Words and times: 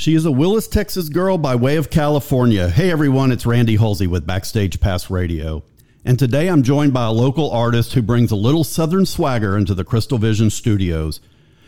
She 0.00 0.14
is 0.14 0.24
a 0.24 0.32
Willis, 0.32 0.66
Texas 0.66 1.10
girl 1.10 1.36
by 1.36 1.54
way 1.56 1.76
of 1.76 1.90
California. 1.90 2.70
Hey 2.70 2.90
everyone, 2.90 3.30
it's 3.30 3.44
Randy 3.44 3.76
Halsey 3.76 4.06
with 4.06 4.26
Backstage 4.26 4.80
Pass 4.80 5.10
Radio. 5.10 5.62
And 6.06 6.18
today 6.18 6.48
I'm 6.48 6.62
joined 6.62 6.94
by 6.94 7.04
a 7.04 7.12
local 7.12 7.50
artist 7.50 7.92
who 7.92 8.00
brings 8.00 8.30
a 8.30 8.34
little 8.34 8.64
southern 8.64 9.04
swagger 9.04 9.58
into 9.58 9.74
the 9.74 9.84
Crystal 9.84 10.16
Vision 10.16 10.48
studios. 10.48 11.20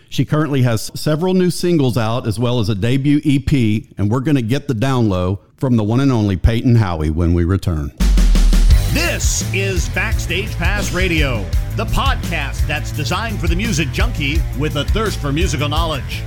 She 0.08 0.24
currently 0.24 0.62
has 0.62 0.90
several 0.98 1.34
new 1.34 1.50
singles 1.50 1.98
out 1.98 2.26
as 2.26 2.38
well 2.38 2.58
as 2.58 2.70
a 2.70 2.74
debut 2.74 3.20
EP, 3.22 3.84
and 3.98 4.10
we're 4.10 4.20
going 4.20 4.36
to 4.36 4.40
get 4.40 4.66
the 4.66 4.72
down 4.72 5.10
low 5.10 5.40
from 5.58 5.76
the 5.76 5.84
one 5.84 6.00
and 6.00 6.10
only 6.10 6.38
Peyton 6.38 6.76
Howie 6.76 7.10
when 7.10 7.34
we 7.34 7.44
return. 7.44 7.92
This 8.94 9.44
is 9.52 9.90
Backstage 9.90 10.54
Pass 10.56 10.90
Radio, 10.94 11.44
the 11.76 11.84
podcast 11.84 12.66
that's 12.66 12.92
designed 12.92 13.40
for 13.40 13.46
the 13.46 13.56
music 13.56 13.92
junkie 13.92 14.38
with 14.58 14.76
a 14.76 14.84
thirst 14.86 15.20
for 15.20 15.32
musical 15.32 15.68
knowledge. 15.68 16.22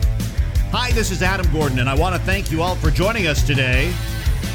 Hi, 0.71 0.91
this 0.91 1.09
is 1.09 1.21
Adam 1.23 1.49
Gordon, 1.53 1.79
and 1.79 1.89
I 1.89 1.95
want 1.95 2.15
to 2.15 2.21
thank 2.21 2.51
you 2.51 2.61
all 2.61 2.75
for 2.75 2.91
joining 2.91 3.27
us 3.27 3.45
today. 3.45 3.93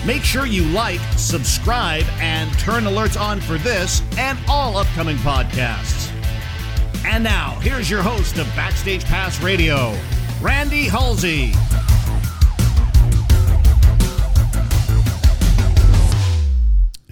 Make 0.07 0.23
sure 0.23 0.45
you 0.45 0.65
like, 0.65 1.01
subscribe, 1.17 2.05
and 2.19 2.53
turn 2.59 2.85
alerts 2.85 3.19
on 3.19 3.41
for 3.41 3.57
this 3.59 4.03
and 4.19 4.39
all 4.47 4.77
upcoming 4.77 5.17
podcasts. 5.19 6.11
And 7.07 7.25
now, 7.25 7.59
here's 7.61 7.89
your 7.89 8.03
host 8.03 8.37
of 8.39 8.47
Backstage 8.55 9.05
Pass 9.05 9.41
Radio, 9.41 9.99
Randy 10.43 10.85
Halsey. 10.85 11.53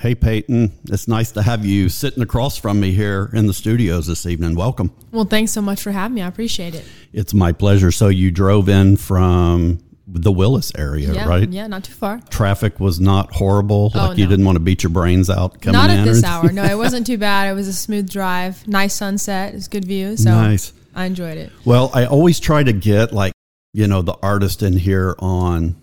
Hey, 0.01 0.15
Peyton. 0.15 0.73
It's 0.85 1.09
nice 1.09 1.33
to 1.33 1.43
have 1.43 1.65
you 1.65 1.89
sitting 1.89 2.23
across 2.23 2.57
from 2.57 2.79
me 2.79 2.93
here 2.93 3.31
in 3.33 3.47
the 3.47 3.53
studios 3.55 4.07
this 4.07 4.27
evening. 4.27 4.55
Welcome. 4.55 4.93
Well, 5.11 5.25
thanks 5.25 5.51
so 5.51 5.61
much 5.61 5.83
for 5.83 5.91
having 5.91 6.15
me. 6.15 6.23
I 6.23 6.29
appreciate 6.29 6.75
it. 6.75 6.85
It's 7.13 7.35
my 7.35 7.51
pleasure. 7.53 7.91
So, 7.91 8.09
you 8.09 8.31
drove 8.31 8.69
in 8.69 8.97
from 8.97 9.81
the 10.07 10.31
Willis 10.33 10.73
area, 10.77 11.13
yeah, 11.13 11.29
right? 11.29 11.49
Yeah, 11.49 11.67
not 11.67 11.85
too 11.85 11.93
far. 11.93 12.21
Traffic 12.31 12.79
was 12.81 13.01
not 13.01 13.33
horrible. 13.35 13.91
Oh, 13.95 13.99
like 14.09 14.19
you 14.19 14.25
no. 14.25 14.31
didn't 14.31 14.45
want 14.47 14.57
to 14.57 14.61
beat 14.61 14.83
your 14.83 14.91
brains 14.91 15.29
out 15.29 15.61
coming 15.61 15.79
Not 15.79 15.91
in. 15.91 15.99
at 15.99 16.05
this 16.05 16.23
hour. 16.25 16.51
No, 16.53 16.65
it 16.65 16.79
wasn't 16.79 17.07
too 17.07 17.19
bad. 17.19 17.51
It 17.51 17.55
was 17.55 17.69
a 17.69 17.75
smooth 17.75 18.09
drive. 18.09 18.67
Nice 18.69 18.95
sunset. 18.95 19.53
It 19.53 19.57
was 19.57 19.69
good 19.69 19.85
view. 19.85 20.17
So 20.17 20.31
Nice. 20.31 20.73
I 20.95 21.05
enjoyed 21.05 21.37
it. 21.39 21.53
Well, 21.65 21.91
I 21.93 22.07
always 22.07 22.41
try 22.41 22.63
to 22.63 22.73
get 22.73 23.13
like, 23.13 23.33
you 23.75 23.87
know, 23.87 24.01
the 24.03 24.17
artist 24.23 24.63
in 24.63 24.79
here 24.79 25.15
on 25.19 25.77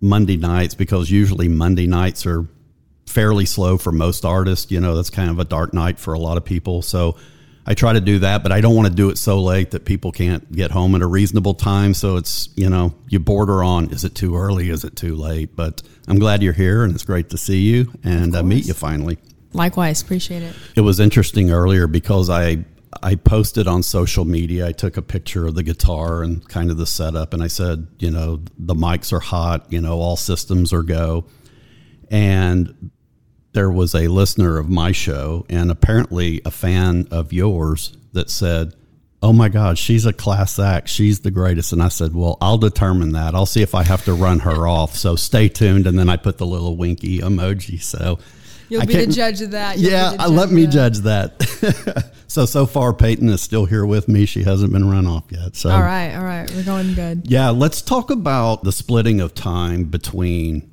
Monday 0.00 0.36
nights 0.36 0.74
because 0.74 1.10
usually 1.10 1.48
Monday 1.48 1.86
nights 1.86 2.24
are 2.24 2.46
fairly 3.08 3.46
slow 3.46 3.78
for 3.78 3.92
most 3.92 4.24
artists. 4.24 4.70
You 4.70 4.80
know, 4.80 4.94
that's 4.94 5.10
kind 5.10 5.30
of 5.30 5.38
a 5.38 5.44
dark 5.44 5.74
night 5.74 5.98
for 5.98 6.14
a 6.14 6.18
lot 6.18 6.36
of 6.36 6.44
people. 6.44 6.82
So 6.82 7.16
I 7.66 7.74
try 7.74 7.92
to 7.92 8.00
do 8.00 8.20
that, 8.20 8.42
but 8.42 8.50
I 8.50 8.60
don't 8.60 8.74
want 8.74 8.88
to 8.88 8.94
do 8.94 9.10
it 9.10 9.18
so 9.18 9.42
late 9.42 9.72
that 9.72 9.84
people 9.84 10.10
can't 10.10 10.50
get 10.52 10.70
home 10.70 10.94
at 10.94 11.02
a 11.02 11.06
reasonable 11.06 11.54
time. 11.54 11.92
So 11.92 12.16
it's, 12.16 12.48
you 12.56 12.70
know, 12.70 12.94
you 13.08 13.18
border 13.18 13.62
on 13.62 13.90
is 13.90 14.04
it 14.04 14.14
too 14.14 14.36
early? 14.36 14.70
Is 14.70 14.84
it 14.84 14.96
too 14.96 15.16
late? 15.16 15.54
But 15.54 15.82
I'm 16.06 16.18
glad 16.18 16.42
you're 16.42 16.54
here 16.54 16.82
and 16.82 16.94
it's 16.94 17.04
great 17.04 17.28
to 17.30 17.36
see 17.36 17.60
you 17.60 17.92
and 18.04 18.34
uh, 18.34 18.42
meet 18.42 18.66
you 18.66 18.72
finally. 18.74 19.18
Likewise, 19.52 20.00
appreciate 20.00 20.42
it. 20.42 20.54
It 20.76 20.80
was 20.82 21.00
interesting 21.00 21.50
earlier 21.50 21.86
because 21.86 22.30
I 22.30 22.64
I 23.02 23.16
posted 23.16 23.68
on 23.68 23.82
social 23.82 24.24
media. 24.24 24.66
I 24.66 24.72
took 24.72 24.96
a 24.96 25.02
picture 25.02 25.46
of 25.46 25.54
the 25.54 25.62
guitar 25.62 26.22
and 26.22 26.46
kind 26.48 26.70
of 26.70 26.78
the 26.78 26.86
setup, 26.86 27.34
and 27.34 27.42
I 27.42 27.46
said, 27.46 27.86
you 27.98 28.10
know, 28.10 28.42
the 28.58 28.74
mics 28.74 29.12
are 29.12 29.20
hot. 29.20 29.66
You 29.70 29.80
know, 29.80 29.98
all 29.98 30.16
systems 30.16 30.72
are 30.72 30.82
go. 30.82 31.26
And 32.10 32.90
there 33.58 33.68
was 33.68 33.92
a 33.92 34.06
listener 34.06 34.56
of 34.56 34.68
my 34.68 34.92
show, 34.92 35.44
and 35.50 35.68
apparently 35.68 36.40
a 36.44 36.50
fan 36.50 37.08
of 37.10 37.32
yours, 37.32 37.92
that 38.12 38.30
said, 38.30 38.72
"Oh 39.20 39.32
my 39.32 39.48
God, 39.48 39.78
she's 39.78 40.06
a 40.06 40.12
class 40.12 40.60
act. 40.60 40.88
She's 40.88 41.18
the 41.20 41.32
greatest." 41.32 41.72
And 41.72 41.82
I 41.82 41.88
said, 41.88 42.14
"Well, 42.14 42.38
I'll 42.40 42.58
determine 42.58 43.14
that. 43.14 43.34
I'll 43.34 43.46
see 43.46 43.60
if 43.60 43.74
I 43.74 43.82
have 43.82 44.04
to 44.04 44.12
run 44.14 44.38
her 44.40 44.68
off. 44.68 44.94
So 44.96 45.16
stay 45.16 45.48
tuned." 45.48 45.88
And 45.88 45.98
then 45.98 46.08
I 46.08 46.16
put 46.16 46.38
the 46.38 46.46
little 46.46 46.76
winky 46.76 47.18
emoji. 47.18 47.82
So. 47.82 48.20
You'll 48.68 48.82
I 48.82 48.84
be 48.84 49.06
the 49.06 49.12
judge 49.12 49.40
of 49.40 49.52
that. 49.52 49.78
You'll 49.78 49.90
yeah, 49.90 50.26
let 50.26 50.50
me 50.50 50.66
that. 50.66 50.70
judge 50.70 50.98
that. 50.98 52.12
so 52.28 52.46
so 52.46 52.64
far, 52.64 52.92
Peyton 52.92 53.28
is 53.28 53.42
still 53.42 53.64
here 53.64 53.84
with 53.84 54.06
me. 54.06 54.24
She 54.24 54.44
hasn't 54.44 54.72
been 54.72 54.88
run 54.88 55.06
off 55.06 55.24
yet. 55.30 55.56
So 55.56 55.70
All 55.70 55.80
right, 55.80 56.14
all 56.14 56.22
right. 56.22 56.48
We're 56.54 56.64
going 56.64 56.94
good. 56.94 57.22
yeah, 57.24 57.48
let's 57.48 57.82
talk 57.82 58.10
about 58.10 58.62
the 58.62 58.70
splitting 58.70 59.20
of 59.20 59.34
time 59.34 59.84
between 59.84 60.70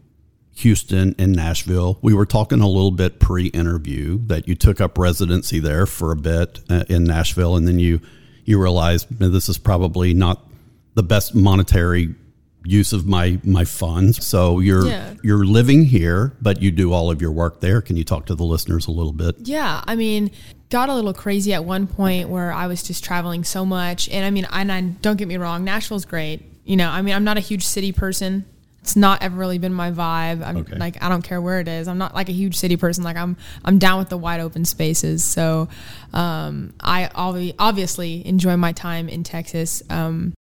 Houston 0.56 1.14
and 1.20 1.34
Nashville. 1.34 2.00
We 2.02 2.14
were 2.14 2.26
talking 2.26 2.62
a 2.62 2.68
little 2.68 2.92
bit 2.92 3.20
pre-interview 3.20 4.20
that 4.28 4.48
you 4.48 4.56
took 4.56 4.80
up 4.80 4.98
residency 4.98 5.60
there 5.60 5.86
for 5.86 6.12
a 6.12 6.16
bit 6.16 6.62
uh, 6.70 6.86
in 6.88 7.04
Nashville, 7.04 7.56
and 7.56 7.68
then 7.68 7.78
you 7.80 8.00
you 8.46 8.62
realized 8.62 9.20
"Man, 9.20 9.32
this 9.32 9.50
is 9.50 9.58
probably 9.58 10.14
not 10.14 10.48
the 10.94 11.04
best 11.04 11.36
monetary 11.36 12.16
use 12.64 12.94
of 12.94 13.06
my 13.06 13.40
my 13.44 13.66
funds. 13.66 14.26
So 14.26 14.60
you're 14.60 14.88
Yeah. 14.88 15.14
you're 15.24 15.46
living 15.46 15.84
here, 15.86 16.34
but 16.42 16.62
you 16.62 16.72
do 16.72 16.94
all 16.94 17.12
of 17.12 17.22
your 17.22 17.32
work 17.32 17.60
there. 17.60 17.82
Can 17.82 17.98
you 17.98 18.04
talk 18.04 18.26
to 18.28 18.36
the 18.36 18.46
listeners 18.46 18.88
a 18.88 18.92
little 18.92 19.12
bit? 19.14 19.36
Yeah, 19.44 19.84
I 19.86 19.96
mean, 19.96 20.32
got 20.70 20.88
a 20.90 20.96
little 20.96 21.14
crazy 21.14 21.54
at 21.54 21.66
one 21.66 21.86
point 21.86 22.30
where 22.30 22.54
I 22.54 22.68
was 22.68 22.82
just 22.82 23.04
traveling 23.04 23.44
so 23.44 23.66
much, 23.66 24.08
and 24.10 24.26
I 24.26 24.32
mean, 24.32 24.48
and 24.52 24.72
I, 24.72 24.82
don't 24.82 25.18
get 25.18 25.28
me 25.28 25.38
wrong, 25.38 25.64
Nashville's 25.66 26.06
great. 26.06 26.42
You 26.64 26.78
know, 26.78 26.90
I 26.90 27.02
mean, 27.04 27.14
I'm 27.14 27.24
not 27.26 27.38
a 27.38 27.42
huge 27.42 27.64
city 27.66 27.92
person. 27.92 28.46
It's 28.86 28.96
not 28.96 29.24
ever 29.24 29.36
really 29.36 29.58
been 29.58 29.74
my 29.74 29.90
vibe. 29.90 30.46
I'm 30.46 30.58
Okay. 30.58 30.76
like, 30.76 31.02
I 31.04 31.10
don't 31.10 31.24
care 31.24 31.42
where 31.42 31.60
it 31.60 31.68
is. 31.68 31.88
I'm 31.88 31.98
not 31.98 32.14
like 32.14 32.30
a 32.30 32.34
huge 32.34 32.56
city 32.56 32.78
person. 32.78 33.04
Like, 33.04 33.18
I'm 33.18 33.36
I'm 33.64 33.80
down 33.80 33.98
with 33.98 34.10
the 34.10 34.18
wide 34.18 34.40
open 34.42 34.64
spaces. 34.64 35.24
So, 35.24 35.70
um, 36.14 36.72
I 36.80 37.10
obvi- 37.16 37.56
obviously 37.58 38.24
enjoy 38.28 38.56
my 38.58 38.74
time 38.74 39.10
in 39.10 39.24
Texas. 39.24 39.82
Um, 39.90 40.36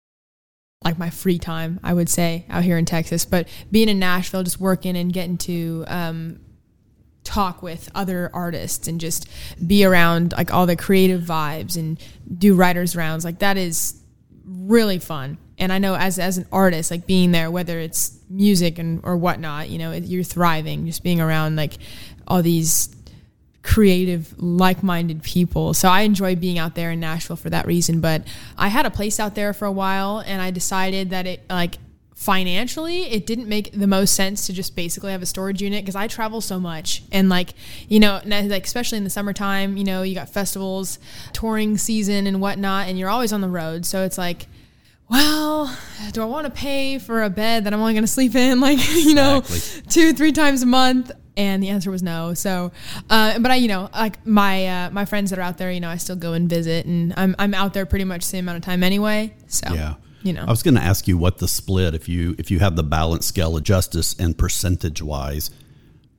like 0.83 0.99
my 0.99 1.11
free 1.11 1.39
time, 1.39 1.81
I 1.83 1.93
would 1.93 2.09
say, 2.09 2.47
out 2.49 2.65
here 2.65 2.79
in 2.79 2.87
Texas. 2.87 3.27
But 3.27 3.47
being 3.71 3.91
in 3.91 3.99
Nashville, 3.99 4.43
just 4.43 4.59
working 4.59 4.97
and 4.97 5.13
getting 5.13 5.37
to 5.37 5.85
um, 5.87 6.41
talk 7.23 7.63
with 7.63 7.91
other 7.95 8.31
artists 8.33 8.89
and 8.89 8.99
just 8.99 9.29
be 9.67 9.85
around 9.85 10.33
like 10.33 10.51
all 10.51 10.65
the 10.65 10.77
creative 10.77 11.21
vibes 11.21 11.77
and 11.77 12.01
do 12.39 12.55
writers 12.55 12.97
rounds 12.97 13.23
like 13.27 13.41
that 13.41 13.59
is 13.59 14.01
really 14.47 14.99
fun 14.99 15.37
and 15.61 15.73
i 15.73 15.79
know 15.79 15.95
as 15.95 16.19
as 16.19 16.39
an 16.39 16.47
artist 16.51 16.91
like 16.91 17.07
being 17.07 17.31
there 17.31 17.51
whether 17.51 17.79
it's 17.79 18.19
music 18.29 18.79
and 18.79 19.01
or 19.05 19.17
whatnot 19.17 19.69
you 19.69 19.79
know 19.79 19.93
you're 19.93 20.25
thriving 20.25 20.87
just 20.87 21.05
being 21.05 21.21
around 21.21 21.55
like 21.55 21.75
all 22.27 22.43
these 22.43 22.89
creative 23.63 24.35
like-minded 24.41 25.23
people. 25.23 25.75
So 25.75 25.89
i 25.89 26.01
enjoy 26.01 26.35
being 26.35 26.59
out 26.59 26.75
there 26.75 26.93
in 26.93 27.01
nashville 27.01 27.37
for 27.37 27.51
that 27.51 27.67
reason. 27.67 28.01
But 28.01 28.27
i 28.57 28.69
had 28.69 28.87
a 28.87 28.91
place 28.91 29.21
out 29.21 29.35
there 29.35 29.53
for 29.53 29.67
a 29.67 29.73
while 29.73 30.23
and 30.27 30.41
i 30.41 30.51
decided 30.51 31.11
that 31.11 31.27
it 31.27 31.43
like 31.51 31.77
financially 32.15 33.05
it 33.05 33.27
didn't 33.27 33.49
make 33.49 33.73
the 33.73 33.87
most 33.87 34.15
sense 34.15 34.47
to 34.47 34.53
just 34.53 34.77
basically 34.77 35.11
have 35.11 35.23
a 35.23 35.27
storage 35.27 35.63
unit 35.63 35.83
because 35.83 35.97
i 35.97 36.07
travel 36.07 36.41
so 36.41 36.59
much. 36.59 37.03
And 37.13 37.29
like 37.29 37.51
you 37.89 38.01
know 38.01 38.21
like 38.25 38.65
especially 38.65 38.99
in 38.99 39.05
the 39.05 39.11
summertime 39.11 39.77
you 39.77 39.85
know 39.85 40.03
you 40.03 40.15
got 40.15 40.31
festivals 40.31 40.99
touring 41.35 41.77
season 41.77 42.27
and 42.27 42.41
whatnot 42.41 42.89
and 42.89 42.99
you're 42.99 43.11
always 43.11 43.33
on 43.33 43.43
the 43.43 43.49
road. 43.49 43.85
So 43.85 44.05
it's 44.05 44.17
like 44.17 44.47
well, 45.11 45.77
do 46.13 46.23
I 46.23 46.25
want 46.25 46.47
to 46.47 46.51
pay 46.53 46.99
for 46.99 47.23
a 47.23 47.31
bed 47.31 47.65
that 47.65 47.75
I'm 47.75 47.81
only 47.81 47.93
going 47.95 48.05
to 48.05 48.09
sleep 48.09 48.35
in 48.35 48.61
like, 48.69 48.79
you 48.95 49.15
know, 49.15 49.39
Exactly. 49.39 49.83
two, 49.91 50.13
three 50.13 50.33
times 50.33 50.63
a 50.63 50.67
month? 50.67 51.11
And 51.37 51.63
the 51.63 51.69
answer 51.69 51.91
was 51.91 52.03
no. 52.03 52.35
So, 52.35 52.71
uh, 53.09 53.39
but 53.39 53.51
I, 53.51 53.55
you 53.57 53.69
know, 53.69 53.89
like 53.95 54.25
my, 54.27 54.67
uh, 54.67 54.91
my 54.91 55.05
friends 55.05 55.31
that 55.31 55.39
are 55.39 55.43
out 55.43 55.59
there, 55.59 55.71
you 55.73 55.81
know, 55.81 55.89
I 55.89 55.97
still 55.97 56.17
go 56.17 56.33
and 56.35 56.49
visit 56.51 56.87
and 56.87 57.15
I'm, 57.17 57.35
I'm 57.39 57.55
out 57.55 57.73
there 57.73 57.87
pretty 57.87 58.05
much 58.05 58.23
the 58.23 58.27
same 58.29 58.45
amount 58.45 58.59
of 58.59 58.65
time 58.65 58.83
anyway. 58.83 59.35
So, 59.47 59.73
Yeah. 59.73 59.95
you 60.23 60.33
know, 60.35 60.43
I 60.47 60.51
was 60.51 60.63
going 60.63 60.75
to 60.75 60.83
ask 60.83 61.09
you 61.09 61.17
what 61.17 61.39
the 61.39 61.49
split 61.49 61.95
if 61.95 62.09
you 62.09 62.35
if 62.39 62.51
you 62.51 62.59
have 62.59 62.77
the 62.77 62.83
balance 62.83 63.27
scale 63.27 63.57
of 63.57 63.63
justice 63.63 64.15
and 64.19 64.37
percentage 64.37 65.01
wise, 65.01 65.51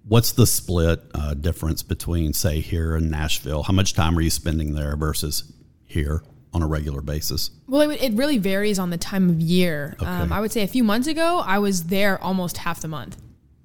what's 0.07 0.31
the 0.31 0.47
split 0.47 1.01
uh, 1.13 1.35
difference 1.35 1.83
between 1.83 2.33
say 2.33 2.59
here 2.61 2.95
and 2.95 3.11
Nashville? 3.11 3.63
How 3.63 3.73
much 3.73 3.93
time 3.93 4.17
are 4.17 4.21
you 4.21 4.31
spending 4.31 4.73
there 4.73 4.95
versus 4.95 5.43
here 5.85 6.23
on 6.53 6.61
a 6.61 6.67
regular 6.67 7.01
basis? 7.01 7.51
Well, 7.67 7.89
it, 7.89 8.01
it 8.01 8.13
really 8.13 8.37
varies 8.37 8.79
on 8.79 8.89
the 8.89 8.97
time 8.97 9.29
of 9.29 9.39
year. 9.39 9.95
Um, 9.99 10.33
I 10.33 10.39
would 10.39 10.51
say 10.51 10.63
a 10.63 10.67
few 10.67 10.83
months 10.83 11.07
ago, 11.07 11.41
I 11.45 11.59
was 11.59 11.85
there 11.85 12.21
almost 12.21 12.57
half 12.57 12.81
the 12.81 12.87
month. 12.87 13.17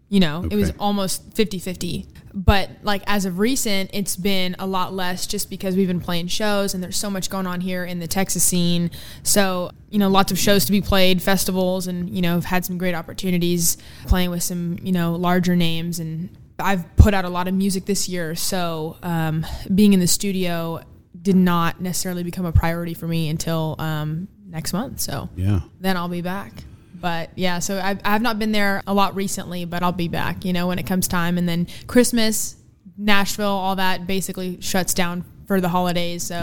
You 0.09 0.21
know, 0.21 0.47
it 0.49 0.55
was 0.55 0.73
almost 0.79 1.35
50 1.35 1.59
50. 1.59 2.07
But 2.33 2.71
like 2.83 3.03
as 3.07 3.25
of 3.25 3.39
recent, 3.39 3.91
it's 3.93 4.15
been 4.15 4.55
a 4.59 4.67
lot 4.67 4.93
less 4.93 5.27
just 5.27 5.51
because 5.51 5.75
we've 5.75 5.89
been 5.89 6.01
playing 6.01 6.29
shows 6.29 6.75
and 6.75 6.83
there's 6.83 6.97
so 6.97 7.11
much 7.11 7.31
going 7.31 7.47
on 7.47 7.61
here 7.61 7.85
in 7.85 7.99
the 7.99 8.07
Texas 8.07 8.45
scene. 8.45 8.91
So, 9.23 9.71
you 9.89 9.99
know, 9.99 10.09
lots 10.09 10.31
of 10.31 10.39
shows 10.39 10.67
to 10.67 10.73
be 10.73 10.83
played, 10.83 11.23
festivals, 11.23 11.87
and, 11.87 12.11
you 12.11 12.21
know, 12.21 12.37
I've 12.37 12.45
had 12.45 12.65
some 12.65 12.77
great 12.77 12.95
opportunities 12.95 13.79
playing 14.07 14.31
with 14.31 14.43
some, 14.43 14.79
you 14.83 14.93
know, 14.93 15.17
larger 15.17 15.57
names. 15.57 15.99
And 15.99 16.29
I've 16.59 16.85
put 16.97 17.15
out 17.15 17.25
a 17.25 17.31
lot 17.31 17.49
of 17.49 17.55
music 17.55 17.87
this 17.87 18.09
year. 18.09 18.35
So 18.35 18.99
um, 19.03 19.45
being 19.75 19.93
in 19.93 20.01
the 20.01 20.07
studio 20.07 20.83
did 21.27 21.35
not 21.35 21.81
necessarily 21.81 22.23
become 22.23 22.47
a 22.47 22.53
priority 22.53 22.95
for 22.95 23.09
me 23.09 23.29
until 23.29 23.75
um, 23.81 24.29
next 24.47 24.73
month. 24.73 25.01
So 25.01 25.29
Yeah. 25.35 25.59
then 25.81 25.97
I'll 25.97 26.09
be 26.09 26.23
back. 26.23 26.53
But 26.95 27.31
yeah, 27.35 27.59
so 27.59 27.79
I, 27.79 27.99
I 28.05 28.13
have 28.13 28.23
not 28.23 28.39
been 28.39 28.53
there 28.53 28.81
a 28.87 28.95
lot 28.95 29.17
recently, 29.17 29.65
but 29.65 29.83
I'll 29.83 29.91
be 29.91 30.07
back, 30.07 30.45
you 30.45 30.53
know, 30.53 30.69
when 30.69 30.79
it 30.79 30.87
comes 30.87 31.09
time. 31.09 31.37
And 31.37 31.49
then 31.49 31.67
Christmas, 31.89 32.55
Nashville, 32.97 33.49
all 33.49 33.75
that 33.75 34.07
basically 34.07 34.61
shuts 34.61 34.95
down 34.95 35.25
for 35.49 35.61
the 35.61 35.69
holidays. 35.69 36.23
So 36.23 36.37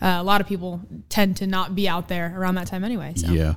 uh, 0.00 0.06
a 0.06 0.22
lot 0.22 0.40
of 0.40 0.46
people 0.46 0.80
tend 1.08 1.38
to 1.38 1.48
not 1.48 1.74
be 1.74 1.88
out 1.88 2.06
there 2.06 2.32
around 2.36 2.54
that 2.54 2.68
time 2.68 2.84
anyway. 2.84 3.14
So. 3.16 3.32
Yeah. 3.32 3.54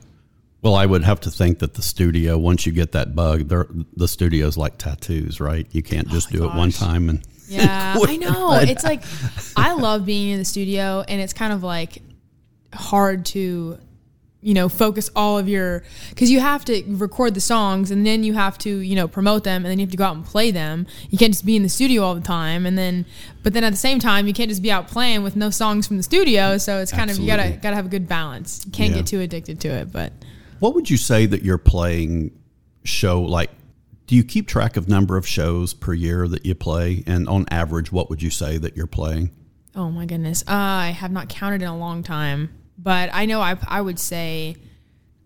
Well, 0.63 0.73
I 0.73 0.87
would 0.87 1.03
have 1.03 1.19
to 1.21 1.29
think 1.29 1.59
that 1.59 1.75
the 1.75 1.83
studio, 1.83 2.39
once 2.39 2.65
you 2.65 2.71
get 2.71 2.93
that 2.93 3.13
bug, 3.13 3.49
the 3.95 4.07
studio's 4.07 4.57
like 4.57 4.79
tattoos, 4.79 5.39
right? 5.39 5.67
You 5.71 5.83
can't 5.83 6.07
just 6.09 6.31
do 6.31 6.43
it 6.43 6.55
one 6.55 6.71
time 6.71 7.07
and 7.07 7.23
Yeah, 7.47 7.95
I 8.07 8.17
know. 8.17 8.53
It's 8.61 8.83
like 8.83 9.03
I 9.57 9.73
love 9.73 10.05
being 10.05 10.29
in 10.31 10.39
the 10.39 10.45
studio, 10.45 11.03
and 11.07 11.21
it's 11.21 11.33
kind 11.33 11.53
of 11.53 11.63
like 11.63 12.01
hard 12.73 13.25
to, 13.25 13.77
you 14.41 14.53
know, 14.53 14.67
focus 14.69 15.09
all 15.15 15.37
of 15.37 15.47
your 15.47 15.83
because 16.09 16.29
you 16.29 16.39
have 16.39 16.65
to 16.65 16.83
record 16.87 17.33
the 17.33 17.41
songs, 17.41 17.91
and 17.91 18.05
then 18.05 18.23
you 18.23 18.33
have 18.33 18.57
to, 18.59 18.69
you 18.79 18.95
know, 18.95 19.07
promote 19.07 19.43
them, 19.43 19.63
and 19.63 19.71
then 19.71 19.79
you 19.79 19.85
have 19.85 19.91
to 19.91 19.97
go 19.97 20.03
out 20.03 20.15
and 20.15 20.25
play 20.25 20.51
them. 20.51 20.85
You 21.09 21.17
can't 21.17 21.31
just 21.33 21.45
be 21.45 21.55
in 21.55 21.63
the 21.63 21.69
studio 21.69 22.03
all 22.03 22.15
the 22.15 22.21
time, 22.21 22.65
and 22.65 22.77
then, 22.77 23.05
but 23.43 23.53
then 23.53 23.63
at 23.63 23.71
the 23.71 23.77
same 23.77 23.99
time, 23.99 24.27
you 24.27 24.33
can't 24.33 24.49
just 24.49 24.61
be 24.61 24.71
out 24.71 24.87
playing 24.87 25.23
with 25.23 25.35
no 25.35 25.49
songs 25.49 25.87
from 25.87 25.97
the 25.97 26.03
studio. 26.03 26.57
So 26.57 26.79
it's 26.79 26.91
kind 26.91 27.09
of 27.09 27.17
you 27.17 27.27
gotta 27.27 27.57
gotta 27.61 27.75
have 27.75 27.85
a 27.85 27.89
good 27.89 28.07
balance. 28.07 28.63
You 28.65 28.71
can't 28.71 28.91
Yeah. 28.91 28.97
get 28.97 29.07
too 29.07 29.19
addicted 29.21 29.59
to 29.61 29.67
it, 29.69 29.91
but 29.91 30.11
What 30.59 30.73
would 30.75 30.89
you 30.89 30.97
say 30.97 31.25
that 31.27 31.43
your 31.43 31.57
playing 31.57 32.31
show 32.83 33.21
like? 33.21 33.51
Do 34.07 34.15
you 34.15 34.23
keep 34.23 34.47
track 34.47 34.77
of 34.77 34.87
number 34.87 35.17
of 35.17 35.27
shows 35.27 35.73
per 35.73 35.93
year 35.93 36.27
that 36.27 36.45
you 36.45 36.53
play, 36.55 37.03
and 37.07 37.27
on 37.27 37.45
average, 37.49 37.91
what 37.91 38.09
would 38.09 38.21
you 38.21 38.29
say 38.29 38.57
that 38.57 38.75
you're 38.77 38.85
playing? 38.87 39.31
Oh 39.75 39.89
my 39.89 40.05
goodness. 40.05 40.43
Uh, 40.43 40.51
I 40.53 40.89
have 40.91 41.11
not 41.11 41.27
counted 41.27 41.61
in 41.61 41.67
a 41.67 41.77
long 41.77 42.03
time, 42.03 42.49
but 42.77 43.09
I 43.11 43.25
know 43.25 43.41
I, 43.41 43.57
I 43.67 43.81
would 43.81 43.99
say 43.99 44.57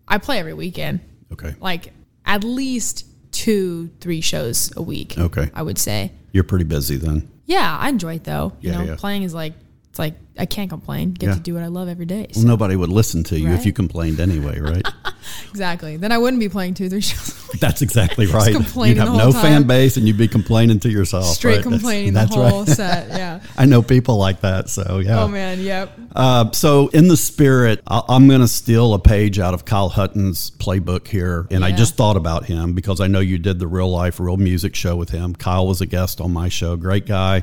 I 0.08 0.18
play 0.18 0.38
every 0.38 0.54
weekend. 0.54 1.00
Okay, 1.32 1.54
Like 1.60 1.92
at 2.26 2.42
least 2.42 3.06
two, 3.32 3.88
three 4.00 4.20
shows 4.20 4.72
a 4.76 4.82
week. 4.82 5.16
Okay. 5.16 5.50
I 5.54 5.62
would 5.62 5.78
say. 5.78 6.12
you're 6.32 6.42
pretty 6.44 6.64
busy 6.64 6.96
then. 6.96 7.30
Yeah, 7.46 7.76
I 7.78 7.88
enjoy 7.90 8.14
it 8.16 8.24
though. 8.24 8.52
You 8.60 8.70
Yeah, 8.72 8.78
know, 8.78 8.84
yeah. 8.84 8.96
playing 8.96 9.22
is 9.24 9.34
like, 9.34 9.52
like, 10.00 10.14
I 10.38 10.46
can't 10.46 10.70
complain. 10.70 11.12
Get 11.12 11.26
Yeah. 11.28 11.34
to 11.34 11.40
do 11.40 11.54
what 11.54 11.62
I 11.62 11.66
love 11.66 11.88
every 11.88 12.06
day. 12.06 12.26
Well, 12.34 12.44
nobody 12.44 12.74
would 12.74 12.88
listen 12.88 13.22
to 13.24 13.38
you 13.38 13.50
if 13.50 13.66
you 13.66 13.72
complained 13.72 14.20
anyway, 14.20 14.58
right? 14.58 14.82
exactly. 15.50 15.96
Then 15.98 16.12
I 16.12 16.18
wouldn't 16.18 16.40
be 16.40 16.48
playing 16.48 16.74
two, 16.74 16.88
three 16.88 17.00
shows. 17.02 17.36
That's 17.60 17.82
exactly 17.82 18.26
right. 18.26 18.52
You'd 18.52 18.96
have 18.96 19.12
no 19.12 19.18
whole 19.18 19.32
fan 19.32 19.66
base, 19.66 19.96
and 19.96 20.06
you'd 20.06 20.16
be 20.16 20.28
complaining 20.28 20.80
to 20.80 20.88
yourself. 20.90 21.26
Straight 21.26 21.56
right? 21.56 21.62
Complaining 21.62 22.14
that's 22.14 22.34
the 22.34 22.48
whole 22.48 22.64
right. 22.64 22.68
set. 22.68 23.08
Yeah. 23.20 23.40
I 23.58 23.66
know 23.66 23.82
people 23.82 24.16
like 24.16 24.40
that. 24.40 24.68
So 24.70 24.98
yeah. 24.98 25.22
Oh 25.22 25.28
man. 25.28 25.60
Yep. 25.60 25.98
Uh, 26.14 26.50
so, 26.52 26.88
in 26.88 27.08
the 27.08 27.16
spirit, 27.16 27.82
I- 27.86 28.02
I'm 28.08 28.26
going 28.28 28.40
to 28.40 28.48
steal 28.48 28.94
a 28.94 28.98
page 28.98 29.38
out 29.38 29.54
of 29.54 29.64
Kyle 29.64 29.88
Hutton's 29.88 30.50
playbook 30.52 31.06
here. 31.06 31.46
And 31.50 31.64
I 31.64 31.70
just 31.72 31.96
thought 31.96 32.16
about 32.16 32.46
him 32.46 32.72
because 32.72 33.00
I 33.00 33.06
know 33.06 33.20
you 33.20 33.38
did 33.38 33.58
the 33.58 33.66
real 33.68 33.90
life, 33.90 34.18
real 34.18 34.36
music 34.36 34.74
show 34.74 34.96
with 34.96 35.10
him. 35.10 35.34
Kyle 35.34 35.66
was 35.66 35.80
a 35.80 35.86
guest 35.86 36.20
on 36.20 36.32
my 36.32 36.48
show. 36.48 36.76
Great 36.76 37.06
guy. 37.06 37.42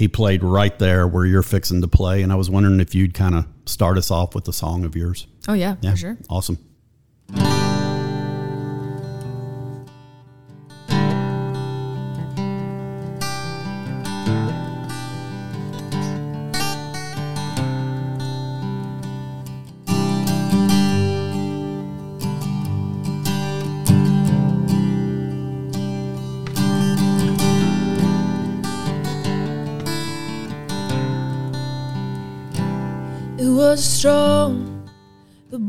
He 0.00 0.08
played 0.08 0.42
right 0.42 0.78
there 0.78 1.06
where 1.06 1.26
you're 1.26 1.42
fixing 1.42 1.82
to 1.82 1.86
play. 1.86 2.22
And 2.22 2.32
I 2.32 2.34
was 2.34 2.48
wondering 2.48 2.80
if 2.80 2.94
you'd 2.94 3.12
kind 3.12 3.34
of 3.34 3.46
start 3.66 3.98
us 3.98 4.10
off 4.10 4.34
with 4.34 4.48
a 4.48 4.52
song 4.52 4.86
of 4.86 4.96
yours. 4.96 5.26
Oh 5.46 5.52
yeah, 5.52 5.76
Yeah. 5.82 5.90
for 5.90 5.96
sure. 5.98 6.18
Awesome. 6.30 6.56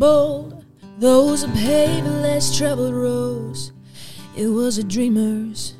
Bold, 0.01 0.65
those 0.97 1.43
who 1.43 1.51
paved 1.53 2.07
less 2.07 2.57
traveled 2.57 2.95
roads. 2.95 3.71
It 4.35 4.47
was 4.47 4.79
a 4.79 4.83
dreamers, 4.83 5.75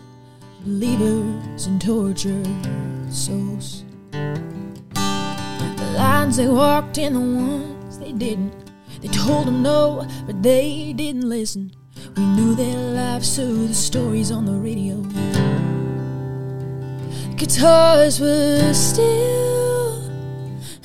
believers, 0.63 1.65
and 1.65 1.81
tortured 1.81 2.47
souls. 3.09 3.83
The 4.12 5.94
lines 5.97 6.38
they 6.38 6.47
walked 6.47 7.00
and 7.00 7.15
the 7.15 7.19
ones 7.19 7.97
they 7.97 8.12
didn't. 8.12 8.53
They 9.01 9.07
told 9.07 9.47
them 9.47 9.63
no, 9.63 10.07
but 10.27 10.44
they 10.44 10.94
didn't 10.94 11.27
listen. 11.27 11.71
We 12.15 12.24
knew 12.24 12.53
their 12.53 12.77
lives 12.94 13.35
through 13.35 13.69
the 13.69 13.74
stories 13.74 14.29
on 14.29 14.45
the 14.45 14.53
radio. 14.53 14.97
Guitars 17.38 18.19
were 18.19 18.71
still, 18.75 20.03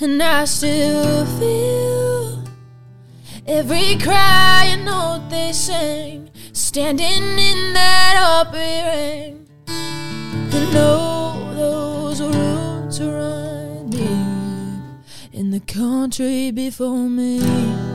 and 0.00 0.23
I 0.23 0.47
still 0.47 1.27
feel 1.39 1.95
every 3.46 3.96
cry 3.98 4.66
and 4.69 4.84
note 4.84 5.28
they 5.31 5.52
sang, 5.52 6.31
standing 6.52 7.38
in 7.38 7.72
that 7.72 8.16
Opry 8.19 8.82
ring. 8.90 9.48
And 9.69 10.72
know 10.72 11.54
those 11.54 12.20
roots 12.20 13.00
run 13.00 13.90
deep 13.90 15.32
in 15.32 15.50
the 15.50 15.60
country 15.60 16.50
before 16.50 17.08
me. 17.08 17.86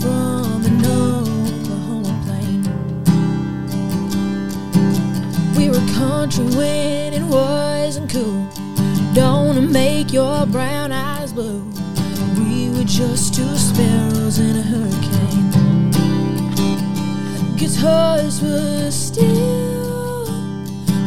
From 0.00 0.64
an 0.64 0.84
Oklahoma. 0.84 2.14
We 5.56 5.68
were 5.70 5.84
country 5.94 6.44
when 6.44 7.12
it 7.12 7.22
wasn't 7.22 8.10
cool. 8.10 8.46
Don't 9.14 9.72
make 9.72 10.12
your 10.12 10.46
brown 10.46 10.92
eyes 10.92 11.32
blue. 11.32 11.62
We 12.38 12.70
were 12.70 12.84
just 12.84 13.34
two 13.34 13.56
sparrows 13.56 14.38
in 14.38 14.56
a 14.56 14.62
hurricane. 14.62 15.50
Guitars 17.56 18.40
were 18.42 18.90
still, 18.90 20.28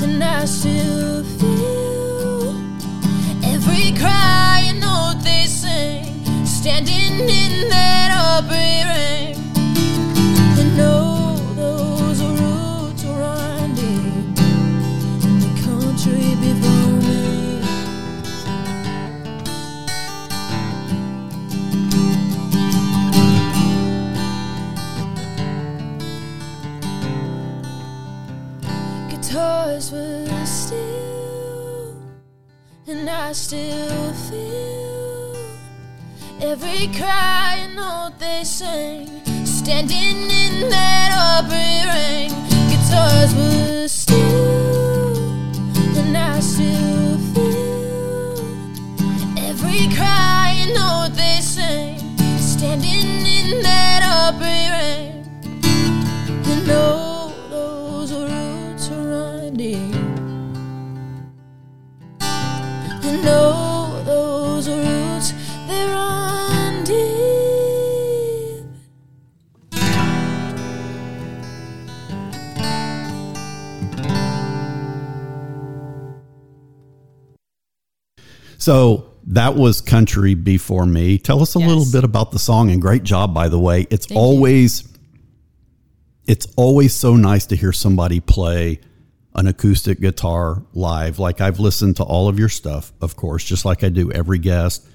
and 0.04 0.24
I 0.24 0.46
still 0.46 1.24
feel 1.24 2.56
every 3.44 3.92
cry 3.98 4.64
and 4.68 4.80
note 4.80 5.22
they 5.24 5.46
sing, 5.46 6.03
standing 6.64 7.28
in 7.28 7.68
that 7.68 8.10
Opry 8.40 8.84
ring. 8.88 9.36
And 10.60 10.72
those 10.80 12.20
roots 12.24 13.04
run 13.04 13.76
deep 13.76 14.40
in 15.26 15.40
the 15.44 15.52
country 15.62 16.28
before 16.40 16.96
me. 17.04 17.24
Guitars 29.10 29.92
were 29.92 30.46
still, 30.46 31.98
and 32.88 33.10
I 33.10 33.34
still 33.34 34.14
feel 34.14 34.83
every 36.44 36.88
cry 36.88 37.56
and 37.60 37.76
note 37.76 38.20
they 38.20 38.44
sang, 38.44 39.08
standing 39.46 40.30
in 40.30 40.70
that 40.70 41.10
Opry 41.32 41.86
ring. 41.96 42.32
Guitars 42.70 43.34
were 43.34 43.88
still, 43.88 45.16
and 45.98 46.18
I 46.18 46.40
still 46.42 47.18
feel 47.34 48.36
every 49.50 49.88
cry 49.96 50.56
and 50.64 50.74
note 50.74 51.16
they 51.16 51.40
sang, 51.40 51.98
standing 52.38 53.26
in 53.26 53.62
that 53.62 54.02
Opry 54.04 54.68
ring. 54.76 55.26
And 56.52 56.68
know 56.68 57.03
So 78.64 79.10
that 79.28 79.56
was 79.56 79.82
country 79.82 80.36
before 80.36 80.86
me. 80.86 81.18
Tell 81.18 81.42
us 81.42 81.56
a 81.56 81.60
Yes. 81.60 81.68
little 81.68 81.86
bit 81.92 82.04
about 82.06 82.32
the 82.32 82.40
song 82.40 82.72
and 82.72 82.82
great 82.82 83.04
job 83.04 83.34
by 83.34 83.50
the 83.50 83.60
way. 83.60 83.86
It's 83.90 84.06
Thank 84.06 84.16
you. 84.18 84.22
always 84.26 84.84
it's 86.26 86.48
always 86.56 86.94
so 86.94 87.18
nice 87.18 87.46
to 87.48 87.56
hear 87.58 87.74
somebody 87.74 88.22
play 88.22 88.80
an 89.36 89.48
acoustic 89.48 90.00
guitar 90.00 90.64
live. 90.74 91.20
Like 91.20 91.42
I've 91.42 91.60
listened 91.60 91.98
to 91.98 92.04
all 92.04 92.30
of 92.30 92.40
your 92.40 92.48
stuff, 92.48 92.94
of 93.02 93.18
course, 93.18 93.44
just 93.44 93.66
like 93.66 93.84
I 93.84 93.90
do 93.90 94.10
every 94.14 94.40
guest. 94.40 94.88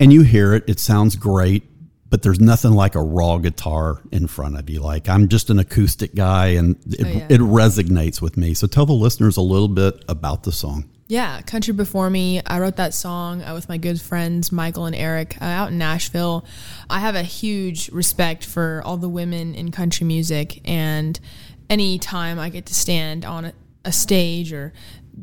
and 0.00 0.12
you 0.12 0.22
hear 0.22 0.54
it, 0.54 0.62
it 0.68 0.78
sounds 0.78 1.16
great, 1.16 1.64
but 2.08 2.22
there's 2.22 2.38
nothing 2.38 2.70
like 2.70 2.94
a 2.94 3.02
raw 3.02 3.36
guitar 3.38 4.00
in 4.12 4.28
front 4.28 4.56
of 4.56 4.70
you. 4.70 4.78
Like 4.80 5.08
I'm 5.08 5.26
just 5.26 5.50
an 5.50 5.58
acoustic 5.58 6.14
guy 6.14 6.48
and 6.58 6.76
it, 6.86 7.04
Oh, 7.04 7.08
yeah. 7.08 7.26
it 7.28 7.40
resonates 7.40 8.20
with 8.22 8.36
me. 8.36 8.54
So 8.54 8.68
tell 8.68 8.86
the 8.86 8.92
listeners 8.92 9.36
a 9.36 9.40
little 9.42 9.66
bit 9.66 10.04
about 10.08 10.44
the 10.44 10.52
song. 10.52 10.84
Yeah, 11.08 11.40
Country 11.40 11.72
Before 11.72 12.10
Me. 12.10 12.42
I 12.44 12.60
wrote 12.60 12.76
that 12.76 12.92
song 12.92 13.42
uh, 13.42 13.54
with 13.54 13.66
my 13.66 13.78
good 13.78 13.98
friends 13.98 14.52
Michael 14.52 14.84
and 14.84 14.94
Eric 14.94 15.40
uh, 15.40 15.46
out 15.46 15.70
in 15.70 15.78
Nashville. 15.78 16.44
I 16.90 17.00
have 17.00 17.14
a 17.14 17.22
huge 17.22 17.88
respect 17.88 18.44
for 18.44 18.82
all 18.84 18.98
the 18.98 19.08
women 19.08 19.54
in 19.54 19.70
country 19.70 20.06
music, 20.06 20.60
and 20.68 21.18
any 21.70 21.98
time 21.98 22.38
I 22.38 22.50
get 22.50 22.66
to 22.66 22.74
stand 22.74 23.24
on 23.24 23.46
a, 23.46 23.52
a 23.86 23.92
stage 23.92 24.52
or 24.52 24.74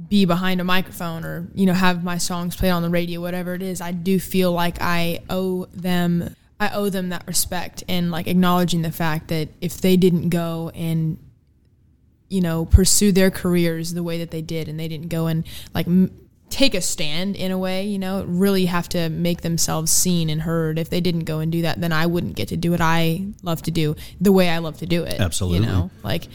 be 0.10 0.26
behind 0.26 0.60
a 0.60 0.64
microphone 0.64 1.24
or 1.24 1.48
you 1.54 1.68
know 1.68 1.74
have 1.74 2.04
my 2.04 2.18
songs 2.18 2.56
played 2.56 2.72
on 2.72 2.82
the 2.82 2.90
radio, 2.90 3.22
whatever 3.22 3.54
it 3.54 3.62
is, 3.62 3.80
I 3.80 3.92
do 3.92 4.20
feel 4.20 4.52
like 4.52 4.82
I 4.82 5.20
owe 5.30 5.66
them. 5.66 6.36
I 6.60 6.70
owe 6.70 6.90
them 6.90 7.10
that 7.10 7.28
respect 7.28 7.84
and 7.88 8.10
like 8.10 8.26
acknowledging 8.28 8.82
the 8.82 8.92
fact 8.92 9.28
that 9.28 9.50
if 9.62 9.82
they 9.82 9.98
didn't 9.98 10.30
go 10.30 10.72
and 10.74 11.20
you 12.30 12.42
know 12.42 12.66
pursue 12.66 13.12
their 13.12 13.32
careers 13.32 13.94
the 13.94 14.04
way 14.04 14.18
that 14.20 14.32
they 14.32 14.42
did 14.42 14.68
and 14.68 14.80
they 14.80 14.88
didn't 14.88 15.10
go 15.10 15.28
and 15.28 15.46
like 15.74 15.88
m- 15.88 16.12
take 16.50 16.74
a 16.74 16.82
stand 16.82 17.36
in 17.36 17.52
a 17.52 17.58
way 17.58 17.84
you 17.84 18.00
know 18.00 18.24
really 18.26 18.66
have 18.66 18.88
to 18.88 19.10
make 19.10 19.42
themselves 19.42 19.92
seen 19.92 20.30
and 20.30 20.42
heard 20.42 20.80
if 20.80 20.90
they 20.90 21.02
didn't 21.02 21.26
go 21.26 21.40
and 21.40 21.52
do 21.52 21.62
that 21.62 21.80
then 21.82 21.92
i 21.92 22.06
wouldn't 22.06 22.36
get 22.36 22.48
to 22.48 22.58
do 22.58 22.72
what 22.72 22.82
i 22.82 23.26
love 23.44 23.62
to 23.62 23.72
do 23.72 23.96
the 24.22 24.32
way 24.32 24.50
i 24.50 24.58
love 24.58 24.78
to 24.78 24.86
do 24.86 25.04
it 25.04 25.20
Absolutely. 25.20 25.60
you 25.60 25.66
know 25.66 25.90
like 26.04 26.28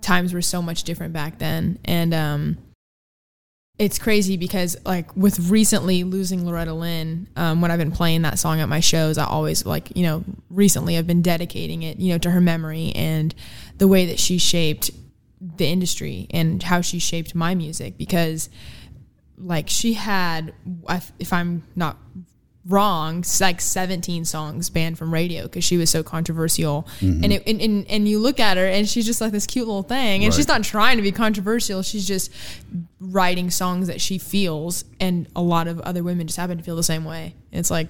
times 0.00 0.32
were 0.32 0.42
so 0.42 0.60
much 0.60 0.84
different 0.84 1.12
back 1.12 1.38
then 1.38 1.78
and 1.84 2.14
um 2.14 2.56
it's 3.78 3.98
crazy 3.98 4.36
because 4.36 4.76
like 4.84 5.14
with 5.16 5.50
recently 5.50 6.04
losing 6.04 6.46
Loretta 6.46 6.72
Lynn, 6.72 7.26
um, 7.34 7.60
when 7.60 7.72
I've 7.72 7.78
been 7.78 7.90
playing 7.90 8.22
that 8.22 8.38
song 8.38 8.60
at 8.60 8.68
my 8.68 8.78
shows, 8.78 9.18
I 9.18 9.24
always 9.24 9.66
like 9.66 9.96
you 9.96 10.04
know 10.04 10.24
recently 10.48 10.96
I've 10.96 11.08
been 11.08 11.22
dedicating 11.22 11.82
it 11.82 11.98
you 11.98 12.12
know 12.12 12.18
to 12.18 12.30
her 12.30 12.40
memory 12.40 12.92
and 12.94 13.34
the 13.78 13.88
way 13.88 14.06
that 14.06 14.20
she 14.20 14.38
shaped 14.38 14.92
the 15.56 15.66
industry 15.66 16.26
and 16.30 16.62
how 16.62 16.80
she 16.80 16.98
shaped 16.98 17.34
my 17.34 17.54
music 17.54 17.98
because 17.98 18.48
like 19.36 19.68
she 19.68 19.94
had 19.94 20.54
if 21.18 21.32
I'm 21.32 21.64
not 21.76 21.98
wrong 22.66 23.22
like 23.40 23.60
17 23.60 24.24
songs 24.24 24.70
banned 24.70 24.96
from 24.96 25.12
radio 25.12 25.42
because 25.42 25.64
she 25.64 25.76
was 25.76 25.90
so 25.90 26.02
controversial. 26.02 26.88
Mm-hmm. 27.00 27.24
And, 27.24 27.32
it, 27.34 27.42
and, 27.46 27.60
and 27.60 27.86
and 27.90 28.08
you 28.08 28.18
look 28.18 28.40
at 28.40 28.56
her 28.56 28.66
and 28.66 28.88
she's 28.88 29.04
just 29.04 29.20
like 29.20 29.32
this 29.32 29.46
cute 29.46 29.66
little 29.66 29.82
thing 29.82 30.24
and 30.24 30.32
she's 30.32 30.48
not 30.48 30.64
trying 30.64 30.96
to 30.96 31.02
be 31.02 31.12
controversial. 31.12 31.82
She's 31.82 32.06
just 32.06 32.32
writing 33.00 33.50
songs 33.50 33.88
that 33.88 34.00
she 34.00 34.18
feels 34.18 34.84
and 34.98 35.28
a 35.36 35.42
lot 35.42 35.68
of 35.68 35.80
other 35.80 36.02
women 36.02 36.26
just 36.26 36.38
happen 36.38 36.56
to 36.56 36.64
feel 36.64 36.76
the 36.76 36.82
same 36.82 37.04
way. 37.04 37.34
And 37.52 37.60
it's 37.60 37.70
like 37.70 37.88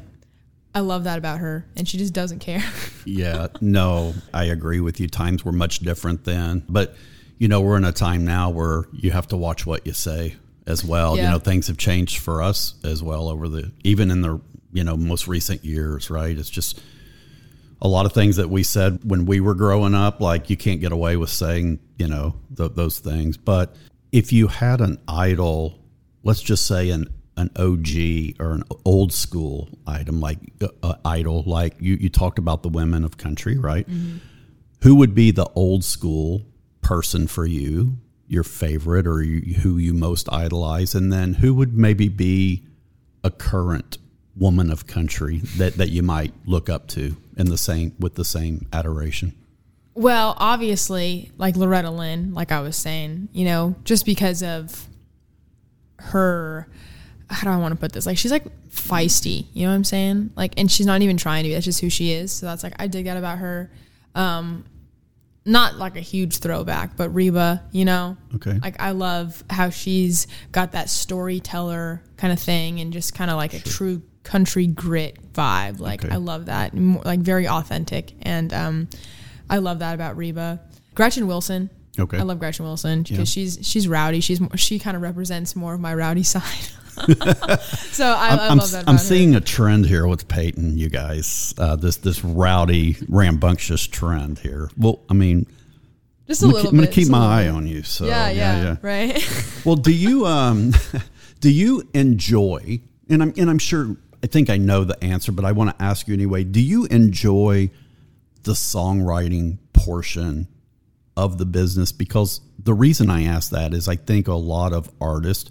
i 0.77 0.81
love 0.81 1.05
that 1.05 1.19
about 1.19 1.39
her 1.39 1.65
and 1.77 1.89
she 1.89 1.99
just 1.99 2.13
doesn't 2.13 2.41
care. 2.41 2.63
Yeah, 3.07 3.49
no, 3.61 4.15
I 4.33 4.45
agree 4.45 4.81
with 4.81 4.99
you. 4.99 5.09
Times 5.09 5.45
were 5.45 5.53
much 5.53 5.81
different 5.81 6.25
then, 6.25 6.65
but 6.71 6.97
you 7.39 7.49
know, 7.49 7.61
we're 7.61 7.77
in 7.77 7.85
a 7.85 7.93
time 7.93 8.25
now 8.25 8.51
where 8.51 8.85
you 8.93 9.11
have 9.11 9.29
to 9.29 9.37
watch 9.37 9.67
what 9.67 9.87
you 9.87 9.93
say 9.93 10.37
as 10.67 10.85
well. 10.85 11.17
You 11.17 11.31
know, 11.31 11.39
things 11.39 11.67
have 11.67 11.77
changed 11.77 12.19
for 12.19 12.43
us 12.43 12.75
as 12.85 13.03
well 13.03 13.29
over 13.29 13.49
the 13.49 13.73
even 13.83 14.11
in 14.11 14.23
the 14.23 14.41
you 14.73 14.85
know 14.85 14.97
most 14.97 15.29
recent 15.29 15.65
years. 15.65 16.11
Right? 16.11 16.37
It's 16.37 16.51
just 16.51 16.81
a 17.83 17.89
lot 17.89 18.07
of 18.07 18.13
things 18.13 18.37
that 18.37 18.49
we 18.49 18.63
said 18.63 19.01
when 19.05 19.27
we 19.27 19.41
were 19.41 19.55
growing 19.55 19.95
up. 19.95 20.21
Like 20.21 20.49
you 20.51 20.57
can't 20.57 20.81
get 20.81 20.93
away 20.93 21.17
with 21.17 21.31
saying 21.31 21.81
you 21.99 22.09
know 22.09 22.37
th- 22.57 22.73
those 22.75 22.99
things. 22.99 23.37
But 23.37 23.75
if 24.13 24.33
you 24.33 24.47
had 24.47 24.81
an 24.81 24.99
idol, 25.09 25.79
let's 26.23 26.41
just 26.41 26.67
say 26.67 26.91
an 26.91 27.13
an 27.37 27.51
OG 27.57 28.41
or 28.41 28.53
an 28.53 28.63
old 28.85 29.13
school 29.13 29.69
item 29.87 30.21
like 30.21 30.39
uh, 30.63 30.69
uh, 30.83 30.95
idol, 31.05 31.43
like 31.47 31.75
you, 31.81 31.95
you 31.95 32.09
talked 32.09 32.39
about 32.39 32.63
the 32.63 32.69
women 32.69 33.05
of 33.05 33.17
country, 33.19 33.59
right? 33.59 33.87
Who 34.83 34.95
would 34.97 35.15
be 35.15 35.33
the 35.33 35.47
old 35.57 35.83
school 35.83 36.47
person 36.85 37.27
for 37.27 37.47
you, 37.47 37.97
your 38.29 38.45
favorite, 38.45 39.07
or 39.07 39.23
you, 39.23 39.55
who 39.55 39.79
you 39.79 39.93
most 39.93 40.33
idolize, 40.33 40.95
and 40.95 41.13
then 41.13 41.35
who 41.35 41.55
would 41.55 41.77
maybe 41.77 42.09
be 42.09 42.63
a 43.25 43.31
current 43.31 43.99
woman 44.37 44.71
of 44.71 44.87
country 44.87 45.39
that, 45.57 45.75
that 45.75 45.89
you 45.89 46.03
might 46.03 46.33
look 46.47 46.69
up 46.69 46.87
to 46.89 47.17
in 47.37 47.49
the 47.49 47.59
same 47.59 47.95
with 47.99 48.15
the 48.15 48.25
same 48.25 48.67
adoration? 48.73 49.35
Well, 49.95 50.35
obviously, 50.39 51.31
like 51.39 51.57
Loretta 51.57 51.91
Lynn, 51.91 52.35
like 52.35 52.53
I 52.53 52.61
was 52.61 52.77
saying, 52.77 53.29
you 53.33 53.45
know, 53.45 53.77
just 53.85 54.05
because 54.05 54.43
of 54.43 54.89
her, 55.99 56.69
how 57.31 57.45
do 57.45 57.51
I 57.51 57.57
want 57.57 57.73
to 57.73 57.81
put 57.81 57.93
this? 57.93 58.05
Like, 58.05 58.19
she's 58.19 58.33
like 58.33 58.45
feisty, 58.69 59.47
you 59.53 59.65
know 59.65 59.71
what 59.71 59.77
I'm 59.77 59.85
saying? 59.85 60.31
Like, 60.37 60.55
and 60.57 60.71
she's 60.71 60.87
not 60.87 61.01
even 61.03 61.17
trying 61.17 61.45
to 61.45 61.49
be, 61.49 61.55
that's 61.55 61.65
just 61.65 61.81
who 61.81 61.91
she 61.91 62.11
is. 62.11 62.33
So 62.33 62.47
that's 62.47 62.63
like, 62.63 62.75
I 62.79 62.89
dig 62.89 63.07
that 63.07 63.17
about 63.17 63.39
her. 63.39 63.71
Um, 64.17 64.65
not 65.47 65.77
like 65.77 65.97
a 65.97 66.01
huge 66.01 66.39
throwback, 66.39 66.97
but 66.97 67.11
Reba, 67.11 67.63
you 67.71 67.85
know, 67.85 68.17
Okay. 68.37 68.59
like 68.63 68.81
I 68.81 68.93
love 68.93 69.45
how 69.51 69.71
she's 69.71 70.27
got 70.53 70.73
that 70.73 70.89
storyteller 70.89 72.03
kind 72.17 72.33
of 72.33 72.39
thing 72.41 72.81
and 72.81 72.93
just 72.93 73.15
kind 73.15 73.31
of 73.31 73.37
like 73.37 73.53
a 73.55 73.61
true 73.61 74.03
country 74.23 74.67
grit 74.67 75.19
vibe. 75.35 75.81
Like 75.81 76.05
Okay. 76.05 76.15
I 76.15 76.17
love 76.17 76.47
that, 76.47 76.73
More, 76.75 77.03
like 77.05 77.21
very 77.21 77.47
authentic, 77.47 78.13
and 78.23 78.53
um, 78.55 78.89
I 79.51 79.59
love 79.59 79.81
that 79.81 79.95
about 79.95 80.17
Reba. 80.17 80.61
Gretchen 80.95 81.27
Wilson. 81.27 81.69
Okay. 81.99 82.19
I 82.19 82.23
love 82.23 82.39
Gretchen 82.39 82.65
Wilson 82.65 83.03
because 83.03 83.19
Yeah. 83.19 83.25
she's 83.25 83.59
she's 83.63 83.87
rowdy. 83.87 84.21
She's 84.21 84.41
she 84.57 84.79
kind 84.79 84.97
of 84.97 85.03
represents 85.03 85.55
more 85.55 85.75
of 85.75 85.81
my 85.81 85.95
rowdy 85.95 86.23
side. 86.35 86.43
So 87.93 88.07
I, 88.07 88.29
I 88.37 88.49
I'm, 88.49 88.59
love 88.59 88.71
that. 88.73 88.85
I'm 88.87 88.95
her. 88.95 88.99
seeing 88.99 89.35
a 89.35 89.41
trend 89.41 89.87
here 89.87 90.07
with 90.07 90.29
Peyton, 90.29 90.77
you 90.79 90.89
guys. 90.89 91.55
Uh, 91.59 91.77
this 91.77 91.97
this 91.99 92.25
rowdy, 92.25 92.97
rambunctious 93.09 93.87
trend 93.87 94.39
here. 94.39 94.71
Well, 94.77 95.01
I 95.09 95.15
mean, 95.15 95.47
just 96.27 96.43
a 96.43 96.47
I'm 96.47 96.53
little 96.53 96.71
gonna, 96.73 96.87
keep 96.87 97.09
my 97.09 97.41
eye 97.41 97.45
bit. 97.45 97.55
on 97.55 97.67
you. 97.67 97.83
So 97.83 98.07
yeah, 98.07 98.31
Yeah, 98.31 98.63
yeah, 98.63 98.77
right. 98.83 99.45
Well, 99.65 99.77
do 99.77 99.93
you 99.93 100.27
um, 100.27 100.73
do 101.41 101.51
you 101.51 101.89
enjoy? 101.95 102.81
And 103.09 103.23
I'm 103.23 103.33
and 103.37 103.51
I'm 103.51 103.59
sure 103.59 103.97
I 104.23 104.27
think 104.27 104.49
I 104.51 104.57
know 104.57 104.85
the 104.85 105.03
answer, 105.05 105.33
but 105.33 105.45
I 105.45 105.53
want 105.53 105.77
to 105.77 105.83
ask 105.85 106.09
you 106.09 106.15
anyway. 106.15 106.45
Do 106.45 106.61
you 106.61 106.87
enjoy 106.87 107.71
the 108.45 108.53
songwriting 108.53 109.59
portion 109.73 110.49
of 111.17 111.39
the 111.39 111.45
business? 111.47 111.93
Because 111.93 112.41
the 112.59 112.73
reason 112.75 113.11
I 113.11 113.25
ask 113.25 113.51
that 113.51 113.75
is 113.75 113.89
I 113.89 113.97
think 113.97 114.29
a 114.29 114.35
lot 114.35 114.73
of 114.73 114.91
artists 115.01 115.51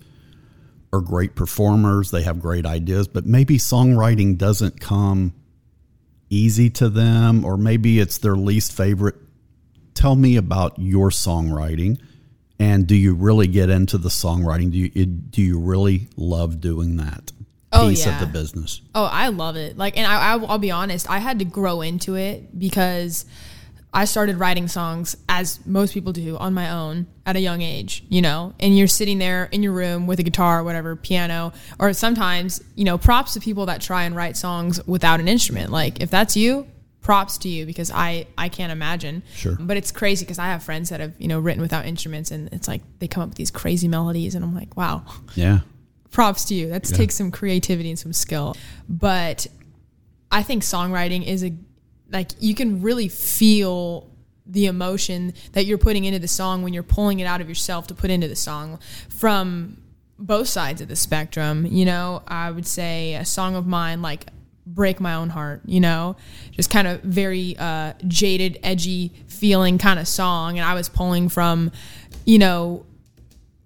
are 0.94 1.02
great 1.02 1.36
performers. 1.36 2.12
They 2.12 2.22
have 2.24 2.40
great 2.40 2.66
ideas, 2.66 3.08
but 3.08 3.26
maybe 3.26 3.58
songwriting 3.58 4.38
doesn't 4.38 4.80
come 4.80 5.34
easy 6.30 6.70
to 6.70 6.88
them, 6.88 7.44
or 7.44 7.58
maybe 7.58 8.00
it's 8.00 8.20
their 8.20 8.36
least 8.36 8.72
favorite. 8.72 9.16
Tell 9.96 10.16
me 10.16 10.38
about 10.38 10.78
your 10.80 11.10
songwriting, 11.10 12.00
and 12.60 12.88
do 12.88 12.96
you 12.96 13.14
really 13.16 13.48
get 13.48 13.70
into 13.70 13.98
the 13.98 14.10
songwriting? 14.10 14.72
Do 14.72 14.78
you 14.78 15.06
do 15.06 15.42
you 15.42 15.60
really 15.60 16.08
love 16.16 16.62
doing 16.62 16.98
that 16.98 17.32
Oh, 17.72 17.90
piece 17.90 18.06
yeah. 18.06 18.14
of 18.14 18.20
the 18.20 18.28
business? 18.40 18.82
Oh, 18.94 19.06
I 19.06 19.30
love 19.30 19.56
it. 19.56 19.78
Like, 19.78 19.98
and 19.98 20.06
I, 20.06 20.34
I, 20.36 20.38
I'll 20.46 20.60
be 20.60 20.70
honest, 20.72 21.10
I 21.10 21.18
had 21.18 21.40
to 21.40 21.46
grow 21.46 21.82
into 21.82 22.16
it 22.16 22.58
because 22.58 23.26
I 23.94 24.06
started 24.06 24.38
writing 24.38 24.68
songs 24.68 25.16
as 25.30 25.64
most 25.66 25.94
people 25.94 26.14
do 26.14 26.36
on 26.38 26.54
my 26.54 26.72
own 26.72 27.06
at 27.26 27.36
a 27.36 27.40
young 27.40 27.62
age, 27.62 28.04
you 28.10 28.22
know, 28.22 28.54
and 28.60 28.76
you're 28.76 28.88
sitting 28.88 29.20
there 29.20 29.46
in 29.52 29.62
your 29.62 29.74
room 29.74 30.08
with 30.08 30.20
a 30.20 30.24
guitar, 30.24 30.60
or 30.60 30.64
whatever, 30.64 30.96
piano, 30.96 31.54
or 31.80 31.94
sometimes, 31.94 32.62
you 32.76 32.86
know, 32.86 32.98
props 32.98 33.34
to 33.34 33.40
people 33.40 33.68
that 33.68 33.82
try 33.82 34.04
and 34.04 34.16
write 34.16 34.36
songs 34.36 34.86
without 34.88 35.20
an 35.20 35.28
instrument. 35.28 35.72
Like, 35.72 36.02
if 36.02 36.10
that's 36.10 36.36
you, 36.36 36.68
props 37.02 37.38
to 37.40 37.50
you 37.50 37.66
because 37.66 37.92
I, 37.92 38.26
I 38.38 38.50
can't 38.50 38.72
imagine. 38.72 39.22
Sure. 39.36 39.58
But 39.60 39.78
it's 39.78 39.92
crazy 39.92 40.26
because 40.26 40.40
I 40.40 40.48
have 40.48 40.64
friends 40.64 40.90
that 40.90 41.00
have, 41.00 41.14
you 41.20 41.28
know, 41.28 41.40
written 41.40 41.62
without 41.62 41.86
instruments 41.86 42.32
and 42.32 42.52
it's 42.52 42.68
like 42.68 42.82
they 43.00 43.08
come 43.08 43.22
up 43.22 43.30
with 43.30 43.38
these 43.38 43.52
crazy 43.52 43.88
melodies 43.88 44.34
and 44.34 44.44
I'm 44.44 44.56
like, 44.56 44.76
wow 44.76 45.04
Yeah, 45.36 45.60
props 46.12 46.46
to 46.46 46.56
you. 46.56 46.70
That 46.70 46.84
takes 46.86 47.16
some 47.16 47.30
creativity 47.30 47.90
and 47.90 48.00
some 48.00 48.14
skill. 48.14 48.56
But 48.90 49.48
I 50.32 50.42
think 50.44 50.64
songwriting 50.64 51.28
is 51.28 51.44
a 51.44 51.54
like 52.13 52.32
you 52.39 52.55
can 52.55 52.82
really 52.82 53.10
feel 53.10 54.10
the 54.46 54.67
emotion 54.67 55.34
that 55.53 55.65
you're 55.65 55.77
putting 55.77 56.05
into 56.05 56.20
the 56.20 56.27
song 56.27 56.63
when 56.63 56.74
you're 56.74 56.84
pulling 56.84 57.20
it 57.20 57.25
out 57.25 57.41
of 57.41 57.50
yourself 57.50 57.88
to 57.88 57.93
put 57.93 58.12
into 58.12 58.27
the 58.27 58.36
song 58.36 58.79
from 59.10 59.82
both 60.20 60.48
sides 60.48 60.79
of 60.79 60.88
the 60.88 60.96
spectrum. 60.96 61.65
You 61.65 61.86
know, 61.86 62.22
I 62.27 62.51
would 62.51 62.67
say 62.67 63.15
a 63.15 63.25
song 63.25 63.55
of 63.55 63.65
mine 63.65 64.01
like 64.01 64.27
break 64.65 65.01
my 65.01 65.13
own 65.13 65.29
heart 65.29 65.62
you 65.65 65.79
know 65.79 66.15
just 66.51 66.70
kind 66.70 66.88
of 66.88 67.01
very 67.01 67.53
uh 67.60 67.91
jaded 68.08 68.58
edgy 68.63 69.12
feeling 69.27 69.77
kind 69.77 70.00
of 70.00 70.08
song 70.08 70.58
and 70.58 70.65
i 70.65 70.74
was 70.74 70.88
pulling 70.88 71.27
from 71.27 71.70
you 72.25 72.39
know 72.39 72.86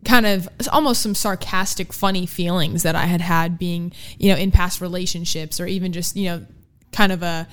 kind 0.06 0.26
of 0.26 0.50
almost 0.72 1.04
some 1.04 1.14
sarcastic 1.14 1.94
funny 1.94 2.26
feelings 2.26 2.82
that 2.82 2.96
i 2.96 3.06
had 3.06 3.22
had 3.22 3.60
being 3.60 3.92
you 4.18 4.32
know 4.32 4.38
in 4.40 4.50
past 4.50 4.82
relationships 4.82 5.60
or 5.60 5.68
even 5.68 5.94
just 5.94 6.16
you 6.16 6.26
know 6.26 6.44
kind 6.92 7.12
of 7.12 7.22
a 7.22 7.48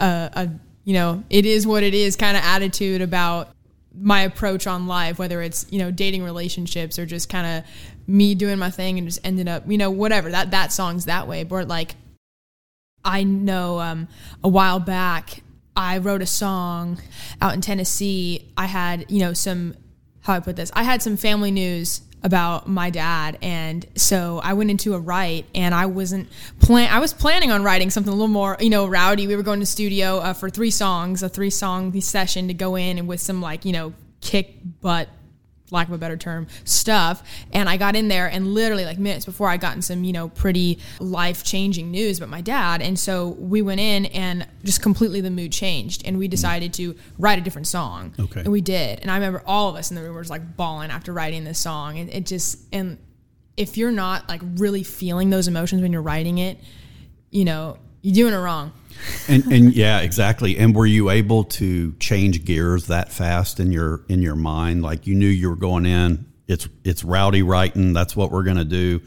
a, 0.00 0.30
a 0.32 0.50
you 0.84 0.94
know 0.94 1.22
it 1.30 1.46
is 1.46 1.66
what 1.66 1.82
it 1.82 1.94
is 1.94 2.16
kind 2.16 2.36
of 2.36 2.42
attitude 2.44 3.00
about 3.00 3.50
my 3.96 4.22
approach 4.22 4.66
on 4.66 4.86
life 4.86 5.18
whether 5.18 5.40
it's 5.40 5.66
you 5.70 5.78
know 5.78 5.90
dating 5.90 6.24
relationships 6.24 6.98
or 6.98 7.06
just 7.06 7.28
kind 7.28 7.58
of 7.58 7.70
me 8.06 8.34
doing 8.34 8.58
my 8.58 8.70
thing 8.70 8.98
and 8.98 9.06
just 9.06 9.20
ended 9.24 9.48
up 9.48 9.62
you 9.66 9.78
know 9.78 9.90
whatever 9.90 10.30
that 10.30 10.50
that 10.50 10.72
song's 10.72 11.04
that 11.04 11.28
way 11.28 11.44
but 11.44 11.68
like 11.68 11.94
I 13.04 13.22
know 13.22 13.80
um, 13.80 14.08
a 14.42 14.48
while 14.48 14.80
back 14.80 15.42
I 15.76 15.98
wrote 15.98 16.22
a 16.22 16.26
song 16.26 17.00
out 17.40 17.54
in 17.54 17.60
Tennessee. 17.60 18.50
I 18.56 18.66
had, 18.66 19.10
you 19.10 19.20
know, 19.20 19.32
some, 19.32 19.74
how 20.20 20.34
I 20.34 20.40
put 20.40 20.56
this, 20.56 20.70
I 20.74 20.84
had 20.84 21.02
some 21.02 21.16
family 21.16 21.50
news 21.50 22.00
about 22.24 22.66
my 22.66 22.90
dad. 22.90 23.38
And 23.42 23.86
so 23.94 24.40
I 24.42 24.54
went 24.54 24.70
into 24.70 24.94
a 24.94 24.98
write 24.98 25.46
and 25.54 25.74
I 25.74 25.86
wasn't 25.86 26.28
plan, 26.58 26.90
I 26.90 26.98
was 26.98 27.12
planning 27.12 27.52
on 27.52 27.62
writing 27.62 27.90
something 27.90 28.12
a 28.12 28.16
little 28.16 28.28
more, 28.28 28.56
you 28.58 28.70
know, 28.70 28.86
rowdy. 28.86 29.26
We 29.26 29.36
were 29.36 29.42
going 29.42 29.60
to 29.60 29.66
studio 29.66 30.18
uh, 30.18 30.32
for 30.32 30.48
three 30.50 30.70
songs, 30.70 31.22
a 31.22 31.28
three 31.28 31.50
song 31.50 32.00
session 32.00 32.48
to 32.48 32.54
go 32.54 32.76
in 32.76 32.98
and 32.98 33.06
with 33.06 33.20
some 33.20 33.40
like, 33.42 33.64
you 33.64 33.72
know, 33.72 33.92
kick 34.22 34.56
butt 34.80 35.08
lack 35.74 35.88
of 35.88 35.94
a 35.94 35.98
better 35.98 36.16
term, 36.16 36.46
stuff. 36.64 37.22
And 37.52 37.68
I 37.68 37.76
got 37.76 37.96
in 37.96 38.08
there 38.08 38.26
and 38.26 38.54
literally 38.54 38.84
like 38.84 38.98
minutes 38.98 39.24
before 39.26 39.48
I 39.48 39.56
gotten 39.56 39.82
some, 39.82 40.04
you 40.04 40.12
know, 40.12 40.28
pretty 40.28 40.78
life 41.00 41.44
changing 41.44 41.90
news 41.90 42.18
about 42.18 42.30
my 42.30 42.40
dad. 42.40 42.80
And 42.80 42.98
so 42.98 43.28
we 43.38 43.60
went 43.60 43.80
in 43.80 44.06
and 44.06 44.46
just 44.62 44.80
completely 44.80 45.20
the 45.20 45.30
mood 45.30 45.52
changed 45.52 46.02
and 46.06 46.18
we 46.18 46.28
decided 46.28 46.72
to 46.74 46.96
write 47.18 47.38
a 47.38 47.42
different 47.42 47.66
song. 47.66 48.14
Okay. 48.18 48.40
And 48.40 48.50
we 48.50 48.60
did. 48.60 49.00
And 49.00 49.10
I 49.10 49.14
remember 49.14 49.42
all 49.44 49.68
of 49.68 49.76
us 49.76 49.90
in 49.90 49.96
the 49.96 50.02
room 50.02 50.14
were 50.14 50.22
just 50.22 50.30
like 50.30 50.56
bawling 50.56 50.90
after 50.90 51.12
writing 51.12 51.44
this 51.44 51.58
song. 51.58 51.98
And 51.98 52.08
it 52.10 52.26
just, 52.26 52.58
and 52.72 52.98
if 53.56 53.76
you're 53.76 53.92
not 53.92 54.28
like 54.28 54.40
really 54.56 54.82
feeling 54.82 55.30
those 55.30 55.48
emotions 55.48 55.82
when 55.82 55.92
you're 55.92 56.02
writing 56.02 56.38
it, 56.38 56.58
you 57.30 57.44
know, 57.44 57.78
you're 58.02 58.14
doing 58.14 58.34
it 58.34 58.42
wrong. 58.42 58.72
And 59.28 59.44
and 59.52 59.72
yeah, 59.74 60.00
exactly. 60.00 60.56
And 60.58 60.74
were 60.74 60.86
you 60.86 61.10
able 61.10 61.44
to 61.44 61.92
change 61.94 62.44
gears 62.44 62.86
that 62.88 63.12
fast 63.12 63.60
in 63.60 63.72
your 63.72 64.04
in 64.08 64.22
your 64.22 64.36
mind? 64.36 64.82
Like 64.82 65.06
you 65.06 65.14
knew 65.14 65.26
you 65.28 65.50
were 65.50 65.56
going 65.56 65.86
in. 65.86 66.26
It's 66.46 66.68
it's 66.84 67.04
rowdy 67.04 67.42
writing. 67.42 67.92
That's 67.92 68.14
what 68.16 68.30
we're 68.30 68.44
going 68.44 68.58
to 68.58 68.64
do. 68.64 69.00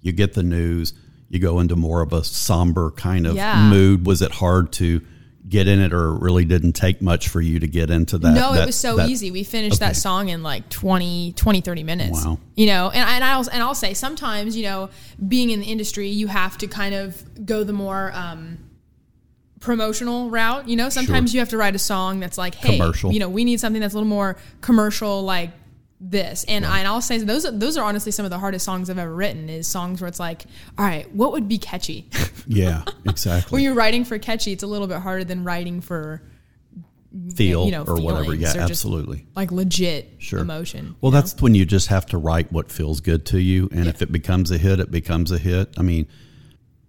You 0.00 0.12
get 0.12 0.34
the 0.34 0.42
news. 0.42 0.92
You 1.30 1.38
go 1.38 1.60
into 1.60 1.76
more 1.76 2.02
of 2.02 2.12
a 2.12 2.22
somber 2.22 2.90
kind 2.90 3.26
of 3.26 3.34
Yeah. 3.36 3.68
mood. 3.70 4.06
Was 4.06 4.22
it 4.22 4.30
hard 4.32 4.72
to 4.74 5.00
get 5.46 5.68
in 5.68 5.78
it, 5.78 5.92
or 5.92 6.14
it 6.14 6.20
really 6.22 6.44
didn't 6.44 6.72
take 6.72 7.02
much 7.02 7.28
for 7.28 7.40
you 7.40 7.58
to 7.58 7.66
get 7.66 7.90
into 7.90 8.16
that? 8.18 8.32
no, 8.32 8.54
that- 8.54 8.62
it 8.62 8.66
was 8.66 8.76
so 8.76 8.96
that- 8.96 9.10
easy. 9.10 9.30
We 9.30 9.44
finished 9.44 9.76
okay. 9.76 9.86
that 9.90 9.96
song 9.96 10.28
in 10.30 10.42
like 10.42 10.68
20, 10.70 11.32
20, 11.32 11.60
30 11.60 11.82
minutes. 11.82 12.24
Wow. 12.24 12.38
You 12.54 12.66
know, 12.66 12.90
and, 12.90 13.08
and 13.08 13.24
I'll 13.24 13.48
and 13.50 13.62
I'll 13.62 13.74
say 13.74 13.92
sometimes, 13.94 14.56
you 14.56 14.62
know, 14.62 14.88
being 15.26 15.50
in 15.50 15.60
the 15.60 15.66
industry, 15.66 16.08
you 16.08 16.28
have 16.28 16.56
to 16.58 16.66
kind 16.66 16.94
of 16.94 17.44
go 17.46 17.62
the 17.64 17.72
more 17.74 18.10
um, 18.14 18.58
promotional 19.64 20.30
route. 20.30 20.68
You 20.68 20.76
know, 20.76 20.88
sometimes 20.88 21.30
Sure. 21.30 21.36
you 21.36 21.40
have 21.40 21.48
to 21.50 21.56
write 21.56 21.74
a 21.74 21.78
song 21.78 22.20
that's 22.20 22.38
like, 22.38 22.54
hey, 22.54 22.76
Commercial. 22.78 23.12
you 23.12 23.18
know, 23.18 23.28
we 23.28 23.44
need 23.44 23.58
something 23.60 23.80
that's 23.80 23.94
a 23.94 23.96
little 23.96 24.08
more 24.08 24.36
commercial, 24.60 25.22
like 25.22 25.50
this. 26.00 26.44
And, 26.48 26.66
I, 26.66 26.80
and 26.80 26.88
I'll 26.88 27.00
say 27.00 27.16
those 27.18 27.46
are, 27.46 27.50
those 27.50 27.76
are 27.78 27.84
honestly 27.84 28.12
some 28.12 28.24
of 28.26 28.30
the 28.30 28.38
hardest 28.38 28.64
songs 28.64 28.90
I've 28.90 28.98
ever 28.98 29.14
written. 29.14 29.48
Is 29.48 29.66
songs 29.66 30.00
where 30.02 30.08
it's 30.08 30.20
like, 30.20 30.44
all 30.78 30.84
right, 30.84 31.10
what 31.14 31.32
would 31.32 31.48
be 31.48 31.58
catchy? 31.58 32.08
Yeah, 32.46 32.84
exactly. 33.06 33.56
when 33.56 33.62
you're 33.62 33.72
writing 33.72 34.04
for 34.04 34.18
catchy, 34.18 34.52
it's 34.52 34.62
a 34.62 34.66
little 34.66 34.86
bit 34.86 34.98
harder 34.98 35.24
than 35.24 35.44
writing 35.44 35.80
for 35.80 36.20
Feel 37.36 37.64
you 37.66 37.70
know, 37.70 37.84
or 37.84 37.98
whatever. 38.02 38.34
Yeah, 38.34 38.54
or 38.56 38.60
absolutely. 38.60 39.24
like 39.36 39.50
legit 39.52 40.10
Sure. 40.18 40.40
emotion. 40.40 40.96
Well, 41.00 41.10
that's 41.12 41.40
when 41.40 41.54
you 41.54 41.64
just 41.64 41.86
have 41.86 42.04
to 42.06 42.18
write 42.18 42.50
what 42.52 42.70
feels 42.72 43.00
good 43.00 43.24
to 43.26 43.40
you, 43.40 43.68
and 43.72 43.86
if 43.86 44.02
it 44.02 44.10
becomes 44.12 44.50
a 44.50 44.58
hit, 44.58 44.78
it 44.80 44.90
becomes 44.90 45.30
a 45.30 45.38
hit. 45.38 45.72
I 45.78 45.82
mean, 45.82 46.06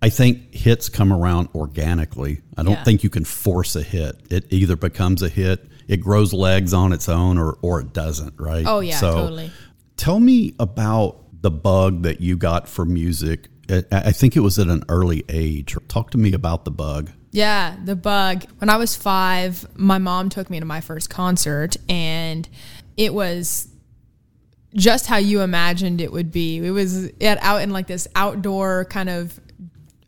I 0.05 0.09
think 0.09 0.53
hits 0.53 0.87
come 0.87 1.11
around 1.11 1.49
organically. 1.55 2.41
I 2.55 2.61
don't 2.61 2.73
Yeah. 2.73 2.83
think 2.83 3.03
you 3.03 3.09
can 3.09 3.25
force 3.25 3.75
a 3.75 3.81
hit. 3.81 4.21
It 4.29 4.45
either 4.51 4.75
becomes 4.75 5.23
a 5.23 5.29
hit, 5.29 5.67
it 5.87 5.97
grows 5.97 6.31
legs 6.31 6.73
on 6.73 6.93
its 6.93 7.09
own, 7.09 7.39
or 7.39 7.57
or 7.63 7.79
it 7.81 7.91
doesn't. 7.91 8.35
Right? 8.37 8.65
Oh 8.67 8.81
yeah, 8.81 8.99
totally. 8.99 9.51
Tell 9.97 10.19
me 10.19 10.53
about 10.59 11.41
the 11.41 11.49
bug 11.49 12.03
that 12.03 12.21
you 12.21 12.37
got 12.37 12.67
for 12.69 12.85
music. 12.85 13.49
I 13.91 14.11
think 14.11 14.35
it 14.35 14.41
was 14.41 14.59
at 14.59 14.67
an 14.67 14.83
early 14.89 15.23
age. 15.27 15.75
Talk 15.87 16.11
to 16.11 16.19
me 16.19 16.33
about 16.33 16.65
the 16.65 16.71
bug. 16.71 17.09
Yeah, 17.31 17.75
the 17.83 17.95
bug. 17.95 18.43
When 18.59 18.69
I 18.69 18.77
was 18.77 18.95
five, 18.95 19.65
my 19.75 19.97
mom 19.97 20.29
took 20.29 20.51
me 20.51 20.59
to 20.59 20.65
my 20.67 20.81
first 20.81 21.09
concert, 21.09 21.77
and 21.89 22.47
it 22.95 23.11
was 23.11 23.67
just 24.75 25.07
how 25.07 25.17
you 25.17 25.41
imagined 25.41 25.99
it 25.99 26.11
would 26.11 26.31
be. 26.31 26.57
It 26.57 26.69
was 26.71 27.09
out 27.23 27.61
in 27.63 27.71
like 27.71 27.87
this 27.87 28.07
outdoor 28.15 28.85
kind 28.85 29.09
of 29.09 29.39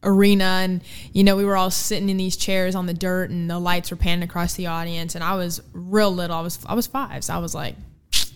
arena, 0.03 0.62
and 0.63 0.81
you 1.13 1.23
know 1.23 1.36
we 1.36 1.45
were 1.45 1.57
all 1.57 1.71
sitting 1.71 2.10
in 2.10 2.17
these 2.17 2.38
chairs 2.38 2.75
on 2.75 2.86
the 2.86 2.93
dirt, 2.93 3.29
and 3.29 3.49
the 3.49 3.60
lights 3.60 3.91
were 3.91 3.97
panning 3.97 4.23
across 4.23 4.53
the 4.55 4.67
audience. 4.67 5.15
And 5.15 5.23
I 5.23 5.36
was 5.36 5.62
real 5.73 6.12
little. 6.12 6.36
I 6.36 6.41
was 6.41 6.60
I 6.65 6.73
was 6.75 6.88
five, 6.88 7.23
so 7.23 7.33
I 7.33 7.38
was 7.39 7.53
like 7.55 7.75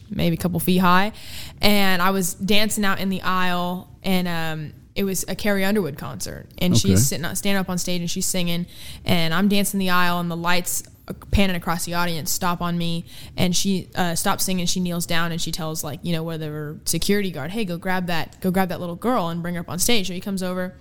maybe 0.10 0.36
a 0.36 0.40
couple 0.40 0.60
feet 0.60 0.80
high, 0.80 1.14
and 1.62 2.02
I 2.02 2.12
was 2.12 2.34
dancing 2.34 2.84
out 2.86 3.00
in 3.00 3.10
the 3.10 3.22
aisle, 3.22 3.90
and 4.04 4.28
um, 4.28 4.74
it 4.94 5.04
was 5.06 5.24
a 5.30 5.36
Carrie 5.36 5.64
Underwood 5.64 5.98
concert, 5.98 6.48
and 6.58 6.74
Okay. 6.74 6.80
she's 6.80 7.08
sitting 7.08 7.24
standing 7.36 7.60
up 7.60 7.70
on 7.70 7.78
stage 7.78 8.02
and 8.02 8.12
she's 8.12 8.26
singing, 8.26 8.66
and 9.06 9.34
I'm 9.34 9.48
dancing 9.48 9.80
the 9.80 9.90
aisle, 9.92 10.20
and 10.20 10.30
the 10.30 10.36
lights 10.38 10.84
panning 11.32 11.56
across 11.58 11.84
the 11.86 11.94
audience 11.94 12.32
stop 12.32 12.62
on 12.62 12.78
me, 12.78 13.06
and 13.38 13.56
she 13.56 13.90
uh, 13.96 14.16
stops 14.16 14.44
singing, 14.46 14.66
she 14.66 14.80
kneels 14.82 15.06
down, 15.06 15.32
and 15.32 15.42
she 15.42 15.52
tells 15.52 15.82
like 15.84 16.00
you 16.04 16.12
know 16.12 16.24
whether 16.24 16.78
security 16.86 17.32
guard, 17.32 17.52
hey, 17.52 17.64
go 17.64 17.78
grab 17.78 18.08
that, 18.08 18.40
go 18.42 18.52
grab 18.52 18.68
that 18.70 18.80
little 18.82 18.96
girl 18.96 19.30
and 19.30 19.42
bring 19.42 19.56
her 19.56 19.62
up 19.62 19.70
on 19.70 19.80
stage. 19.80 20.08
So 20.08 20.14
he 20.14 20.20
comes 20.20 20.44
over. 20.44 20.76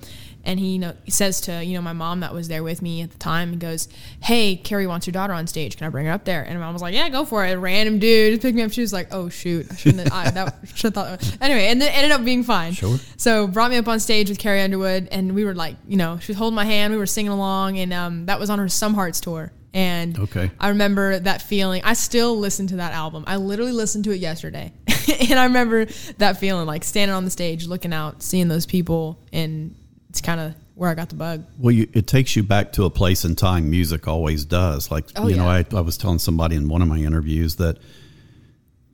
And 0.45 0.59
he, 0.59 0.73
you 0.73 0.79
know, 0.79 0.95
says 1.09 1.41
to 1.43 1.63
you 1.65 1.75
know 1.75 1.83
my 1.83 1.93
mom 1.93 2.21
that 2.21 2.33
was 2.33 2.49
there 2.49 2.63
with 2.63 2.81
me 2.83 3.03
at 3.03 3.11
the 3.11 3.19
time. 3.19 3.51
He 3.51 3.57
goes, 3.57 3.89
"Hey, 4.23 4.57
Carrie 4.57 4.87
wants 4.87 5.07
your 5.07 5.13
daughter 5.13 5.33
on 5.35 5.47
stage. 5.47 5.77
Can 5.77 5.87
I 5.87 5.91
bring 5.91 6.07
her 6.07 6.13
up 6.13 6.25
there?" 6.25 6.43
And 6.43 6.59
my 6.59 6.65
mom 6.65 6.73
was 6.73 6.81
like, 6.83 6.95
"Yeah, 6.95 7.09
go 7.11 7.25
for 7.25 7.45
it." 7.45 7.51
A 7.53 7.59
random 7.59 7.99
dude 7.99 8.33
just 8.33 8.43
picked 8.43 8.57
me 8.57 8.63
up. 8.63 8.73
She 8.73 8.81
was 8.81 8.93
like, 8.93 9.09
"Oh 9.13 9.29
shoot, 9.29 9.67
I 9.71 9.75
shouldn't. 9.77 10.09
Have, 10.09 10.27
I, 10.27 10.31
that 10.31 10.59
should 10.75 10.95
have 10.95 11.21
thought." 11.21 11.37
Anyway, 11.43 11.67
and 11.67 11.83
it 11.83 11.95
ended 11.95 12.13
up 12.13 12.25
being 12.25 12.43
fine. 12.43 12.73
Sure. 12.73 12.97
So 13.17 13.47
brought 13.47 13.71
me 13.71 13.77
up 13.77 13.87
on 13.89 14.01
stage 14.01 14.29
with 14.31 14.39
Carrie 14.39 14.63
Underwood, 14.63 15.09
and 15.13 15.35
we 15.35 15.45
were 15.45 15.55
like, 15.55 15.77
you 15.87 15.97
know, 15.99 16.19
she 16.21 16.33
was 16.33 16.39
holding 16.39 16.55
my 16.57 16.65
hand. 16.65 16.93
We 16.93 16.99
were 16.99 17.07
singing 17.07 17.33
along, 17.33 17.79
and 17.79 17.93
um, 17.93 18.27
that 18.27 18.41
was 18.41 18.49
on 18.51 18.59
her 18.59 18.69
Some 18.69 18.95
Hearts 18.95 19.21
tour. 19.21 19.53
And 19.73 20.19
Okay. 20.19 20.51
I 20.59 20.71
remember 20.71 21.21
that 21.21 21.43
feeling. 21.43 21.83
I 21.85 21.93
still 21.93 22.37
listen 22.37 22.67
to 22.69 22.77
that 22.77 22.93
album. 22.93 23.23
I 23.29 23.37
literally 23.37 23.71
listened 23.73 24.03
to 24.05 24.11
it 24.11 24.17
yesterday, 24.17 24.73
and 25.31 25.39
I 25.39 25.45
remember 25.45 25.85
that 26.19 26.39
feeling, 26.39 26.67
like 26.67 26.83
standing 26.83 27.15
on 27.15 27.25
the 27.25 27.31
stage, 27.31 27.67
looking 27.69 27.93
out, 27.93 28.21
seeing 28.23 28.49
those 28.49 28.67
people, 28.67 29.21
and 29.33 29.77
it's 30.11 30.21
kind 30.21 30.41
of 30.41 30.55
where 30.75 30.91
I 30.91 30.95
got 30.95 31.09
the 31.09 31.15
bug. 31.15 31.45
Well, 31.59 31.73
you, 31.73 31.89
it 31.93 32.07
takes 32.07 32.37
you 32.37 32.43
back 32.43 32.73
to 32.73 32.85
a 32.85 32.91
place 32.91 33.25
in 33.25 33.37
time. 33.37 33.71
Music 33.71 34.07
always 34.07 34.45
does. 34.45 34.91
Like 34.91 35.07
Oh, 35.17 35.29
you 35.29 35.37
know. 35.37 35.49
I, 35.49 35.65
I 35.73 35.81
was 35.81 35.97
telling 35.97 36.19
somebody 36.19 36.57
in 36.57 36.69
one 36.69 36.83
of 36.83 36.89
my 36.89 36.99
interviews 36.99 37.57
that 37.57 37.79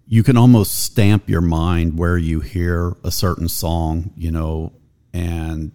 you 0.06 0.22
can 0.22 0.36
almost 0.36 0.84
stamp 0.84 1.28
your 1.28 1.40
mind 1.40 1.98
where 1.98 2.16
you 2.16 2.40
hear 2.40 2.96
a 3.02 3.10
certain 3.10 3.48
song, 3.48 4.12
you 4.16 4.30
know, 4.30 4.72
and 5.12 5.72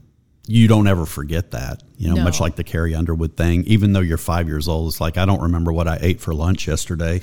you 0.47 0.67
don't 0.67 0.87
ever 0.87 1.05
forget 1.05 1.51
that. 1.51 1.83
You 1.97 2.09
know, 2.09 2.15
No. 2.15 2.23
much 2.23 2.39
like 2.39 2.55
the 2.55 2.63
Carrie 2.63 2.95
Underwood 2.95 3.35
thing. 3.35 3.63
Even 3.65 3.93
though 3.93 3.99
you're 3.99 4.17
five 4.17 4.47
years 4.47 4.67
old, 4.67 4.89
it's 4.91 5.01
like 5.01 5.17
I 5.17 5.25
don't 5.25 5.41
remember 5.41 5.73
what 5.73 5.87
I 5.87 5.97
ate 6.01 6.21
for 6.21 6.33
lunch 6.33 6.67
yesterday. 6.67 7.21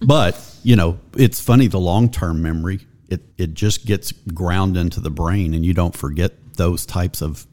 But 0.00 0.38
you 0.64 0.74
know, 0.76 0.98
it's 1.16 1.40
funny 1.40 1.66
the 1.68 1.78
long 1.80 2.08
term 2.10 2.42
memory. 2.42 2.80
It 3.08 3.22
it 3.38 3.54
just 3.54 3.86
gets 3.86 4.10
ground 4.12 4.76
into 4.76 5.00
the 5.00 5.10
brain, 5.10 5.54
and 5.54 5.64
you 5.64 5.74
don't 5.74 5.94
forget 5.96 6.32
those 6.56 6.86
types 6.86 7.22
of 7.22 7.46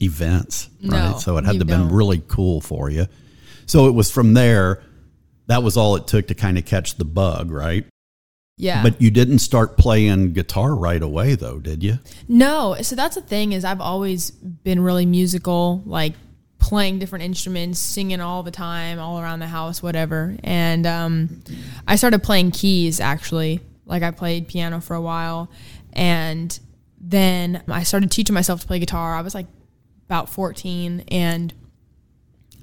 events. 0.00 0.68
No, 0.80 0.96
right? 0.96 1.20
So 1.20 1.36
it 1.36 1.44
had 1.44 1.52
to 1.52 1.58
have 1.58 1.66
been 1.66 1.88
really 1.88 2.22
cool 2.28 2.60
for 2.60 2.90
you. 2.90 3.06
So 3.66 3.86
it 3.86 3.92
was 3.92 4.10
from 4.10 4.34
there. 4.34 4.82
That 5.46 5.62
was 5.62 5.76
all 5.76 5.96
it 5.96 6.06
took 6.06 6.28
to 6.28 6.34
kind 6.34 6.58
of 6.58 6.64
catch 6.64 6.96
the 6.96 7.04
bug, 7.04 7.50
right? 7.50 7.86
Yeah. 8.56 8.82
But 8.82 9.00
you 9.00 9.10
didn't 9.10 9.40
start 9.40 9.76
playing 9.76 10.32
guitar 10.32 10.74
right 10.74 11.02
away, 11.02 11.34
though, 11.34 11.58
did 11.58 11.82
you? 11.82 11.98
No, 12.28 12.76
so 12.82 12.94
that's 12.94 13.16
the 13.16 13.20
thing 13.20 13.52
is 13.52 13.64
I've 13.64 13.80
always 13.80 14.30
been 14.30 14.80
really 14.80 15.06
musical, 15.06 15.82
like 15.84 16.14
playing 16.58 16.98
different 16.98 17.24
instruments, 17.24 17.78
singing 17.78 18.20
all 18.20 18.42
the 18.42 18.50
time, 18.50 18.98
all 18.98 19.20
around 19.20 19.40
the 19.40 19.46
house, 19.46 19.82
whatever. 19.82 20.36
And 20.44 20.86
um, 20.86 21.42
I 21.86 21.96
started 21.96 22.22
playing 22.22 22.52
keys 22.52 23.00
actually. 23.00 23.60
Like 23.86 24.02
I 24.02 24.12
played 24.12 24.48
piano 24.48 24.80
for 24.80 24.94
a 24.94 25.00
while, 25.00 25.50
and 25.92 26.58
then 27.06 27.62
I 27.68 27.82
started 27.82 28.10
teaching 28.10 28.32
myself 28.32 28.62
to 28.62 28.66
play 28.66 28.78
guitar. 28.78 29.14
I 29.14 29.20
was 29.20 29.34
like 29.34 29.46
about 30.06 30.30
fourteen, 30.30 31.04
and 31.08 31.52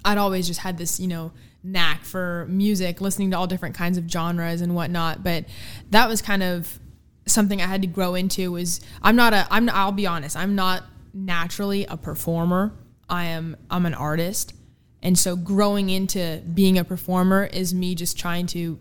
I'd 0.04 0.18
always 0.18 0.48
just 0.48 0.62
had 0.62 0.78
this, 0.80 1.00
you 1.00 1.08
know, 1.08 1.32
knack 1.64 2.04
for 2.04 2.48
music, 2.50 3.02
listening 3.02 3.30
to 3.32 3.38
all 3.38 3.46
different 3.46 3.76
kinds 3.76 4.00
of 4.00 4.10
genres 4.10 4.62
and 4.62 4.74
whatnot. 4.74 5.24
But 5.24 5.46
that 5.92 6.10
was 6.10 6.22
kind 6.22 6.42
of 6.42 6.80
something 7.28 7.62
I 7.62 7.68
had 7.68 7.82
to 7.82 7.88
grow 7.88 8.16
into. 8.16 8.52
Was 8.52 8.82
I'm 9.04 9.16
not 9.16 9.34
a 9.34 9.48
I'm 9.52 9.70
I'll 9.70 9.92
be 9.92 10.08
honest, 10.08 10.36
I'm 10.36 10.56
not 10.56 10.84
naturally 11.14 11.86
a 11.86 11.98
performer. 11.98 12.74
I 13.08 13.26
am 13.26 13.58
I'm 13.70 13.86
an 13.86 13.94
artist, 13.94 14.56
and 15.04 15.20
so 15.20 15.36
growing 15.36 15.92
into 15.92 16.42
being 16.52 16.80
a 16.80 16.84
performer 16.84 17.46
is 17.46 17.76
me 17.76 17.94
just 17.94 18.18
trying 18.18 18.48
to 18.48 18.80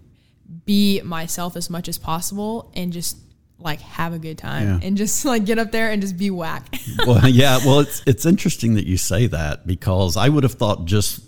be 0.65 1.03
myself 1.03 1.55
as 1.55 1.69
much 1.69 1.87
as 1.87 1.99
possible 1.99 2.73
and 2.75 2.93
just 2.93 3.19
like 3.61 3.81
have 3.81 4.13
a 4.13 4.19
good 4.19 4.39
time 4.39 4.67
Yeah. 4.67 4.87
and 4.87 4.97
just 4.97 5.25
like 5.33 5.45
get 5.45 5.59
up 5.59 5.71
there 5.73 5.91
and 5.91 6.01
just 6.03 6.17
be 6.17 6.31
whack. 6.31 6.75
well, 7.07 7.29
yeah. 7.29 7.59
Well, 7.65 7.81
it's 7.81 8.03
it's 8.07 8.25
interesting 8.27 8.75
that 8.75 8.87
you 8.87 8.97
say 8.97 9.27
that 9.29 9.67
because 9.67 10.17
I 10.17 10.29
would 10.29 10.43
have 10.45 10.55
thought 10.55 10.85
just 10.87 11.21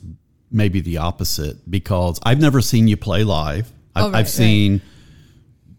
maybe 0.51 0.81
the 0.81 0.99
opposite 0.99 1.71
because 1.71 2.18
I've 2.25 2.40
never 2.40 2.61
seen 2.61 2.88
you 2.88 2.97
play 2.97 3.25
live. 3.25 3.73
I've, 3.95 4.05
Oh, 4.05 4.07
right, 4.11 4.18
I've 4.21 4.25
right. 4.25 4.27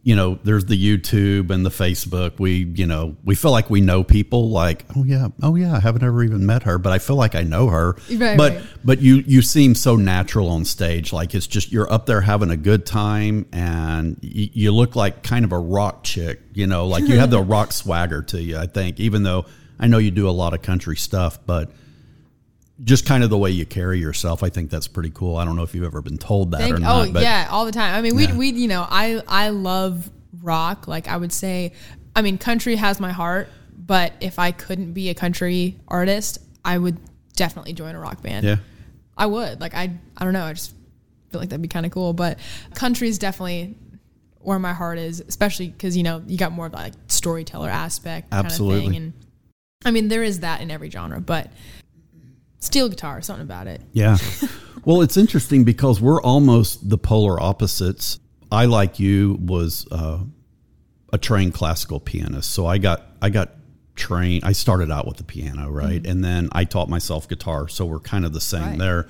You 0.04 0.18
know, 0.18 0.38
there's 0.44 0.66
the 0.66 0.78
YouTube 0.78 1.50
and 1.50 1.66
the 1.66 1.70
Facebook. 1.70 2.38
We, 2.38 2.66
you 2.66 2.86
know, 2.86 3.16
we 3.24 3.36
feel 3.36 3.52
like 3.52 3.70
we 3.70 3.80
know 3.80 4.04
people. 4.04 4.50
Like, 4.50 4.86
oh 4.98 5.06
yeah, 5.06 5.30
oh 5.42 5.56
yeah, 5.56 5.76
I 5.76 5.80
haven't 5.80 6.04
ever 6.04 6.22
even 6.24 6.46
met 6.46 6.64
her, 6.64 6.78
but 6.78 6.92
I 6.92 7.00
feel 7.00 7.16
like 7.16 7.36
I 7.36 7.44
know 7.44 7.68
her. 7.68 7.96
Right, 8.12 8.38
but 8.38 8.54
right. 8.54 8.64
but 8.84 9.02
you 9.02 9.24
you 9.26 9.42
seem 9.42 9.76
so 9.76 9.96
natural 9.96 10.50
on 10.50 10.66
stage. 10.66 11.14
Like 11.14 11.34
it's 11.34 11.48
just 11.48 11.72
you're 11.72 11.92
up 11.92 12.06
there 12.06 12.20
having 12.20 12.50
a 12.52 12.58
good 12.58 12.86
time, 12.86 13.46
and 13.54 14.18
y- 14.22 14.50
you 14.52 14.74
look 14.74 14.98
like 14.98 15.24
kind 15.24 15.46
of 15.46 15.54
a 15.54 15.60
rock 15.60 16.04
chick. 16.04 16.42
You 16.54 16.68
know, 16.68 16.86
like 16.86 17.08
you 17.08 17.18
have 17.18 17.32
the 17.32 17.42
rock 17.42 17.72
swagger 17.72 18.22
to 18.24 18.42
you. 18.42 18.58
I 18.58 18.68
think, 18.68 19.00
even 19.00 19.24
though 19.24 19.46
I 19.80 19.88
know 19.88 20.00
you 20.00 20.12
do 20.12 20.28
a 20.28 20.32
lot 20.32 20.54
of 20.54 20.62
country 20.62 20.98
stuff, 20.98 21.40
but 21.46 21.72
just 22.84 23.06
kind 23.06 23.24
of 23.24 23.30
the 23.30 23.38
way 23.38 23.52
you 23.52 23.66
carry 23.66 24.00
yourself, 24.00 24.42
I 24.44 24.50
think 24.50 24.70
that's 24.70 24.88
pretty 24.88 25.12
cool. 25.12 25.38
I 25.38 25.46
don't 25.46 25.56
know 25.56 25.64
if 25.64 25.76
you've 25.76 25.84
ever 25.84 26.02
been 26.02 26.18
told 26.18 26.52
that 26.52 26.62
Thank- 26.62 26.76
or 26.76 26.80
not. 26.80 27.08
oh 27.10 27.12
but 27.12 27.22
yeah, 27.22 27.48
all 27.52 27.66
the 27.66 27.72
time. 27.72 27.94
I 27.94 28.02
mean, 28.02 28.16
we 28.16 28.26
Yeah. 28.28 28.36
we 28.38 28.52
you 28.52 28.68
know, 28.68 28.86
I 28.90 29.22
I 29.28 29.50
love 29.50 30.10
rock. 30.42 30.88
Like 30.88 31.08
I 31.08 31.18
would 31.18 31.32
say, 31.32 31.74
I 32.16 32.22
mean, 32.22 32.38
country 32.38 32.76
has 32.76 33.00
my 33.00 33.12
heart. 33.12 33.50
But 33.86 34.14
if 34.22 34.40
I 34.40 34.52
couldn't 34.52 34.94
be 34.94 35.10
a 35.10 35.14
country 35.14 35.76
artist, 35.90 36.38
I 36.64 36.78
would 36.78 36.98
definitely 37.36 37.74
join 37.74 37.96
a 37.96 38.00
rock 38.00 38.22
band. 38.22 38.46
yeah, 38.46 38.56
I 39.18 39.26
would. 39.26 39.60
Like 39.60 39.76
I 39.76 39.92
I 40.18 40.24
don't 40.24 40.34
know. 40.34 40.46
I 40.46 40.54
just 40.54 40.74
feel 41.32 41.42
like 41.42 41.50
that'd 41.50 41.62
be 41.62 41.68
kind 41.68 41.86
of 41.86 41.92
cool. 41.92 42.14
But 42.14 42.40
country 42.76 43.08
is 43.10 43.18
definitely 43.20 43.76
where 44.40 44.58
my 44.60 44.74
heart 44.74 45.00
is, 45.00 45.22
especially 45.28 45.68
because 45.68 45.96
you 45.98 46.04
know 46.04 46.24
you 46.28 46.38
got 46.38 46.52
more 46.54 46.66
of 46.68 46.72
that 46.72 46.78
like 46.80 46.94
storyteller 47.08 47.70
aspect 47.70 48.32
kind 48.32 48.40
of 48.46 48.52
Absolutely. 48.52 48.86
thing. 48.88 48.96
And 48.96 49.14
I 49.86 49.92
mean, 49.92 50.08
there 50.08 50.24
is 50.24 50.40
that 50.40 50.62
in 50.62 50.72
every 50.72 50.90
genre, 50.90 51.20
but 51.20 51.52
steel 52.64 52.90
guitar, 52.90 53.22
something 53.22 53.44
about 53.44 53.68
it. 53.68 53.82
Yeah. 53.92 54.18
well, 54.86 55.02
it's 55.02 55.18
interesting 55.18 55.64
because 55.64 56.02
we're 56.02 56.22
almost 56.22 56.90
the 56.90 56.98
polar 56.98 57.42
opposites. 57.42 58.20
I, 58.52 58.66
like 58.66 59.00
you, 59.00 59.38
was 59.42 59.88
uh, 59.92 60.20
a 61.12 61.18
trained 61.18 61.54
classical 61.54 62.00
pianist, 62.00 62.52
so 62.52 62.66
I 62.68 62.78
got 62.78 63.04
I 63.22 63.30
got 63.30 63.52
trained. 63.96 64.44
I 64.44 64.52
started 64.52 64.92
out 64.92 65.08
with 65.08 65.18
the 65.18 65.24
piano, 65.24 65.70
right, 65.70 66.06
and 66.06 66.24
then 66.24 66.50
I 66.52 66.64
taught 66.66 66.90
myself 66.90 67.28
guitar. 67.28 67.68
So 67.68 67.86
we're 67.86 68.00
kind 68.00 68.26
of 68.26 68.34
the 68.34 68.42
same 68.42 68.62
Right. 68.62 68.80
there. 68.80 69.08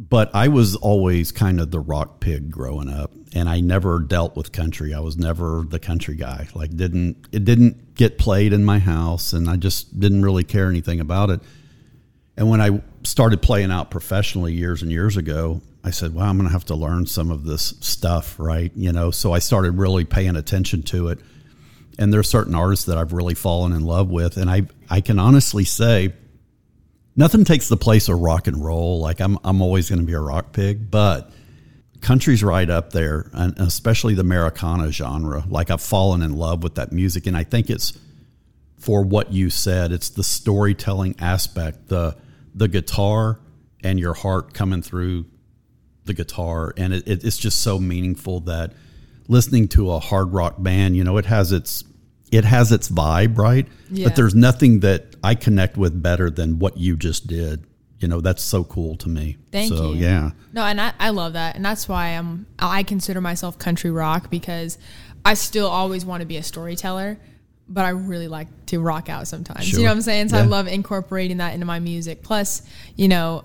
But 0.00 0.32
I 0.32 0.46
was 0.46 0.76
always 0.76 1.32
kind 1.32 1.58
of 1.60 1.72
the 1.72 1.80
rock 1.80 2.20
pig 2.20 2.52
growing 2.52 2.88
up, 2.88 3.10
and 3.34 3.48
I 3.48 3.58
never 3.58 3.98
dealt 3.98 4.36
with 4.36 4.52
country. 4.52 4.94
I 4.94 5.00
was 5.00 5.16
never 5.16 5.64
the 5.68 5.80
country 5.80 6.14
guy. 6.14 6.46
Like 6.54 6.76
didn't 6.76 7.26
it 7.32 7.44
didn't 7.44 7.96
get 7.96 8.16
played 8.16 8.52
in 8.52 8.64
my 8.64 8.78
house, 8.78 9.32
and 9.32 9.50
I 9.50 9.56
just 9.56 9.98
didn't 9.98 10.22
really 10.22 10.44
care 10.44 10.68
anything 10.68 11.00
about 11.00 11.30
it. 11.30 11.40
And 12.38 12.48
when 12.48 12.60
I 12.60 12.80
started 13.02 13.42
playing 13.42 13.72
out 13.72 13.90
professionally 13.90 14.54
years 14.54 14.80
and 14.80 14.92
years 14.92 15.16
ago, 15.16 15.60
I 15.82 15.90
said, 15.90 16.14
"Well, 16.14 16.24
I'm 16.24 16.36
going 16.36 16.46
to 16.46 16.52
have 16.52 16.66
to 16.66 16.76
learn 16.76 17.04
some 17.06 17.32
of 17.32 17.44
this 17.44 17.74
stuff, 17.80 18.38
right?" 18.38 18.70
You 18.76 18.92
know, 18.92 19.10
so 19.10 19.32
I 19.32 19.40
started 19.40 19.72
really 19.72 20.04
paying 20.04 20.36
attention 20.36 20.82
to 20.84 21.08
it. 21.08 21.18
And 21.98 22.12
there 22.12 22.20
are 22.20 22.24
certain 22.24 22.54
artists 22.54 22.86
that 22.86 22.96
I've 22.96 23.12
really 23.12 23.34
fallen 23.34 23.72
in 23.72 23.84
love 23.84 24.08
with, 24.08 24.36
and 24.36 24.48
I 24.48 24.62
I 24.88 25.00
can 25.00 25.18
honestly 25.18 25.64
say, 25.64 26.14
nothing 27.16 27.44
takes 27.44 27.68
the 27.68 27.76
place 27.76 28.08
of 28.08 28.20
rock 28.20 28.46
and 28.46 28.64
roll. 28.64 29.00
Like 29.00 29.20
I'm 29.20 29.36
I'm 29.42 29.60
always 29.60 29.90
going 29.90 30.00
to 30.00 30.06
be 30.06 30.12
a 30.12 30.20
rock 30.20 30.52
pig, 30.52 30.92
but 30.92 31.32
country's 32.00 32.44
right 32.44 32.70
up 32.70 32.92
there, 32.92 33.30
and 33.32 33.58
especially 33.58 34.14
the 34.14 34.20
Americana 34.20 34.92
genre. 34.92 35.42
Like 35.48 35.72
I've 35.72 35.82
fallen 35.82 36.22
in 36.22 36.36
love 36.36 36.62
with 36.62 36.76
that 36.76 36.92
music, 36.92 37.26
and 37.26 37.36
I 37.36 37.42
think 37.42 37.68
it's 37.68 37.98
for 38.78 39.02
what 39.02 39.32
you 39.32 39.50
said. 39.50 39.90
It's 39.90 40.10
the 40.10 40.22
storytelling 40.22 41.16
aspect, 41.18 41.88
the 41.88 42.16
the 42.58 42.68
guitar 42.68 43.40
and 43.82 43.98
your 43.98 44.14
heart 44.14 44.52
coming 44.52 44.82
through 44.82 45.26
the 46.04 46.14
guitar, 46.14 46.74
and 46.76 46.92
it, 46.92 47.06
it, 47.06 47.24
it's 47.24 47.38
just 47.38 47.60
so 47.60 47.78
meaningful 47.78 48.40
that 48.40 48.72
listening 49.28 49.68
to 49.68 49.92
a 49.92 50.00
hard 50.00 50.32
rock 50.32 50.56
band, 50.58 50.96
you 50.96 51.04
know, 51.04 51.16
it 51.18 51.26
has 51.26 51.52
its 51.52 51.84
it 52.30 52.44
has 52.44 52.72
its 52.72 52.90
vibe, 52.90 53.38
right? 53.38 53.66
Yeah. 53.90 54.08
But 54.08 54.16
there's 54.16 54.34
nothing 54.34 54.80
that 54.80 55.16
I 55.22 55.34
connect 55.34 55.76
with 55.76 56.02
better 56.02 56.28
than 56.28 56.58
what 56.58 56.76
you 56.76 56.96
just 56.96 57.26
did. 57.26 57.64
You 58.00 58.08
know, 58.08 58.20
that's 58.20 58.42
so 58.42 58.64
cool 58.64 58.96
to 58.98 59.08
me. 59.08 59.38
Thank 59.50 59.72
so, 59.72 59.92
you. 59.92 60.04
Yeah. 60.04 60.30
No, 60.52 60.62
and 60.62 60.80
I, 60.80 60.92
I 60.98 61.10
love 61.10 61.32
that, 61.34 61.56
and 61.56 61.64
that's 61.64 61.88
why 61.88 62.08
I'm 62.08 62.46
I 62.58 62.82
consider 62.82 63.20
myself 63.20 63.58
country 63.58 63.90
rock 63.90 64.30
because 64.30 64.78
I 65.24 65.34
still 65.34 65.68
always 65.68 66.04
want 66.04 66.20
to 66.20 66.26
be 66.26 66.36
a 66.36 66.42
storyteller, 66.42 67.18
but 67.68 67.84
I 67.84 67.90
really 67.90 68.28
like 68.28 68.48
to 68.66 68.80
rock 68.80 69.08
out 69.08 69.28
sometimes. 69.28 69.66
Sure. 69.66 69.80
You 69.80 69.84
know 69.86 69.90
what 69.90 69.96
I'm 69.96 70.02
saying? 70.02 70.28
So 70.30 70.38
I 70.38 70.42
love 70.42 70.66
incorporating 70.68 71.36
that 71.38 71.54
into 71.54 71.66
my 71.66 71.78
music. 71.80 72.22
Plus, 72.22 72.62
you 72.96 73.08
know, 73.08 73.44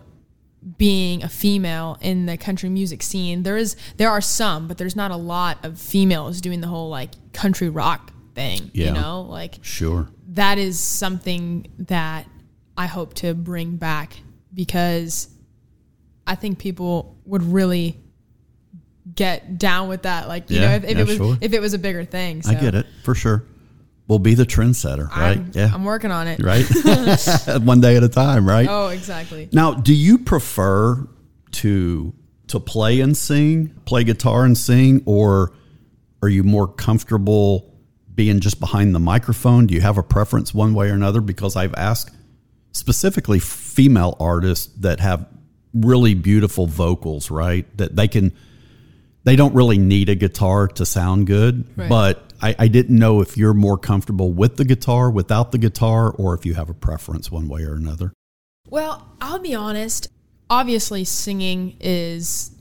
being 0.78 1.24
a 1.24 1.30
female 1.30 1.98
in 2.02 2.26
the 2.26 2.38
country 2.38 2.70
music 2.70 3.04
scene, 3.04 3.44
there 3.44 3.58
is 3.58 3.76
there 3.98 4.10
are 4.10 4.22
some, 4.22 4.68
but 4.68 4.78
there's 4.78 4.96
not 4.96 5.12
a 5.12 5.16
lot 5.18 5.58
of 5.66 5.78
females 5.80 6.40
doing 6.40 6.62
the 6.62 6.68
whole 6.68 6.90
like 6.90 7.12
country 7.34 7.68
rock 7.70 8.14
thing. 8.34 8.72
Yeah. 8.74 8.88
You 8.88 8.94
know, 8.94 9.22
like 9.24 9.60
Sure. 9.62 10.08
that 10.30 10.58
is 10.58 10.80
something 10.80 11.68
that 11.80 12.26
I 12.78 12.88
hope 12.88 13.14
to 13.16 13.34
bring 13.34 13.76
back 13.76 14.14
because 14.54 15.28
I 16.26 16.36
think 16.36 16.60
people 16.60 17.18
would 17.26 17.44
really 17.44 18.00
get 19.16 19.58
down 19.58 19.90
with 19.90 20.04
that. 20.04 20.28
Like, 20.30 20.50
you 20.50 20.60
Yeah, 20.62 20.70
know, 20.70 20.76
if, 20.76 20.84
if 20.86 20.90
yeah, 20.96 21.02
it 21.02 21.08
was 21.08 21.18
sure. 21.18 21.38
if 21.42 21.54
it 21.54 21.60
was 21.60 21.74
a 21.74 21.80
bigger 21.80 22.06
thing. 22.06 22.42
So 22.42 22.52
I 22.52 22.56
get 22.56 22.74
it 22.74 22.86
for 23.04 23.14
sure. 23.14 23.44
We'll 24.08 24.20
be 24.20 24.34
the 24.36 24.46
trendsetter, 24.46 25.10
right? 25.12 25.38
I'm, 25.38 25.52
yeah. 25.54 25.72
I'm 25.74 25.86
working 25.86 26.12
on 26.12 26.28
it. 26.28 26.42
right. 26.44 26.66
One 27.64 27.80
day 27.80 27.96
at 27.96 28.04
a 28.04 28.10
time, 28.10 28.48
right? 28.48 28.68
Oh, 28.70 28.88
exactly. 28.90 29.48
Now, 29.52 29.74
do 29.74 29.94
you 29.94 30.18
prefer 30.18 31.08
to 31.54 32.14
to 32.48 32.60
play 32.60 33.00
and 33.00 33.16
sing, 33.16 33.70
play 33.86 34.04
guitar 34.04 34.44
and 34.44 34.58
sing, 34.58 35.02
or 35.06 35.54
are 36.22 36.28
you 36.30 36.44
more 36.44 36.68
comfortable 36.68 37.74
being 38.14 38.40
just 38.42 38.60
behind 38.60 38.94
the 38.94 39.00
microphone? 39.00 39.68
Do 39.68 39.74
you 39.74 39.82
have 39.82 39.98
a 39.98 40.04
preference 40.04 40.54
one 40.54 40.74
way 40.74 40.90
or 40.90 40.94
another? 40.94 41.22
Because 41.22 41.56
I've 41.56 41.74
asked 41.76 42.14
specifically 42.74 43.40
female 43.40 44.18
artists 44.20 44.68
that 44.82 45.00
have 45.00 45.26
really 45.74 46.14
beautiful 46.14 46.68
vocals, 46.68 47.32
right? 47.32 47.66
That 47.78 47.96
they 47.96 48.08
can 48.10 48.34
they 49.24 49.38
don't 49.38 49.56
really 49.56 49.78
need 49.78 50.10
a 50.10 50.16
guitar 50.16 50.68
to 50.68 50.86
sound 50.86 51.28
good, 51.28 51.66
Right. 51.78 51.88
but 51.88 52.33
I, 52.44 52.56
I 52.60 52.68
didn't 52.68 52.98
know 52.98 53.22
if 53.22 53.38
you're 53.38 53.54
more 53.54 53.78
comfortable 53.78 54.34
with 54.34 54.58
the 54.58 54.66
guitar, 54.66 55.10
without 55.10 55.52
the 55.52 55.58
guitar, 55.58 56.12
or 56.12 56.34
if 56.34 56.46
you 56.46 56.54
have 56.56 56.70
a 56.70 56.74
preference 56.74 57.32
one 57.32 57.48
way 57.48 57.64
or 57.64 57.74
another. 57.74 58.14
Well, 58.70 59.08
I'll 59.22 59.40
be 59.40 59.56
honest. 59.56 60.10
Obviously, 60.50 61.06
singing 61.06 61.78
is 61.80 62.52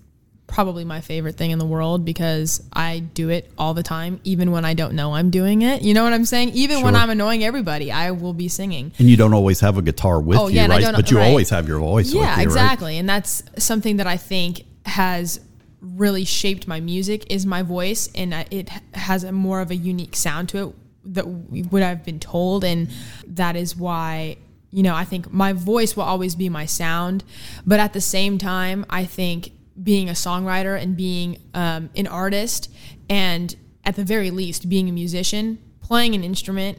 probably 0.46 0.84
my 0.84 1.00
favorite 1.00 1.36
thing 1.36 1.50
in 1.50 1.58
the 1.58 1.64
world 1.64 2.04
because 2.04 2.62
I 2.72 2.98
do 2.98 3.30
it 3.30 3.50
all 3.56 3.72
the 3.74 3.82
time, 3.82 4.20
even 4.22 4.52
when 4.52 4.64
I 4.66 4.74
don't 4.74 4.94
know 4.94 5.14
I'm 5.14 5.30
doing 5.30 5.62
it. 5.62 5.82
You 5.82 5.94
know 5.94 6.04
what 6.04 6.12
I'm 6.12 6.26
saying? 6.26 6.50
Even 6.50 6.82
when 6.82 6.94
I'm 6.94 7.08
annoying 7.10 7.42
everybody, 7.42 7.90
I 7.90 8.10
will 8.10 8.34
be 8.34 8.48
singing. 8.48 8.92
And 8.98 9.08
you 9.08 9.16
don't 9.16 9.32
always 9.32 9.60
have 9.60 9.78
a 9.78 9.82
guitar 9.82 10.20
with 10.20 10.38
Oh, 10.38 10.48
you, 10.48 10.56
yeah, 10.56 10.66
right? 10.66 10.94
But 10.94 11.10
you 11.10 11.16
right. 11.16 11.28
always 11.28 11.48
have 11.50 11.66
your 11.66 11.78
voice 11.78 12.06
with 12.06 12.16
you, 12.16 12.20
yeah 12.20 12.36
right? 12.36 12.42
exactly 12.42 12.98
and 12.98 13.08
that's 13.08 13.42
something 13.58 13.96
that 13.96 14.06
i 14.06 14.16
think 14.16 14.64
has 14.84 15.40
really 15.82 16.24
shaped 16.24 16.68
my 16.68 16.80
music 16.80 17.30
is 17.30 17.44
my 17.44 17.62
voice 17.62 18.08
and 18.14 18.32
it 18.50 18.68
has 18.94 19.24
a 19.24 19.32
more 19.32 19.60
of 19.60 19.70
a 19.70 19.76
unique 19.76 20.16
sound 20.16 20.48
to 20.48 20.68
it 20.68 20.74
that 21.04 21.26
what 21.26 21.82
i've 21.82 22.04
been 22.04 22.20
told 22.20 22.62
and 22.62 22.88
that 23.26 23.56
is 23.56 23.76
why 23.76 24.36
you 24.70 24.82
know 24.82 24.94
i 24.94 25.04
think 25.04 25.32
my 25.32 25.52
voice 25.52 25.96
will 25.96 26.04
always 26.04 26.36
be 26.36 26.48
my 26.48 26.64
sound 26.64 27.24
but 27.66 27.80
at 27.80 27.92
the 27.92 28.00
same 28.00 28.38
time 28.38 28.86
i 28.88 29.04
think 29.04 29.50
being 29.82 30.08
a 30.08 30.12
songwriter 30.12 30.80
and 30.80 30.96
being 30.96 31.36
um, 31.54 31.90
an 31.96 32.06
artist 32.06 32.70
and 33.10 33.56
at 33.84 33.96
the 33.96 34.04
very 34.04 34.30
least 34.30 34.68
being 34.68 34.88
a 34.88 34.92
musician 34.92 35.58
playing 35.82 36.14
an 36.14 36.24
instrument 36.24 36.78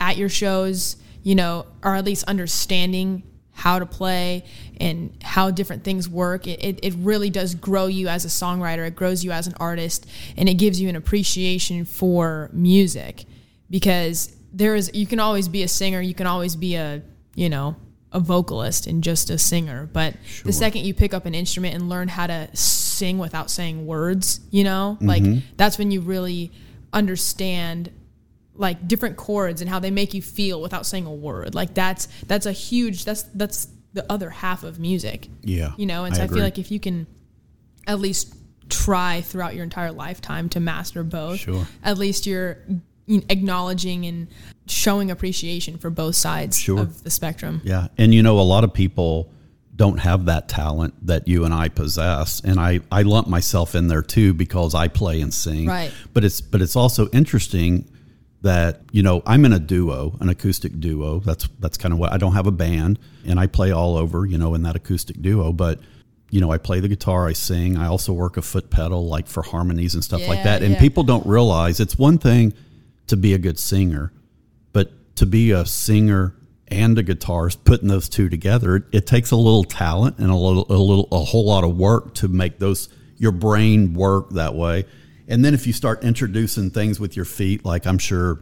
at 0.00 0.16
your 0.16 0.28
shows, 0.28 0.96
you 1.22 1.34
know, 1.34 1.66
or 1.84 1.94
at 1.94 2.04
least 2.04 2.24
understanding 2.24 3.22
how 3.58 3.80
to 3.80 3.86
play 3.86 4.44
and 4.80 5.10
how 5.20 5.50
different 5.50 5.82
things 5.82 6.08
work. 6.08 6.46
It, 6.46 6.64
it, 6.64 6.78
it 6.84 6.94
really 6.98 7.28
does 7.28 7.56
grow 7.56 7.86
you 7.86 8.06
as 8.06 8.24
a 8.24 8.28
songwriter, 8.28 8.86
it 8.86 8.94
grows 8.94 9.24
you 9.24 9.32
as 9.32 9.48
an 9.48 9.54
artist, 9.58 10.06
and 10.36 10.48
it 10.48 10.54
gives 10.54 10.80
you 10.80 10.88
an 10.88 10.94
appreciation 10.94 11.84
for 11.84 12.50
music 12.52 13.24
because 13.68 14.34
there 14.52 14.76
is, 14.76 14.92
you 14.94 15.06
can 15.06 15.18
always 15.18 15.48
be 15.48 15.64
a 15.64 15.68
singer, 15.68 16.00
you 16.00 16.14
can 16.14 16.28
always 16.28 16.54
be 16.54 16.76
a, 16.76 17.02
you 17.34 17.48
know, 17.48 17.74
a 18.12 18.20
vocalist 18.20 18.86
and 18.86 19.02
just 19.02 19.28
a 19.28 19.36
singer. 19.36 19.90
But 19.92 20.14
the 20.44 20.52
second 20.52 20.84
you 20.84 20.94
pick 20.94 21.12
up 21.12 21.26
an 21.26 21.34
instrument 21.34 21.74
and 21.74 21.88
learn 21.88 22.06
how 22.06 22.28
to 22.28 22.48
sing 22.56 23.18
without 23.18 23.50
saying 23.50 23.86
words, 23.86 24.40
you 24.50 24.62
know, 24.62 24.96
like 25.00 25.22
mm-hmm. 25.22 25.40
that's 25.56 25.78
when 25.78 25.90
you 25.90 26.00
really 26.00 26.52
understand 26.92 27.90
like 28.58 28.86
different 28.86 29.16
chords 29.16 29.60
and 29.62 29.70
how 29.70 29.78
they 29.78 29.90
make 29.90 30.12
you 30.12 30.20
feel 30.20 30.60
without 30.60 30.84
saying 30.84 31.06
a 31.06 31.14
word. 31.14 31.54
Like 31.54 31.72
that's 31.74 32.06
that's 32.26 32.44
a 32.44 32.52
huge 32.52 33.04
that's 33.06 33.22
that's 33.34 33.68
the 33.94 34.04
other 34.12 34.28
half 34.28 34.64
of 34.64 34.78
music. 34.78 35.28
Yeah, 35.42 35.72
You 35.78 35.86
know, 35.86 36.04
and 36.04 36.12
I 36.12 36.16
so 36.18 36.22
I, 36.22 36.24
agree. 36.26 36.36
feel 36.38 36.44
like 36.44 36.58
if 36.58 36.70
you 36.70 36.78
can 36.78 37.06
at 37.86 37.98
least 37.98 38.34
try 38.68 39.22
throughout 39.22 39.54
your 39.54 39.64
entire 39.64 39.92
lifetime 39.92 40.50
to 40.50 40.60
master 40.60 41.02
both, 41.02 41.38
Sure. 41.40 41.66
at 41.82 41.96
least 41.96 42.26
you're 42.26 42.58
acknowledging 43.08 44.04
and 44.06 44.28
showing 44.66 45.10
appreciation 45.10 45.78
for 45.78 45.90
both 45.90 46.16
sides 46.16 46.58
Sure. 46.58 46.80
of 46.80 47.02
the 47.02 47.10
spectrum. 47.10 47.60
Yeah, 47.64 47.88
and 47.96 48.12
you 48.12 48.22
know, 48.22 48.38
a 48.38 48.42
lot 48.42 48.64
of 48.64 48.72
people 48.74 49.32
don't 49.74 49.98
have 49.98 50.26
that 50.26 50.48
talent 50.48 50.94
that 51.06 51.28
you 51.28 51.44
and 51.44 51.54
I 51.54 51.68
possess. 51.68 52.40
And 52.40 52.58
I, 52.58 52.80
I 52.90 53.02
lump 53.02 53.28
myself 53.28 53.74
in 53.76 53.86
there 53.86 54.02
too 54.02 54.34
because 54.34 54.74
I 54.74 54.88
play 54.88 55.20
and 55.20 55.32
sing. 55.32 55.66
Right. 55.66 55.92
But 56.12 56.24
it's 56.24 56.40
but 56.40 56.60
it's 56.60 56.74
also 56.76 57.08
interesting 57.10 57.88
that, 58.42 58.82
you 58.92 59.02
know, 59.02 59.22
I'm 59.26 59.44
in 59.44 59.52
a 59.52 59.58
duo, 59.58 60.16
an 60.20 60.28
acoustic 60.28 60.78
duo. 60.78 61.20
That's 61.20 61.48
that's 61.58 61.76
kind 61.76 61.92
of 61.92 61.98
what 61.98 62.12
I 62.12 62.18
don't 62.18 62.34
have 62.34 62.46
a 62.46 62.52
band 62.52 62.98
and 63.26 63.38
I 63.38 63.46
play 63.46 63.70
all 63.70 63.96
over, 63.96 64.26
you 64.26 64.38
know, 64.38 64.54
in 64.54 64.62
that 64.62 64.76
acoustic 64.76 65.20
duo. 65.20 65.52
But 65.52 65.80
you 66.30 66.40
know, 66.40 66.52
I 66.52 66.58
play 66.58 66.80
the 66.80 66.88
guitar, 66.88 67.26
I 67.26 67.32
sing. 67.32 67.76
I 67.76 67.86
also 67.86 68.12
work 68.12 68.36
a 68.36 68.42
foot 68.42 68.70
pedal 68.70 69.06
like 69.06 69.26
for 69.26 69.42
harmonies 69.42 69.94
and 69.94 70.04
stuff 70.04 70.26
like 70.28 70.42
that. 70.44 70.62
And 70.62 70.74
yeah. 70.74 70.80
people 70.80 71.02
don't 71.02 71.26
realize 71.26 71.80
it's 71.80 71.98
one 71.98 72.18
thing 72.18 72.52
to 73.06 73.16
be 73.16 73.32
a 73.32 73.38
good 73.38 73.58
singer, 73.58 74.12
but 74.72 75.16
to 75.16 75.24
be 75.24 75.52
a 75.52 75.64
singer 75.64 76.34
and 76.68 76.98
a 76.98 77.02
guitarist, 77.02 77.64
putting 77.64 77.88
those 77.88 78.10
two 78.10 78.28
together, 78.28 78.76
it, 78.76 78.82
it 78.92 79.06
takes 79.06 79.30
a 79.30 79.36
little 79.36 79.64
talent 79.64 80.18
and 80.18 80.30
a 80.30 80.34
little, 80.34 80.66
a 80.68 80.76
little, 80.76 81.08
a 81.10 81.18
whole 81.18 81.46
lot 81.46 81.64
of 81.64 81.78
work 81.78 82.14
to 82.16 82.28
make 82.28 82.58
those 82.58 82.90
your 83.16 83.32
brain 83.32 83.94
work 83.94 84.28
that 84.30 84.54
way. 84.54 84.84
And 85.28 85.44
then 85.44 85.54
if 85.54 85.66
you 85.66 85.72
start 85.72 86.02
introducing 86.02 86.70
things 86.70 86.98
with 86.98 87.14
your 87.14 87.24
feet, 87.26 87.64
like 87.64 87.86
I'm 87.86 87.98
sure 87.98 88.40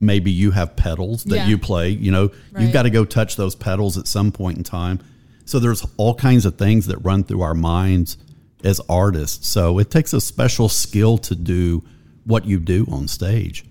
maybe 0.00 0.30
you 0.30 0.50
have 0.50 0.74
pedals 0.74 1.24
that 1.24 1.36
Yeah. 1.36 1.48
you 1.48 1.58
play, 1.58 1.90
you 1.90 2.10
know, 2.10 2.30
you've 2.58 2.72
got 2.72 2.82
to 2.82 2.90
go 2.90 3.04
touch 3.04 3.36
those 3.36 3.54
pedals 3.54 3.96
at 3.98 4.06
some 4.08 4.32
point 4.32 4.58
in 4.58 4.64
time. 4.64 4.98
So 5.44 5.58
there's 5.58 5.86
all 5.98 6.14
kinds 6.14 6.46
of 6.46 6.56
things 6.56 6.86
that 6.86 6.96
run 6.98 7.24
through 7.24 7.42
our 7.42 7.54
minds 7.54 8.16
as 8.64 8.80
artists. 8.88 9.46
So 9.46 9.78
it 9.78 9.90
takes 9.90 10.12
a 10.14 10.20
special 10.20 10.68
skill 10.68 11.18
to 11.18 11.34
do 11.34 11.84
what 12.24 12.46
you 12.46 12.58
do 12.58 12.86
on 12.90 13.06
stage. 13.08 13.64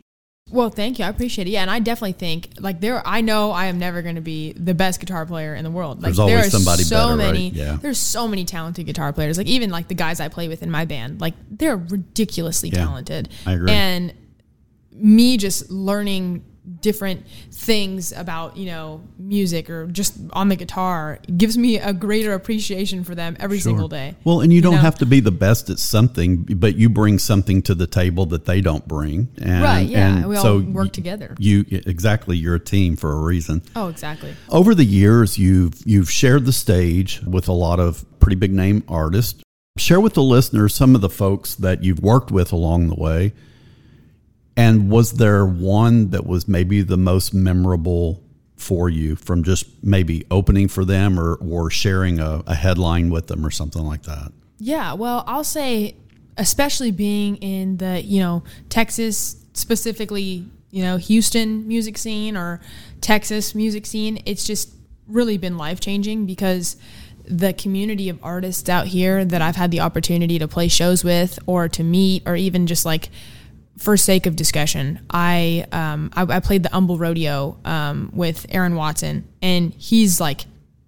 Well, 0.52 0.70
thank 0.70 1.00
you. 1.00 1.06
I 1.06 1.10
appreciate 1.10 1.48
it. 1.48 1.52
Yeah, 1.52 1.62
and 1.62 1.72
I 1.72 1.80
definitely 1.80 2.12
think 2.14 2.50
like 2.60 2.80
there. 2.80 3.02
I 3.08 3.22
know 3.22 3.52
I 3.52 3.66
am 3.66 3.80
never 3.80 4.02
going 4.02 4.16
to 4.16 4.22
be 4.22 4.54
the 4.54 4.74
best 4.76 5.00
guitar 5.00 5.26
player 5.26 5.56
in 5.56 5.64
the 5.64 5.72
world. 5.72 5.98
Like 5.98 6.10
There's 6.10 6.20
always 6.20 6.36
there 6.36 6.46
are 6.46 6.50
somebody 6.50 6.84
so 6.84 6.96
better, 6.96 7.18
right? 7.18 7.26
many. 7.34 7.50
Yeah. 7.50 7.78
There's 7.82 7.98
so 7.98 8.28
many 8.28 8.46
talented 8.46 8.86
guitar 8.86 9.14
players. 9.14 9.38
Like 9.38 9.48
even 9.48 9.72
like 9.72 9.88
the 9.88 9.96
guys 9.96 10.20
I 10.20 10.28
play 10.28 10.48
with 10.48 10.62
in 10.62 10.70
my 10.70 10.86
band. 10.86 11.22
Like 11.22 11.34
they're 11.50 11.78
ridiculously 11.78 12.70
Yeah, 12.70 12.86
talented. 12.86 13.30
I 13.48 13.54
agree. 13.54 13.72
And 13.72 14.14
me 14.92 15.38
just 15.38 15.72
learning 15.72 16.44
different 16.80 17.26
things 17.52 18.14
about 18.14 18.56
you 18.56 18.66
know 18.66 19.02
music 19.18 19.70
or 19.70 19.88
just 19.88 20.18
on 20.32 20.48
the 20.48 20.56
guitar 20.56 21.20
gives 21.36 21.58
me 21.58 21.78
a 21.78 21.92
greater 21.92 22.34
appreciation 22.34 23.04
for 23.04 23.16
them 23.16 23.36
every 23.40 23.60
single 23.60 23.88
day. 23.88 24.16
Well, 24.24 24.42
and 24.42 24.54
you 24.54 24.62
don't 24.62 24.76
know? 24.76 24.82
have 24.82 24.98
to 25.00 25.06
be 25.06 25.20
the 25.20 25.32
best 25.32 25.70
at 25.70 25.80
something, 25.80 26.44
but 26.44 26.76
you 26.76 26.90
bring 26.90 27.20
something 27.20 27.62
to 27.64 27.76
the 27.76 27.88
table 27.88 28.26
that 28.28 28.46
they 28.46 28.62
don't 28.62 28.88
bring. 28.88 29.30
And, 29.42 29.64
Right, 29.64 29.88
yeah, 29.88 30.18
and 30.18 30.30
we 30.30 30.36
all 30.38 30.44
so 30.44 30.60
work 30.60 30.94
together. 30.94 31.36
You 31.38 31.66
exactly, 31.70 32.38
you're 32.38 32.56
a 32.56 32.60
team 32.60 32.96
for 32.96 33.12
a 33.12 33.22
reason. 33.22 33.62
Oh, 33.76 33.90
exactly. 33.90 34.34
Over 34.50 34.74
the 34.74 34.86
years, 34.86 35.38
you've 35.38 35.82
you've 35.86 36.10
shared 36.10 36.46
the 36.46 36.54
stage 36.54 37.22
with 37.22 37.48
a 37.48 37.54
lot 37.54 37.80
of 37.80 38.06
pretty 38.20 38.36
big 38.36 38.52
name 38.52 38.84
artists. 38.88 39.42
Share 39.78 40.00
with 40.00 40.14
the 40.14 40.24
listeners 40.24 40.76
some 40.76 40.96
of 40.96 41.02
the 41.02 41.10
folks 41.10 41.56
that 41.56 41.84
you've 41.84 42.00
worked 42.00 42.32
with 42.32 42.52
along 42.52 42.88
the 42.88 42.96
way. 42.96 43.34
And 44.56 44.90
was 44.90 45.14
there 45.14 45.46
one 45.46 46.12
that 46.12 46.26
was 46.26 46.48
maybe 46.48 46.82
the 46.82 46.98
most 46.98 47.34
memorable 47.34 48.24
for 48.56 48.90
you 48.90 49.16
from 49.16 49.44
just 49.44 49.66
maybe 49.84 50.26
opening 50.32 50.68
for 50.68 50.86
them 50.86 51.20
or, 51.20 51.36
or 51.36 51.70
sharing 51.70 52.20
a, 52.20 52.44
a 52.48 52.56
headline 52.56 53.10
with 53.10 53.28
them 53.28 53.46
or 53.46 53.52
something 53.52 53.84
like 53.84 54.04
that? 54.04 54.32
Yeah, 54.60 54.94
well, 54.94 55.24
I'll 55.28 55.44
say, 55.44 55.96
especially 56.38 56.92
being 56.92 57.36
in 57.38 57.78
the 57.78 58.02
you 58.02 58.20
know 58.20 58.44
Texas 58.70 59.36
specifically, 59.54 60.46
you 60.72 60.84
know 60.84 60.98
Houston 60.98 61.68
music 61.68 61.98
scene 61.98 62.38
or 62.38 62.62
Texas 63.02 63.54
music 63.56 63.86
scene, 63.86 64.22
it's 64.26 64.46
just 64.46 64.74
really 65.08 65.38
been 65.38 65.58
life 65.58 65.80
changing 65.80 66.26
because 66.26 66.78
the 67.26 67.54
community 67.54 68.10
of 68.10 68.20
artists 68.22 68.68
out 68.70 68.88
here 68.88 69.24
that 69.24 69.42
I've 69.42 69.56
had 69.56 69.72
the 69.72 69.80
opportunity 69.80 70.40
to 70.40 70.48
play 70.48 70.68
shows 70.68 71.04
with 71.04 71.40
or 71.46 71.70
to 71.70 71.84
meet 71.84 72.24
or 72.26 72.36
even 72.36 72.68
just 72.68 72.86
like 72.86 73.10
for 73.78 73.98
sake 73.98 74.26
of 74.26 74.36
discussion, 74.36 75.06
I 75.10 75.66
um 75.72 76.12
I, 76.14 76.24
I 76.24 76.40
played 76.40 76.64
the 76.64 76.70
Humble 76.70 76.98
Rodeo 76.98 77.58
um 77.66 78.12
with 78.14 78.46
Aaron 78.50 78.76
Watson, 78.76 79.28
and 79.42 79.74
he's 79.74 80.20
like 80.22 80.46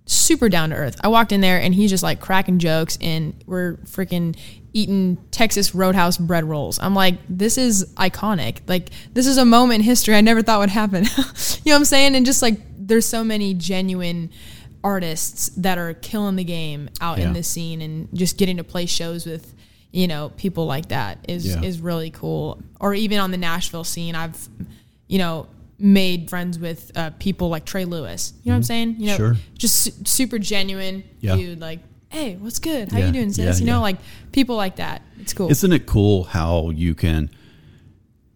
super 0.08 0.50
down 0.50 0.70
to 0.70 0.76
earth. 0.76 0.98
I 1.04 1.08
walked 1.08 1.32
in 1.32 1.42
there 1.42 1.60
and 1.60 1.74
he's 1.74 1.90
just 1.90 2.04
like 2.04 2.20
cracking 2.20 2.60
jokes, 2.60 2.98
and 3.02 3.34
we're 3.48 3.78
freaking 3.86 4.38
eating 4.72 5.18
Texas 5.32 5.74
Roadhouse 5.74 6.18
bread 6.18 6.44
rolls. 6.44 6.78
I'm 6.80 6.94
like, 6.94 7.16
this 7.30 7.58
is 7.58 7.86
iconic. 7.96 8.58
Like 8.68 8.90
this 9.14 9.26
is 9.26 9.38
a 9.38 9.46
moment 9.46 9.80
in 9.80 9.86
history 9.86 10.14
I 10.16 10.22
never 10.22 10.42
thought 10.42 10.60
would 10.60 10.70
happen. 10.70 11.04
you 11.06 11.10
know 11.10 11.26
what 11.72 11.76
I'm 11.78 11.86
saying? 11.86 12.16
And 12.16 12.26
just 12.26 12.42
like 12.42 12.60
there's 12.78 13.06
so 13.06 13.24
many 13.24 13.54
genuine 13.56 14.30
artists 14.84 15.50
that 15.58 15.80
are 15.80 15.94
killing 15.96 16.36
the 16.36 16.44
game 16.44 16.90
out 17.02 17.18
Yeah. 17.18 17.28
in 17.28 17.34
this 17.34 17.48
scene 17.48 17.82
and 17.82 18.08
just 18.14 18.38
getting 18.38 18.58
to 18.58 18.64
play 18.64 18.86
shows 18.86 19.26
with 19.26 19.55
you 19.96 20.08
know 20.08 20.30
people 20.38 20.66
like 20.66 20.90
that 20.90 21.18
is 21.28 21.46
Yeah. 21.48 21.62
is 21.62 21.80
really 21.80 22.10
cool 22.12 22.62
or 22.80 22.94
even 22.94 23.18
on 23.20 23.32
the 23.32 23.38
nashville 23.38 23.84
scene 23.84 24.14
i've 24.16 24.48
you 25.08 25.18
know 25.18 25.48
made 25.80 26.30
friends 26.30 26.58
with 26.60 26.92
uh, 26.96 27.12
people 27.20 27.50
like 27.50 27.66
trey 27.66 27.86
lewis 27.86 28.34
you 28.44 28.50
know 28.50 28.54
what 28.56 28.58
i'm 28.58 28.64
saying 28.64 28.96
you 29.00 29.08
know 29.08 29.14
Mm-hmm. 29.18 29.34
Sure. 29.36 29.36
just 29.58 29.76
su- 29.84 29.92
super 30.06 30.38
genuine 30.40 31.04
Yeah. 31.22 31.36
dude 31.36 31.60
like 31.62 31.80
hey 32.10 32.36
what's 32.36 32.60
good 32.60 32.92
how 32.92 33.00
Yeah, 33.00 33.08
you 33.08 33.12
doing 33.14 33.32
sis 33.34 33.60
you 33.60 33.66
know 33.66 33.82
like 33.82 33.98
people 34.32 34.56
like 34.56 34.76
that 34.78 35.02
it's 35.20 35.34
cool 35.34 35.50
Isn't 35.50 35.72
it 35.74 35.86
cool 35.86 36.24
how 36.26 36.70
you 36.72 36.94
can 36.96 37.30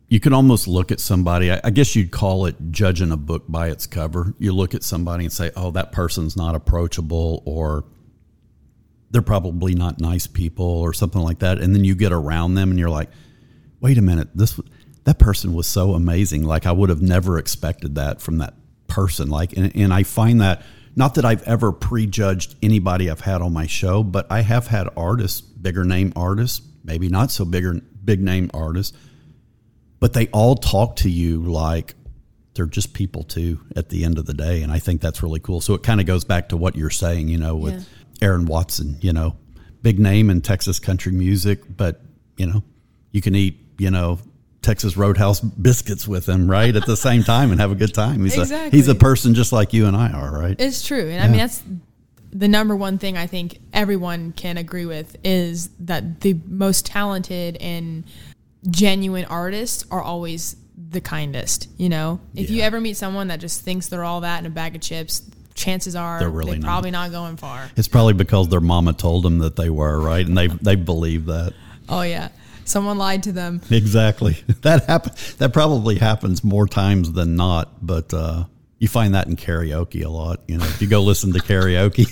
you 0.08 0.20
can 0.20 0.34
almost 0.34 0.68
look 0.68 0.92
at 0.92 1.00
somebody 1.00 1.52
I, 1.52 1.62
I 1.64 1.70
guess 1.72 1.96
you'd 1.96 2.12
call 2.12 2.46
it 2.46 2.56
judging 2.72 3.12
a 3.12 3.18
book 3.18 3.44
by 3.48 3.70
its 3.70 3.86
cover. 3.86 4.34
You 4.40 4.54
look 4.54 4.74
at 4.74 4.82
somebody 4.84 5.24
and 5.26 5.32
say, 5.32 5.52
"Oh, 5.56 5.70
that 5.72 5.92
person's 5.92 6.36
not 6.36 6.56
approachable 6.56 7.44
or 7.46 7.86
they're 9.12 9.22
probably 9.22 9.76
not 9.76 10.00
nice 10.00 10.28
people 10.28 10.66
or 10.66 10.94
something 10.94 11.22
like 11.22 11.40
that." 11.40 11.60
And 11.60 11.76
then 11.76 11.84
you 11.84 11.96
get 11.96 12.12
around 12.12 12.56
them 12.56 12.70
and 12.70 12.80
you're 12.80 12.90
like, 12.90 13.10
"Wait 13.80 13.98
a 13.98 14.02
minute, 14.02 14.30
this 14.36 14.60
that 15.06 15.20
person 15.20 15.54
was 15.54 15.68
so 15.68 15.94
amazing. 15.94 16.44
Like 16.44 16.66
I 16.66 16.72
would 16.72 16.90
have 16.90 17.02
never 17.02 17.38
expected 17.38 17.96
that 17.96 18.22
from 18.22 18.38
that 18.40 18.54
person." 18.88 19.30
Like 19.30 19.56
and, 19.58 19.76
and 19.76 19.94
I 19.94 20.04
find 20.04 20.42
that 20.42 20.64
not 20.96 21.16
that 21.16 21.26
I've 21.26 21.44
ever 21.44 21.72
prejudged 21.72 22.56
anybody 22.62 23.10
I've 23.10 23.22
had 23.22 23.42
on 23.42 23.54
my 23.54 23.68
show, 23.68 24.04
but 24.04 24.28
I 24.30 24.42
have 24.42 24.68
had 24.68 24.90
artists, 24.98 25.40
bigger 25.40 25.84
name 25.84 26.12
artists, 26.16 26.62
maybe 26.84 27.08
not 27.08 27.32
so 27.32 27.46
bigger 27.46 27.80
big 28.04 28.22
name 28.22 28.50
artists, 28.54 28.98
but 30.00 30.14
they 30.14 30.28
all 30.28 30.56
talk 30.56 30.98
to 30.98 31.10
you 31.10 31.44
like 31.44 31.96
they're 32.56 32.66
just 32.66 32.94
people 32.94 33.24
too 33.24 33.62
at 33.76 33.90
the 33.90 34.04
end 34.04 34.18
of 34.18 34.26
the 34.26 34.34
day 34.34 34.64
and 34.64 34.72
i 34.72 34.80
think 34.80 35.00
that's 35.00 35.24
really 35.24 35.40
cool 35.40 35.62
so 35.62 35.74
it 35.76 35.84
kind 35.84 36.02
of 36.02 36.06
goes 36.06 36.26
back 36.26 36.50
to 36.50 36.58
what 36.58 36.76
you're 36.76 36.90
saying 36.90 37.30
you 37.30 37.38
know 37.38 37.56
with 37.56 37.88
aaron 38.22 38.46
watson 38.46 38.98
you 39.02 39.14
know 39.14 39.36
big 39.82 40.00
name 40.00 40.30
in 40.30 40.42
texas 40.42 40.80
country 40.80 41.12
music 41.12 41.60
but 41.76 42.02
you 42.38 42.46
know 42.46 42.64
you 43.12 43.22
can 43.22 43.36
eat 43.36 43.58
you 43.78 43.90
know 43.90 44.20
texas 44.62 44.98
roadhouse 44.98 45.40
biscuits 45.40 46.08
with 46.08 46.28
him 46.28 46.50
right 46.50 46.76
at 46.76 46.86
the 46.86 46.98
same 46.98 47.24
time 47.24 47.52
and 47.52 47.60
have 47.60 47.72
a 47.72 47.76
good 47.76 47.94
time. 47.94 48.24
He's 48.24 48.52
a 48.52 48.70
he's 48.70 48.88
a 48.88 48.96
person 48.96 49.34
just 49.34 49.52
like 49.52 49.74
you 49.74 49.86
and 49.86 49.96
i 49.96 50.10
are 50.12 50.32
right? 50.32 50.56
It's 50.60 50.86
true. 50.86 51.10
And 51.10 51.24
I 51.24 51.28
mean, 51.28 51.38
that's 51.38 51.64
the 52.32 52.48
number 52.48 52.76
one 52.76 52.98
thing 52.98 53.18
I 53.18 53.28
think 53.28 53.60
everyone 53.74 54.34
can 54.34 54.58
agree 54.58 54.86
with 54.86 55.16
is 55.24 55.70
that 55.80 56.22
the 56.22 56.40
most 56.46 56.86
talented 56.86 57.58
and 57.58 58.04
genuine 58.70 59.26
artists 59.26 59.86
are 59.90 60.02
always 60.02 60.56
the 60.78 61.02
kindest. 61.02 61.70
You 61.78 61.90
know, 61.90 62.20
if 62.36 62.50
you 62.50 62.62
ever 62.62 62.80
meet 62.80 62.98
someone 62.98 63.30
that 63.30 63.40
just 63.40 63.62
thinks 63.62 63.88
they're 63.88 64.04
all 64.04 64.22
that 64.22 64.40
in 64.40 64.46
a 64.46 64.50
bag 64.50 64.76
of 64.76 64.82
chips, 64.82 65.22
chances 65.60 65.96
are 65.96 66.20
They're 66.20 66.30
really 66.30 66.58
not. 66.58 66.66
probably 66.68 66.92
not 66.92 67.12
going 67.12 67.38
far. 67.38 67.70
it's 67.76 67.88
probably 67.88 68.14
because 68.14 68.48
their 68.50 68.62
mama 68.62 68.94
told 68.94 69.24
them 69.24 69.40
that 69.40 69.56
they 69.56 69.70
were 69.70 70.00
right 70.00 70.26
and 70.26 70.38
they 70.38 70.48
they 70.48 70.76
believe 70.76 71.26
that 71.28 71.54
Oh, 71.92 72.02
yeah. 72.02 72.30
Someone 72.66 72.98
lied 73.00 73.24
to 73.24 73.32
them. 73.32 73.62
Exactly. 73.72 74.38
That 74.62 74.86
happen. 74.86 75.14
That 75.40 75.54
probably 75.54 75.98
happens 75.98 76.44
more 76.44 76.68
times 76.68 77.12
than 77.12 77.36
not, 77.36 77.86
but 77.86 78.14
uh, 78.14 78.44
you 78.78 78.88
find 78.88 79.16
that 79.16 79.26
in 79.28 79.36
karaoke 79.36 80.06
a 80.06 80.10
lot. 80.10 80.42
You 80.48 80.58
know, 80.60 80.66
if 80.66 80.80
you 80.82 80.88
go 80.88 81.02
listen 81.02 81.34
to 81.34 81.40
karaoke, 81.40 82.06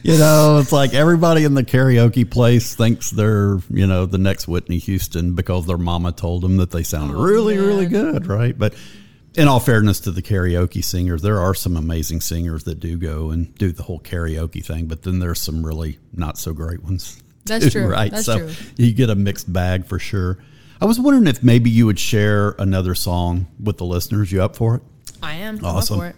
you 0.04 0.16
know, 0.16 0.58
it's 0.58 0.72
like 0.72 0.94
everybody 0.94 1.42
in 1.44 1.54
the 1.54 1.64
karaoke 1.64 2.30
place 2.30 2.74
thinks 2.76 3.10
they're, 3.10 3.58
you 3.68 3.86
know, 3.86 4.06
the 4.06 4.18
next 4.18 4.46
Whitney 4.48 4.78
Houston 4.78 5.34
because 5.34 5.66
their 5.66 5.76
mama 5.78 6.12
told 6.12 6.42
them 6.42 6.56
that 6.58 6.70
they 6.70 6.82
sounded 6.84 7.16
really, 7.16 7.58
really 7.58 7.88
man. 7.88 8.12
good, 8.12 8.26
right? 8.26 8.56
But 8.56 8.74
in 9.36 9.48
all 9.48 9.60
fairness 9.60 10.00
to 10.00 10.10
the 10.10 10.22
karaoke 10.22 10.82
singers, 10.82 11.22
there 11.22 11.40
are 11.40 11.54
some 11.54 11.76
amazing 11.76 12.20
singers 12.20 12.64
that 12.64 12.80
do 12.80 12.96
go 12.96 13.30
and 13.30 13.54
do 13.56 13.72
the 13.72 13.82
whole 13.82 14.00
karaoke 14.00 14.64
thing, 14.64 14.86
but 14.86 15.02
then 15.02 15.18
there's 15.18 15.40
some 15.40 15.64
really 15.64 15.98
not 16.12 16.38
so 16.38 16.52
great 16.52 16.82
ones. 16.82 17.20
That's 17.44 17.64
too, 17.66 17.70
true. 17.70 17.88
Right. 17.90 18.10
That's 18.10 18.26
so 18.26 18.38
true. 18.38 18.52
you 18.76 18.92
get 18.92 19.10
a 19.10 19.14
mixed 19.14 19.52
bag 19.52 19.86
for 19.86 19.98
sure. 19.98 20.38
I 20.80 20.86
was 20.86 20.98
wondering 20.98 21.26
if 21.26 21.42
maybe 21.42 21.70
you 21.70 21.86
would 21.86 21.98
share 21.98 22.50
another 22.58 22.94
song 22.94 23.46
with 23.62 23.78
the 23.78 23.84
listeners. 23.84 24.30
You 24.32 24.42
up 24.42 24.56
for 24.56 24.76
it? 24.76 24.82
I 25.22 25.34
am. 25.34 25.58
I'm 25.58 25.64
up 25.64 25.76
Awesome. 25.76 26.12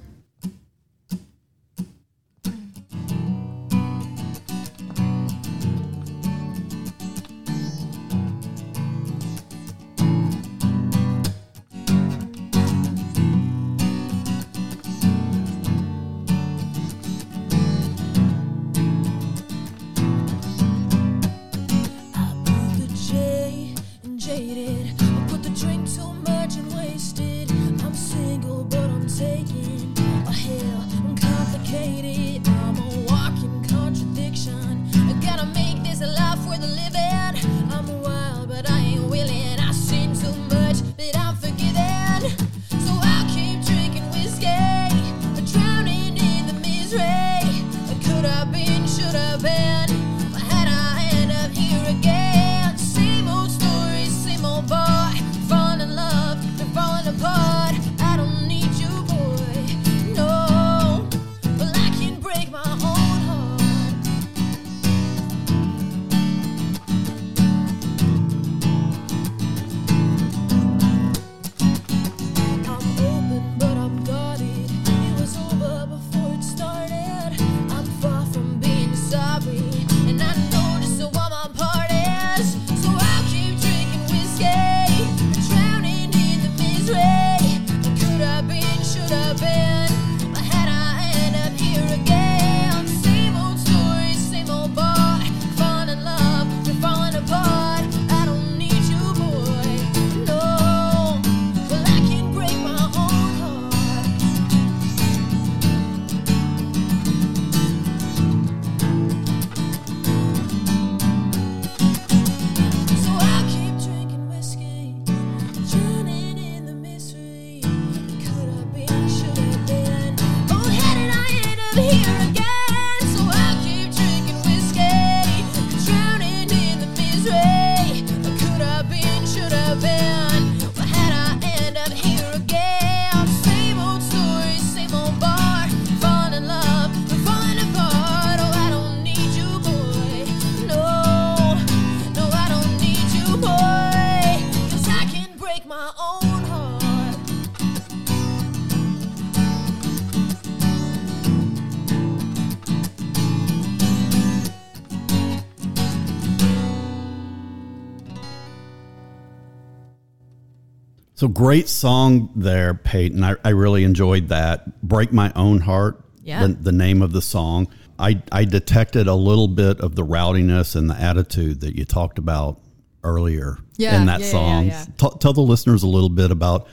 Great 161.37 161.69
song 161.69 162.31
there, 162.35 162.73
Peyton. 162.75 163.23
I, 163.23 163.35
I 163.45 163.51
really 163.51 163.85
enjoyed 163.85 164.29
that. 164.29 164.81
Break 164.83 165.13
My 165.13 165.31
Own 165.37 165.61
Heart, 165.61 166.03
Yeah. 166.23 166.47
the, 166.47 166.55
the 166.55 166.73
name 166.73 167.03
of 167.03 167.13
the 167.13 167.21
song. 167.23 167.69
I, 167.99 168.23
I 168.33 168.45
detected 168.45 169.07
a 169.07 169.15
little 169.15 169.49
bit 169.49 169.81
of 169.81 169.95
the 169.95 170.03
rowdiness 170.05 170.75
and 170.77 170.89
the 170.91 170.95
attitude 171.01 171.61
that 171.61 171.77
you 171.77 171.85
talked 171.85 172.19
about 172.19 172.61
earlier 173.05 173.59
Yeah, 173.77 174.01
in 174.01 174.07
that 174.07 174.21
yeah, 174.21 174.27
song. 174.31 174.67
yeah. 174.67 174.85
T- 174.99 175.09
tell 175.21 175.33
the 175.33 175.41
listeners 175.43 175.83
a 175.83 175.87
little 175.89 176.09
bit 176.09 176.31
about 176.31 176.69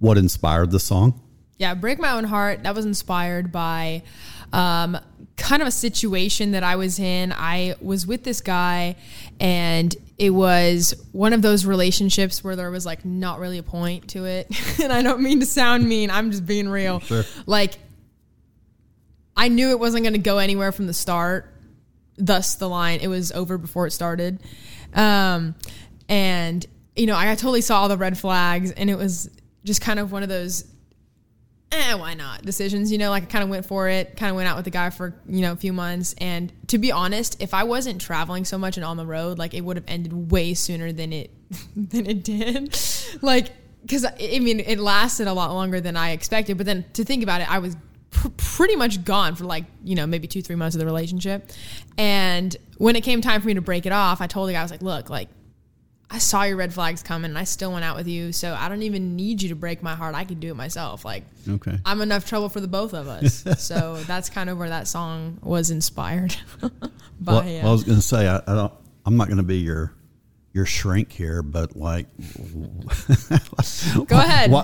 what 0.00 0.18
inspired 0.18 0.70
the 0.70 0.80
song. 0.80 1.20
Yeah, 1.58 1.74
Break 1.74 1.98
My 2.00 2.12
Own 2.12 2.24
Heart, 2.24 2.62
that 2.64 2.74
was 2.74 2.86
inspired 2.86 3.52
by 3.52 4.02
um, 4.52 4.96
kind 5.36 5.62
of 5.62 5.68
a 5.68 5.72
situation 5.72 6.52
that 6.52 6.62
I 6.64 6.76
was 6.76 6.98
in. 6.98 7.32
I 7.36 7.74
was 7.80 8.06
with 8.06 8.24
this 8.24 8.40
guy, 8.40 8.96
and 9.38 9.94
it 10.20 10.30
was 10.30 10.92
one 11.12 11.32
of 11.32 11.40
those 11.40 11.64
relationships 11.64 12.44
where 12.44 12.54
there 12.54 12.70
was 12.70 12.84
like 12.84 13.06
not 13.06 13.40
really 13.40 13.56
a 13.56 13.62
point 13.62 14.08
to 14.10 14.26
it. 14.26 14.48
and 14.82 14.92
I 14.92 15.00
don't 15.00 15.22
mean 15.22 15.40
to 15.40 15.46
sound 15.46 15.88
mean, 15.88 16.10
I'm 16.10 16.30
just 16.30 16.44
being 16.44 16.68
real. 16.68 17.02
Like, 17.46 17.78
I 19.34 19.48
knew 19.48 19.70
it 19.70 19.80
wasn't 19.80 20.04
going 20.04 20.12
to 20.12 20.18
go 20.18 20.36
anywhere 20.36 20.72
from 20.72 20.86
the 20.86 20.92
start. 20.92 21.50
Thus, 22.18 22.56
the 22.56 22.68
line, 22.68 23.00
it 23.00 23.08
was 23.08 23.32
over 23.32 23.56
before 23.56 23.86
it 23.86 23.92
started. 23.92 24.42
Um, 24.92 25.54
and, 26.06 26.66
you 26.94 27.06
know, 27.06 27.16
I 27.16 27.24
totally 27.34 27.62
saw 27.62 27.80
all 27.80 27.88
the 27.88 27.96
red 27.96 28.18
flags, 28.18 28.72
and 28.72 28.90
it 28.90 28.98
was 28.98 29.30
just 29.64 29.80
kind 29.80 29.98
of 29.98 30.12
one 30.12 30.22
of 30.22 30.28
those 30.28 30.66
eh, 31.72 31.94
why 31.94 32.14
not 32.14 32.42
decisions. 32.42 32.90
You 32.90 32.98
know, 32.98 33.10
like 33.10 33.24
I 33.24 33.26
kind 33.26 33.44
of 33.44 33.50
went 33.50 33.66
for 33.66 33.88
it, 33.88 34.16
kind 34.16 34.30
of 34.30 34.36
went 34.36 34.48
out 34.48 34.56
with 34.56 34.64
the 34.64 34.70
guy 34.70 34.90
for, 34.90 35.14
you 35.28 35.40
know, 35.40 35.52
a 35.52 35.56
few 35.56 35.72
months. 35.72 36.14
And 36.18 36.52
to 36.68 36.78
be 36.78 36.92
honest, 36.92 37.40
if 37.42 37.54
I 37.54 37.64
wasn't 37.64 38.00
traveling 38.00 38.44
so 38.44 38.58
much 38.58 38.76
and 38.76 38.84
on 38.84 38.96
the 38.96 39.06
road, 39.06 39.38
like 39.38 39.54
it 39.54 39.62
would 39.62 39.76
have 39.76 39.84
ended 39.88 40.30
way 40.30 40.54
sooner 40.54 40.92
than 40.92 41.12
it, 41.12 41.30
than 41.76 42.06
it 42.06 42.24
did. 42.24 42.78
like, 43.22 43.50
cause 43.88 44.04
I 44.04 44.38
mean, 44.40 44.60
it 44.60 44.78
lasted 44.78 45.26
a 45.26 45.32
lot 45.32 45.52
longer 45.52 45.80
than 45.80 45.96
I 45.96 46.10
expected. 46.10 46.56
But 46.56 46.66
then 46.66 46.84
to 46.94 47.04
think 47.04 47.22
about 47.22 47.40
it, 47.40 47.50
I 47.50 47.58
was 47.58 47.76
pr- 48.10 48.28
pretty 48.36 48.76
much 48.76 49.04
gone 49.04 49.34
for 49.34 49.44
like, 49.44 49.64
you 49.84 49.94
know, 49.94 50.06
maybe 50.06 50.26
two, 50.26 50.42
three 50.42 50.56
months 50.56 50.74
of 50.74 50.80
the 50.80 50.86
relationship. 50.86 51.50
And 51.96 52.56
when 52.78 52.96
it 52.96 53.02
came 53.02 53.20
time 53.20 53.40
for 53.40 53.46
me 53.46 53.54
to 53.54 53.60
break 53.60 53.86
it 53.86 53.92
off, 53.92 54.20
I 54.20 54.26
told 54.26 54.48
the 54.48 54.54
guy, 54.54 54.60
I 54.60 54.62
was 54.62 54.70
like, 54.70 54.82
look, 54.82 55.10
like, 55.10 55.28
I 56.12 56.18
saw 56.18 56.42
your 56.42 56.56
red 56.56 56.74
flags 56.74 57.02
coming 57.04 57.30
and 57.30 57.38
I 57.38 57.44
still 57.44 57.72
went 57.72 57.84
out 57.84 57.96
with 57.96 58.08
you. 58.08 58.32
So 58.32 58.52
I 58.52 58.68
don't 58.68 58.82
even 58.82 59.14
need 59.14 59.40
you 59.42 59.50
to 59.50 59.54
break 59.54 59.80
my 59.82 59.94
heart. 59.94 60.14
I 60.16 60.24
could 60.24 60.40
do 60.40 60.50
it 60.50 60.56
myself. 60.56 61.04
Like, 61.04 61.24
Okay. 61.48 61.78
I'm 61.84 62.00
enough 62.00 62.26
trouble 62.26 62.48
for 62.48 62.60
the 62.60 62.66
both 62.68 62.94
of 62.94 63.06
us. 63.06 63.44
so 63.62 63.96
that's 64.08 64.28
kind 64.28 64.50
of 64.50 64.58
where 64.58 64.68
that 64.70 64.88
song 64.88 65.38
was 65.42 65.70
inspired 65.70 66.34
by. 66.60 67.32
Well, 67.32 67.38
uh, 67.38 67.68
I 67.68 67.70
was 67.72 67.84
going 67.84 67.98
to 67.98 68.02
say 68.02 68.26
I, 68.28 68.38
I 68.38 68.54
don't. 68.54 68.72
I'm 69.06 69.16
not 69.16 69.28
going 69.28 69.38
to 69.38 69.42
be 69.44 69.58
your 69.58 69.92
your 70.52 70.66
shrink 70.66 71.12
here, 71.12 71.42
but 71.42 71.76
like, 71.76 72.06
Go 74.06 74.18
ahead. 74.18 74.50
Why, 74.52 74.62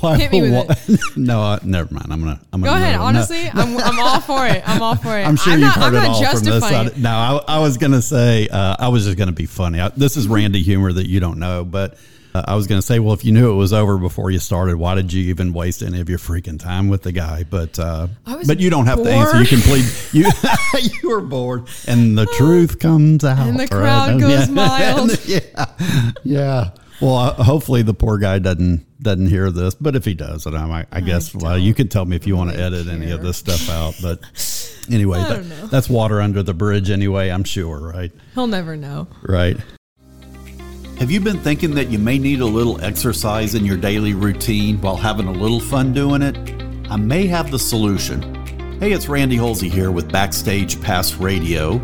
why, 0.00 0.16
Hit 0.18 0.30
me 0.30 0.42
with 0.42 0.52
why- 0.68 0.96
no, 1.16 1.40
I, 1.40 1.58
never 1.64 1.92
mind. 1.92 2.12
I'm 2.12 2.20
gonna. 2.20 2.40
I'm 2.52 2.60
Go 2.60 2.66
gonna 2.66 2.82
ahead. 2.82 2.94
on. 2.96 3.14
No. 3.14 3.20
Honestly, 3.20 3.48
I'm, 3.48 3.78
I'm 3.78 3.98
all 4.06 4.20
for 4.20 4.46
it. 4.46 4.62
I'm 4.68 4.82
all 4.82 4.94
for 4.94 5.18
it. 5.18 5.26
I'm 5.26 5.36
sure 5.36 5.54
I'm 5.54 5.60
you've 5.60 5.68
not, 5.68 5.76
heard 5.78 5.94
I'm 5.94 6.04
it 6.04 6.08
all 6.08 6.36
from 6.36 6.44
this 6.44 6.62
side. 6.62 6.98
No, 7.02 7.10
I, 7.10 7.56
I 7.56 7.58
was 7.60 7.78
going 7.78 7.92
to 7.92 8.02
say 8.02 8.48
uh, 8.48 8.76
I 8.78 8.88
was 8.88 9.04
just 9.04 9.16
going 9.16 9.28
to 9.28 9.34
be 9.34 9.46
funny. 9.46 9.80
I, 9.80 9.88
this 9.90 10.16
is 10.16 10.28
Randy 10.28 10.62
humor 10.62 10.92
that 10.92 11.08
you 11.08 11.18
don't 11.20 11.38
know, 11.38 11.64
but 11.64 11.96
uh, 12.34 12.42
I 12.46 12.54
was 12.54 12.66
going 12.66 12.78
to 12.80 12.86
say, 12.86 12.98
well, 12.98 13.12
if 13.14 13.24
you 13.24 13.32
knew 13.32 13.50
it 13.50 13.54
was 13.56 13.72
over 13.72 13.98
before 13.98 14.30
you 14.30 14.38
started, 14.38 14.76
why 14.76 14.94
did 14.94 15.12
you 15.12 15.24
even 15.30 15.52
waste 15.52 15.82
any 15.82 16.00
of 16.00 16.08
your 16.08 16.18
freaking 16.18 16.58
time 16.58 16.88
with 16.88 17.02
the 17.02 17.12
guy? 17.12 17.44
But 17.48 17.78
uh, 17.78 18.08
I 18.26 18.42
but 18.46 18.58
you 18.60 18.70
don't 18.70 18.86
have 18.86 19.02
to 19.02 19.10
answer. 19.10 19.40
You 19.40 19.46
can 19.46 19.60
plead. 19.60 19.84
You 20.12 20.30
you 21.02 21.08
were 21.10 21.20
bored, 21.20 21.66
and 21.86 22.16
the 22.18 22.26
truth 22.26 22.78
comes 22.78 23.24
out, 23.24 23.46
And 23.46 23.56
the 23.56 23.60
right? 23.62 23.70
crowd 23.70 24.20
goes 24.20 24.48
mild. 24.48 25.24
yeah, 25.26 25.40
yeah. 26.24 26.70
Well, 27.00 27.16
uh, 27.16 27.32
hopefully 27.42 27.82
the 27.82 27.94
poor 27.94 28.18
guy 28.18 28.38
doesn't 28.38 28.86
doesn't 29.02 29.26
hear 29.26 29.50
this, 29.50 29.74
but 29.74 29.96
if 29.96 30.04
he 30.04 30.14
does, 30.14 30.46
and 30.46 30.56
I, 30.56 30.86
I 30.92 31.00
guess 31.00 31.34
well, 31.34 31.58
you 31.58 31.74
can 31.74 31.88
tell 31.88 32.04
me 32.04 32.14
if 32.14 32.26
you 32.26 32.36
want 32.36 32.50
to 32.50 32.56
really 32.56 32.76
edit 32.76 32.88
any 32.88 33.10
of 33.10 33.22
this 33.22 33.36
stuff 33.38 33.68
out. 33.68 33.94
But 34.00 34.20
anyway, 34.90 35.18
that- 35.18 35.70
that's 35.70 35.88
water 35.88 36.20
under 36.20 36.42
the 36.44 36.54
bridge 36.54 36.90
anyway. 36.90 37.28
I'm 37.30 37.42
sure, 37.44 37.78
right? 37.80 38.12
He'll 38.34 38.46
never 38.46 38.76
know. 38.76 39.08
Right. 39.22 39.56
Have 41.02 41.10
you 41.10 41.18
been 41.18 41.40
thinking 41.40 41.74
that 41.74 41.90
you 41.90 41.98
may 41.98 42.16
need 42.16 42.42
a 42.42 42.46
little 42.46 42.80
exercise 42.80 43.56
in 43.56 43.64
your 43.64 43.76
daily 43.76 44.14
routine 44.14 44.80
while 44.80 44.94
having 44.94 45.26
a 45.26 45.32
little 45.32 45.58
fun 45.58 45.92
doing 45.92 46.22
it? 46.22 46.38
I 46.88 46.94
may 46.94 47.26
have 47.26 47.50
the 47.50 47.58
solution. 47.58 48.22
Hey, 48.78 48.92
it's 48.92 49.08
Randy 49.08 49.36
Holsey 49.36 49.68
here 49.68 49.90
with 49.90 50.12
Backstage 50.12 50.80
Pass 50.80 51.14
Radio. 51.14 51.80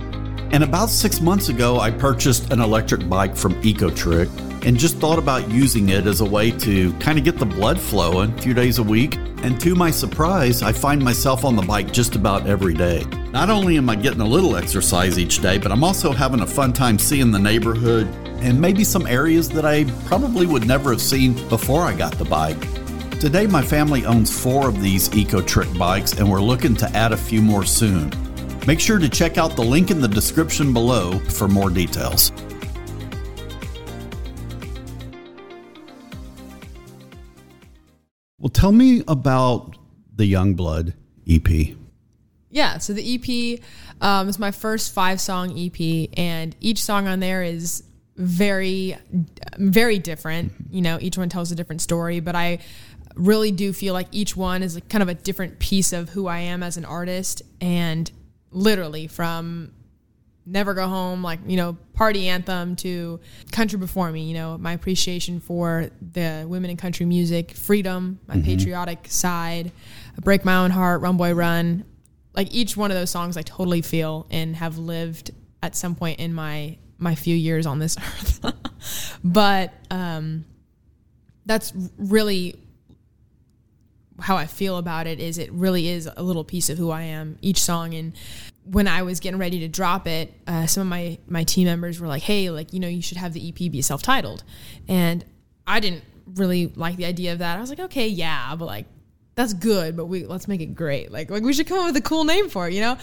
And 0.52 0.62
about 0.62 0.88
six 0.88 1.20
months 1.20 1.48
ago, 1.48 1.80
I 1.80 1.90
purchased 1.90 2.52
an 2.52 2.60
electric 2.60 3.08
bike 3.08 3.34
from 3.34 3.60
Ecotric 3.62 4.30
and 4.68 4.78
just 4.78 4.98
thought 4.98 5.18
about 5.18 5.50
using 5.50 5.88
it 5.88 6.06
as 6.06 6.20
a 6.20 6.24
way 6.26 6.50
to 6.50 6.92
kind 6.98 7.16
of 7.16 7.24
get 7.24 7.38
the 7.38 7.46
blood 7.46 7.80
flowing 7.80 8.30
a 8.34 8.42
few 8.42 8.52
days 8.52 8.76
a 8.76 8.82
week. 8.82 9.16
And 9.42 9.58
to 9.62 9.74
my 9.74 9.90
surprise, 9.90 10.62
I 10.62 10.72
find 10.72 11.02
myself 11.02 11.46
on 11.46 11.56
the 11.56 11.62
bike 11.62 11.90
just 11.90 12.14
about 12.14 12.46
every 12.46 12.74
day. 12.74 13.02
Not 13.32 13.48
only 13.48 13.78
am 13.78 13.88
I 13.88 13.96
getting 13.96 14.20
a 14.20 14.26
little 14.26 14.56
exercise 14.56 15.18
each 15.18 15.40
day, 15.40 15.56
but 15.56 15.72
I'm 15.72 15.82
also 15.82 16.12
having 16.12 16.40
a 16.40 16.46
fun 16.46 16.74
time 16.74 16.98
seeing 16.98 17.30
the 17.30 17.38
neighborhood 17.38 18.08
and 18.42 18.60
maybe 18.60 18.84
some 18.84 19.06
areas 19.06 19.48
that 19.48 19.64
I 19.64 19.84
probably 20.04 20.44
would 20.44 20.66
never 20.66 20.90
have 20.90 21.00
seen 21.00 21.32
before 21.48 21.84
I 21.84 21.94
got 21.94 22.18
the 22.18 22.26
bike. 22.26 22.60
Today, 23.20 23.46
my 23.46 23.62
family 23.62 24.04
owns 24.04 24.38
four 24.38 24.68
of 24.68 24.82
these 24.82 25.08
Ecotric 25.08 25.78
bikes, 25.78 26.12
and 26.12 26.30
we're 26.30 26.42
looking 26.42 26.76
to 26.76 26.90
add 26.90 27.12
a 27.12 27.16
few 27.16 27.40
more 27.40 27.64
soon. 27.64 28.12
Make 28.66 28.80
sure 28.80 28.98
to 28.98 29.08
check 29.08 29.38
out 29.38 29.56
the 29.56 29.64
link 29.64 29.90
in 29.90 30.02
the 30.02 30.08
description 30.08 30.74
below 30.74 31.18
for 31.20 31.48
more 31.48 31.70
details. 31.70 32.32
Well, 38.40 38.50
tell 38.50 38.70
me 38.70 39.02
about 39.08 39.76
the 40.14 40.32
Youngblood 40.32 40.94
E 41.26 41.40
EP. 41.44 41.76
Yeah, 42.50 42.78
so 42.78 42.92
the 42.92 43.14
EP 43.14 43.60
um, 44.00 44.28
is 44.28 44.38
my 44.38 44.52
first 44.52 44.94
five 44.94 45.20
song 45.20 45.58
EP, 45.58 46.08
and 46.16 46.54
each 46.60 46.80
song 46.80 47.08
on 47.08 47.18
there 47.18 47.42
is 47.42 47.82
very, 48.16 48.96
very 49.58 49.98
different. 49.98 50.52
You 50.70 50.82
know, 50.82 50.98
each 51.00 51.18
one 51.18 51.28
tells 51.28 51.50
a 51.50 51.56
different 51.56 51.82
story, 51.82 52.20
but 52.20 52.36
I 52.36 52.60
really 53.16 53.50
do 53.50 53.72
feel 53.72 53.92
like 53.92 54.06
each 54.12 54.36
one 54.36 54.62
is 54.62 54.80
kind 54.88 55.02
of 55.02 55.08
a 55.08 55.14
different 55.14 55.58
piece 55.58 55.92
of 55.92 56.10
who 56.10 56.28
I 56.28 56.38
am 56.38 56.62
as 56.62 56.76
an 56.76 56.84
artist, 56.84 57.42
and 57.60 58.10
literally 58.52 59.08
from 59.08 59.72
never 60.50 60.72
go 60.72 60.86
home 60.86 61.22
like 61.22 61.40
you 61.46 61.56
know 61.56 61.76
party 61.92 62.28
anthem 62.28 62.74
to 62.74 63.20
country 63.52 63.78
before 63.78 64.10
me 64.10 64.22
you 64.22 64.34
know 64.34 64.56
my 64.56 64.72
appreciation 64.72 65.40
for 65.40 65.90
the 66.12 66.46
women 66.48 66.70
in 66.70 66.76
country 66.76 67.04
music 67.04 67.52
freedom 67.52 68.18
my 68.26 68.40
patriotic 68.40 69.06
side 69.08 69.70
break 70.20 70.44
my 70.44 70.56
own 70.56 70.70
heart 70.70 71.00
run 71.00 71.16
boy 71.16 71.34
run. 71.34 71.84
Like 72.34 72.54
each 72.54 72.76
one 72.76 72.90
of 72.90 72.96
those 72.96 73.10
songs 73.10 73.36
i 73.36 73.42
totally 73.42 73.82
feel 73.82 74.26
and 74.30 74.56
have 74.56 74.78
lived 74.78 75.32
at 75.62 75.76
some 75.76 75.94
point 75.94 76.20
in 76.20 76.32
my 76.32 76.78
my 76.98 77.14
few 77.14 77.34
years 77.34 77.66
on 77.66 77.78
this 77.78 77.96
earth. 78.42 79.18
but 79.24 79.72
um, 79.90 80.44
that's 81.46 81.72
really 81.96 82.56
how 84.20 84.36
I 84.36 84.46
feel 84.46 84.78
about 84.78 85.06
it 85.06 85.20
is 85.20 85.38
it 85.38 85.52
really 85.52 85.88
is 85.88 86.10
a 86.16 86.22
little 86.22 86.42
piece 86.42 86.68
of 86.70 86.76
who 86.76 86.90
I 86.90 87.02
am. 87.02 87.38
Each 87.40 87.62
song 87.62 87.94
and 87.94 88.12
when 88.70 88.88
I 88.88 89.02
was 89.02 89.20
getting 89.20 89.38
ready 89.38 89.60
to 89.60 89.68
drop 89.68 90.06
it 90.06 90.32
uh, 90.46 90.66
some 90.66 90.82
of 90.82 90.88
my 90.88 91.18
my 91.26 91.44
team 91.44 91.64
members 91.64 92.00
were 92.00 92.06
like 92.06 92.22
hey 92.22 92.50
like 92.50 92.72
you 92.72 92.80
know 92.80 92.88
you 92.88 93.02
should 93.02 93.16
have 93.16 93.32
the 93.32 93.48
EP 93.48 93.70
be 93.70 93.82
self-titled. 93.82 94.44
And 94.88 95.24
I 95.66 95.80
didn't 95.80 96.04
really 96.34 96.66
like 96.74 96.96
the 96.96 97.06
idea 97.06 97.32
of 97.32 97.38
that. 97.38 97.56
I 97.58 97.60
was 97.60 97.70
like 97.70 97.80
okay 97.80 98.08
yeah 98.08 98.54
but 98.56 98.66
like 98.66 98.86
that's 99.34 99.54
good 99.54 99.96
but 99.96 100.06
we 100.06 100.24
let's 100.24 100.48
make 100.48 100.60
it 100.60 100.74
great. 100.74 101.10
Like 101.10 101.30
like 101.30 101.42
we 101.42 101.52
should 101.52 101.66
come 101.66 101.78
up 101.78 101.86
with 101.86 101.96
a 101.96 102.02
cool 102.02 102.24
name 102.24 102.48
for 102.48 102.68
it 102.68 102.74
you 102.74 102.80
know? 102.80 102.98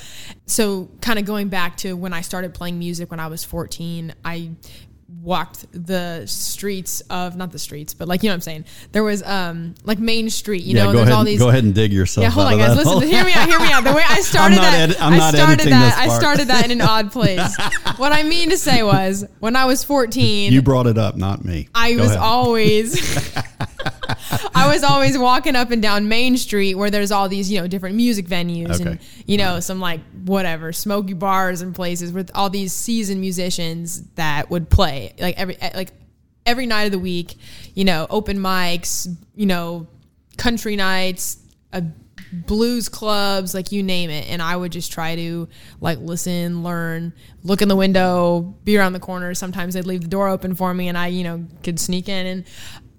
So 0.45 0.89
kind 1.01 1.19
of 1.19 1.25
going 1.25 1.49
back 1.49 1.77
to 1.77 1.93
when 1.93 2.13
I 2.13 2.21
started 2.21 2.53
playing 2.53 2.79
music 2.79 3.11
when 3.11 3.19
I 3.19 3.27
was 3.27 3.43
14 3.43 4.13
I 4.23 4.51
walked 5.21 5.65
the 5.71 6.25
streets 6.25 7.01
of 7.11 7.35
not 7.35 7.51
the 7.51 7.59
streets, 7.59 7.93
but 7.93 8.07
like 8.07 8.23
you 8.23 8.29
know 8.29 8.33
what 8.33 8.37
I'm 8.37 8.41
saying. 8.41 8.65
There 8.91 9.03
was 9.03 9.21
um 9.23 9.75
like 9.83 9.99
Main 9.99 10.29
Street, 10.29 10.63
you 10.63 10.73
know, 10.73 10.85
go 10.87 10.93
there's 10.93 11.01
ahead, 11.03 11.13
all 11.13 11.23
these 11.23 11.39
go 11.39 11.49
ahead 11.49 11.63
and 11.63 11.75
dig 11.75 11.93
yourself. 11.93 12.23
yeah, 12.23 12.29
hold 12.31 12.47
on, 12.47 12.57
guys. 12.57 12.75
Listen, 12.75 13.01
hear 13.07 13.23
me 13.23 13.33
out. 13.33 13.47
Hear 13.47 13.59
me 13.59 13.71
out. 13.71 13.83
The 13.83 13.93
way 13.93 14.03
I 14.07 14.21
started 14.21 14.57
that, 14.57 14.99
I'm 15.01 15.13
I 15.13 15.17
not 15.17 15.33
started 15.35 15.67
that. 15.71 15.97
I 15.97 16.07
started 16.17 16.47
that 16.47 16.65
in 16.65 16.71
an 16.71 16.81
odd 16.81 17.11
place. 17.11 17.55
what 17.97 18.11
I 18.13 18.23
mean 18.23 18.49
to 18.49 18.57
say 18.57 18.81
was, 18.83 19.25
when 19.39 19.55
I 19.55 19.65
was 19.65 19.83
14, 19.83 20.51
You 20.51 20.61
brought 20.61 20.87
it 20.87 20.97
up, 20.97 21.15
not 21.15 21.45
me. 21.45 21.69
I 21.75 21.93
Go 21.93 22.01
was 22.01 22.11
ahead. 22.11 22.19
always 22.21 23.35
I 24.55 24.73
was 24.73 24.83
always 24.83 25.17
walking 25.17 25.55
up 25.55 25.71
and 25.71 25.81
down 25.81 26.07
Main 26.07 26.37
Street 26.37 26.75
where 26.75 26.89
there's 26.89 27.11
all 27.11 27.27
these, 27.27 27.51
you 27.51 27.59
know, 27.59 27.67
different 27.67 27.97
music 27.97 28.25
venues 28.25 28.79
and 28.79 28.99
you 29.27 29.37
know, 29.37 29.59
some 29.59 29.81
like 29.81 29.99
whatever, 30.23 30.71
smoky 30.71 31.13
bars 31.13 31.61
and 31.61 31.75
places 31.75 32.13
with 32.13 32.31
all 32.33 32.49
these 32.49 32.71
seasoned 32.71 33.19
musicians 33.19 34.03
that 34.15 34.49
would 34.49 34.69
play 34.69 35.13
like 35.19 35.37
every 35.37 35.57
eh, 35.61 35.71
like 35.75 35.91
every 36.45 36.65
night 36.65 36.83
of 36.83 36.91
the 36.93 36.99
week, 36.99 37.35
you 37.73 37.83
know, 37.83 38.07
open 38.09 38.37
mics, 38.37 39.13
you 39.35 39.45
know, 39.45 39.87
country 40.37 40.77
nights, 40.77 41.37
uh, 41.73 41.81
blues 42.31 42.89
clubs, 42.89 43.53
like 43.53 43.71
you 43.71 43.83
name 43.83 44.09
it. 44.09 44.29
And 44.29 44.41
I 44.41 44.55
would 44.55 44.71
just 44.71 44.91
try 44.91 45.15
to 45.15 45.49
like 45.81 45.99
listen, 45.99 46.63
learn, 46.63 47.13
look 47.43 47.61
in 47.61 47.67
the 47.67 47.75
window, 47.75 48.55
be 48.63 48.77
around 48.77 48.93
the 48.93 48.99
corner. 48.99 49.33
Sometimes 49.33 49.73
they'd 49.73 49.85
leave 49.85 50.01
the 50.01 50.07
door 50.07 50.27
open 50.27 50.55
for 50.55 50.73
me 50.73 50.87
and 50.87 50.97
I, 50.97 51.07
you 51.07 51.23
know, 51.23 51.45
could 51.63 51.79
sneak 51.79 52.07
in 52.07 52.25
and 52.25 52.45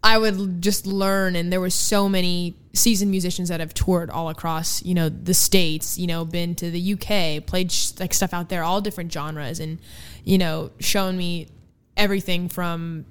I 0.06 0.18
would 0.18 0.62
just 0.62 0.86
learn. 0.86 1.34
And 1.34 1.52
there 1.52 1.60
were 1.60 1.68
so 1.68 2.08
many 2.08 2.54
seasoned 2.72 3.10
musicians 3.10 3.48
that 3.48 3.58
have 3.58 3.74
toured 3.74 4.08
all 4.08 4.28
across, 4.28 4.80
you 4.84 4.94
know, 4.94 5.08
the 5.08 5.34
States, 5.34 5.98
you 5.98 6.06
know, 6.06 6.24
been 6.24 6.54
to 6.54 6.70
the 6.70 6.92
UK, 6.92 7.44
played 7.44 7.72
sh- 7.72 7.90
like 7.98 8.14
stuff 8.14 8.32
out 8.32 8.48
there, 8.48 8.62
all 8.62 8.80
different 8.80 9.12
genres 9.12 9.58
and, 9.58 9.80
you 10.22 10.38
know, 10.38 10.70
shown 10.78 11.16
me 11.16 11.48
everything 11.96 12.48
from 12.48 13.04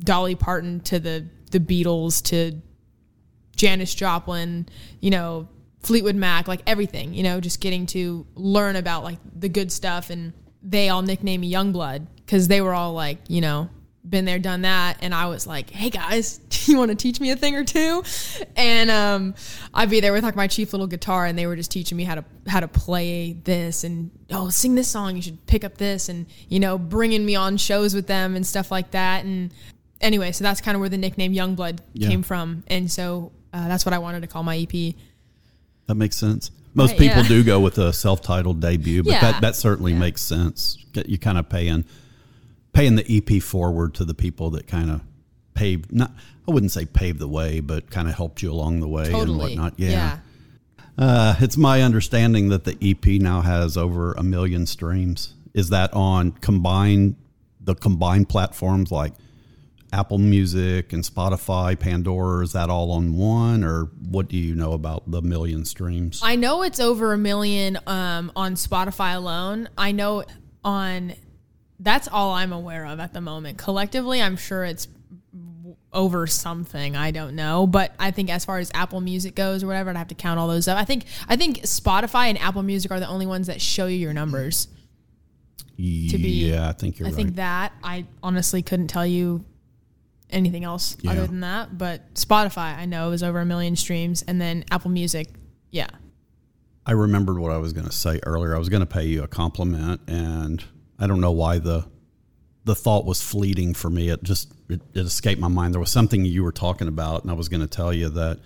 Dolly 0.00 0.34
Parton 0.34 0.80
to 0.80 0.98
the 0.98 1.24
the 1.52 1.60
Beatles 1.60 2.20
to 2.24 2.60
Janis 3.54 3.94
Joplin, 3.94 4.66
you 5.00 5.10
know, 5.10 5.48
Fleetwood 5.84 6.16
Mac, 6.16 6.48
like 6.48 6.62
everything, 6.66 7.14
you 7.14 7.22
know, 7.22 7.40
just 7.40 7.60
getting 7.60 7.86
to 7.86 8.26
learn 8.34 8.74
about 8.74 9.04
like 9.04 9.20
the 9.38 9.48
good 9.48 9.70
stuff 9.70 10.10
and 10.10 10.32
they 10.64 10.88
all 10.88 11.02
nicknamed 11.02 11.42
me 11.42 11.52
Youngblood 11.52 12.08
because 12.16 12.48
they 12.48 12.60
were 12.60 12.74
all 12.74 12.92
like, 12.92 13.18
you 13.28 13.40
know, 13.40 13.70
been 14.08 14.24
there, 14.24 14.38
done 14.38 14.62
that. 14.62 14.98
And 15.02 15.14
I 15.14 15.26
was 15.26 15.46
like, 15.46 15.70
hey 15.70 15.90
guys, 15.90 16.40
you 16.66 16.78
want 16.78 16.90
to 16.90 16.94
teach 16.94 17.20
me 17.20 17.30
a 17.30 17.36
thing 17.36 17.54
or 17.54 17.64
two? 17.64 18.02
And 18.56 18.90
um, 18.90 19.34
I'd 19.74 19.90
be 19.90 20.00
there 20.00 20.12
with 20.12 20.24
like 20.24 20.36
my 20.36 20.46
cheap 20.46 20.72
little 20.72 20.86
guitar 20.86 21.26
and 21.26 21.38
they 21.38 21.46
were 21.46 21.56
just 21.56 21.70
teaching 21.70 21.96
me 21.96 22.04
how 22.04 22.14
to 22.16 22.24
how 22.46 22.60
to 22.60 22.68
play 22.68 23.32
this 23.44 23.84
and 23.84 24.10
oh, 24.30 24.48
sing 24.50 24.74
this 24.74 24.88
song, 24.88 25.16
you 25.16 25.22
should 25.22 25.44
pick 25.46 25.64
up 25.64 25.76
this 25.78 26.08
and, 26.08 26.26
you 26.48 26.60
know, 26.60 26.78
bringing 26.78 27.24
me 27.24 27.34
on 27.34 27.56
shows 27.56 27.94
with 27.94 28.06
them 28.06 28.36
and 28.36 28.46
stuff 28.46 28.70
like 28.70 28.90
that. 28.92 29.24
And 29.24 29.52
anyway, 30.00 30.32
so 30.32 30.44
that's 30.44 30.60
kind 30.60 30.74
of 30.74 30.80
where 30.80 30.88
the 30.88 30.98
nickname 30.98 31.32
Youngblood 31.34 31.80
Yeah. 31.94 32.08
came 32.08 32.22
from. 32.22 32.64
And 32.68 32.90
so 32.90 33.32
uh, 33.52 33.68
that's 33.68 33.84
what 33.84 33.92
I 33.92 33.98
wanted 33.98 34.20
to 34.22 34.26
call 34.26 34.42
my 34.42 34.56
EP. 34.58 34.94
That 35.86 35.94
makes 35.94 36.16
sense. 36.16 36.50
Most 36.74 36.90
Right, 36.92 36.98
people 37.00 37.22
yeah. 37.22 37.28
do 37.28 37.42
go 37.44 37.60
with 37.60 37.78
a 37.78 37.92
self-titled 37.92 38.60
debut, 38.60 39.02
but 39.02 39.12
Yeah. 39.12 39.20
that, 39.32 39.40
that 39.40 39.56
certainly 39.56 39.94
makes 39.94 40.20
sense. 40.20 40.78
You 41.06 41.18
kind 41.18 41.38
of 41.38 41.48
paying 41.48 41.84
paying 42.78 42.94
the 42.94 43.16
EP 43.16 43.42
forward 43.42 43.92
to 43.94 44.04
the 44.04 44.14
people 44.14 44.50
that 44.50 44.68
kind 44.68 44.88
of 44.88 45.00
paved 45.54 45.92
not 45.92 46.12
I 46.46 46.52
wouldn't 46.52 46.70
say 46.70 46.86
paved 46.86 47.18
the 47.18 47.26
way, 47.26 47.58
but 47.58 47.90
kind 47.90 48.08
of 48.08 48.14
helped 48.14 48.40
you 48.40 48.52
along 48.52 48.80
the 48.80 48.88
way 48.88 49.12
and 49.12 49.36
whatnot. 49.36 49.74
Yeah. 49.76 49.90
Yeah. 49.90 50.18
Uh, 50.96 51.34
it's 51.40 51.56
my 51.56 51.82
understanding 51.82 52.50
that 52.50 52.64
the 52.64 52.76
EP 52.80 53.20
now 53.20 53.40
has 53.40 53.76
over 53.76 54.12
a 54.12 54.22
million 54.22 54.64
streams. 54.66 55.34
Is 55.54 55.70
that 55.70 55.92
on 55.92 56.32
combined 56.32 57.16
the 57.60 57.74
combined 57.74 58.28
platforms 58.28 58.92
like 58.92 59.12
Apple 59.92 60.18
Music 60.18 60.92
and 60.92 61.02
Spotify, 61.02 61.78
Pandora? 61.78 62.44
Is 62.44 62.52
that 62.52 62.70
all 62.70 62.92
on 62.92 63.16
one, 63.16 63.64
or 63.64 63.90
what 64.08 64.28
do 64.28 64.36
you 64.36 64.54
know 64.54 64.72
about 64.72 65.10
the 65.10 65.20
million 65.20 65.64
streams? 65.64 66.20
I 66.22 66.36
know 66.36 66.62
it's 66.62 66.78
over 66.78 67.12
a 67.12 67.18
million 67.18 67.78
um, 67.88 68.30
on 68.36 68.54
Spotify 68.54 69.16
alone. 69.16 69.68
I 69.76 69.90
know 69.92 70.24
on 70.64 71.14
that's 71.80 72.08
all 72.08 72.32
I'm 72.32 72.52
aware 72.52 72.86
of 72.86 73.00
at 73.00 73.12
the 73.12 73.20
moment. 73.20 73.58
Collectively, 73.58 74.20
I'm 74.20 74.36
sure 74.36 74.64
it's 74.64 74.88
over 75.92 76.26
something. 76.26 76.96
I 76.96 77.10
don't 77.10 77.34
know, 77.34 77.66
but 77.66 77.94
I 77.98 78.10
think 78.10 78.30
as 78.30 78.44
far 78.44 78.58
as 78.58 78.70
Apple 78.74 79.00
Music 79.00 79.34
goes 79.34 79.62
or 79.62 79.68
whatever, 79.68 79.90
I'd 79.90 79.96
have 79.96 80.08
to 80.08 80.14
count 80.14 80.38
all 80.38 80.48
those 80.48 80.68
up. 80.68 80.76
I 80.78 80.84
think 80.84 81.04
I 81.28 81.36
think 81.36 81.58
Spotify 81.62 82.26
and 82.28 82.38
Apple 82.38 82.62
Music 82.62 82.90
are 82.90 83.00
the 83.00 83.08
only 83.08 83.26
ones 83.26 83.46
that 83.46 83.60
show 83.60 83.86
you 83.86 83.96
your 83.96 84.12
numbers. 84.12 84.68
to 85.76 86.18
be- 86.18 86.48
yeah, 86.50 86.68
I 86.68 86.72
think 86.72 86.98
you're 86.98 87.06
I 87.06 87.10
right. 87.12 87.16
think 87.16 87.36
that 87.36 87.72
I 87.84 88.06
honestly 88.22 88.62
couldn't 88.62 88.88
tell 88.88 89.06
you 89.06 89.44
anything 90.28 90.64
else 90.64 90.96
Yeah. 91.00 91.12
other 91.12 91.26
than 91.26 91.40
that. 91.40 91.78
But 91.78 92.14
Spotify, 92.14 92.76
I 92.76 92.84
know, 92.84 93.12
is 93.12 93.22
over 93.22 93.38
a 93.40 93.46
million 93.46 93.76
streams, 93.76 94.22
and 94.22 94.40
then 94.40 94.64
Apple 94.72 94.90
Music, 94.90 95.28
yeah. 95.70 95.86
I 96.84 96.92
remembered 96.92 97.38
what 97.38 97.52
I 97.52 97.58
was 97.58 97.72
going 97.72 97.86
to 97.86 97.92
say 97.92 98.18
earlier. 98.26 98.54
I 98.56 98.58
was 98.58 98.68
going 98.68 98.80
to 98.80 98.86
pay 98.86 99.06
you 99.06 99.22
a 99.22 99.28
compliment, 99.28 100.00
and 100.08 100.64
I 100.98 101.06
don't 101.06 101.20
know 101.20 101.32
why 101.32 101.58
the 101.58 101.86
the 102.64 102.74
thought 102.74 103.06
was 103.06 103.22
fleeting 103.22 103.72
for 103.72 103.88
me. 103.88 104.10
It 104.10 104.22
just 104.22 104.52
it, 104.68 104.82
it 104.94 105.00
escaped 105.00 105.40
my 105.40 105.48
mind. 105.48 105.72
There 105.74 105.80
was 105.80 105.90
something 105.90 106.24
you 106.24 106.44
were 106.44 106.52
talking 106.52 106.88
about, 106.88 107.22
and 107.22 107.30
I 107.30 107.34
was 107.34 107.48
going 107.48 107.62
to 107.62 107.66
tell 107.66 107.92
you 107.92 108.08
that 108.10 108.40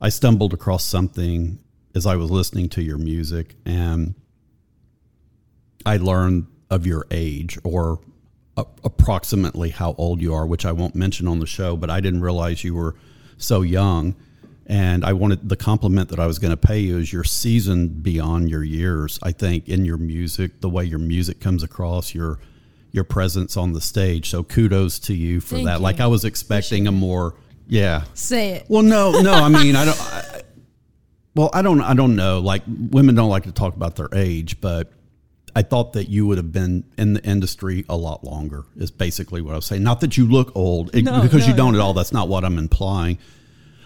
I 0.00 0.08
stumbled 0.08 0.54
across 0.54 0.84
something 0.84 1.58
as 1.94 2.06
I 2.06 2.16
was 2.16 2.30
listening 2.30 2.68
to 2.70 2.82
your 2.82 2.98
music, 2.98 3.56
and 3.64 4.14
I 5.84 5.98
learned 5.98 6.46
of 6.70 6.86
your 6.86 7.06
age 7.10 7.58
or 7.64 8.00
a- 8.56 8.66
approximately 8.82 9.70
how 9.70 9.94
old 9.98 10.20
you 10.22 10.32
are, 10.34 10.46
which 10.46 10.64
I 10.64 10.72
won't 10.72 10.94
mention 10.94 11.28
on 11.28 11.38
the 11.38 11.46
show, 11.46 11.76
but 11.76 11.90
I 11.90 12.00
didn't 12.00 12.22
realize 12.22 12.64
you 12.64 12.74
were 12.74 12.96
so 13.36 13.62
young. 13.62 14.14
And 14.66 15.04
I 15.04 15.12
wanted 15.12 15.48
the 15.48 15.56
compliment 15.56 16.08
that 16.08 16.18
I 16.18 16.26
was 16.26 16.38
going 16.38 16.50
to 16.50 16.56
pay 16.56 16.78
you 16.78 16.98
is 16.98 17.12
you're 17.12 17.22
seasoned 17.24 18.02
beyond 18.02 18.48
your 18.48 18.64
years. 18.64 19.18
I 19.22 19.32
think 19.32 19.68
in 19.68 19.84
your 19.84 19.98
music, 19.98 20.60
the 20.62 20.70
way 20.70 20.84
your 20.84 20.98
music 20.98 21.38
comes 21.40 21.62
across, 21.62 22.14
your 22.14 22.38
your 22.92 23.04
presence 23.04 23.56
on 23.56 23.72
the 23.72 23.80
stage. 23.80 24.30
So 24.30 24.42
kudos 24.42 24.98
to 25.00 25.14
you 25.14 25.40
for 25.40 25.56
Thank 25.56 25.66
that. 25.66 25.78
you. 25.78 25.82
Like 25.82 26.00
I 26.00 26.06
was 26.06 26.24
expecting 26.24 26.86
a 26.86 26.92
more 26.92 27.34
yeah. 27.66 28.04
Say 28.14 28.50
it. 28.52 28.66
Well, 28.68 28.82
no, 28.82 29.20
no. 29.20 29.32
I 29.34 29.48
mean, 29.48 29.74
I 29.76 29.84
don't. 29.86 30.00
I, 30.00 30.42
well, 31.34 31.50
I 31.52 31.60
don't. 31.62 31.80
I 31.80 31.94
don't 31.94 32.16
know. 32.16 32.38
Like 32.40 32.62
women 32.66 33.14
don't 33.14 33.30
like 33.30 33.42
to 33.44 33.52
talk 33.52 33.74
about 33.76 33.96
their 33.96 34.08
age, 34.14 34.60
but 34.60 34.92
I 35.56 35.62
thought 35.62 35.92
that 35.94 36.08
you 36.08 36.26
would 36.26 36.38
have 36.38 36.52
been 36.52 36.84
in 36.96 37.14
the 37.14 37.22
industry 37.24 37.84
a 37.88 37.96
lot 37.96 38.24
longer. 38.24 38.64
Is 38.76 38.90
basically 38.90 39.40
what 39.42 39.52
I 39.52 39.56
was 39.56 39.66
saying. 39.66 39.82
Not 39.82 40.00
that 40.00 40.16
you 40.16 40.26
look 40.26 40.54
old, 40.56 40.94
it- 40.94 41.04
No, 41.04 41.20
because 41.22 41.46
you 41.46 41.54
don't 41.54 41.72
no. 41.74 41.78
at 41.80 41.82
all. 41.82 41.92
That's 41.94 42.12
not 42.12 42.28
what 42.28 42.44
I'm 42.44 42.58
implying. 42.58 43.18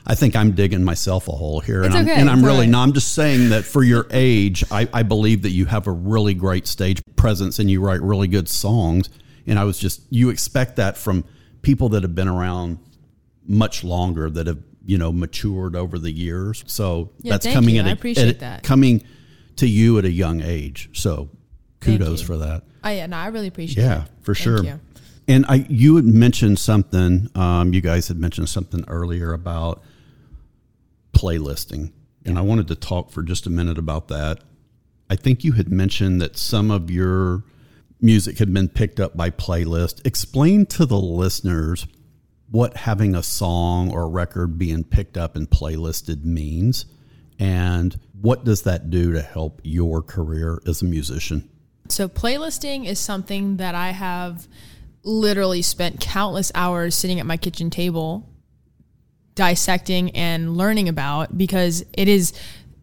I 0.06 0.14
think 0.14 0.34
I'm 0.36 0.52
digging 0.52 0.82
myself 0.84 1.28
a 1.28 1.32
hole 1.32 1.60
here, 1.60 1.78
and 1.82 1.86
It's 1.86 1.94
I'm, 1.96 2.08
okay, 2.08 2.20
and 2.20 2.30
I'm 2.30 2.40
really 2.42 2.50
all 2.56 2.60
right. 2.62 2.68
not. 2.70 2.82
I'm 2.84 2.92
just 2.94 3.12
saying 3.12 3.50
that 3.50 3.64
for 3.64 3.82
your 3.82 4.06
age, 4.10 4.64
I, 4.70 4.88
I 4.92 5.02
believe 5.02 5.42
that 5.42 5.50
you 5.50 5.66
have 5.66 5.86
a 5.86 5.92
really 5.92 6.32
great 6.34 6.66
stage 6.66 7.02
presence 7.16 7.58
and 7.58 7.70
you 7.70 7.80
write 7.82 8.00
really 8.00 8.28
good 8.28 8.48
songs. 8.48 9.10
And 9.46 9.58
I 9.58 9.64
was 9.64 9.78
just 9.78 10.02
you 10.10 10.30
expect 10.30 10.76
that 10.76 10.96
from 10.96 11.24
people 11.62 11.90
that 11.90 12.02
have 12.02 12.14
been 12.14 12.28
around 12.28 12.78
much 13.46 13.82
longer 13.84 14.28
that 14.30 14.46
have 14.46 14.58
you 14.84 14.96
know 14.98 15.12
matured 15.12 15.76
over 15.76 15.98
the 15.98 16.10
years. 16.10 16.64
So 16.66 17.10
Yeah, 17.20 17.32
that's 17.34 17.46
coming 17.46 17.74
you. 17.74 17.80
at 17.82 17.86
I 17.86 17.90
a, 17.90 17.92
appreciate 17.92 18.28
at 18.28 18.40
that. 18.40 18.62
coming 18.62 19.04
to 19.56 19.66
you 19.66 19.98
at 19.98 20.04
a 20.04 20.10
young 20.10 20.40
age. 20.42 20.88
So 20.94 21.28
kudos 21.80 22.22
for 22.22 22.36
that. 22.38 22.62
Oh 22.84 22.88
yeah, 22.90 23.06
no, 23.06 23.16
I 23.16 23.26
really 23.26 23.48
appreciate 23.48 23.82
it. 23.82 23.86
Yeah, 23.86 24.04
for 24.22 24.34
Thank 24.34 24.44
sure. 24.64 24.80
And 25.26 25.44
I, 25.46 25.66
you 25.68 25.96
had 25.96 26.06
mentioned 26.06 26.58
something. 26.58 27.28
Um, 27.34 27.74
you 27.74 27.82
guys 27.82 28.08
had 28.08 28.18
mentioned 28.18 28.48
something 28.48 28.82
earlier 28.88 29.34
about 29.34 29.82
playlisting, 31.18 31.92
and 32.24 32.38
I 32.38 32.42
wanted 32.42 32.68
to 32.68 32.76
talk 32.76 33.10
for 33.10 33.22
just 33.22 33.46
a 33.46 33.50
minute 33.50 33.76
about 33.76 34.06
that. 34.08 34.38
I 35.10 35.16
think 35.16 35.42
you 35.42 35.52
had 35.52 35.68
mentioned 35.68 36.20
that 36.20 36.36
some 36.36 36.70
of 36.70 36.90
your 36.90 37.42
music 38.00 38.38
had 38.38 38.54
been 38.54 38.68
picked 38.68 39.00
up 39.00 39.16
by 39.16 39.30
playlist. 39.30 40.06
Explain 40.06 40.66
to 40.66 40.86
the 40.86 41.00
listeners 41.00 41.88
what 42.50 42.76
having 42.76 43.16
a 43.16 43.22
song 43.22 43.90
or 43.90 44.02
a 44.04 44.08
record 44.08 44.58
being 44.58 44.84
picked 44.84 45.16
up 45.16 45.34
and 45.34 45.50
playlisted 45.50 46.24
means, 46.24 46.86
and 47.38 47.98
what 48.20 48.44
does 48.44 48.62
that 48.62 48.90
do 48.90 49.12
to 49.12 49.22
help 49.22 49.60
your 49.64 50.02
career 50.02 50.62
as 50.66 50.82
a 50.82 50.84
musician? 50.84 51.48
So 51.88 52.08
playlisting 52.08 52.86
is 52.86 53.00
something 53.00 53.56
that 53.56 53.74
I 53.74 53.90
have 53.90 54.46
literally 55.02 55.62
spent 55.62 56.00
countless 56.00 56.52
hours 56.54 56.94
sitting 56.94 57.18
at 57.18 57.26
my 57.26 57.36
kitchen 57.36 57.70
table 57.70 58.28
dissecting 59.38 60.10
and 60.16 60.56
learning 60.56 60.88
about 60.88 61.38
because 61.38 61.84
it 61.92 62.08
is 62.08 62.32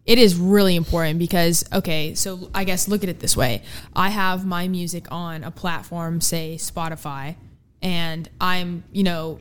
it 0.06 0.18
is 0.18 0.36
really 0.36 0.74
important 0.74 1.18
because 1.18 1.62
okay 1.70 2.14
so 2.14 2.50
i 2.54 2.64
guess 2.64 2.88
look 2.88 3.02
at 3.02 3.10
it 3.10 3.20
this 3.20 3.36
way. 3.36 3.62
I 3.94 4.08
have 4.08 4.46
my 4.46 4.66
music 4.66 5.06
on 5.12 5.44
a 5.44 5.50
platform 5.50 6.22
say 6.22 6.56
spotify 6.58 7.36
and 7.82 8.26
i'm 8.40 8.84
you 8.90 9.02
know 9.02 9.38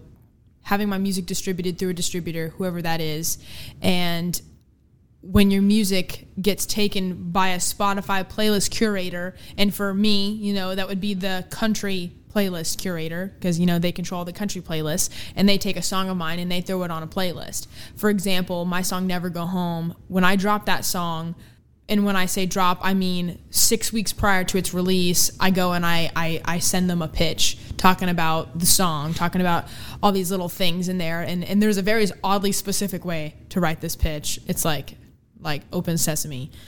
having 0.63 0.89
my 0.89 0.97
music 0.97 1.25
distributed 1.25 1.79
through 1.79 1.91
a 1.91 1.93
distributor 1.93 2.49
whoever 2.49 2.81
that 2.81 2.99
is 2.99 3.37
and 3.81 4.41
when 5.21 5.51
your 5.51 5.61
music 5.61 6.27
gets 6.39 6.65
taken 6.67 7.31
by 7.31 7.47
a 7.49 7.57
Spotify 7.57 8.23
playlist 8.23 8.69
curator, 8.69 9.33
and 9.57 9.73
for 9.73 9.91
me, 9.91 10.29
you 10.33 10.53
know, 10.53 10.75
that 10.75 10.87
would 10.87 11.01
be 11.01 11.15
the 11.15 11.47
country 11.49 12.11
playlist 12.35 12.77
curator 12.79 13.33
because 13.39 13.59
you 13.59 13.65
know 13.65 13.79
they 13.79 13.91
control 13.91 14.25
the 14.25 14.33
country 14.33 14.61
playlist 14.61 15.09
and 15.35 15.47
they 15.47 15.57
take 15.57 15.77
a 15.77 15.81
song 15.81 16.09
of 16.09 16.17
mine 16.17 16.39
and 16.39 16.51
they 16.51 16.61
throw 16.61 16.83
it 16.83 16.91
on 16.91 17.01
a 17.01 17.07
playlist. 17.07 17.67
For 17.95 18.09
example, 18.09 18.65
my 18.65 18.81
song 18.81 19.07
Never 19.07 19.29
Go 19.29 19.45
Home, 19.45 19.95
when 20.07 20.23
I 20.23 20.35
drop 20.35 20.65
that 20.65 20.83
song, 20.83 21.35
and 21.87 22.03
when 22.03 22.15
I 22.15 22.25
say 22.25 22.47
drop, 22.47 22.79
I 22.81 22.95
mean 22.95 23.39
six 23.51 23.93
weeks 23.93 24.11
prior 24.11 24.43
to 24.45 24.57
its 24.57 24.73
release, 24.73 25.31
I 25.39 25.51
go 25.51 25.73
and 25.73 25.85
I, 25.85 26.11
I, 26.15 26.41
I 26.43 26.59
send 26.59 26.89
them 26.89 27.03
a 27.03 27.07
pitch 27.07 27.59
talking 27.77 28.09
about 28.09 28.57
the 28.57 28.65
song, 28.65 29.13
talking 29.13 29.39
about 29.39 29.65
all 30.01 30.11
these 30.11 30.31
little 30.31 30.49
things 30.49 30.89
in 30.89 30.97
there. 30.97 31.21
And, 31.21 31.43
and 31.43 31.61
there's 31.61 31.77
a 31.77 31.83
very 31.83 32.07
oddly 32.23 32.51
specific 32.51 33.05
way 33.05 33.35
to 33.49 33.59
write 33.59 33.81
this 33.81 33.95
pitch. 33.95 34.39
It's 34.47 34.65
like 34.65 34.95
like 35.39 35.61
open 35.71 35.97
sesame. 35.97 36.51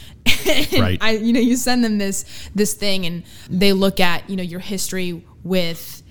Right. 0.80 0.98
I 1.02 1.12
you 1.12 1.34
know, 1.34 1.42
you 1.42 1.58
send 1.58 1.84
them 1.84 1.98
this 1.98 2.24
this 2.56 2.74
thing 2.74 3.06
and 3.06 3.24
they 3.50 3.74
look 3.74 4.00
at, 4.00 4.30
you 4.30 4.38
know, 4.38 4.44
your 4.44 4.62
history 4.62 5.26
with 5.48 6.04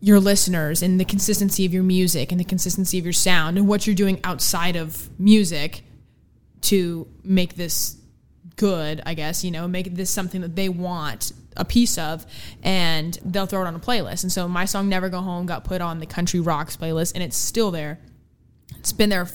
your 0.00 0.20
listeners 0.20 0.82
and 0.82 1.00
the 1.00 1.04
consistency 1.04 1.64
of 1.64 1.72
your 1.72 1.82
music 1.82 2.30
and 2.30 2.38
the 2.38 2.44
consistency 2.44 2.98
of 2.98 3.06
your 3.06 3.12
sound 3.12 3.56
and 3.56 3.66
what 3.66 3.86
you're 3.86 3.96
doing 3.96 4.20
outside 4.22 4.76
of 4.76 5.08
music 5.18 5.82
to 6.60 7.06
make 7.22 7.54
this 7.54 7.96
good, 8.56 9.02
I 9.06 9.14
guess, 9.14 9.44
you 9.44 9.50
know, 9.50 9.66
make 9.66 9.94
this 9.94 10.10
something 10.10 10.42
that 10.42 10.56
they 10.56 10.68
want 10.68 11.32
a 11.56 11.64
piece 11.64 11.96
of 11.98 12.26
and 12.62 13.18
they'll 13.24 13.46
throw 13.46 13.62
it 13.62 13.66
on 13.66 13.74
a 13.74 13.80
playlist. 13.80 14.24
And 14.24 14.32
so 14.32 14.46
my 14.48 14.64
song 14.64 14.88
Never 14.88 15.08
Go 15.08 15.20
Home 15.20 15.46
got 15.46 15.64
put 15.64 15.80
on 15.80 16.00
the 16.00 16.06
Country 16.06 16.40
Rocks 16.40 16.76
playlist 16.76 17.12
and 17.14 17.22
it's 17.22 17.36
still 17.36 17.70
there. 17.70 17.98
It's 18.78 18.92
been 18.92 19.08
there 19.08 19.28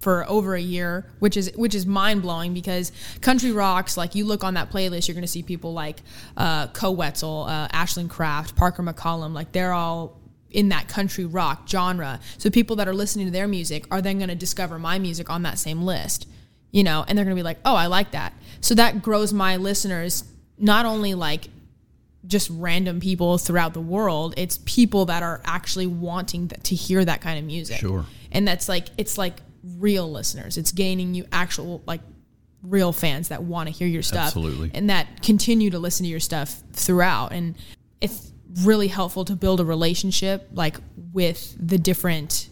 for 0.00 0.28
over 0.28 0.54
a 0.54 0.60
year, 0.60 1.06
which 1.18 1.36
is 1.36 1.52
which 1.54 1.74
is 1.74 1.86
mind 1.86 2.22
blowing 2.22 2.54
because 2.54 2.90
country 3.20 3.52
rocks. 3.52 3.96
Like 3.96 4.14
you 4.14 4.24
look 4.24 4.42
on 4.42 4.54
that 4.54 4.70
playlist, 4.70 5.06
you're 5.06 5.14
going 5.14 5.22
to 5.22 5.28
see 5.28 5.42
people 5.42 5.72
like 5.72 6.00
uh, 6.36 6.68
Koe 6.68 6.90
Wetzel, 6.90 7.44
uh, 7.48 7.68
Ashland 7.70 8.10
Craft, 8.10 8.56
Parker 8.56 8.82
McCollum. 8.82 9.32
Like 9.34 9.52
they're 9.52 9.72
all 9.72 10.18
in 10.50 10.70
that 10.70 10.88
country 10.88 11.24
rock 11.24 11.68
genre. 11.68 12.18
So 12.38 12.50
people 12.50 12.76
that 12.76 12.88
are 12.88 12.94
listening 12.94 13.26
to 13.26 13.32
their 13.32 13.46
music 13.46 13.86
are 13.90 14.02
then 14.02 14.18
going 14.18 14.30
to 14.30 14.34
discover 14.34 14.78
my 14.78 14.98
music 14.98 15.30
on 15.30 15.42
that 15.42 15.58
same 15.58 15.82
list, 15.82 16.26
you 16.72 16.82
know, 16.82 17.04
and 17.06 17.16
they're 17.16 17.24
going 17.24 17.36
to 17.36 17.38
be 17.38 17.44
like, 17.44 17.58
oh, 17.64 17.76
I 17.76 17.86
like 17.86 18.12
that. 18.12 18.32
So 18.60 18.74
that 18.74 19.02
grows 19.02 19.32
my 19.32 19.56
listeners 19.56 20.24
not 20.58 20.86
only 20.86 21.14
like 21.14 21.48
just 22.26 22.50
random 22.52 23.00
people 23.00 23.38
throughout 23.38 23.74
the 23.74 23.80
world. 23.80 24.34
It's 24.36 24.58
people 24.64 25.06
that 25.06 25.22
are 25.22 25.40
actually 25.44 25.86
wanting 25.86 26.48
to 26.48 26.74
hear 26.74 27.04
that 27.04 27.20
kind 27.20 27.38
of 27.38 27.44
music. 27.44 27.78
Sure. 27.78 28.04
And 28.32 28.46
that's 28.46 28.68
like 28.68 28.88
it's 28.98 29.16
like 29.16 29.36
real 29.62 30.10
listeners. 30.10 30.56
It's 30.56 30.72
gaining 30.72 31.14
you 31.14 31.26
actual 31.32 31.82
like 31.86 32.00
real 32.62 32.92
fans 32.92 33.28
that 33.28 33.42
want 33.42 33.68
to 33.68 33.74
hear 33.74 33.88
your 33.88 34.02
stuff 34.02 34.26
Absolutely. 34.26 34.70
and 34.74 34.90
that 34.90 35.22
continue 35.22 35.70
to 35.70 35.78
listen 35.78 36.04
to 36.04 36.10
your 36.10 36.20
stuff 36.20 36.62
throughout 36.72 37.32
and 37.32 37.56
it's 38.02 38.32
really 38.62 38.88
helpful 38.88 39.24
to 39.24 39.34
build 39.34 39.60
a 39.60 39.64
relationship 39.64 40.46
like 40.52 40.76
with 41.12 41.56
the 41.58 41.78
different 41.78 42.50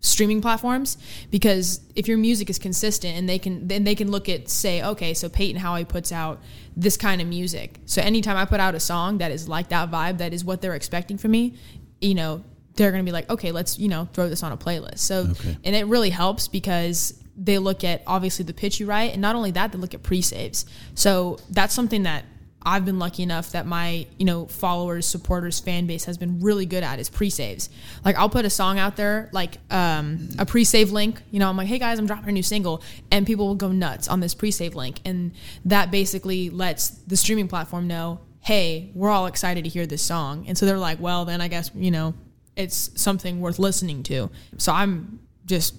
streaming 0.00 0.40
platforms 0.40 0.96
because 1.30 1.80
if 1.94 2.08
your 2.08 2.16
music 2.16 2.48
is 2.48 2.58
consistent 2.58 3.16
and 3.16 3.28
they 3.28 3.38
can 3.38 3.68
then 3.68 3.84
they 3.84 3.94
can 3.94 4.10
look 4.10 4.28
at 4.28 4.48
say 4.48 4.82
okay 4.82 5.14
so 5.14 5.28
Peyton 5.28 5.60
Howie 5.60 5.84
puts 5.84 6.10
out 6.10 6.40
this 6.76 6.96
kind 6.96 7.20
of 7.20 7.28
music 7.28 7.78
so 7.84 8.00
anytime 8.00 8.36
I 8.36 8.44
put 8.44 8.58
out 8.58 8.74
a 8.74 8.80
song 8.80 9.18
that 9.18 9.30
is 9.30 9.48
like 9.48 9.68
that 9.68 9.90
vibe 9.90 10.18
that 10.18 10.32
is 10.32 10.44
what 10.44 10.60
they're 10.60 10.74
expecting 10.74 11.18
from 11.18 11.30
me 11.30 11.54
you 12.00 12.14
know 12.14 12.42
they're 12.76 12.90
going 12.90 13.04
to 13.04 13.08
be 13.08 13.12
like 13.12 13.28
okay 13.30 13.52
let's 13.52 13.78
you 13.78 13.88
know 13.88 14.08
throw 14.12 14.28
this 14.28 14.42
on 14.42 14.52
a 14.52 14.56
playlist 14.56 14.98
so 14.98 15.26
Okay. 15.30 15.56
and 15.64 15.74
it 15.76 15.86
really 15.86 16.10
helps 16.10 16.48
because 16.48 17.14
they 17.36 17.58
look 17.58 17.82
at 17.84 18.02
obviously 18.06 18.44
the 18.44 18.52
pitch 18.54 18.78
you 18.80 18.86
write 18.86 19.12
and 19.12 19.20
not 19.22 19.34
only 19.36 19.50
that 19.50 19.72
they 19.72 19.78
look 19.78 19.94
at 19.94 20.02
pre-saves 20.02 20.66
so 20.94 21.38
that's 21.50 21.74
something 21.74 22.02
that 22.04 22.24
I've 22.64 22.84
been 22.84 23.00
lucky 23.00 23.24
enough 23.24 23.50
that 23.52 23.66
my, 23.66 24.06
you 24.18 24.24
know, 24.24 24.46
followers, 24.46 25.04
supporters, 25.04 25.58
fan 25.58 25.88
base 25.88 26.04
has 26.04 26.16
been 26.16 26.38
really 26.38 26.64
good 26.64 26.84
at 26.84 27.00
is 27.00 27.10
pre-saves. 27.10 27.68
Like 28.04 28.14
I'll 28.14 28.28
put 28.28 28.44
a 28.44 28.50
song 28.50 28.78
out 28.78 28.94
there, 28.94 29.28
like 29.32 29.58
um, 29.68 30.28
a 30.38 30.46
pre-save 30.46 30.92
link. 30.92 31.20
You 31.32 31.40
know, 31.40 31.48
I'm 31.48 31.56
like, 31.56 31.66
hey 31.66 31.80
guys, 31.80 31.98
I'm 31.98 32.06
dropping 32.06 32.28
a 32.28 32.32
new 32.32 32.42
single, 32.44 32.80
and 33.10 33.26
people 33.26 33.48
will 33.48 33.56
go 33.56 33.72
nuts 33.72 34.06
on 34.06 34.20
this 34.20 34.32
pre-save 34.32 34.76
link, 34.76 35.00
and 35.04 35.32
that 35.64 35.90
basically 35.90 36.50
lets 36.50 36.90
the 36.90 37.16
streaming 37.16 37.48
platform 37.48 37.88
know, 37.88 38.20
hey, 38.38 38.92
we're 38.94 39.10
all 39.10 39.26
excited 39.26 39.64
to 39.64 39.68
hear 39.68 39.84
this 39.84 40.02
song, 40.02 40.44
and 40.46 40.56
so 40.56 40.64
they're 40.64 40.78
like, 40.78 41.00
well, 41.00 41.24
then 41.24 41.40
I 41.40 41.48
guess 41.48 41.68
you 41.74 41.90
know, 41.90 42.14
it's 42.56 42.90
something 43.00 43.40
worth 43.40 43.58
listening 43.58 44.02
to. 44.04 44.30
So 44.58 44.72
I'm 44.72 45.20
just 45.46 45.74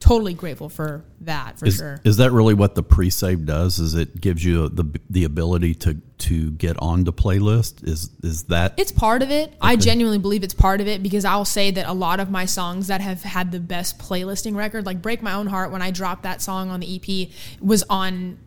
totally 0.00 0.34
grateful 0.34 0.68
for 0.68 1.04
that 1.22 1.58
for 1.58 1.66
Is, 1.66 1.76
sure. 1.76 2.00
is 2.04 2.18
that 2.18 2.30
really 2.30 2.54
what 2.54 2.74
the 2.74 2.82
pre-save 2.82 3.44
does? 3.44 3.78
Is 3.78 3.94
it 3.94 4.20
gives 4.20 4.44
you 4.44 4.68
the 4.68 4.84
the 5.10 5.24
ability 5.24 5.74
to 5.76 5.94
to 6.18 6.50
get 6.52 6.76
onto 6.80 7.12
playlist? 7.12 7.86
Is 7.86 8.10
is 8.22 8.44
that 8.44 8.74
It's 8.76 8.92
part 8.92 9.22
of 9.22 9.30
it. 9.30 9.54
I 9.60 9.76
genuinely 9.76 10.18
believe 10.18 10.44
it's 10.44 10.54
part 10.54 10.80
of 10.80 10.86
it 10.86 11.02
because 11.02 11.24
I'll 11.24 11.44
say 11.44 11.70
that 11.72 11.86
a 11.86 11.92
lot 11.92 12.20
of 12.20 12.30
my 12.30 12.44
songs 12.44 12.86
that 12.88 13.00
have 13.00 13.22
had 13.22 13.50
the 13.50 13.60
best 13.60 13.98
playlisting 13.98 14.54
record, 14.54 14.86
like 14.86 15.02
Break 15.02 15.22
My 15.22 15.34
Own 15.34 15.46
Heart, 15.46 15.72
when 15.72 15.82
I 15.82 15.90
dropped 15.90 16.22
that 16.22 16.42
song 16.42 16.70
on 16.70 16.80
the 16.80 16.96
EP, 16.96 17.28
was 17.60 17.84
on 17.90 18.38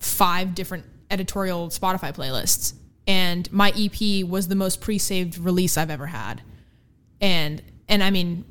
five 0.00 0.54
different 0.54 0.84
editorial 1.10 1.68
Spotify 1.68 2.14
playlists. 2.14 2.74
And 3.06 3.50
my 3.52 3.72
EP 3.76 4.26
was 4.26 4.48
the 4.48 4.56
most 4.56 4.80
pre 4.80 4.98
saved 4.98 5.38
release 5.38 5.76
I've 5.76 5.90
ever 5.90 6.06
had. 6.06 6.42
And 7.20 7.62
and 7.88 8.02
I 8.02 8.10
mean, 8.10 8.44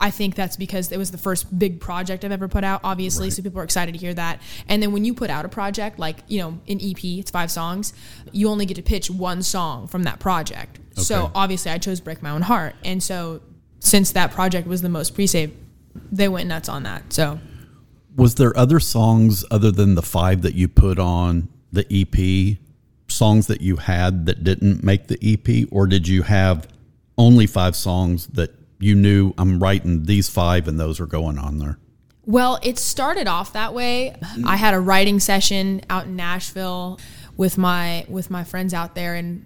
I 0.00 0.10
think 0.10 0.36
that's 0.36 0.56
because 0.56 0.92
it 0.92 0.96
was 0.96 1.10
the 1.10 1.18
first 1.18 1.58
big 1.58 1.80
project 1.80 2.24
I've 2.24 2.32
ever 2.32 2.46
put 2.48 2.62
out, 2.62 2.80
obviously. 2.84 3.30
So 3.30 3.42
people 3.42 3.60
are 3.60 3.64
excited 3.64 3.92
to 3.92 3.98
hear 3.98 4.14
that. 4.14 4.40
And 4.68 4.82
then 4.82 4.92
when 4.92 5.04
you 5.04 5.12
put 5.12 5.28
out 5.28 5.44
a 5.44 5.48
project, 5.48 5.98
like, 5.98 6.18
you 6.28 6.38
know, 6.38 6.58
an 6.68 6.78
EP, 6.80 7.02
it's 7.02 7.30
five 7.30 7.50
songs, 7.50 7.92
you 8.30 8.48
only 8.48 8.64
get 8.64 8.74
to 8.74 8.82
pitch 8.82 9.10
one 9.10 9.42
song 9.42 9.88
from 9.88 10.04
that 10.04 10.20
project. 10.20 10.78
So 10.94 11.30
obviously 11.34 11.70
I 11.70 11.78
chose 11.78 12.00
Break 12.00 12.22
My 12.22 12.30
Own 12.30 12.42
Heart. 12.42 12.76
And 12.84 13.02
so 13.02 13.40
since 13.80 14.12
that 14.12 14.32
project 14.32 14.66
was 14.66 14.82
the 14.82 14.88
most 14.88 15.14
pre 15.14 15.26
saved, 15.26 15.54
they 16.12 16.28
went 16.28 16.48
nuts 16.48 16.68
on 16.68 16.84
that. 16.84 17.12
So 17.12 17.40
was 18.16 18.36
there 18.36 18.56
other 18.56 18.80
songs 18.80 19.44
other 19.50 19.70
than 19.70 19.94
the 19.94 20.02
five 20.02 20.42
that 20.42 20.54
you 20.54 20.68
put 20.68 20.98
on 20.98 21.48
the 21.72 21.86
EP? 21.90 22.58
Songs 23.10 23.46
that 23.46 23.62
you 23.62 23.76
had 23.76 24.26
that 24.26 24.44
didn't 24.44 24.84
make 24.84 25.06
the 25.06 25.18
EP, 25.22 25.66
or 25.72 25.86
did 25.86 26.06
you 26.06 26.22
have 26.22 26.68
only 27.18 27.46
five 27.46 27.76
songs 27.76 28.28
that 28.28 28.54
you 28.78 28.94
knew 28.94 29.34
I'm 29.36 29.58
writing 29.58 30.04
these 30.04 30.30
five 30.30 30.68
and 30.68 30.78
those 30.78 31.00
are 31.00 31.06
going 31.06 31.38
on 31.38 31.58
there? 31.58 31.78
Well, 32.24 32.58
it 32.62 32.78
started 32.78 33.26
off 33.26 33.52
that 33.54 33.74
way. 33.74 34.14
I 34.46 34.56
had 34.56 34.74
a 34.74 34.80
writing 34.80 35.18
session 35.18 35.82
out 35.90 36.06
in 36.06 36.16
Nashville 36.16 37.00
with 37.36 37.58
my 37.58 38.04
with 38.08 38.30
my 38.30 38.44
friends 38.44 38.74
out 38.74 38.94
there 38.94 39.14
and 39.14 39.44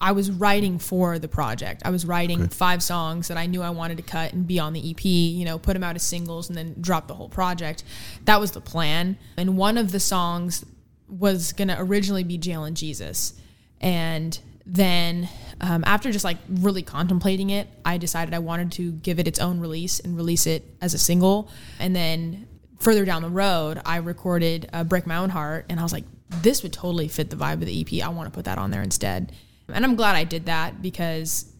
I 0.00 0.12
was 0.12 0.30
writing 0.30 0.78
for 0.78 1.18
the 1.18 1.28
project. 1.28 1.82
I 1.84 1.90
was 1.90 2.04
writing 2.04 2.48
five 2.48 2.82
songs 2.82 3.28
that 3.28 3.38
I 3.38 3.46
knew 3.46 3.62
I 3.62 3.70
wanted 3.70 3.96
to 3.96 4.02
cut 4.02 4.32
and 4.32 4.46
be 4.46 4.58
on 4.58 4.74
the 4.74 4.90
EP, 4.90 5.04
you 5.04 5.44
know, 5.44 5.58
put 5.58 5.72
them 5.72 5.82
out 5.82 5.96
as 5.96 6.02
singles 6.02 6.48
and 6.48 6.58
then 6.58 6.76
drop 6.80 7.08
the 7.08 7.14
whole 7.14 7.28
project. 7.28 7.84
That 8.26 8.38
was 8.38 8.50
the 8.50 8.60
plan. 8.60 9.16
And 9.36 9.56
one 9.56 9.78
of 9.78 9.92
the 9.92 10.00
songs 10.00 10.64
was 11.08 11.52
going 11.52 11.68
to 11.68 11.80
originally 11.80 12.22
be 12.24 12.36
Jail 12.36 12.64
and 12.64 12.76
Jesus. 12.76 13.32
And 13.80 14.38
then 14.66 15.28
um, 15.60 15.84
after 15.86 16.10
just 16.10 16.24
like 16.24 16.38
really 16.48 16.82
contemplating 16.82 17.50
it, 17.50 17.68
I 17.84 17.98
decided 17.98 18.34
I 18.34 18.38
wanted 18.38 18.72
to 18.72 18.92
give 18.92 19.18
it 19.18 19.28
its 19.28 19.38
own 19.38 19.60
release 19.60 20.00
and 20.00 20.16
release 20.16 20.46
it 20.46 20.64
as 20.80 20.94
a 20.94 20.98
single. 20.98 21.50
And 21.78 21.94
then 21.94 22.48
further 22.78 23.04
down 23.04 23.22
the 23.22 23.28
road, 23.28 23.80
I 23.84 23.96
recorded 23.96 24.68
uh, 24.72 24.84
Break 24.84 25.06
My 25.06 25.16
Own 25.16 25.30
Heart, 25.30 25.66
and 25.68 25.78
I 25.78 25.82
was 25.82 25.92
like, 25.92 26.04
this 26.42 26.62
would 26.62 26.72
totally 26.72 27.08
fit 27.08 27.30
the 27.30 27.36
vibe 27.36 27.54
of 27.54 27.66
the 27.66 27.80
EP. 27.80 28.04
I 28.04 28.08
want 28.08 28.26
to 28.26 28.34
put 28.34 28.46
that 28.46 28.58
on 28.58 28.70
there 28.70 28.82
instead. 28.82 29.32
And 29.68 29.84
I'm 29.84 29.96
glad 29.96 30.16
I 30.16 30.24
did 30.24 30.46
that 30.46 30.82
because 30.82 31.50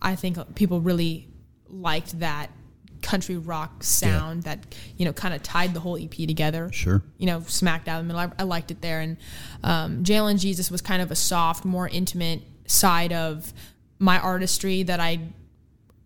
I 0.00 0.16
think 0.16 0.54
people 0.54 0.80
really 0.80 1.28
liked 1.68 2.18
that 2.20 2.50
country 3.04 3.36
rock 3.36 3.84
sound 3.84 4.42
that 4.44 4.74
you 4.96 5.04
know 5.04 5.12
kind 5.12 5.32
of 5.34 5.42
tied 5.42 5.74
the 5.74 5.80
whole 5.80 5.96
EP 5.96 6.10
together 6.10 6.70
Sure. 6.72 7.02
you 7.18 7.26
know, 7.26 7.40
smack 7.46 7.84
down 7.84 7.98
the 8.08 8.12
middle. 8.14 8.32
I, 8.36 8.42
I 8.42 8.44
liked 8.44 8.70
it 8.70 8.80
there. 8.80 9.00
And 9.00 9.16
um, 9.62 10.02
Jail 10.02 10.26
and 10.26 10.40
Jesus 10.40 10.70
was 10.70 10.80
kind 10.80 11.00
of 11.02 11.10
a 11.10 11.14
soft, 11.14 11.64
more 11.64 11.86
intimate 11.88 12.40
side 12.66 13.12
of 13.12 13.52
my 13.98 14.18
artistry 14.18 14.82
that 14.84 14.98
I 15.00 15.20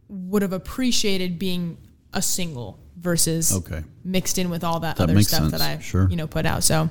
would 0.09 0.43
have 0.43 0.53
appreciated 0.53 1.39
being 1.39 1.79
a 2.13 2.21
single 2.23 2.79
versus 2.97 3.55
Okay. 3.55 3.85
mixed 4.05 4.39
in 4.39 4.51
with 4.51 4.65
all 4.65 4.81
that, 4.81 4.97
That 4.97 5.11
other 5.11 5.23
stuff 5.23 5.41
sense. 5.41 5.53
that 5.53 5.61
I, 5.61 5.79
Sure. 5.81 6.09
you 6.11 6.17
know, 6.17 6.27
put 6.27 6.47
out. 6.47 6.65
So 6.65 6.91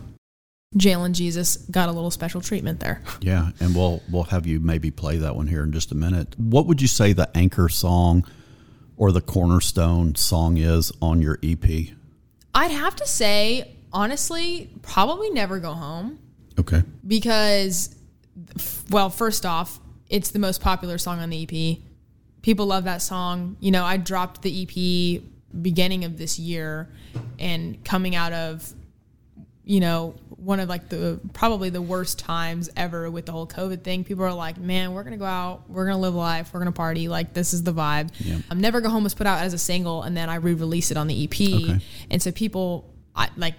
Jail 0.76 1.04
and 1.04 1.14
Jesus 1.16 1.58
got 1.58 1.90
a 1.90 1.92
little 1.92 2.12
special 2.12 2.42
treatment 2.42 2.80
there. 2.80 3.02
Yeah, 3.22 3.52
and 3.60 3.76
we'll 3.76 4.02
we'll 4.12 4.24
have 4.24 4.46
you 4.48 4.60
maybe 4.60 4.92
play 4.92 5.18
that 5.18 5.36
one 5.36 5.48
here 5.48 5.64
in 5.64 5.72
just 5.72 5.92
a 5.92 5.96
minute. 5.96 6.36
What 6.40 6.66
would 6.68 6.82
you 6.82 6.88
say 6.88 7.14
the 7.14 7.30
anchor 7.36 7.68
song 7.70 8.26
or 8.98 9.12
the 9.12 9.22
cornerstone 9.22 10.16
song 10.16 10.58
is 10.58 10.92
on 11.02 11.22
your 11.22 11.40
EP? 11.44 11.64
I'd 12.54 12.72
have 12.72 12.96
to 12.98 13.06
say, 13.08 13.76
honestly, 13.94 14.70
probably 14.82 15.30
never 15.30 15.60
go 15.60 15.74
home 15.74 16.20
Okay. 16.60 16.84
because, 17.06 17.96
well, 18.90 19.10
first 19.10 19.46
off, 19.46 19.80
it's 20.10 20.32
the 20.32 20.40
most 20.40 20.62
popular 20.62 20.98
song 20.98 21.20
on 21.20 21.30
the 21.30 21.44
EP. 21.44 21.78
People 22.42 22.66
love 22.66 22.86
that 22.86 23.02
song. 23.02 23.58
You 23.60 23.72
know, 23.72 23.84
I 23.84 23.98
dropped 23.98 24.42
the 24.42 24.64
EP 24.64 25.22
beginning 25.62 26.04
of 26.06 26.18
this 26.18 26.40
year 26.40 26.90
and 27.40 27.84
coming 27.84 28.16
out 28.16 28.34
of, 28.34 28.74
you 29.68 29.82
know, 29.82 30.16
one 30.30 30.62
of 30.62 30.70
like 30.70 30.88
the 30.88 31.20
probably 31.34 31.70
the 31.70 31.82
worst 31.82 32.20
times 32.20 32.70
ever 32.78 33.12
with 33.12 33.26
the 33.26 33.34
whole 33.34 33.46
COVID 33.46 33.84
thing. 33.84 34.06
People 34.06 34.24
are 34.24 34.34
like, 34.34 34.58
man, 34.58 34.94
we're 34.94 35.04
to 35.04 35.18
go 35.18 35.26
out, 35.26 35.70
we're 35.70 35.90
to 35.90 35.98
live 35.98 36.16
life, 36.16 36.54
we're 36.54 36.64
to 36.64 36.72
party. 36.72 37.10
Like, 37.10 37.34
this 37.34 37.54
is 37.54 37.64
the 37.64 37.74
vibe. 37.74 38.10
Yeah. 38.20 38.38
Um, 38.50 38.62
Never 38.62 38.80
Go 38.80 38.90
Home 38.90 39.04
was 39.04 39.14
put 39.14 39.28
out 39.28 39.42
as 39.44 39.54
a 39.54 39.58
single 39.58 40.04
and 40.04 40.16
then 40.16 40.30
I 40.30 40.36
re 40.36 40.54
released 40.54 40.92
it 40.92 40.96
on 40.98 41.08
the 41.08 41.24
EP. 41.26 41.34
Okay. 41.34 41.80
And 42.10 42.22
so 42.22 42.32
people, 42.32 42.94
I, 43.14 43.30
like, 43.36 43.56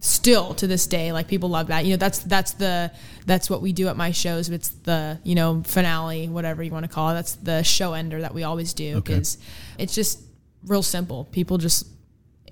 still 0.00 0.52
to 0.54 0.66
this 0.66 0.86
day 0.86 1.10
like 1.10 1.26
people 1.26 1.48
love 1.48 1.68
that 1.68 1.84
you 1.86 1.90
know 1.92 1.96
that's 1.96 2.18
that's 2.18 2.52
the 2.52 2.92
that's 3.24 3.48
what 3.48 3.62
we 3.62 3.72
do 3.72 3.88
at 3.88 3.96
my 3.96 4.10
shows 4.12 4.48
it's 4.50 4.68
the 4.68 5.18
you 5.24 5.34
know 5.34 5.62
finale 5.64 6.28
whatever 6.28 6.62
you 6.62 6.70
want 6.70 6.84
to 6.84 6.88
call 6.88 7.10
it 7.10 7.14
that's 7.14 7.32
the 7.36 7.62
show 7.64 7.94
ender 7.94 8.20
that 8.20 8.34
we 8.34 8.44
always 8.44 8.74
do 8.74 8.98
Okay. 8.98 9.14
because 9.14 9.38
it's 9.78 9.94
just 9.94 10.20
real 10.66 10.82
simple 10.82 11.24
people 11.32 11.56
just 11.56 11.86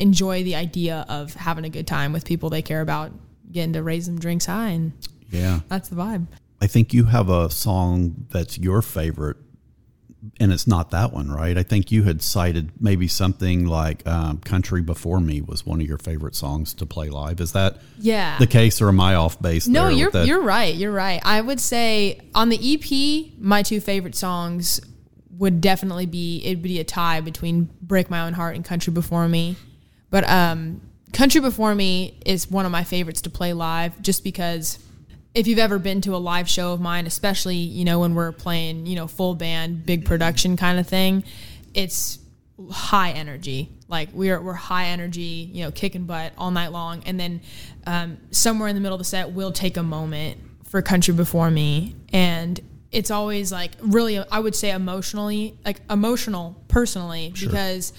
enjoy 0.00 0.42
the 0.44 0.54
idea 0.56 1.04
of 1.08 1.34
having 1.34 1.64
a 1.64 1.68
good 1.70 1.86
time 1.86 2.12
with 2.12 2.24
people 2.24 2.50
they 2.50 2.62
care 2.62 2.80
about 2.80 3.12
getting 3.52 3.72
to 3.74 3.82
raise 3.82 4.06
them 4.06 4.18
drinks 4.18 4.46
high 4.46 4.70
and 4.70 4.92
Yeah. 5.30 5.60
that's 5.68 5.88
the 5.88 5.96
vibe 5.96 6.26
I 6.60 6.66
think 6.66 6.94
you 6.94 7.04
have 7.04 7.28
a 7.28 7.50
song 7.50 8.26
that's 8.30 8.56
your 8.56 8.80
favorite, 8.80 9.36
and 10.40 10.50
it's 10.50 10.66
not 10.66 10.92
that 10.92 11.12
one, 11.12 11.30
right? 11.30 11.58
I 11.58 11.62
think 11.62 11.92
you 11.92 12.04
had 12.04 12.22
cited 12.22 12.70
maybe 12.80 13.06
something 13.06 13.66
like 13.66 14.06
um, 14.08 14.38
"Country 14.38 14.80
Before 14.80 15.20
Me" 15.20 15.42
was 15.42 15.66
one 15.66 15.82
of 15.82 15.86
your 15.86 15.98
favorite 15.98 16.34
songs 16.34 16.72
to 16.74 16.86
play 16.86 17.10
live. 17.10 17.40
Is 17.40 17.52
that 17.52 17.76
yeah 17.98 18.38
the 18.38 18.46
case, 18.46 18.80
or 18.80 18.88
am 18.88 18.98
I 19.00 19.14
off 19.16 19.42
base? 19.42 19.66
No, 19.68 19.88
you're 19.88 20.10
you're 20.24 20.40
right. 20.40 20.74
You're 20.74 20.92
right. 20.92 21.20
I 21.22 21.42
would 21.42 21.60
say 21.60 22.20
on 22.34 22.48
the 22.48 22.56
EP, 22.58 23.32
my 23.38 23.62
two 23.62 23.80
favorite 23.80 24.14
songs 24.14 24.80
would 25.36 25.60
definitely 25.60 26.06
be 26.06 26.40
it'd 26.44 26.62
be 26.62 26.80
a 26.80 26.84
tie 26.84 27.20
between 27.20 27.68
"Break 27.82 28.08
My 28.08 28.20
Own 28.24 28.32
Heart" 28.32 28.54
and 28.56 28.64
"Country 28.64 28.92
Before 28.92 29.28
Me," 29.28 29.56
but 30.14 30.30
um, 30.30 30.80
"Country 31.12 31.40
Before 31.40 31.74
Me" 31.74 32.20
is 32.24 32.48
one 32.48 32.64
of 32.64 32.70
my 32.70 32.84
favorites 32.84 33.22
to 33.22 33.30
play 33.30 33.52
live, 33.52 34.00
just 34.00 34.22
because 34.22 34.78
if 35.34 35.48
you've 35.48 35.58
ever 35.58 35.80
been 35.80 36.00
to 36.02 36.14
a 36.14 36.18
live 36.18 36.48
show 36.48 36.72
of 36.72 36.80
mine, 36.80 37.08
especially 37.08 37.56
you 37.56 37.84
know 37.84 37.98
when 37.98 38.14
we're 38.14 38.30
playing 38.30 38.86
you 38.86 38.94
know 38.94 39.08
full 39.08 39.34
band, 39.34 39.84
big 39.84 40.04
production 40.04 40.56
kind 40.56 40.78
of 40.78 40.86
thing, 40.86 41.24
it's 41.74 42.20
high 42.70 43.10
energy. 43.10 43.70
Like 43.88 44.10
we're 44.12 44.40
we're 44.40 44.52
high 44.52 44.84
energy, 44.86 45.50
you 45.52 45.64
know, 45.64 45.72
kicking 45.72 46.04
butt 46.04 46.32
all 46.38 46.52
night 46.52 46.70
long, 46.70 47.02
and 47.06 47.18
then 47.18 47.40
um, 47.84 48.18
somewhere 48.30 48.68
in 48.68 48.76
the 48.76 48.80
middle 48.80 48.94
of 48.94 49.00
the 49.00 49.04
set, 49.04 49.32
we'll 49.32 49.50
take 49.50 49.76
a 49.76 49.82
moment 49.82 50.38
for 50.68 50.80
"Country 50.80 51.12
Before 51.12 51.50
Me," 51.50 51.96
and 52.12 52.60
it's 52.92 53.10
always 53.10 53.50
like 53.50 53.72
really, 53.80 54.20
I 54.30 54.38
would 54.38 54.54
say 54.54 54.70
emotionally, 54.70 55.58
like 55.64 55.80
emotional 55.90 56.62
personally, 56.68 57.32
because 57.36 57.92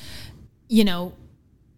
you 0.70 0.86
know, 0.86 1.12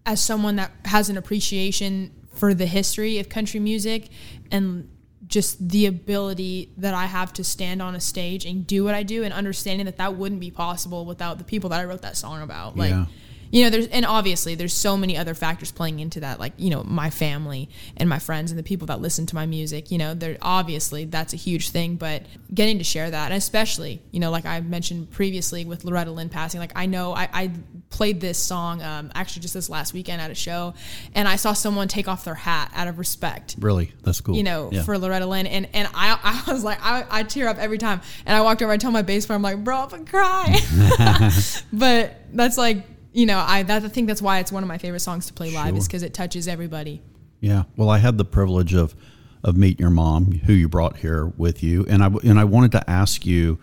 as 0.07 0.21
someone 0.21 0.55
that 0.55 0.71
has 0.85 1.09
an 1.09 1.17
appreciation 1.17 2.11
for 2.33 2.53
the 2.53 2.65
history 2.65 3.19
of 3.19 3.27
country 3.27 3.59
music 3.59 4.07
and 4.49 4.89
just 5.27 5.67
the 5.67 5.85
ability 5.85 6.71
that 6.77 6.93
I 6.93 7.05
have 7.05 7.33
to 7.33 7.43
stand 7.43 7.81
on 7.81 7.93
a 7.93 7.99
stage 7.99 8.45
and 8.45 8.65
do 8.65 8.85
what 8.85 8.95
I 8.95 9.03
do 9.03 9.23
and 9.23 9.33
understanding 9.33 9.85
that 9.85 9.97
that 9.97 10.15
wouldn't 10.15 10.39
be 10.39 10.49
possible 10.49 11.05
without 11.05 11.37
the 11.37 11.43
people 11.43 11.69
that 11.71 11.81
I 11.81 11.83
wrote 11.83 12.01
that 12.03 12.15
song 12.15 12.41
about. 12.41 12.77
Like, 12.77 12.91
Yeah. 12.91 13.05
You 13.51 13.63
know, 13.63 13.69
there's, 13.69 13.87
and 13.87 14.05
obviously 14.05 14.55
there's 14.55 14.73
so 14.73 14.97
many 14.97 15.17
other 15.17 15.33
factors 15.33 15.71
playing 15.71 15.99
into 15.99 16.19
that, 16.21 16.39
like, 16.39 16.53
you 16.57 16.69
know, 16.69 16.83
my 16.83 17.09
family 17.09 17.69
and 17.97 18.09
my 18.09 18.19
friends 18.19 18.51
and 18.51 18.59
the 18.59 18.63
people 18.63 18.87
that 18.87 18.99
listen 19.01 19.25
to 19.27 19.35
my 19.35 19.45
music, 19.45 19.91
you 19.91 19.97
know, 19.97 20.13
they're 20.13 20.37
obviously 20.41 21.05
that's 21.05 21.33
a 21.33 21.37
huge 21.37 21.69
thing, 21.69 21.95
but 21.95 22.23
getting 22.53 22.77
to 22.77 22.83
share 22.83 23.09
that, 23.09 23.25
and 23.31 23.37
especially, 23.37 24.01
you 24.11 24.19
know, 24.19 24.31
like 24.31 24.45
I 24.45 24.59
mentioned 24.61 25.11
previously 25.11 25.65
with 25.65 25.83
Loretta 25.85 26.11
Lynn 26.11 26.29
passing, 26.29 26.59
like 26.59 26.73
I 26.75 26.85
know 26.85 27.13
I, 27.13 27.29
I 27.33 27.51
played 27.89 28.19
this 28.19 28.37
song 28.37 28.81
um, 28.81 29.11
actually 29.15 29.41
just 29.41 29.53
this 29.53 29.69
last 29.69 29.93
weekend 29.93 30.21
at 30.21 30.29
a 30.29 30.35
show 30.35 30.73
and 31.15 31.25
I 31.27 31.37
saw 31.37 31.53
someone 31.53 31.87
take 31.87 32.07
off 32.09 32.25
their 32.25 32.35
hat 32.35 32.69
out 32.75 32.89
of 32.89 32.99
respect 32.99 33.55
really 33.59 33.93
that's 34.03 34.19
cool. 34.21 34.35
you 34.35 34.43
know, 34.43 34.69
Yeah. 34.71 34.83
for 34.83 34.97
Loretta 34.97 35.25
Lynn. 35.25 35.47
And 35.47 35.67
and 35.73 35.87
I 35.93 36.43
I 36.47 36.51
was 36.51 36.63
like, 36.63 36.79
I, 36.83 37.05
I 37.09 37.23
tear 37.23 37.47
up 37.47 37.57
every 37.57 37.77
time. 37.77 38.01
And 38.25 38.35
I 38.35 38.41
walked 38.41 38.61
over, 38.61 38.71
I 38.71 38.77
told 38.77 38.93
my 38.93 39.01
bass 39.03 39.25
player, 39.25 39.35
I'm 39.37 39.41
like, 39.41 39.63
bro, 39.63 39.77
I'm 39.77 39.89
gonna 39.89 40.03
cry. 40.05 40.57
but 41.73 42.13
that's 42.33 42.57
like, 42.57 42.85
you 43.13 43.25
know, 43.25 43.39
I 43.39 43.63
that 43.63 43.83
I 43.83 43.87
think 43.87 44.07
that's 44.07 44.21
why 44.21 44.39
it's 44.39 44.51
one 44.51 44.63
of 44.63 44.67
my 44.69 44.77
favorite 44.77 44.99
songs 44.99 45.27
to 45.27 45.33
play 45.33 45.51
live 45.51 45.75
is 45.77 45.87
because 45.87 46.03
it 46.03 46.13
touches 46.13 46.47
everybody. 46.47 47.01
Yeah. 47.39 47.63
Well, 47.75 47.89
I 47.89 47.97
had 47.99 48.17
the 48.17 48.25
privilege 48.25 48.73
of 48.73 48.95
of 49.43 49.55
meeting 49.55 49.79
your 49.79 49.89
mom, 49.91 50.31
who 50.45 50.53
you 50.53 50.67
brought 50.67 50.97
here 50.97 51.27
with 51.37 51.61
you, 51.63 51.85
and 51.87 52.03
I 52.03 52.07
and 52.23 52.39
I 52.39 52.43
wanted 52.43 52.71
to 52.73 52.89
ask 52.89 53.25
you, 53.25 53.59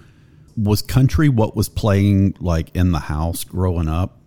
was 0.56 0.82
country 0.82 1.28
what 1.28 1.56
was 1.56 1.68
playing 1.68 2.36
like 2.40 2.74
in 2.76 2.92
the 2.92 3.00
house 3.00 3.44
growing 3.44 3.88
up? 3.88 4.18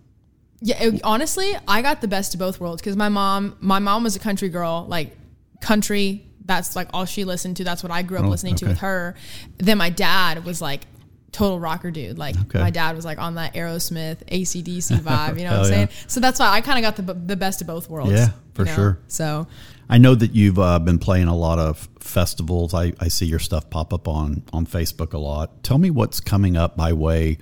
Yeah, 0.60 0.82
it- 0.82 1.00
honestly, 1.04 1.54
I 1.66 1.82
got 1.82 2.00
the 2.00 2.08
best 2.08 2.34
of 2.34 2.40
both 2.40 2.60
worlds 2.60 2.82
because 2.82 2.96
my 2.96 3.08
mom, 3.08 3.56
my 3.60 3.78
mom 3.78 4.02
was 4.04 4.16
a 4.16 4.18
country 4.18 4.48
girl, 4.48 4.86
like 4.88 5.16
country. 5.60 6.24
That's 6.44 6.74
like 6.74 6.88
all 6.94 7.04
she 7.04 7.24
listened 7.24 7.58
to. 7.58 7.64
That's 7.64 7.82
what 7.82 7.92
I 7.92 8.02
grew 8.02 8.18
up 8.18 8.24
Oh, 8.24 8.28
listening 8.28 8.54
to 8.56 8.66
with 8.68 8.78
her. 8.78 9.14
Then 9.58 9.76
my 9.78 9.90
dad 9.90 10.44
was 10.46 10.62
like 10.62 10.86
total 11.32 11.60
rocker 11.60 11.90
dude. 11.90 12.18
Like 12.18 12.36
Okay. 12.38 12.58
my 12.58 12.70
dad 12.70 12.96
was 12.96 13.04
like 13.04 13.18
on 13.18 13.34
that 13.34 13.54
Aerosmith, 13.54 14.24
ACDC 14.26 14.98
vibe. 15.00 15.38
You 15.38 15.44
know 15.44 15.50
what 15.50 15.58
I'm 15.60 15.64
saying? 15.66 15.88
yeah. 15.90 16.04
So 16.06 16.20
that's 16.20 16.40
why 16.40 16.50
I 16.50 16.60
kind 16.60 16.84
of 16.84 16.96
got 16.96 17.06
the 17.06 17.14
the 17.14 17.36
best 17.36 17.60
of 17.60 17.66
both 17.66 17.88
worlds. 17.90 18.12
Yeah, 18.12 18.26
you 18.28 18.32
for 18.54 18.64
know? 18.64 18.74
sure. 18.74 18.98
So 19.08 19.46
I 19.90 19.98
know 19.98 20.14
that 20.14 20.34
you've 20.34 20.58
uh, 20.58 20.78
been 20.78 20.98
playing 20.98 21.28
a 21.28 21.36
lot 21.36 21.58
of 21.58 21.88
festivals. 22.00 22.74
I, 22.74 22.92
I 23.00 23.08
see 23.08 23.26
your 23.26 23.38
stuff 23.38 23.70
pop 23.70 23.92
up 23.94 24.08
on 24.08 24.42
on 24.52 24.66
Facebook 24.66 25.12
a 25.12 25.18
lot. 25.18 25.62
Tell 25.62 25.78
me 25.78 25.90
what's 25.90 26.20
coming 26.20 26.56
up 26.56 26.76
by 26.76 26.92
way 26.92 27.38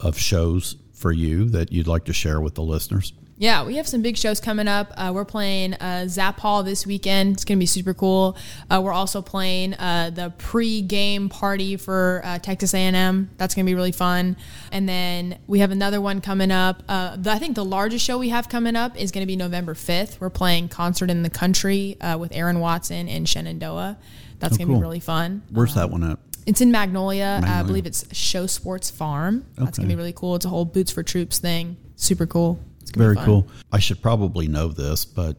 of 0.00 0.18
shows 0.18 0.76
for 0.92 1.12
you 1.12 1.46
that 1.46 1.72
you'd 1.72 1.86
like 1.86 2.04
to 2.04 2.12
share 2.12 2.40
with 2.40 2.54
the 2.54 2.62
listeners. 2.62 3.12
Yeah, 3.40 3.64
we 3.64 3.76
have 3.76 3.88
some 3.88 4.02
big 4.02 4.18
shows 4.18 4.38
coming 4.38 4.68
up. 4.68 4.92
Uh, 4.98 5.12
we're 5.14 5.24
playing 5.24 5.72
uh, 5.72 6.06
Zap 6.08 6.38
Hall 6.40 6.62
this 6.62 6.86
weekend. 6.86 7.32
It's 7.36 7.44
going 7.46 7.56
to 7.56 7.58
be 7.58 7.64
super 7.64 7.94
cool. 7.94 8.36
Uh, 8.68 8.82
we're 8.84 8.92
also 8.92 9.22
playing 9.22 9.72
uh, 9.72 10.10
the 10.12 10.28
pre-game 10.36 11.30
party 11.30 11.78
for 11.78 12.20
uh, 12.22 12.38
Texas 12.38 12.74
A&M. 12.74 13.30
That's 13.38 13.54
going 13.54 13.64
to 13.64 13.70
be 13.70 13.74
really 13.74 13.92
fun. 13.92 14.36
And 14.72 14.86
then 14.86 15.38
we 15.46 15.60
have 15.60 15.70
another 15.70 16.02
one 16.02 16.20
coming 16.20 16.50
up. 16.50 16.82
Uh, 16.86 17.16
the, 17.16 17.30
I 17.30 17.38
think 17.38 17.54
the 17.54 17.64
largest 17.64 18.04
show 18.04 18.18
we 18.18 18.28
have 18.28 18.50
coming 18.50 18.76
up 18.76 19.00
is 19.00 19.10
going 19.10 19.22
to 19.22 19.26
be 19.26 19.36
November 19.36 19.72
5th. 19.72 20.20
We're 20.20 20.28
playing 20.28 20.68
Concert 20.68 21.08
in 21.08 21.22
the 21.22 21.30
Country 21.30 21.98
uh, 22.02 22.18
with 22.18 22.32
Aaron 22.36 22.60
Watson 22.60 23.08
and 23.08 23.26
Shenandoah. 23.26 23.96
That's 24.38 24.56
Oh, 24.56 24.58
going 24.58 24.68
to 24.68 24.72
cool. 24.74 24.80
be 24.80 24.82
really 24.82 25.00
fun. 25.00 25.44
Where's 25.50 25.74
that 25.76 25.88
one 25.88 26.04
at? 26.04 26.18
It's 26.44 26.60
in 26.60 26.70
Magnolia. 26.70 27.40
I 27.42 27.62
believe 27.62 27.86
it's 27.86 28.04
Show 28.14 28.46
Sports 28.46 28.90
Farm. 28.90 29.46
That's 29.54 29.78
Okay. 29.78 29.82
going 29.82 29.88
to 29.88 29.94
be 29.94 29.96
really 29.96 30.12
cool. 30.12 30.36
It's 30.36 30.44
a 30.44 30.50
whole 30.50 30.66
Boots 30.66 30.90
for 30.92 31.02
Troops 31.02 31.38
thing. 31.38 31.78
Super 31.96 32.26
cool. 32.26 32.60
Very 32.96 33.16
cool. 33.16 33.48
I 33.72 33.78
should 33.78 34.02
probably 34.02 34.48
know 34.48 34.68
this, 34.68 35.04
but 35.04 35.36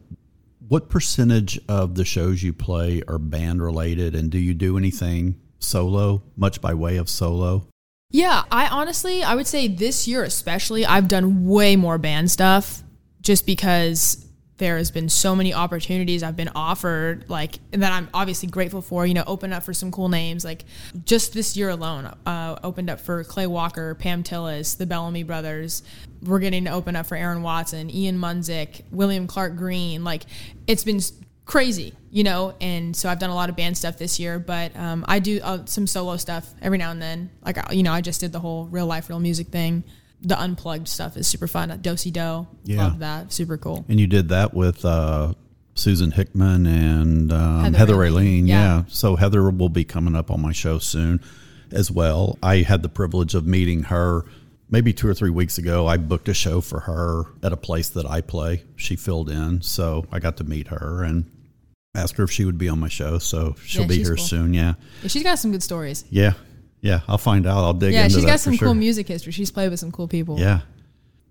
what 0.67 0.89
percentage 0.89 1.59
of 1.67 1.95
the 1.95 2.05
shows 2.05 2.41
you 2.41 2.53
play 2.53 3.03
are 3.07 3.17
band 3.17 3.61
related, 3.61 4.15
and 4.15 4.29
do 4.29 4.37
you 4.37 4.53
do 4.53 4.77
anything 4.77 5.39
solo, 5.59 6.23
much 6.37 6.61
by 6.61 6.73
way 6.73 6.97
of 6.97 7.09
solo? 7.09 7.67
Yeah, 8.09 8.43
I 8.51 8.67
honestly, 8.67 9.23
I 9.23 9.35
would 9.35 9.47
say 9.47 9.67
this 9.67 10.07
year 10.07 10.23
especially, 10.23 10.85
I've 10.85 11.07
done 11.07 11.45
way 11.45 11.75
more 11.75 11.97
band 11.97 12.31
stuff 12.31 12.83
just 13.21 13.45
because 13.45 14.25
there 14.57 14.77
has 14.77 14.91
been 14.91 15.09
so 15.09 15.35
many 15.35 15.53
opportunities 15.53 16.21
I've 16.21 16.35
been 16.35 16.51
offered, 16.53 17.25
like, 17.29 17.57
and 17.73 17.81
that 17.81 17.91
I'm 17.91 18.09
obviously 18.13 18.47
grateful 18.47 18.81
for, 18.81 19.07
you 19.07 19.13
know, 19.15 19.23
opened 19.25 19.53
up 19.53 19.63
for 19.63 19.73
some 19.73 19.91
cool 19.91 20.07
names. 20.07 20.45
Like, 20.45 20.65
just 21.03 21.33
this 21.33 21.57
year 21.57 21.69
alone, 21.69 22.13
uh, 22.27 22.59
opened 22.63 22.89
up 22.89 22.99
for 22.99 23.23
Clay 23.23 23.47
Walker, 23.47 23.95
Pam 23.95 24.21
Tillis, 24.23 24.77
the 24.77 24.85
Bellamy 24.85 25.23
brothers. 25.23 25.81
We're 26.23 26.39
getting 26.39 26.65
to 26.65 26.71
open 26.71 26.95
up 26.95 27.07
for 27.07 27.15
Aaron 27.17 27.41
Watson, 27.43 27.89
Ian 27.89 28.17
Munsick, 28.17 28.81
William 28.91 29.27
Clark 29.27 29.55
Green. 29.55 30.03
Like, 30.03 30.23
it's 30.67 30.83
been 30.83 30.99
crazy, 31.45 31.93
you 32.11 32.23
know, 32.23 32.53
and 32.61 32.95
so 32.95 33.09
I've 33.09 33.19
done 33.19 33.29
a 33.31 33.35
lot 33.35 33.49
of 33.49 33.55
band 33.55 33.77
stuff 33.77 33.97
this 33.97 34.19
year, 34.19 34.39
but 34.39 34.75
um, 34.77 35.03
I 35.07 35.19
do 35.19 35.39
uh, 35.43 35.65
some 35.65 35.87
solo 35.87 36.17
stuff 36.17 36.47
every 36.61 36.77
now 36.77 36.91
and 36.91 37.01
then. 37.01 37.29
Like, 37.43 37.57
you 37.71 37.83
know, 37.83 37.91
I 37.91 38.01
just 38.01 38.19
did 38.21 38.31
the 38.31 38.39
whole 38.39 38.65
real 38.67 38.85
life, 38.85 39.09
real 39.09 39.19
music 39.19 39.47
thing. 39.47 39.83
The 40.21 40.39
unplugged 40.39 40.87
stuff 40.87 41.17
is 41.17 41.27
super 41.27 41.47
fun. 41.47 41.69
Dosey 41.81 42.11
Doe, 42.13 42.47
Yeah. 42.63 42.83
love 42.83 42.99
that, 42.99 43.33
super 43.33 43.57
cool. 43.57 43.83
And 43.89 43.99
you 43.99 44.05
did 44.07 44.29
that 44.29 44.53
with 44.53 44.85
uh, 44.85 45.33
Susan 45.73 46.11
Hickman 46.11 46.67
and 46.67 47.33
um, 47.33 47.63
Heather 47.63 47.77
Heather, 47.77 47.93
Raylene, 47.95 48.43
Raylene. 48.43 48.47
yeah. 48.47 48.77
Yeah. 48.77 48.83
So 48.87 49.15
Heather 49.15 49.49
will 49.49 49.69
be 49.69 49.83
coming 49.83 50.15
up 50.15 50.29
on 50.29 50.39
my 50.41 50.51
show 50.51 50.77
soon 50.77 51.19
as 51.71 51.89
well. 51.89 52.37
I 52.43 52.57
had 52.57 52.83
the 52.83 52.89
privilege 52.89 53.33
of 53.33 53.47
meeting 53.47 53.83
her 53.83 54.23
maybe 54.71 54.93
two 54.93 55.07
or 55.07 55.13
three 55.13 55.29
weeks 55.29 55.57
ago. 55.59 55.85
I 55.85 55.97
booked 55.97 56.27
a 56.29 56.33
show 56.33 56.61
for 56.61 56.79
her 56.81 57.25
at 57.43 57.53
a 57.53 57.57
place 57.57 57.89
that 57.89 58.05
I 58.05 58.21
play. 58.21 58.63
She 58.75 58.95
filled 58.95 59.29
in. 59.29 59.61
So 59.61 60.05
I 60.11 60.19
got 60.19 60.37
to 60.37 60.43
meet 60.43 60.69
her 60.69 61.03
and 61.03 61.29
ask 61.93 62.15
her 62.15 62.23
if 62.23 62.31
she 62.31 62.45
would 62.45 62.57
be 62.57 62.69
on 62.69 62.79
my 62.79 62.87
show. 62.87 63.19
So 63.19 63.55
she'll 63.65 63.81
Yeah, 63.83 63.87
be 63.87 63.97
here 63.97 64.15
cool. 64.15 64.23
soon. 64.25 64.53
Yeah. 64.53 64.75
Yeah, 65.03 65.07
she's 65.09 65.23
got 65.23 65.37
some 65.39 65.51
good 65.51 65.61
stories. 65.61 66.05
Yeah. 66.09 66.33
Yeah. 66.79 67.01
I'll 67.07 67.17
find 67.17 67.45
out. 67.45 67.63
I'll 67.63 67.73
dig 67.73 67.93
Yeah, 67.93 68.07
she's 68.07 68.25
got 68.25 68.39
some 68.39 68.53
sure. 68.55 68.69
cool 68.69 68.75
music 68.75 69.07
history. 69.07 69.31
She's 69.33 69.51
played 69.51 69.69
with 69.69 69.79
some 69.79 69.91
cool 69.91 70.07
people. 70.07 70.39
Yeah. 70.39 70.61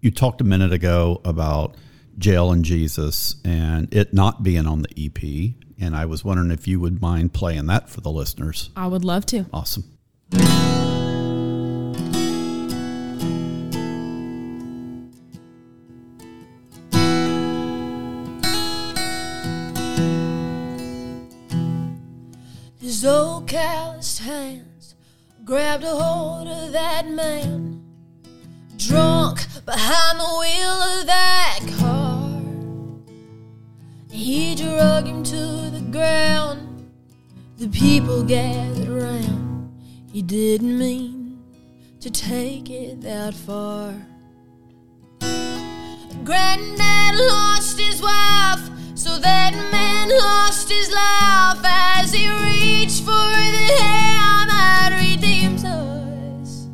You 0.03 0.11
talked 0.11 0.41
a 0.41 0.45
minute 0.45 0.73
ago 0.73 1.21
about 1.25 1.77
Jail 2.19 2.53
and 2.53 2.65
Jesus 2.65 3.37
and 3.45 3.93
it 3.95 4.13
not 4.15 4.43
being 4.43 4.67
on 4.67 4.83
the 4.83 4.89
EP. 5.07 5.55
And 5.83 5.97
I 5.97 6.05
was 6.05 6.23
wondering 6.25 6.51
if 6.51 6.69
you 6.69 6.79
would 6.81 7.01
mind 7.01 7.33
playing 7.33 7.67
that 7.67 7.89
for 7.89 8.03
the 8.03 8.11
listeners. 8.11 8.69
I 8.77 8.87
would 8.87 9.05
love 9.05 9.25
to. 9.27 9.47
Awesome. 9.53 9.85
His 23.01 23.07
old 23.07 23.49
calloused 23.49 24.19
hands 24.19 24.95
grabbed 25.47 25.85
a 25.85 25.89
hold 25.89 26.47
of 26.49 26.73
that 26.73 27.09
man, 27.09 27.83
drunk 28.77 29.47
behind 29.65 30.21
the 30.21 30.37
wheel 30.39 30.83
of 31.01 31.07
that 31.07 31.61
car. 31.79 32.31
He 34.11 34.55
drug 34.55 35.07
him 35.07 35.23
to 35.23 35.71
the 35.71 35.81
ground. 35.91 36.91
The 37.57 37.69
people 37.69 38.23
gathered 38.23 38.89
round. 38.89 39.81
He 40.13 40.21
didn't 40.21 40.77
mean 40.77 41.43
to 42.01 42.11
take 42.11 42.69
it 42.69 43.01
that 43.01 43.33
far. 43.33 43.95
Granddad 46.23 47.15
lost 47.15 47.81
his 47.81 48.03
wife, 48.03 48.69
so 49.03 49.17
that 49.17 49.55
man 49.73 50.11
lost 50.11 50.69
his 50.69 50.91
life 50.91 51.65
as 51.65 52.13
he 52.13 52.29
reached 52.29 53.03
for 53.03 53.31
the 53.57 53.67
hand 53.81 54.51
that 54.51 54.93
redeems 55.01 55.65
us. 55.65 56.67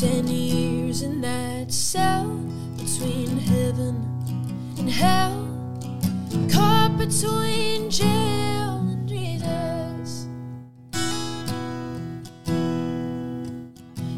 Ten 0.00 0.26
years 0.26 1.02
in 1.02 1.20
that 1.20 1.70
cell 1.70 2.24
between 2.78 3.36
heaven 3.36 3.94
and 4.78 4.88
hell, 4.88 5.36
caught 6.50 6.96
between 6.96 7.90
jail 7.90 8.78
and 8.88 9.06
Jesus. 9.06 10.26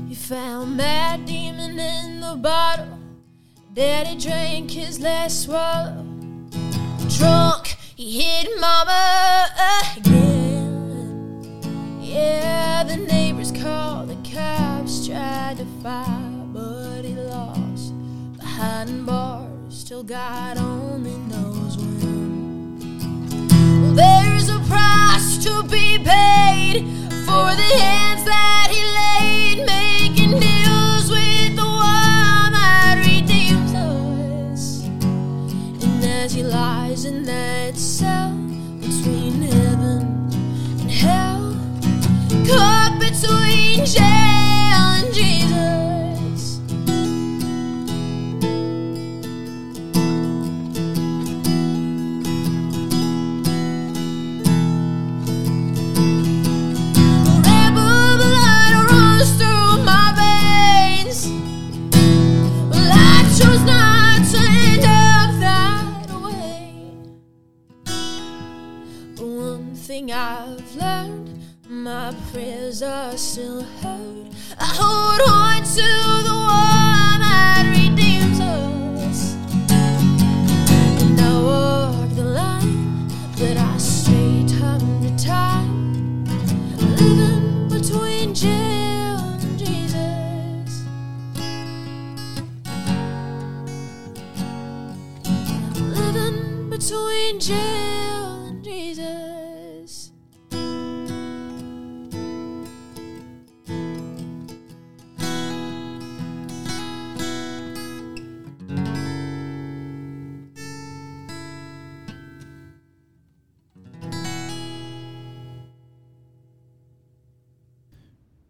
He 0.08 0.14
found 0.14 0.78
that 0.78 1.26
demon 1.26 1.76
in 1.76 2.20
the 2.20 2.36
bottle. 2.36 3.00
Daddy 3.74 4.16
drank 4.16 4.70
his 4.70 5.00
last 5.00 5.42
swallow. 5.42 6.07
He 8.00 8.22
hit 8.22 8.48
mama 8.60 9.50
again. 9.96 11.60
Yeah, 12.00 12.84
the 12.84 12.96
neighbors 12.96 13.50
called 13.50 14.10
the 14.10 14.30
cops, 14.30 15.08
tried 15.08 15.56
to 15.56 15.66
fight, 15.82 16.44
but 16.52 17.02
he 17.02 17.14
lost. 17.14 17.92
Behind 18.36 19.04
bars, 19.04 19.48
still 19.70 20.04
God 20.04 20.58
only 20.58 21.16
knows 21.26 21.76
when. 21.76 22.78
Well, 23.82 23.94
there's 23.94 24.48
a 24.48 24.60
price 24.70 25.42
to 25.42 25.64
be 25.64 25.98
paid 25.98 26.84
for 27.26 27.50
the 27.56 27.70
hands 27.82 28.22
that 28.26 28.68
he 28.70 28.84
laid, 29.02 29.66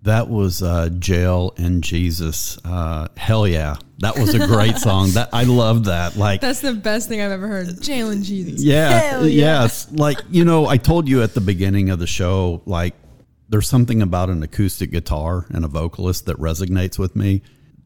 That 0.09 0.31
was 0.31 0.63
uh, 0.63 0.89
Jail 0.99 1.53
and 1.59 1.85
Jesus. 1.85 2.57
Uh, 2.65 3.09
hell 3.15 3.47
yeah. 3.47 3.77
That 3.99 4.19
was 4.19 4.33
a 4.33 4.39
great 4.39 4.79
song. 4.89 5.11
That 5.11 5.29
I 5.35 5.45
love 5.45 5.85
that. 5.85 6.17
Like 6.17 6.41
That's 6.41 6.63
the 6.63 6.73
best 6.73 7.11
thing 7.11 7.21
I've 7.21 7.31
ever 7.31 7.47
heard. 7.47 7.83
Jail 7.83 8.09
and 8.09 8.25
Jesus. 8.25 8.63
Yeah, 8.63 9.21
yeah. 9.21 9.25
yes. 9.25 9.87
Like 9.93 10.19
you 10.31 10.47
know, 10.47 10.67
I 10.67 10.79
told 10.79 11.09
you 11.09 11.23
at 11.23 11.35
the 11.35 11.43
beginning 11.43 11.91
of 11.91 11.99
the 11.99 12.07
show, 12.07 12.63
like 12.65 12.95
there's 13.51 13.69
something 13.69 14.01
about 14.01 14.31
an 14.31 14.43
acoustic 14.43 14.93
guitar 14.93 15.45
and 15.51 15.63
a 15.63 15.69
vocalist 15.69 16.25
that 16.25 16.39
resonates 16.39 16.99
with 16.99 17.15
me. 17.15 17.43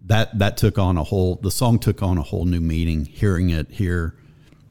That 0.06 0.38
that 0.38 0.56
took 0.56 0.78
on 0.78 0.96
a 0.96 1.02
whole. 1.02 1.40
The 1.42 1.50
song 1.50 1.80
took 1.80 2.04
on 2.04 2.18
a 2.18 2.22
whole 2.22 2.44
new 2.44 2.60
meaning. 2.60 3.04
Hearing 3.04 3.50
it 3.50 3.68
here 3.68 4.14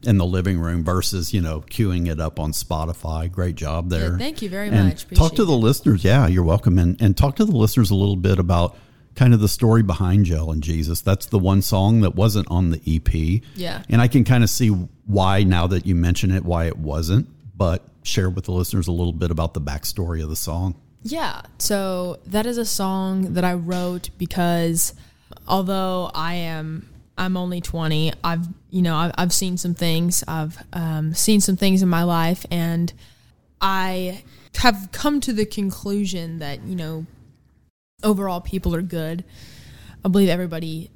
in 0.03 0.17
the 0.17 0.25
living 0.25 0.59
room 0.59 0.83
versus 0.83 1.33
you 1.33 1.41
know 1.41 1.61
queuing 1.61 2.07
it 2.09 2.19
up 2.19 2.39
on 2.39 2.51
Spotify. 2.51 3.31
Great 3.31 3.55
job 3.55 3.89
there. 3.89 4.11
Yeah, 4.11 4.17
thank 4.17 4.41
you 4.41 4.49
very 4.49 4.69
And 4.69 4.89
much. 4.89 5.03
Talk 5.03 5.09
to 5.09 5.25
Appreciate 5.25 5.45
the 5.45 5.51
listeners. 5.57 6.03
Yeah, 6.03 6.27
you're 6.27 6.43
welcome. 6.43 6.79
And 6.79 7.01
and 7.01 7.15
talk 7.15 7.35
to 7.37 7.45
the 7.45 7.55
listeners 7.55 7.91
a 7.91 7.95
little 7.95 8.15
bit 8.15 8.39
about 8.39 8.75
kind 9.15 9.33
of 9.33 9.39
the 9.39 9.47
story 9.47 9.83
behind 9.83 10.25
Jail 10.25 10.51
and 10.51 10.63
Jesus. 10.63 11.01
That's 11.01 11.25
the 11.25 11.39
one 11.39 11.61
song 11.61 12.01
that 12.01 12.15
wasn't 12.15 12.47
on 12.49 12.71
the 12.71 12.81
EP. 12.87 13.43
Yeah. 13.55 13.83
And 13.89 14.01
I 14.01 14.07
can 14.07 14.23
kind 14.23 14.43
of 14.43 14.49
see 14.49 14.69
why 14.69 15.43
now 15.43 15.67
that 15.67 15.85
you 15.85 15.95
mention 15.95 16.31
it, 16.31 16.45
why 16.45 16.65
it 16.65 16.77
wasn't. 16.77 17.27
But 17.57 17.85
share 18.03 18.29
with 18.29 18.45
the 18.45 18.51
listeners 18.51 18.87
a 18.87 18.91
little 18.91 19.13
bit 19.13 19.29
about 19.29 19.53
the 19.53 19.61
backstory 19.61 20.23
of 20.23 20.29
the 20.29 20.35
song. 20.35 20.75
Yeah. 21.03 21.41
So 21.57 22.19
that 22.27 22.45
is 22.45 22.57
a 22.57 22.65
song 22.65 23.33
that 23.33 23.43
I 23.43 23.53
wrote 23.53 24.09
because 24.17 24.93
although 25.47 26.11
I 26.13 26.35
am 26.35 26.89
I'm 27.17 27.37
only 27.37 27.61
20, 27.61 28.13
I've 28.23 28.47
you 28.69 28.81
know 28.81 28.95
I've, 28.95 29.11
I've 29.17 29.33
seen 29.33 29.57
some 29.57 29.73
things. 29.73 30.23
I've 30.27 30.57
um, 30.73 31.13
seen 31.13 31.41
some 31.41 31.57
things 31.57 31.81
in 31.81 31.89
my 31.89 32.03
life, 32.03 32.45
and 32.49 32.91
I 33.59 34.23
have 34.57 34.89
come 34.91 35.21
to 35.21 35.33
the 35.33 35.45
conclusion 35.45 36.39
that 36.39 36.63
you 36.63 36.75
know 36.75 37.05
overall 38.03 38.41
people 38.41 38.73
are 38.75 38.81
good. 38.81 39.23
I 40.03 40.09
believe 40.09 40.29
everybody 40.29 40.89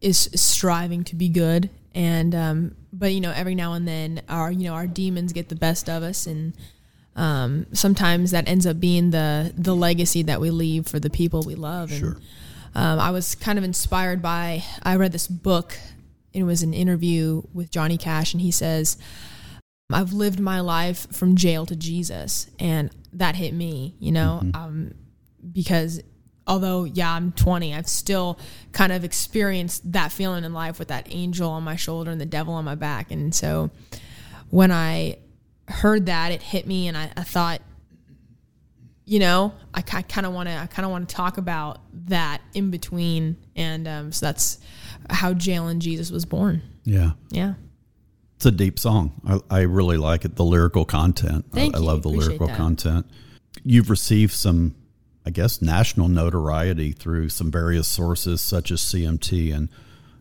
is 0.00 0.30
striving 0.34 1.04
to 1.04 1.16
be 1.16 1.28
good, 1.28 1.70
and 1.94 2.34
um, 2.34 2.76
but 2.92 3.12
you 3.12 3.20
know 3.20 3.32
every 3.32 3.54
now 3.54 3.72
and 3.72 3.88
then 3.88 4.22
our 4.28 4.52
you 4.52 4.68
know 4.68 4.74
our 4.74 4.86
demons 4.86 5.32
get 5.32 5.48
the 5.48 5.56
best 5.56 5.88
of 5.88 6.02
us 6.02 6.26
and 6.26 6.54
um, 7.16 7.66
sometimes 7.72 8.32
that 8.32 8.48
ends 8.48 8.66
up 8.66 8.80
being 8.80 9.10
the 9.10 9.52
the 9.56 9.74
legacy 9.74 10.22
that 10.22 10.40
we 10.40 10.50
leave 10.50 10.86
for 10.86 10.98
the 10.98 11.10
people 11.10 11.42
we 11.42 11.54
love. 11.54 11.90
And, 11.90 12.00
Sure. 12.00 12.16
Um, 12.74 12.98
I 12.98 13.10
was 13.10 13.34
kind 13.34 13.58
of 13.58 13.64
inspired 13.64 14.20
by 14.20 14.64
I 14.82 14.96
read 14.96 15.12
this 15.12 15.26
book. 15.26 15.78
It 16.32 16.42
was 16.42 16.62
an 16.62 16.74
interview 16.74 17.42
with 17.52 17.70
Johnny 17.70 17.96
Cash, 17.96 18.34
and 18.34 18.40
he 18.40 18.50
says, 18.50 18.96
"I've 19.92 20.12
lived 20.12 20.40
my 20.40 20.60
life 20.60 21.06
from 21.12 21.36
jail 21.36 21.66
to 21.66 21.76
Jesus," 21.76 22.50
and 22.58 22.90
that 23.12 23.36
hit 23.36 23.54
me. 23.54 23.94
You 23.98 24.12
know, 24.12 24.42
um, 24.54 24.94
because 25.52 26.00
although 26.46 26.84
yeah 26.84 27.10
i'm 27.10 27.32
20 27.32 27.74
i've 27.74 27.88
still 27.88 28.38
kind 28.72 28.92
of 28.92 29.02
experienced 29.02 29.90
that 29.92 30.12
feeling 30.12 30.44
in 30.44 30.52
life 30.52 30.78
with 30.78 30.88
that 30.88 31.06
angel 31.08 31.48
on 31.48 31.62
my 31.62 31.74
shoulder 31.74 32.10
and 32.10 32.20
the 32.20 32.26
devil 32.26 32.52
on 32.52 32.62
my 32.66 32.74
back 32.74 33.10
and 33.10 33.34
so 33.34 33.70
when 34.50 34.70
i 34.70 35.16
heard 35.68 36.06
that, 36.06 36.32
it 36.32 36.42
hit 36.42 36.66
me, 36.66 36.88
and 36.88 36.96
I, 36.96 37.10
I 37.16 37.22
thought, 37.22 37.60
you 39.04 39.18
know, 39.18 39.52
I, 39.74 39.82
kind 39.82 40.26
of 40.26 40.32
want 40.32 40.48
to, 40.48 40.56
I 40.56 40.66
kind 40.66 40.86
of 40.86 40.90
want 40.90 41.08
to 41.08 41.14
talk 41.14 41.36
about 41.38 41.80
that 42.06 42.40
in 42.54 42.70
between, 42.70 43.36
and 43.54 43.86
um, 43.86 44.12
so 44.12 44.26
that's 44.26 44.58
how 45.10 45.34
Jail 45.34 45.68
and 45.68 45.82
Jesus 45.82 46.10
was 46.10 46.24
born. 46.24 46.62
Yeah. 46.84 47.12
Yeah. 47.30 47.54
It's 48.36 48.46
a 48.46 48.50
deep 48.50 48.78
song. 48.78 49.12
I, 49.26 49.58
I 49.58 49.60
really 49.62 49.96
like 49.96 50.24
it. 50.24 50.36
The 50.36 50.44
lyrical 50.44 50.84
content. 50.84 51.46
Thank 51.52 51.74
I, 51.74 51.78
I 51.78 51.82
love 51.82 52.02
the 52.02 52.08
Appreciate 52.08 52.28
lyrical 52.28 52.46
that. 52.48 52.56
content. 52.56 53.06
You've 53.62 53.90
received 53.90 54.32
some, 54.32 54.74
I 55.24 55.30
guess, 55.30 55.62
national 55.62 56.08
notoriety 56.08 56.92
through 56.92 57.28
some 57.28 57.50
various 57.50 57.88
sources 57.88 58.40
such 58.40 58.70
as 58.70 58.80
CMT 58.80 59.54
and 59.54 59.68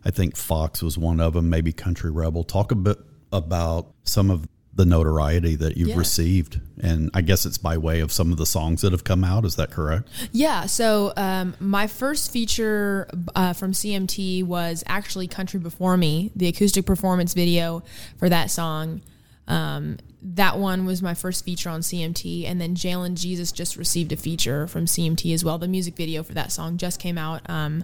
I 0.06 0.12
think 0.12 0.36
Fox 0.36 0.82
was 0.82 0.98
one 0.98 1.20
of 1.20 1.34
them, 1.34 1.50
maybe 1.50 1.72
Country 1.72 2.12
Rebel. 2.12 2.44
Talk 2.44 2.72
a 2.72 2.76
bit 2.76 2.98
about 3.32 3.94
some 4.04 4.30
of 4.30 4.48
the 4.76 4.86
notoriety 4.86 5.56
that 5.56 5.78
you've 5.78 5.90
Yeah. 5.90 5.98
received. 5.98 6.60
And 6.82 7.12
I 7.14 7.22
guess 7.22 7.46
it's 7.46 7.60
by 7.60 7.78
way 7.78 8.00
of 8.00 8.12
some 8.12 8.32
of 8.32 8.38
the 8.40 8.46
songs 8.46 8.82
that 8.82 8.92
have 8.92 9.04
come 9.04 9.24
out. 9.24 9.46
Is 9.46 9.56
that 9.56 9.70
correct? 9.70 10.10
Yeah. 10.32 10.66
So 10.66 11.14
um, 11.16 11.56
my 11.60 11.86
first 11.88 12.32
feature 12.32 13.08
uh, 13.36 13.54
from 13.54 13.74
CMT 13.74 14.44
was 14.44 14.84
actually 14.88 15.28
"Country 15.28 15.60
Before 15.60 15.96
Me," 15.96 16.32
the 16.36 16.48
acoustic 16.48 16.86
performance 16.88 17.34
video 17.36 17.84
for 18.18 18.30
that 18.30 18.50
song. 18.50 19.02
Um, 19.48 19.98
that 20.26 20.58
one 20.58 20.86
was 20.86 21.02
my 21.02 21.14
first 21.14 21.44
feature 21.44 21.70
on 21.70 21.82
CMT, 21.82 22.46
and 22.50 22.60
then 22.60 22.76
Jail 22.76 23.04
and 23.04 23.18
Jesus 23.18 23.52
just 23.52 23.76
received 23.76 24.12
a 24.14 24.16
feature 24.16 24.68
from 24.68 24.86
CMT 24.86 25.34
as 25.34 25.44
well. 25.44 25.58
The 25.58 25.68
music 25.68 25.96
video 25.98 26.24
for 26.24 26.34
that 26.34 26.52
song 26.52 26.78
just 26.78 26.98
came 27.00 27.18
out 27.18 27.42
um, 27.50 27.84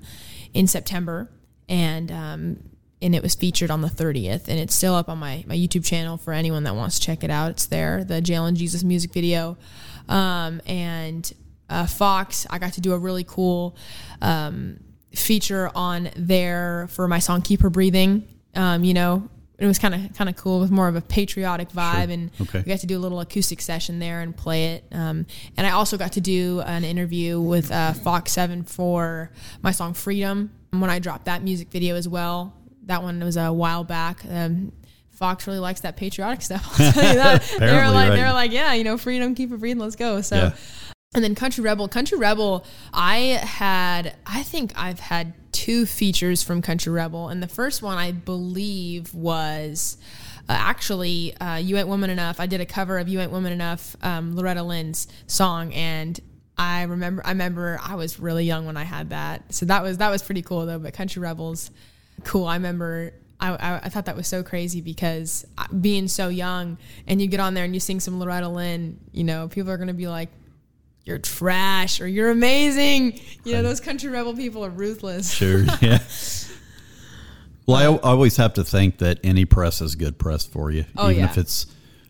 in 0.53 0.65
September, 0.65 1.29
and 1.67 2.09
um, 2.11 2.68
and 3.01 3.15
it 3.15 3.23
was 3.23 3.33
featured 3.35 3.71
on 3.71 3.81
the 3.81 3.87
30th, 3.87 4.47
and 4.47 4.59
it's 4.59 4.75
still 4.75 4.93
up 4.95 5.07
on 5.09 5.17
my 5.17 5.43
my 5.47 5.55
YouTube 5.55 5.85
channel 5.85 6.17
for 6.17 6.33
anyone 6.33 6.63
that 6.65 6.75
wants 6.75 6.99
to 6.99 7.05
check 7.05 7.23
it 7.23 7.29
out. 7.31 7.51
It's 7.51 7.65
there, 7.67 8.03
the 8.03 8.21
Jail 8.21 8.45
and 8.45 8.57
Jesus 8.57 8.83
music 8.83 9.13
video, 9.13 9.57
um, 10.07 10.61
and 10.65 11.31
uh, 11.69 11.85
Fox. 11.85 12.45
I 12.49 12.59
got 12.59 12.73
to 12.73 12.81
do 12.81 12.93
a 12.93 12.97
really 12.97 13.23
cool 13.23 13.75
um, 14.21 14.79
feature 15.13 15.71
on 15.75 16.09
there 16.15 16.87
for 16.89 17.07
my 17.07 17.19
song 17.19 17.41
"Keep 17.41 17.61
Her 17.61 17.69
Breathing." 17.69 18.27
Um, 18.55 18.83
you 18.83 18.93
know, 18.93 19.29
it 19.57 19.65
was 19.67 19.77
kind 19.79 19.93
of 19.95 20.13
kind 20.17 20.29
of 20.29 20.35
cool 20.35 20.59
with 20.59 20.71
more 20.71 20.87
of 20.87 20.95
a 20.95 21.01
patriotic 21.01 21.69
vibe, 21.69 22.11
and 22.11 22.31
Okay. 22.41 22.59
we 22.59 22.63
got 22.65 22.79
to 22.79 22.87
do 22.87 22.97
a 22.97 22.99
little 23.01 23.19
acoustic 23.19 23.61
session 23.61 23.99
there 23.99 24.21
and 24.21 24.35
play 24.35 24.73
it. 24.73 24.83
Um, 24.91 25.25
and 25.57 25.65
I 25.67 25.71
also 25.71 25.97
got 25.97 26.13
to 26.13 26.21
do 26.21 26.61
an 26.65 26.83
interview 26.83 27.39
with 27.39 27.71
uh, 27.71 27.93
Fox 27.93 28.31
Seven 28.31 28.63
for 28.63 29.31
my 29.61 29.71
song 29.71 29.93
"Freedom" 29.93 30.51
when 30.71 30.89
I 30.89 30.99
dropped 30.99 31.25
that 31.25 31.43
music 31.43 31.69
video 31.69 31.95
as 31.95 32.07
well. 32.07 32.53
That 32.89 33.03
one 33.03 33.19
was 33.19 33.37
a 33.37 33.53
while 33.53 33.83
back. 33.83 34.21
Um, 34.29 34.71
Fox 35.11 35.45
really 35.47 35.59
likes 35.59 35.81
that 35.81 35.95
patriotic 35.95 36.41
stuff. 36.41 36.65
I'll 36.79 36.91
tell 36.91 37.09
you 37.11 37.17
that. 37.17 37.41
they 37.59 37.65
were 37.65 37.71
Apparently, 37.71 37.93
like, 37.93 38.09
right. 38.09 38.15
they 38.15 38.23
were 38.23 38.31
like, 38.31 38.51
yeah, 38.51 38.73
you 38.73 38.83
know, 38.83 38.97
freedom, 38.97 39.35
keep 39.35 39.51
it 39.51 39.59
breathing, 39.59 39.79
let's 39.79 39.95
go. 39.95 40.21
So. 40.21 40.35
Yeah. 40.35 40.55
And 41.13 41.23
then 41.23 41.35
Country 41.35 41.63
Rebel. 41.63 41.87
Country 41.87 42.17
Rebel, 42.17 42.65
I 42.93 43.17
had, 43.41 44.15
I 44.25 44.43
think 44.43 44.73
I've 44.75 44.99
had 44.99 45.33
two 45.51 45.85
features 45.85 46.41
from 46.41 46.61
Country 46.61 46.91
Rebel. 46.91 47.29
And 47.29 47.43
the 47.43 47.47
first 47.47 47.81
one, 47.81 47.97
I 47.97 48.11
believe, 48.11 49.13
was 49.13 49.97
uh, 50.47 50.53
actually 50.53 51.35
uh, 51.37 51.57
You 51.57 51.77
Ain't 51.77 51.87
Woman 51.87 52.09
Enough. 52.09 52.39
I 52.39 52.45
did 52.45 52.61
a 52.61 52.65
cover 52.65 52.97
of 52.97 53.07
You 53.07 53.19
Ain't 53.19 53.31
Woman 53.31 53.51
Enough, 53.51 53.95
um, 54.01 54.35
Loretta 54.35 54.63
Lynn's 54.63 55.07
song. 55.27 55.73
And 55.73 56.19
I 56.57 56.83
remember, 56.83 57.23
I 57.25 57.29
remember 57.29 57.79
I 57.83 57.95
was 57.95 58.19
really 58.19 58.45
young 58.45 58.65
when 58.65 58.77
I 58.77 58.83
had 58.83 59.09
that. 59.09 59.53
So 59.53 59.65
that 59.65 59.83
was, 59.83 59.97
that 59.97 60.09
was 60.09 60.23
pretty 60.23 60.43
cool 60.43 60.65
though. 60.65 60.79
But 60.79 60.93
Country 60.93 61.21
Rebels, 61.21 61.71
cool. 62.23 62.45
I 62.45 62.55
remember 62.55 63.13
I, 63.39 63.51
I, 63.51 63.75
I 63.83 63.89
thought 63.89 64.05
that 64.05 64.15
was 64.17 64.27
so 64.27 64.43
crazy 64.43 64.81
because 64.81 65.45
uh, 65.57 65.65
being 65.79 66.07
so 66.07 66.27
young 66.29 66.77
and 67.07 67.21
you 67.21 67.27
get 67.27 67.39
on 67.39 67.53
there 67.53 67.63
and 67.63 67.73
you 67.73 67.79
sing 67.79 67.99
some 67.99 68.19
Loretta 68.19 68.49
Lynn, 68.49 68.99
you 69.11 69.23
know, 69.23 69.47
people 69.47 69.71
are 69.71 69.77
going 69.77 69.87
to 69.87 69.93
be 69.93 70.07
like, 70.07 70.29
you're 71.05 71.19
trash 71.19 72.01
or 72.01 72.07
you're 72.07 72.29
amazing. 72.29 73.19
You 73.43 73.53
know, 73.53 73.63
those 73.63 73.79
country 73.79 74.09
rebel 74.09 74.35
people 74.35 74.63
are 74.65 74.69
ruthless. 74.69 75.31
Sure. 75.33 75.65
Yeah. 75.81 75.99
Well, 77.65 77.77
I, 77.77 78.07
I 78.07 78.11
always 78.11 78.35
have 78.37 78.55
to 78.55 78.63
think 78.63 78.97
that 78.97 79.19
any 79.23 79.45
press 79.45 79.79
is 79.81 79.95
good 79.95 80.17
press 80.17 80.43
for 80.45 80.71
you, 80.71 80.85
Oh, 80.97 81.09
even 81.09 81.23
yeah. 81.23 81.29
if 81.29 81.37
it's. 81.37 81.67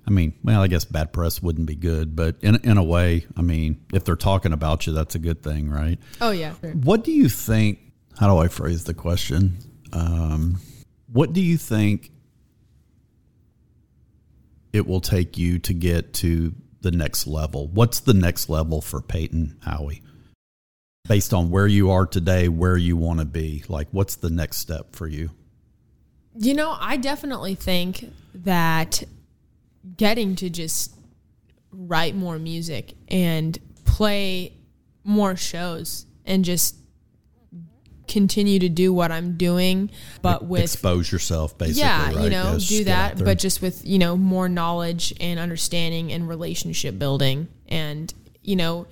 I 0.07 0.11
mean, 0.11 0.33
well, 0.43 0.61
I 0.63 0.67
guess 0.67 0.85
bad 0.85 1.11
press 1.13 1.41
wouldn't 1.43 1.67
be 1.67 1.75
good, 1.75 2.15
but 2.15 2.37
in 2.41 2.55
in 2.63 2.77
a 2.77 2.83
way, 2.83 3.25
I 3.37 3.41
mean, 3.41 3.83
if 3.93 4.05
they're 4.05 4.15
talking 4.15 4.53
about 4.53 4.87
you, 4.87 4.93
that's 4.93 5.15
a 5.15 5.19
good 5.19 5.43
thing, 5.43 5.69
right? 5.69 5.99
Oh, 6.21 6.31
yeah. 6.31 6.53
Sure. 6.61 6.71
What 6.71 7.03
do 7.03 7.11
you 7.11 7.27
think? 7.29 7.79
How 8.17 8.27
do 8.33 8.37
I 8.37 8.47
phrase 8.47 8.85
the 8.85 8.93
question? 8.93 9.57
Um, 9.93 10.59
what 11.11 11.33
do 11.33 11.41
you 11.41 11.57
think 11.57 12.11
it 14.71 14.87
will 14.87 15.01
take 15.01 15.37
you 15.37 15.59
to 15.59 15.73
get 15.73 16.13
to 16.15 16.53
the 16.81 16.91
next 16.91 17.27
level? 17.27 17.67
What's 17.67 17.99
the 17.99 18.13
next 18.13 18.49
level 18.49 18.81
for 18.81 19.01
Peyton 19.01 19.57
Howie? 19.63 20.01
Based 21.07 21.33
on 21.33 21.49
where 21.49 21.67
you 21.67 21.89
are 21.91 22.05
today, 22.05 22.49
where 22.49 22.77
you 22.77 22.95
want 22.95 23.19
to 23.19 23.25
be, 23.25 23.63
like 23.67 23.87
what's 23.91 24.15
the 24.15 24.29
next 24.29 24.57
step 24.57 24.95
for 24.95 25.07
you? 25.07 25.31
You 26.35 26.53
know, 26.53 26.77
I 26.79 26.97
definitely 26.97 27.55
think 27.55 28.13
that 28.33 29.03
getting 29.97 30.35
to 30.35 30.49
just 30.49 30.93
write 31.71 32.15
more 32.15 32.37
music 32.37 32.93
and 33.07 33.57
play 33.85 34.53
more 35.03 35.35
shows 35.35 36.05
and 36.25 36.45
just 36.45 36.75
continue 38.09 38.59
to 38.59 38.67
do 38.67 38.91
what 38.91 39.11
I'm 39.11 39.37
doing, 39.37 39.89
but 40.21 40.43
with 40.45 40.63
Expose 40.63 41.09
yourself, 41.11 41.57
basically. 41.57 41.81
yeah, 41.81 42.07
right? 42.13 42.23
you 42.25 42.29
know, 42.29 42.53
Yes, 42.53 42.67
do 42.67 42.83
that, 42.83 43.23
but 43.23 43.39
just 43.39 43.61
with 43.61 43.85
you 43.85 43.99
know 43.99 44.17
more 44.17 44.49
knowledge 44.49 45.13
and 45.21 45.39
understanding 45.39 46.11
and 46.11 46.27
relationship 46.27 46.99
building, 46.99 47.47
and 47.69 48.13
you 48.41 48.57
know, 48.57 48.87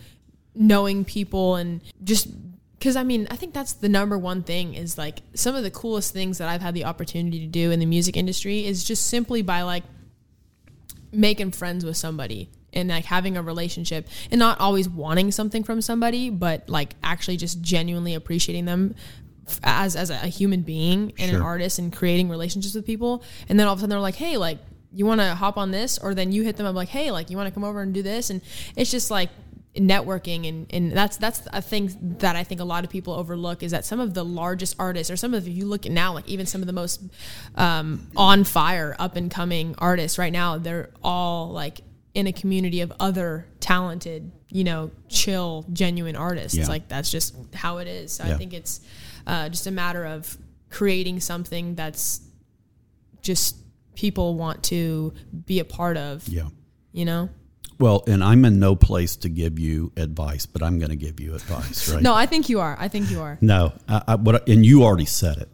knowing 0.55 1.03
people 1.03 1.55
and 1.55 1.81
just 2.03 2.29
because 2.77 2.95
I 2.95 3.03
mean, 3.03 3.27
I 3.31 3.35
think 3.35 3.53
that's 3.53 3.73
the 3.73 3.89
number 3.89 4.17
one 4.17 4.43
thing 4.43 4.75
is 4.75 4.97
like 4.97 5.19
some 5.33 5.55
of 5.55 5.63
the 5.63 5.71
coolest 5.71 6.13
things 6.13 6.37
that 6.37 6.47
I've 6.47 6.61
had 6.61 6.73
the 6.75 6.85
opportunity 6.85 7.39
to 7.39 7.47
do 7.47 7.71
in 7.71 7.79
the 7.79 7.85
music 7.85 8.15
industry 8.15 8.65
is 8.65 8.83
just 8.83 9.07
simply 9.07 9.41
by 9.41 9.63
like 9.63 9.83
making 11.11 11.51
friends 11.51 11.83
with 11.83 11.97
somebody 11.97 12.49
and 12.73 12.89
like 12.89 13.05
having 13.05 13.37
a 13.37 13.41
relationship 13.41 14.07
and 14.31 14.39
not 14.39 14.59
always 14.59 14.87
wanting 14.89 15.31
something 15.31 15.63
from 15.63 15.81
somebody 15.81 16.29
but 16.29 16.67
like 16.69 16.95
actually 17.03 17.37
just 17.37 17.61
genuinely 17.61 18.13
appreciating 18.13 18.65
them 18.65 18.93
as 19.63 19.95
as 19.95 20.09
a 20.09 20.27
human 20.27 20.61
being 20.61 21.13
and 21.17 21.35
an 21.35 21.41
artist 21.41 21.79
and 21.79 21.93
creating 21.93 22.29
relationships 22.29 22.75
with 22.75 22.85
people. 22.85 23.23
And 23.49 23.59
then 23.59 23.67
all 23.67 23.73
of 23.73 23.79
a 23.79 23.81
sudden 23.81 23.91
they're 23.91 23.99
like 23.99 24.15
hey 24.15 24.37
like 24.37 24.59
you 24.93 25.05
want 25.05 25.21
to 25.21 25.35
hop 25.35 25.57
on 25.57 25.71
this? 25.71 25.97
Or 25.97 26.15
then 26.15 26.31
you 26.31 26.43
hit 26.43 26.57
them 26.57 26.65
up 26.65 26.75
like 26.75 26.89
hey 26.89 27.11
like 27.11 27.29
you 27.29 27.37
want 27.37 27.47
to 27.47 27.53
come 27.53 27.63
over 27.63 27.81
and 27.81 27.93
do 27.93 28.01
this? 28.01 28.29
And 28.29 28.41
it's 28.75 28.91
just 28.91 29.11
like 29.11 29.29
networking 29.75 30.49
and, 30.49 30.65
and 30.71 30.91
that's 30.91 31.17
that's 31.17 31.47
a 31.53 31.61
thing 31.61 32.15
that 32.19 32.35
I 32.35 32.43
think 32.43 32.61
a 32.61 32.63
lot 32.63 32.83
of 32.83 32.89
people 32.89 33.13
overlook 33.13 33.61
is 33.61 33.71
that 33.71 33.85
some 33.85 33.99
of 33.99 34.15
the 34.15 34.25
largest 34.25 34.75
artists 34.79 35.11
or 35.11 35.15
some 35.15 35.35
of 35.35 35.47
you 35.47 35.65
look 35.65 35.85
at 35.85 35.91
now 35.91 36.13
like 36.13 36.27
even 36.27 36.47
some 36.47 36.61
of 36.61 36.67
the 36.67 36.73
most 36.73 37.01
um, 37.53 38.07
on 38.15 38.43
fire 38.43 38.95
up 38.97 39.15
and 39.15 39.29
coming 39.29 39.75
artists 39.77 40.17
right 40.17 40.33
now 40.33 40.57
they're 40.57 40.89
all 41.03 41.51
like 41.51 41.81
in 42.17 42.25
a 42.25 42.33
community 42.33 42.81
of 42.81 42.91
other 42.99 43.45
talented 43.59 44.31
you 44.49 44.63
know 44.63 44.89
chill 45.07 45.63
genuine 45.71 46.15
artists 46.15 46.57
Yeah. 46.57 46.67
like 46.67 46.87
that's 46.87 47.11
just 47.11 47.35
how 47.53 47.77
it 47.77 47.87
is 47.87 48.11
so 48.13 48.23
I 48.23 48.33
think 48.33 48.53
it's 48.55 48.81
uh, 49.27 49.49
just 49.49 49.67
a 49.67 49.71
matter 49.71 50.03
of 50.03 50.35
creating 50.71 51.19
something 51.19 51.75
that's 51.75 52.21
just 53.21 53.55
people 53.93 54.33
want 54.33 54.63
to 54.63 55.13
be 55.45 55.59
a 55.59 55.65
part 55.65 55.95
of 55.95 56.27
yeah. 56.27 56.47
you 56.91 57.05
know 57.05 57.29
Well, 57.79 58.03
and 58.07 58.23
I'm 58.23 58.45
in 58.45 58.57
no 58.57 58.75
place 58.75 59.17
to 59.17 59.29
give 59.29 59.59
you 59.59 59.91
advice, 59.95 60.47
but 60.47 60.63
I'm 60.63 60.79
going 60.79 60.89
to 60.89 60.95
give 60.95 61.19
you 61.19 61.35
advice, 61.35 61.87
right? 61.93 62.01
no 62.01 62.15
I 62.15 62.25
think 62.25 62.49
you 62.49 62.59
are 62.61 62.75
I 62.79 62.87
think 62.87 63.11
you 63.11 63.21
are 63.21 63.37
No, 63.41 63.73
I, 63.87 64.01
I, 64.07 64.15
what, 64.15 64.49
and 64.49 64.65
you 64.65 64.83
already 64.83 65.05
said 65.05 65.37
it. 65.37 65.49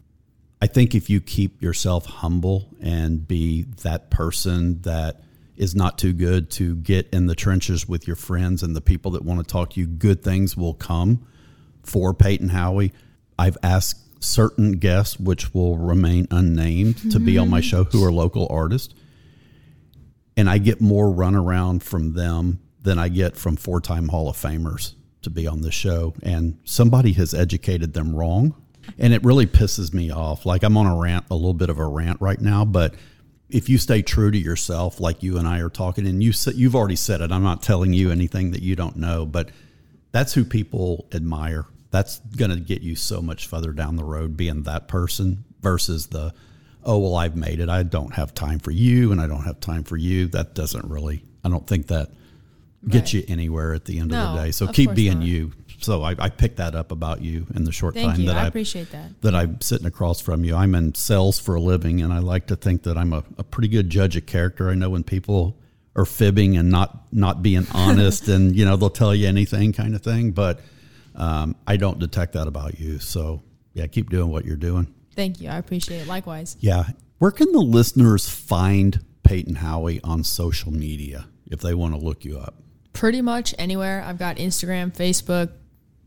I 0.62 0.68
think 0.68 0.96
if 0.96 1.10
you 1.10 1.20
keep 1.20 1.62
yourself 1.62 2.06
humble 2.06 2.70
and 2.80 3.28
be 3.28 3.64
that 3.82 4.10
person 4.10 4.82
that 4.84 5.20
is 5.56 5.76
not 5.76 5.98
too 5.98 6.14
good 6.14 6.50
to 6.52 6.76
get 6.76 7.08
in 7.14 7.28
the 7.28 7.36
trenches 7.36 7.88
with 7.88 8.08
your 8.08 8.16
friends 8.16 8.64
and 8.64 8.76
the 8.76 8.82
people 8.82 9.12
that 9.12 9.24
want 9.24 9.40
to 9.40 9.46
talk 9.46 9.72
to 9.72 9.80
you, 9.80 9.86
good 9.86 10.24
things 10.24 10.58
will 10.58 10.74
come 10.74 11.26
for 11.84 12.14
Peyton 12.14 12.50
Howie. 12.50 12.92
I've 13.38 13.58
asked 13.62 14.24
certain 14.24 14.74
guests, 14.74 15.20
which 15.20 15.54
will 15.54 15.78
remain 15.78 16.28
unnamed, 16.32 17.12
to 17.12 17.20
be 17.20 17.38
on 17.38 17.50
my 17.50 17.60
mm-hmm. 17.60 17.68
show 17.68 17.84
who 17.84 18.04
are 18.04 18.12
local 18.12 18.48
artists. 18.50 18.94
And 20.36 20.50
I 20.50 20.58
get 20.58 20.82
more 20.82 21.08
runaround 21.08 21.84
from 21.84 22.14
them 22.14 22.60
than 22.82 22.98
I 22.98 23.10
get 23.10 23.38
from 23.38 23.56
four 23.56 23.80
time 23.80 24.08
Hall 24.08 24.30
of 24.30 24.38
Famers 24.38 24.94
to 25.22 25.30
be 25.30 25.48
on 25.48 25.62
the 25.62 25.72
show. 25.72 26.14
And 26.24 26.60
somebody 26.64 27.14
has 27.14 27.34
educated 27.34 27.94
them 27.94 28.16
wrong. 28.16 28.56
And 28.98 29.14
it 29.14 29.24
really 29.24 29.46
pisses 29.46 29.94
me 29.94 30.12
off. 30.12 30.46
Like 30.46 30.64
I'm 30.64 30.76
on 30.76 30.88
a 30.88 30.98
rant, 30.98 31.26
a 31.30 31.36
little 31.36 31.54
bit 31.54 31.70
of 31.70 31.80
a 31.80 31.88
rant 31.88 32.20
right 32.20 32.40
now, 32.40 32.66
but 32.66 32.96
if 33.54 33.70
you 33.70 33.78
stay 33.78 34.02
true 34.02 34.32
to 34.32 34.38
yourself, 34.38 35.00
like 35.00 35.22
you 35.24 35.38
and 35.38 35.48
I 35.48 35.60
are 35.60 35.70
talking, 35.70 36.08
and 36.08 36.22
you 36.24 36.34
you've 36.56 36.76
already 36.76 36.96
said 36.96 37.22
it, 37.22 37.32
I'm 37.32 37.44
not 37.44 37.62
telling 37.62 37.94
you 37.94 38.12
anything 38.12 38.52
that 38.52 38.62
you 38.64 38.76
don't 38.76 38.98
know, 38.98 39.26
but 39.26 39.50
that's 40.12 40.34
who 40.34 40.44
people 40.44 41.06
admire. 41.14 41.66
That's 41.92 42.20
going 42.20 42.52
to 42.52 42.60
get 42.60 42.82
you 42.82 42.96
so 42.96 43.22
much 43.22 43.48
further 43.48 43.72
down 43.72 43.96
the 43.96 44.04
road 44.04 44.36
being 44.36 44.64
that 44.64 44.88
person 44.88 45.44
versus 45.62 46.08
the 46.08 46.34
oh 46.84 46.98
well 46.98 47.16
I've 47.16 47.36
made 47.36 47.60
it. 47.60 47.70
I 47.70 47.84
don't 47.84 48.14
have 48.16 48.34
time 48.34 48.60
for 48.60 48.72
you 48.72 49.12
and 49.12 49.22
I 49.22 49.28
don't 49.28 49.44
have 49.44 49.60
time 49.60 49.84
for 49.84 49.96
you. 49.96 50.28
That 50.28 50.56
doesn't 50.56 50.90
really 50.90 51.24
I 51.44 51.50
don't 51.50 51.66
think 51.68 51.88
that 51.88 52.10
gets 52.88 53.14
Right. 53.14 53.22
you 53.22 53.24
anywhere 53.28 53.74
at 53.74 53.86
the 53.86 54.00
end 54.00 54.12
of 54.12 54.36
the 54.36 54.44
day. 54.44 54.52
So 54.52 54.68
keep 54.68 54.94
being 54.94 55.20
not. 55.20 55.28
you. 55.28 55.52
So 55.84 56.02
I, 56.04 56.16
I 56.18 56.30
picked 56.30 56.58
that 56.58 56.76
up 56.76 56.92
about 56.92 57.22
you 57.22 57.46
in 57.56 57.64
the 57.64 57.72
short 57.72 57.94
Thank 57.94 58.12
time 58.12 58.22
you. 58.22 58.28
that 58.28 58.38
I 58.38 58.44
I 58.44 58.48
appreciate 58.48 58.92
that. 58.92 59.22
that 59.22 59.36
I'm 59.36 59.60
sitting 59.62 59.86
across 59.88 60.22
from 60.22 60.44
you. 60.44 60.56
I'm 60.56 60.76
in 60.76 60.96
sales 60.96 61.40
for 61.40 61.56
a 61.56 61.62
living, 61.62 62.02
and 62.02 62.14
I 62.14 62.20
like 62.20 62.48
to 62.48 62.56
think 62.56 62.84
that 62.84 62.98
I'm 62.98 63.14
a, 63.14 63.24
a 63.38 63.44
pretty 63.44 63.68
good 63.68 63.90
judge 63.90 64.16
of 64.16 64.26
character. 64.26 64.70
I 64.70 64.76
know 64.76 64.90
when 64.90 65.04
people 65.04 65.58
are 65.96 66.06
fibbing 66.06 66.58
and 66.58 66.70
not 66.70 67.14
not 67.14 67.42
being 67.42 67.68
honest, 67.74 68.28
and 68.28 68.56
you 68.56 68.66
know 68.66 68.76
they'll 68.76 68.90
tell 68.90 69.14
you 69.14 69.28
anything 69.28 69.74
kind 69.74 69.96
of 69.96 70.02
thing. 70.02 70.32
But 70.32 70.60
um, 71.16 71.56
I 71.68 71.78
don't 71.78 72.00
detect 72.00 72.34
that 72.34 72.48
about 72.48 72.80
you. 72.80 73.00
So 73.00 73.44
yeah, 73.74 73.88
keep 73.88 74.10
doing 74.10 74.30
what 74.30 74.46
you're 74.46 74.56
doing. 74.56 74.94
Thank 75.16 75.42
you. 75.42 75.50
I 75.50 75.58
appreciate 75.58 76.00
it. 76.02 76.08
Likewise. 76.08 76.58
Yeah, 76.60 76.86
where 77.20 77.32
can 77.32 77.52
the 77.52 77.60
listeners 77.60 78.30
find 78.30 79.00
Peyton 79.24 79.56
Howie 79.56 80.02
on 80.04 80.24
social 80.24 80.72
media 80.72 81.28
if 81.50 81.62
they 81.62 81.74
want 81.74 81.94
to 81.94 82.00
look 82.00 82.26
you 82.26 82.40
up? 82.40 82.56
Pretty 82.94 83.22
much 83.22 83.56
anywhere. 83.58 84.04
I've 84.06 84.20
got 84.20 84.38
Instagram, 84.38 84.96
Facebook, 84.96 85.50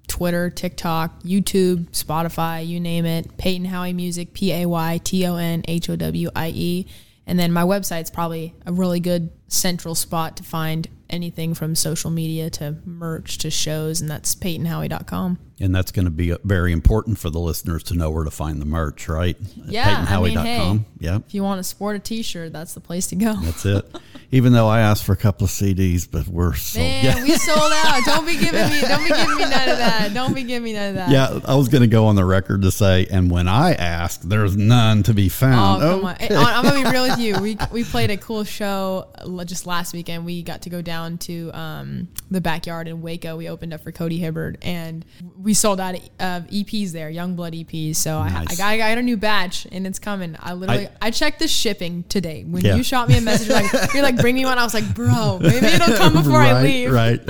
Twitter, 0.08 0.50
TikTok, 0.50 1.22
YouTube, 1.22 1.90
Spotify, 1.90 2.66
you 2.66 2.80
name 2.80 3.04
it. 3.04 3.36
Peyton 3.36 3.66
Howie 3.66 3.92
Music, 3.92 4.32
P 4.32 4.52
A 4.52 4.66
Y 4.66 5.00
T 5.04 5.26
O 5.26 5.36
N 5.36 5.62
H 5.66 5.90
O 5.90 5.96
W 5.96 6.30
I 6.34 6.48
E. 6.48 6.86
And 7.26 7.38
then 7.38 7.52
my 7.52 7.62
website's 7.62 8.10
probably 8.10 8.54
a 8.64 8.72
really 8.72 9.00
good 9.00 9.30
central 9.48 9.94
spot 9.94 10.36
to 10.38 10.42
find 10.42 10.88
anything 11.08 11.54
from 11.54 11.74
social 11.76 12.10
media 12.10 12.50
to 12.50 12.76
merch 12.84 13.38
to 13.38 13.50
shows, 13.50 14.00
and 14.00 14.10
that's 14.10 14.34
PeytonHowie.com. 14.34 15.38
And 15.58 15.74
that's 15.74 15.90
going 15.90 16.04
to 16.04 16.10
be 16.10 16.32
uh, 16.32 16.38
very 16.44 16.70
important 16.72 17.18
for 17.18 17.30
the 17.30 17.38
listeners 17.38 17.82
to 17.84 17.94
know 17.94 18.10
where 18.10 18.24
to 18.24 18.30
find 18.30 18.60
the 18.60 18.66
merch, 18.66 19.08
right? 19.08 19.36
Yeah, 19.64 20.04
I 20.06 20.20
mean, 20.20 20.34
PeytonHowie.com. 20.36 20.78
hey. 20.78 20.84
Yep. 20.98 21.22
If 21.28 21.34
you 21.34 21.42
want 21.44 21.60
to 21.60 21.64
sport 21.64 21.96
a 21.96 21.98
t 21.98 22.22
shirt, 22.22 22.52
that's 22.52 22.74
the 22.74 22.80
place 22.80 23.06
to 23.08 23.16
go. 23.16 23.34
That's 23.34 23.64
it. 23.64 23.86
Even 24.32 24.52
though 24.52 24.66
I 24.68 24.80
asked 24.80 25.04
for 25.04 25.12
a 25.12 25.16
couple 25.16 25.44
of 25.46 25.50
CDs, 25.50 26.10
but 26.10 26.26
we're 26.26 26.54
sold. 26.54 26.84
Man, 26.84 27.04
yeah. 27.04 27.22
we 27.22 27.30
sold 27.36 27.72
out. 27.72 28.04
Don't 28.04 28.26
be 28.26 28.36
giving 28.36 28.68
me 28.68 28.80
don't 28.82 29.02
be 29.04 29.08
giving 29.08 29.36
me 29.36 29.42
none 29.44 29.68
of 29.68 29.78
that. 29.78 30.10
Don't 30.12 30.34
be 30.34 30.42
giving 30.42 30.64
me 30.64 30.72
none 30.74 30.90
of 30.90 30.94
that. 30.96 31.10
Yeah, 31.10 31.38
I 31.46 31.54
was 31.54 31.68
going 31.68 31.82
to 31.82 31.86
go 31.88 32.06
on 32.06 32.16
the 32.16 32.24
record 32.24 32.62
to 32.62 32.70
say, 32.72 33.06
and 33.10 33.30
when 33.30 33.46
I 33.48 33.74
asked, 33.74 34.28
there's 34.28 34.56
none 34.56 35.04
to 35.04 35.14
be 35.14 35.26
Oh, 35.26 35.30
found. 35.30 35.82
come 35.82 36.04
on. 36.04 36.16
I'm 36.30 36.64
gonna 36.64 36.84
be 36.84 36.90
real 36.90 37.04
with 37.08 37.18
you. 37.18 37.38
We 37.40 37.56
we 37.72 37.84
played 37.84 38.10
a 38.10 38.16
cool 38.18 38.44
show 38.44 39.06
just 39.44 39.66
last 39.66 39.92
weekend. 39.92 40.24
We 40.24 40.42
got 40.42 40.62
to 40.62 40.70
go 40.70 40.80
down 40.82 41.18
to 41.18 41.50
um, 41.52 42.08
the 42.30 42.40
backyard 42.40 42.88
in 42.88 43.02
Waco. 43.02 43.36
We 43.36 43.48
opened 43.48 43.74
up 43.74 43.82
for 43.82 43.92
Cody 43.92 44.18
Hibbard, 44.18 44.58
and 44.62 45.04
we 45.38 45.54
sold 45.54 45.80
out 45.80 45.94
of 45.96 46.00
EPs 46.48 46.92
there, 46.92 47.10
Youngblood 47.10 47.66
EPs. 47.66 47.96
So 47.96 48.16
I, 48.18 48.44
I, 48.48 48.54
got, 48.54 48.60
I 48.66 48.76
got 48.78 48.98
a 48.98 49.02
new 49.02 49.16
batch, 49.16 49.66
and 49.70 49.86
it's 49.86 49.98
coming. 49.98 50.36
I 50.40 50.54
literally 50.54 50.86
I, 50.88 51.08
I- 51.08 51.10
checked 51.10 51.38
the 51.40 51.48
shipping 51.48 52.04
today. 52.04 52.44
When 52.44 52.64
Yeah. 52.64 52.76
you 52.76 52.82
shot 52.82 53.08
me 53.08 53.18
a 53.18 53.20
message, 53.20 53.48
you're 53.48 53.56
like 53.60 53.72
you're 53.94 54.02
like 54.02 54.16
bring 54.16 54.34
me 54.34 54.44
one. 54.44 54.58
I 54.58 54.64
was 54.64 54.74
like, 54.74 54.94
bro, 54.94 55.38
maybe 55.40 55.66
it'll 55.66 55.96
come 55.96 56.12
before 56.14 56.38
right, 56.38 56.52
I 56.54 56.62
leave. 56.62 56.92
Right. 56.92 57.20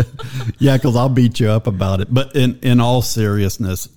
yeah, 0.58 0.76
because 0.76 0.96
I'll 0.96 1.08
beat 1.08 1.40
you 1.40 1.48
up 1.50 1.66
about 1.66 2.00
it. 2.00 2.08
But 2.12 2.34
in, 2.36 2.58
in 2.62 2.80
all 2.80 3.02
seriousness, 3.02 3.88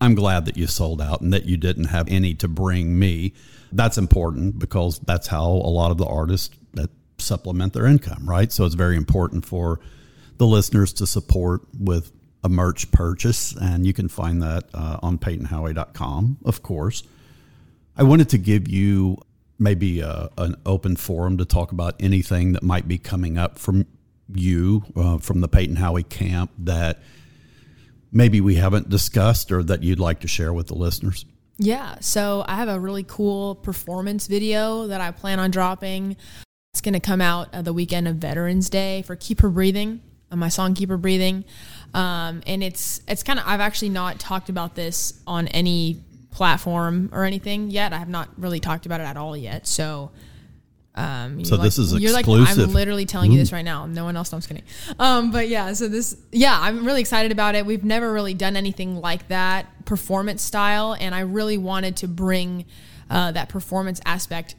I'm 0.00 0.14
glad 0.14 0.46
that 0.46 0.56
you 0.56 0.66
sold 0.66 1.00
out 1.00 1.20
and 1.20 1.32
that 1.32 1.44
you 1.44 1.56
didn't 1.56 1.84
have 1.84 2.08
any 2.08 2.34
to 2.34 2.48
bring 2.48 2.98
me. 2.98 3.34
That's 3.70 3.96
important 3.98 4.58
because 4.58 4.98
that's 4.98 5.26
how 5.26 5.46
a 5.46 5.70
lot 5.72 5.90
of 5.92 5.98
the 5.98 6.04
artists 6.04 6.54
that 6.74 6.90
supplement 7.22 7.72
their 7.72 7.86
income, 7.86 8.28
right? 8.28 8.50
So 8.52 8.64
it's 8.64 8.74
very 8.74 8.96
important 8.96 9.44
for 9.46 9.80
the 10.38 10.46
listeners 10.46 10.92
to 10.94 11.06
support 11.06 11.62
with 11.78 12.12
a 12.44 12.48
merch 12.48 12.90
purchase. 12.90 13.54
And 13.60 13.86
you 13.86 13.92
can 13.92 14.08
find 14.08 14.42
that 14.42 14.64
uh, 14.74 14.98
on 15.02 15.18
PeytonHowie.com, 15.18 16.38
of 16.44 16.62
course. 16.62 17.02
I 17.96 18.02
wanted 18.02 18.28
to 18.30 18.38
give 18.38 18.68
you 18.68 19.18
maybe 19.58 20.00
a, 20.00 20.28
an 20.38 20.56
open 20.66 20.96
forum 20.96 21.38
to 21.38 21.44
talk 21.44 21.72
about 21.72 21.94
anything 22.00 22.52
that 22.52 22.62
might 22.62 22.88
be 22.88 22.98
coming 22.98 23.38
up 23.38 23.58
from 23.58 23.86
you 24.34 24.82
uh, 24.96 25.18
from 25.18 25.40
the 25.40 25.48
Peyton 25.48 25.76
Howie 25.76 26.02
camp 26.02 26.50
that 26.58 27.02
maybe 28.10 28.40
we 28.40 28.56
haven't 28.56 28.88
discussed 28.88 29.52
or 29.52 29.62
that 29.62 29.82
you'd 29.82 30.00
like 30.00 30.20
to 30.20 30.28
share 30.28 30.52
with 30.52 30.68
the 30.68 30.74
listeners. 30.74 31.24
Yeah, 31.58 31.96
so 32.00 32.44
I 32.46 32.56
have 32.56 32.68
a 32.68 32.80
really 32.80 33.04
cool 33.04 33.54
performance 33.54 34.26
video 34.26 34.86
that 34.88 35.00
I 35.00 35.10
plan 35.10 35.38
on 35.38 35.50
dropping. 35.50 36.16
It's 36.72 36.80
going 36.80 36.94
to 36.94 37.00
come 37.00 37.20
out 37.20 37.52
uh, 37.52 37.60
the 37.60 37.74
weekend 37.74 38.08
of 38.08 38.16
Veterans 38.16 38.70
Day 38.70 39.02
for 39.02 39.14
Keep 39.14 39.42
Her 39.42 39.50
Breathing, 39.50 40.00
uh, 40.30 40.36
my 40.36 40.48
song 40.48 40.72
Keep 40.72 40.88
Her 40.88 40.96
Breathing. 40.96 41.44
Um, 41.92 42.42
and 42.46 42.64
it's 42.64 43.02
it's 43.06 43.22
kind 43.22 43.38
of 43.38 43.44
I've 43.46 43.60
actually 43.60 43.90
not 43.90 44.18
talked 44.18 44.48
about 44.48 44.74
this 44.74 45.20
on 45.26 45.48
any 45.48 46.00
platform 46.30 47.10
or 47.12 47.24
anything 47.24 47.70
yet. 47.70 47.92
I 47.92 47.98
have 47.98 48.08
not 48.08 48.30
really 48.38 48.58
talked 48.58 48.86
about 48.86 49.00
it 49.00 49.04
at 49.04 49.18
all 49.18 49.36
yet. 49.36 49.66
So 49.66 50.12
um, 50.94 51.44
So 51.44 51.58
this 51.58 51.76
is 51.76 51.92
you're 51.92 52.10
like 52.10 52.20
exclusive. 52.20 52.70
I'm 52.70 52.74
literally 52.74 53.04
telling 53.04 53.32
you 53.32 53.38
this 53.38 53.52
right 53.52 53.66
now. 53.66 53.84
No 53.84 54.04
one 54.04 54.16
else. 54.16 54.32
No, 54.32 54.36
I'm 54.36 54.40
just 54.40 54.48
kidding. 54.48 54.64
Um, 54.98 55.30
but 55.30 55.48
yeah, 55.48 55.74
so 55.74 55.88
this 55.88 56.16
yeah, 56.30 56.58
I'm 56.58 56.86
really 56.86 57.02
excited 57.02 57.32
about 57.32 57.54
it. 57.54 57.66
We've 57.66 57.84
never 57.84 58.10
really 58.10 58.32
done 58.32 58.56
anything 58.56 58.96
like 58.96 59.28
that 59.28 59.84
performance 59.84 60.40
style, 60.40 60.96
and 60.98 61.14
I 61.14 61.20
really 61.20 61.58
wanted 61.58 61.96
to 61.98 62.08
bring 62.08 62.64
uh, 63.10 63.30
that 63.32 63.50
performance 63.50 64.00
aspect 64.06 64.54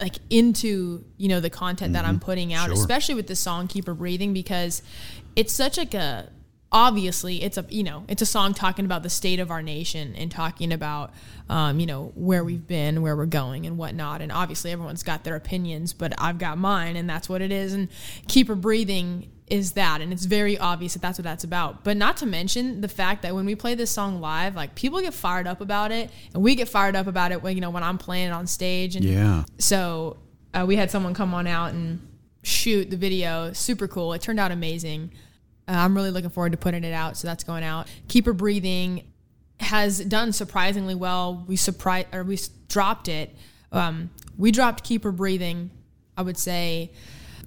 like 0.00 0.16
into 0.30 1.04
you 1.16 1.28
know 1.28 1.40
the 1.40 1.50
content 1.50 1.92
that 1.94 2.04
I'm 2.04 2.18
putting 2.20 2.52
out, 2.52 2.66
Mm-hmm. 2.66 2.74
Sure. 2.74 2.80
especially 2.82 3.14
with 3.14 3.26
the 3.26 3.36
song 3.36 3.68
"Keep 3.68 3.86
Her 3.86 3.94
Breathing" 3.94 4.32
because 4.32 4.82
it's 5.36 5.52
such 5.52 5.78
like 5.78 5.94
a 5.94 6.30
obviously 6.72 7.40
it's 7.40 7.56
a 7.56 7.64
you 7.68 7.84
know 7.84 8.04
it's 8.08 8.20
a 8.20 8.26
song 8.26 8.52
talking 8.52 8.84
about 8.84 9.04
the 9.04 9.10
state 9.10 9.38
of 9.38 9.50
our 9.52 9.62
nation 9.62 10.16
and 10.16 10.30
talking 10.32 10.72
about 10.72 11.12
um, 11.48 11.78
you 11.78 11.86
know 11.86 12.10
where 12.16 12.42
we've 12.42 12.66
been, 12.66 13.02
where 13.02 13.16
we're 13.16 13.26
going, 13.26 13.66
and 13.66 13.78
whatnot. 13.78 14.20
And 14.20 14.32
obviously 14.32 14.72
everyone's 14.72 15.02
got 15.04 15.22
their 15.24 15.36
opinions, 15.36 15.92
but 15.92 16.12
I've 16.18 16.38
got 16.38 16.58
mine, 16.58 16.96
and 16.96 17.08
that's 17.08 17.28
what 17.28 17.40
it 17.42 17.52
is. 17.52 17.72
And 17.72 17.88
"Keep 18.28 18.48
Her 18.48 18.56
Breathing" 18.56 19.30
is 19.48 19.72
that, 19.72 20.00
and 20.00 20.12
it's 20.12 20.24
very 20.24 20.56
obvious 20.56 20.94
that 20.94 21.02
that's 21.02 21.18
what 21.18 21.24
that's 21.24 21.44
about. 21.44 21.84
But 21.84 21.96
not 21.98 22.16
to 22.18 22.26
mention 22.26 22.80
the 22.80 22.88
fact 22.88 23.22
that 23.22 23.34
when 23.34 23.44
we 23.44 23.54
play 23.54 23.74
this 23.74 23.90
song 23.90 24.20
live, 24.20 24.54
like 24.56 24.74
people 24.74 25.00
get 25.02 25.12
fired 25.14 25.46
up 25.46 25.60
about 25.60 25.92
it, 25.92 26.10
and 26.32 26.42
we 26.42 26.54
get 26.54 26.68
fired 26.68 26.96
up 26.96 27.06
about 27.06 27.30
it 27.32 27.42
when 27.42 27.54
you 27.54 27.60
know 27.60 27.70
when 27.70 27.82
I'm 27.82 27.98
playing 27.98 28.28
it 28.28 28.32
on 28.32 28.46
stage 28.46 28.96
and 28.96 29.04
Yeah. 29.04 29.44
so 29.58 30.16
uh, 30.54 30.64
we 30.66 30.76
had 30.76 30.90
someone 30.90 31.12
come 31.14 31.34
on 31.34 31.46
out 31.46 31.72
and 31.74 32.00
shoot 32.42 32.88
the 32.90 32.96
video. 32.96 33.52
Super 33.52 33.86
cool. 33.88 34.12
It 34.14 34.22
turned 34.22 34.40
out 34.40 34.50
amazing. 34.50 35.12
Uh, 35.68 35.72
I'm 35.72 35.94
really 35.94 36.10
looking 36.10 36.30
forward 36.30 36.52
to 36.52 36.58
putting 36.58 36.84
it 36.84 36.92
out. 36.92 37.16
So 37.16 37.26
that's 37.26 37.42
going 37.44 37.64
out. 37.64 37.86
Keep 38.08 38.26
her 38.26 38.32
breathing 38.32 39.02
has 39.60 39.98
done 39.98 40.32
surprisingly 40.32 40.94
well. 40.94 41.44
We 41.46 41.56
surprised 41.56 42.08
or 42.12 42.22
we 42.24 42.38
dropped 42.68 43.08
it. 43.08 43.34
Um, 43.72 44.10
we 44.36 44.50
dropped 44.52 44.84
keep 44.84 45.04
her 45.04 45.12
breathing. 45.12 45.70
I 46.16 46.22
would 46.22 46.36
say 46.38 46.92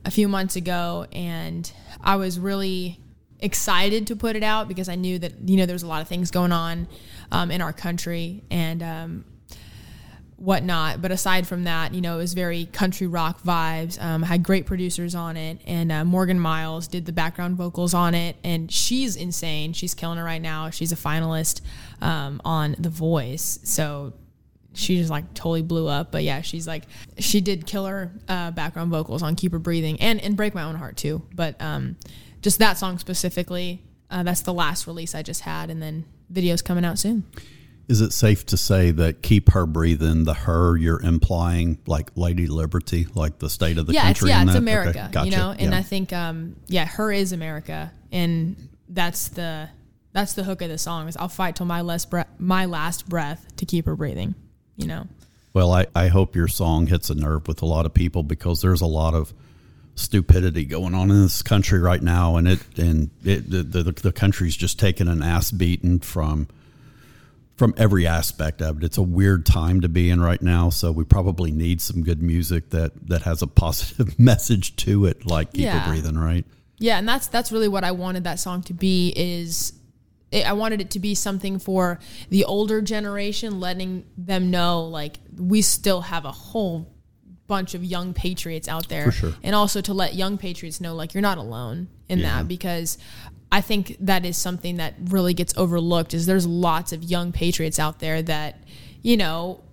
a 0.06 0.12
few 0.12 0.28
months 0.28 0.56
ago, 0.56 1.06
and 1.12 1.72
I 2.02 2.16
was 2.16 2.39
really 2.39 3.00
excited 3.39 4.08
to 4.08 4.16
put 4.16 4.36
it 4.36 4.43
out 4.43 4.68
because 4.68 4.89
I 4.89 4.95
knew 4.95 5.20
that 5.20 5.34
you 5.45 5.58
know 5.58 5.66
there's 5.66 5.84
a 5.84 5.88
lot 5.88 6.02
of 6.02 6.08
things 6.08 6.32
going 6.32 6.52
on 6.52 6.88
um, 7.32 7.52
in 7.52 7.62
our 7.62 7.74
country 7.74 8.43
and 8.50 8.82
um, 8.82 9.26
whatnot. 10.38 11.02
But 11.02 11.12
aside 11.12 11.48
from 11.48 11.66
that, 11.66 11.93
you 11.93 12.02
know, 12.02 12.16
it 12.16 12.18
was 12.18 12.34
very 12.34 12.66
country 12.66 13.08
rock 13.08 13.41
vibes. 13.43 14.02
Um, 14.02 14.24
had 14.24 14.43
great 14.43 14.66
producers 14.66 15.16
on 15.16 15.38
it, 15.38 15.62
and 15.66 15.91
uh, 15.91 16.06
Morgan 16.06 16.39
Myles 16.39 16.88
did 16.88 17.06
the 17.06 17.12
background 17.12 17.58
vocals 17.58 17.93
on 17.93 18.16
it, 18.16 18.38
and 18.43 18.72
she's 18.72 19.16
insane. 19.16 19.74
She's 19.74 19.93
killing 19.93 20.20
it 20.20 20.24
right 20.24 20.41
now. 20.41 20.70
She's 20.70 20.91
a 20.91 20.95
finalist 20.95 21.62
um, 22.02 22.41
on 22.45 22.76
The 22.80 22.89
Voice, 22.89 23.60
so 23.64 24.14
she 24.78 24.97
just 24.97 25.09
like 25.09 25.34
totally 25.34 25.61
blew 25.61 25.88
up. 25.88 26.11
But 26.11 26.23
yeah, 26.23 26.41
she's 26.41 26.67
like 26.67 26.84
she 27.19 27.41
did 27.41 27.65
killer 27.65 28.11
uh, 28.28 28.51
background 28.51 28.91
vocals 28.91 29.23
on 29.23 29.36
Keep 29.36 29.51
Her 29.51 29.59
Breathing 29.59 29.99
and 29.99 30.21
and 30.21 30.38
Break 30.38 30.53
My 30.55 30.63
Own 30.63 30.75
Heart 30.75 30.97
too. 30.97 31.21
But 31.34 31.59
um, 31.61 31.97
just 32.41 32.59
that 32.59 32.78
song 32.78 32.97
specifically, 32.99 33.82
uh, 34.11 34.23
that's 34.23 34.41
the 34.41 34.53
last 34.53 34.88
release 34.88 35.15
I 35.15 35.23
just 35.23 35.41
had, 35.41 35.69
and 35.69 35.82
then 35.82 36.05
videos 36.32 36.63
coming 36.63 36.86
out 36.86 36.99
soon. 36.99 37.23
Is 37.88 38.01
it 38.01 38.11
safe 38.11 38.45
to 38.47 38.57
say 38.57 38.91
that 38.91 39.21
keep 39.21 39.51
her 39.51 39.65
breathing, 39.65 40.25
the 40.25 40.34
her 40.34 40.75
you're 40.75 41.01
implying 41.01 41.78
like 41.88 42.11
Lady 42.15 42.45
Liberty, 42.47 43.07
like 43.15 43.39
the 43.39 43.49
state 43.49 43.78
of 43.78 43.86
the 43.88 43.93
yeah, 43.93 44.09
it's, 44.09 44.19
country? 44.19 44.30
yeah, 44.32 44.41
in 44.41 44.49
it's 44.49 44.53
that? 44.55 44.59
America, 44.59 44.89
Okay, 44.89 45.11
gotcha. 45.11 45.30
you 45.30 45.36
know, 45.38 45.51
and 45.51 45.71
Yeah. 45.71 45.78
I 45.78 45.84
think, 45.84 46.11
um, 46.11 46.57
yeah, 46.67 46.86
her 46.86 47.13
is 47.13 47.32
America, 47.32 47.93
and 48.11 48.57
that's 48.89 49.30
the 49.30 49.69
that's 50.11 50.34
the 50.34 50.43
hook 50.43 50.61
of 50.61 50.69
the 50.69 50.78
song 50.78 51.07
is 51.07 51.15
I'll 51.15 51.30
fight 51.30 51.55
till 51.55 51.65
my 51.65 51.80
last 51.82 52.09
breath, 52.09 52.28
my 52.39 52.65
last 52.65 53.07
breath 53.07 53.45
to 53.55 53.65
keep 53.65 53.86
her 53.86 53.95
breathing, 53.95 54.36
you 54.78 54.88
know. 54.88 55.07
Well, 55.53 55.71
I, 55.73 55.88
I 55.95 56.07
hope 56.07 56.36
your 56.36 56.47
song 56.47 56.88
hits 56.88 57.09
a 57.09 57.15
nerve 57.15 57.47
with 57.47 57.61
a 57.61 57.65
lot 57.65 57.86
of 57.86 57.93
people 57.93 58.21
because 58.23 58.61
there's 58.61 58.82
a 58.82 58.86
lot 58.88 59.13
of 59.15 59.34
stupidity 59.95 60.65
going 60.65 60.93
on 60.93 61.09
in 61.09 61.23
this 61.23 61.41
country 61.41 61.80
right 61.80 62.01
now, 62.01 62.36
and 62.38 62.47
it 62.47 62.59
and 62.78 63.09
it 63.23 63.49
the, 63.49 63.63
the, 63.63 63.84
the 63.91 64.11
country's 64.11 64.55
just 64.55 64.80
taking 64.80 65.07
an 65.07 65.23
ass 65.23 65.49
beating 65.51 65.99
from 65.99 66.47
from 67.55 67.73
every 67.75 68.05
aspect 68.05 68.61
of 68.61 68.78
it. 68.78 68.84
It's 68.84 68.99
a 68.99 69.03
weird 69.03 69.43
time 69.47 69.82
to 69.82 69.89
be 69.89 70.11
in 70.11 70.21
right 70.21 70.41
now, 70.41 70.69
so 70.69 70.91
we 70.91 71.03
probably 71.03 71.49
need 71.51 71.82
some 71.82 72.03
good 72.03 72.21
music 72.21 72.69
that 72.69 72.91
that 73.09 73.23
has 73.23 73.41
a 73.41 73.47
positive 73.47 74.19
message 74.19 74.75
to 74.78 75.05
it, 75.05 75.25
like 75.25 75.53
keep 75.53 75.63
Yeah. 75.63 75.84
it 75.84 75.89
breathing, 75.89 76.17
right? 76.19 76.45
Yeah, 76.78 76.99
and 76.99 77.09
that's 77.09 77.25
that's 77.28 77.51
really 77.51 77.67
what 77.67 77.84
I 77.84 77.91
wanted 77.91 78.25
that 78.25 78.39
song 78.39 78.61
to 78.63 78.73
be 78.73 79.11
is 79.15 79.73
I 80.34 80.53
wanted 80.53 80.82
it 80.82 80.91
to 80.91 80.99
be 80.99 81.15
something 81.15 81.57
for 81.59 81.99
the 82.30 82.43
older 82.45 82.82
generation, 82.82 83.59
letting 83.59 84.05
them 84.17 84.51
know 84.51 84.84
like 84.84 85.19
we 85.38 85.61
still 85.61 86.01
have 86.01 86.25
a 86.25 86.32
whole 86.32 86.93
bunch 87.47 87.73
of 87.73 87.84
young 87.84 88.13
patriots 88.13 88.67
out 88.67 88.89
there, 88.89 89.09
sure. 89.11 89.34
and 89.41 89.55
also 89.55 89.80
to 89.80 89.93
let 89.93 90.15
young 90.15 90.38
patriots 90.38 90.82
know 90.82 90.93
like 90.95 91.13
you're 91.13 91.21
not 91.21 91.38
alone 91.38 91.88
in 92.09 92.19
Yeah. 92.19 92.39
that 92.39 92.47
because 92.47 92.97
I 93.51 93.61
think 93.61 93.95
that 94.01 94.25
is 94.25 94.36
something 94.36 94.75
that 94.78 94.95
really 95.05 95.34
gets 95.34 95.53
overlooked. 95.55 96.13
Is 96.13 96.25
there's 96.25 96.45
lots 96.45 96.91
of 96.91 97.03
young 97.03 97.32
patriots 97.32 97.80
out 97.80 97.99
there 97.99 98.21
that 98.23 98.61
you 99.01 99.15
know 99.15 99.63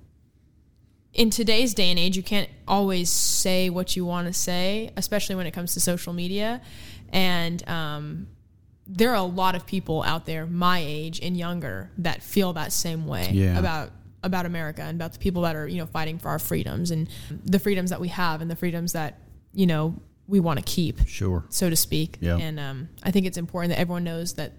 in 1.12 1.30
today's 1.30 1.74
day 1.74 1.90
and 1.90 1.98
age, 1.98 2.16
you 2.16 2.22
can't 2.22 2.48
always 2.66 3.08
say 3.10 3.70
what 3.70 3.94
you 3.96 4.04
want 4.04 4.26
to 4.26 4.32
say, 4.32 4.90
especially 4.96 5.36
when 5.36 5.46
it 5.46 5.52
comes 5.52 5.74
to 5.74 5.80
social 5.80 6.12
media. 6.12 6.60
And 7.12 7.68
um, 7.68 8.26
there 8.86 9.10
are 9.10 9.16
a 9.16 9.22
lot 9.22 9.54
of 9.54 9.64
people 9.66 10.02
out 10.02 10.26
there 10.26 10.44
my 10.46 10.78
age 10.78 11.18
and 11.22 11.36
younger 11.36 11.90
that 11.98 12.22
feel 12.22 12.52
that 12.52 12.72
same 12.72 13.06
way 13.06 13.30
Yeah. 13.32 13.58
about 13.58 13.90
about 14.22 14.46
America 14.46 14.82
and 14.82 14.96
about 14.98 15.12
the 15.12 15.18
people 15.18 15.42
that 15.42 15.54
are 15.56 15.66
you 15.68 15.78
know 15.78 15.86
fighting 15.86 16.18
for 16.18 16.28
our 16.28 16.38
freedoms 16.38 16.90
and 16.90 17.08
the 17.44 17.58
freedoms 17.58 17.90
that 17.90 18.00
we 18.00 18.08
have 18.08 18.40
and 18.42 18.50
the 18.50 18.56
freedoms 18.56 18.92
that 18.92 19.18
you 19.52 19.66
know 19.66 19.94
we 20.26 20.40
want 20.40 20.58
to 20.58 20.64
keep 20.64 21.06
Sure. 21.06 21.44
so 21.50 21.68
to 21.68 21.76
speak. 21.76 22.16
Yeah. 22.20 22.38
And 22.38 22.58
um, 22.58 22.88
I 23.02 23.10
think 23.10 23.26
it's 23.26 23.36
important 23.36 23.72
that 23.74 23.78
everyone 23.78 24.04
knows 24.04 24.32
that, 24.34 24.52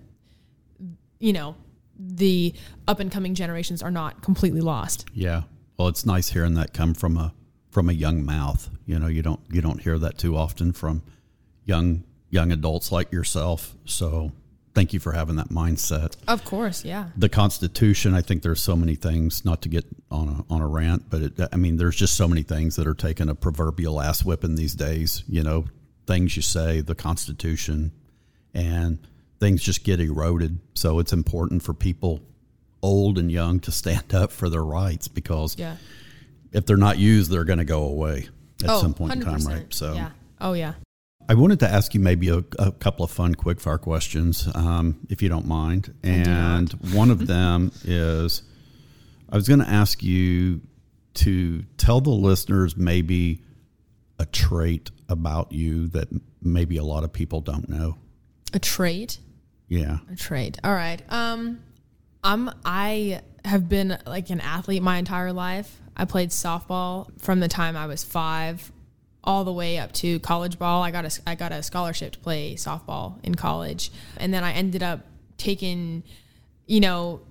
you 1.19 1.33
know, 1.33 1.55
the 1.97 2.53
up 2.87 2.99
and 2.99 3.11
coming 3.11 3.33
generations 3.33 3.81
are 3.81 3.89
not 3.89 4.21
completely 4.21 4.61
lost. 4.61 5.05
Yeah. 5.13 5.43
Well, 5.77 5.87
it's 5.87 6.05
nice 6.05 6.29
hearing 6.29 6.53
that 6.55 6.73
come 6.73 6.93
from 6.93 7.17
a 7.17 7.33
from 7.71 7.89
a 7.89 7.93
young 7.93 8.23
mouth. 8.23 8.69
You 8.85 8.99
know, 8.99 9.07
you 9.07 9.21
don't 9.21 9.39
you 9.51 9.59
don't 9.61 9.81
hear 9.81 9.97
that 9.97 10.17
too 10.17 10.37
often 10.37 10.71
from 10.71 11.01
young 11.65 12.03
young 12.35 12.51
adults 12.51 12.91
like 12.91 13.11
yourself. 13.11 13.75
So, 13.85 14.31
thank 14.75 14.93
you 14.93 14.99
for 14.99 15.13
having 15.13 15.37
that 15.37 15.49
mindset. 15.49 16.15
Of 16.27 16.43
course, 16.45 16.85
yeah. 16.85 17.09
The 17.17 17.29
Constitution, 17.29 18.13
I 18.13 18.21
think 18.21 18.43
there's 18.43 18.61
so 18.61 18.75
many 18.75 18.93
things. 18.95 19.43
Not 19.43 19.63
to 19.63 19.69
get 19.69 19.85
on 20.11 20.27
a 20.27 20.53
on 20.53 20.61
a 20.61 20.67
rant, 20.67 21.09
but 21.09 21.21
it, 21.23 21.33
I 21.51 21.55
mean, 21.55 21.77
there's 21.77 21.95
just 21.95 22.15
so 22.15 22.27
many 22.27 22.43
things 22.43 22.75
that 22.75 22.85
are 22.85 22.93
taking 22.93 23.29
a 23.29 23.35
proverbial 23.35 23.99
ass 23.99 24.23
whipping 24.23 24.55
these 24.55 24.75
days. 24.75 25.23
You 25.27 25.41
know, 25.41 25.65
things 26.05 26.35
you 26.35 26.43
say, 26.43 26.81
the 26.81 26.93
Constitution, 26.93 27.91
and 28.53 28.99
things 29.39 29.63
just 29.63 29.83
get 29.83 29.99
eroded. 29.99 30.59
So 30.75 30.99
it's 30.99 31.13
important 31.13 31.63
for 31.63 31.73
people, 31.73 32.21
old 32.81 33.17
and 33.17 33.31
young, 33.31 33.59
to 33.61 33.71
stand 33.71 34.13
up 34.21 34.31
for 34.31 34.49
their 34.49 34.63
rights 34.63 35.07
because 35.07 35.57
Yeah. 35.57 35.77
if 36.51 36.65
they're 36.65 36.77
not 36.77 36.97
used, 36.99 37.31
they're 37.31 37.43
going 37.45 37.59
to 37.59 37.65
go 37.65 37.83
away 37.83 38.27
at 38.63 38.69
oh, 38.69 38.81
some 38.81 38.93
point 38.93 39.13
in 39.13 39.21
time, 39.21 39.43
right? 39.45 39.65
So, 39.73 39.93
yeah. 39.93 40.11
Oh, 40.39 40.53
yeah. 40.53 40.73
I 41.27 41.33
wanted 41.33 41.59
to 41.61 41.67
ask 41.67 41.93
you 41.93 41.99
maybe 41.99 42.29
a, 42.29 42.43
a 42.59 42.71
couple 42.71 43.03
of 43.03 43.11
fun 43.11 43.35
quick 43.35 43.59
fire 43.59 43.77
questions, 43.77 44.47
um, 44.53 44.99
if 45.09 45.21
you 45.23 45.29
don't 45.29 45.47
mind. 45.47 45.93
And 46.03 46.71
one 46.93 47.09
of 47.09 47.25
them 47.27 47.71
is 47.83 48.43
I 49.29 49.35
was 49.35 49.47
going 49.47 49.59
to 49.59 49.69
ask 49.69 50.03
you 50.03 50.61
to 51.15 51.63
tell 51.77 52.01
the 52.01 52.11
listeners 52.11 52.77
maybe 52.77 53.41
a 54.19 54.25
trait 54.25 54.91
about 55.09 55.51
you 55.51 55.87
that 55.89 56.07
maybe 56.41 56.77
a 56.77 56.83
lot 56.83 57.03
of 57.03 57.11
people 57.11 57.41
don't 57.41 57.67
know. 57.69 57.97
A 58.53 58.59
trait. 58.59 59.19
Yeah. 59.67 59.97
A 60.11 60.15
trait. 60.15 60.59
All 60.63 60.73
right. 60.73 61.01
Um, 61.09 61.59
I'm. 62.23 62.49
I 62.63 63.21
have 63.43 63.67
been 63.67 63.97
like 64.05 64.29
an 64.29 64.41
athlete 64.41 64.81
my 64.81 64.97
entire 64.97 65.33
life. 65.33 65.81
I 65.97 66.05
played 66.05 66.29
softball 66.29 67.09
from 67.19 67.39
the 67.39 67.47
time 67.47 67.75
I 67.75 67.87
was 67.87 68.03
five, 68.03 68.71
all 69.25 69.43
the 69.43 69.53
way 69.53 69.77
up 69.77 69.91
to 69.93 70.19
college 70.19 70.57
ball. 70.59 70.83
I 70.83 70.91
got 70.91 71.05
a 71.05 71.19
I 71.27 71.35
got 71.35 71.51
a 71.51 71.61
scholarship 71.63 72.13
to 72.13 72.19
play 72.19 72.55
softball 72.55 73.19
in 73.23 73.35
college, 73.35 73.91
and 74.17 74.33
then 74.33 74.43
I 74.43 74.51
ended 74.53 74.83
up 74.83 75.01
taking, 75.37 76.03
you 76.67 76.79
know, 76.79 77.21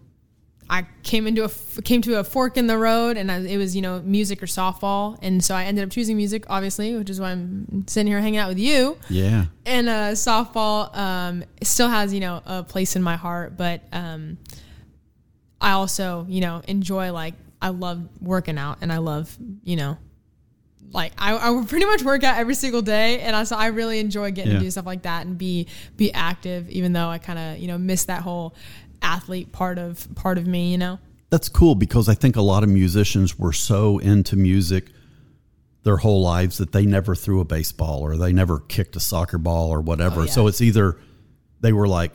I 0.68 0.86
came 1.02 1.26
into 1.26 1.44
a 1.44 1.50
came 1.82 2.00
to 2.02 2.18
a 2.18 2.24
fork 2.24 2.56
in 2.56 2.66
the 2.66 2.78
road, 2.78 3.16
and 3.16 3.30
I, 3.30 3.38
it 3.40 3.56
was 3.58 3.76
you 3.76 3.82
know 3.82 4.00
music 4.02 4.42
or 4.42 4.46
softball, 4.46 5.18
and 5.22 5.44
so 5.44 5.54
I 5.54 5.64
ended 5.64 5.84
up 5.84 5.90
choosing 5.90 6.16
music, 6.16 6.44
obviously, 6.48 6.96
which 6.96 7.10
is 7.10 7.20
why 7.20 7.30
I'm 7.32 7.84
sitting 7.86 8.06
here 8.06 8.20
hanging 8.20 8.38
out 8.40 8.48
with 8.48 8.58
you 8.58 8.96
Yeah. 9.10 9.44
and 9.66 9.88
uh, 9.88 10.12
softball 10.12 10.94
um, 10.96 11.44
still 11.62 11.88
has 11.88 12.12
you 12.14 12.20
know 12.20 12.40
a 12.46 12.62
place 12.62 12.96
in 12.96 13.02
my 13.02 13.16
heart 13.16 13.56
but 13.56 13.82
um, 13.92 14.38
i 15.60 15.70
also 15.72 16.26
you 16.28 16.40
know 16.40 16.60
enjoy 16.68 17.12
like 17.12 17.34
i 17.62 17.68
love 17.68 18.06
working 18.20 18.58
out 18.58 18.78
and 18.80 18.92
i 18.92 18.98
love 18.98 19.34
you 19.62 19.76
know 19.76 19.96
like 20.94 21.12
I, 21.18 21.34
I 21.36 21.64
pretty 21.68 21.84
much 21.86 22.02
work 22.02 22.24
out 22.24 22.38
every 22.38 22.54
single 22.54 22.80
day 22.82 23.20
and 23.20 23.36
I, 23.36 23.44
so 23.44 23.56
I 23.56 23.66
really 23.66 23.98
enjoy 23.98 24.30
getting 24.30 24.52
Yeah. 24.52 24.58
to 24.58 24.64
do 24.64 24.70
stuff 24.70 24.86
like 24.86 25.02
that 25.02 25.26
and 25.26 25.36
be 25.36 25.66
be 25.96 26.12
active 26.14 26.70
even 26.70 26.92
though 26.92 27.08
I 27.08 27.18
kind 27.18 27.38
of 27.38 27.58
you 27.58 27.68
know 27.68 27.76
miss 27.78 28.04
that 28.06 28.22
whole 28.22 28.54
athlete 29.02 29.52
part 29.52 29.78
of 29.78 30.08
part 30.14 30.38
of 30.38 30.46
me 30.46 30.72
you 30.72 30.78
know 30.78 30.98
That's 31.30 31.48
cool 31.50 31.74
because 31.74 32.08
I 32.08 32.14
think 32.14 32.36
a 32.36 32.42
lot 32.42 32.62
of 32.62 32.68
musicians 32.70 33.38
were 33.38 33.52
so 33.52 33.98
into 33.98 34.36
music 34.36 34.90
their 35.82 35.98
whole 35.98 36.22
lives 36.22 36.56
that 36.58 36.72
they 36.72 36.86
never 36.86 37.14
threw 37.14 37.40
a 37.40 37.44
baseball 37.44 38.00
or 38.00 38.16
they 38.16 38.32
never 38.32 38.60
kicked 38.60 38.96
a 38.96 39.00
soccer 39.00 39.36
ball 39.36 39.68
or 39.68 39.82
whatever. 39.82 40.22
Oh, 40.22 40.24
yeah. 40.24 40.30
So 40.30 40.46
it's 40.46 40.62
either 40.62 40.96
they 41.60 41.74
were 41.74 41.86
like 41.86 42.12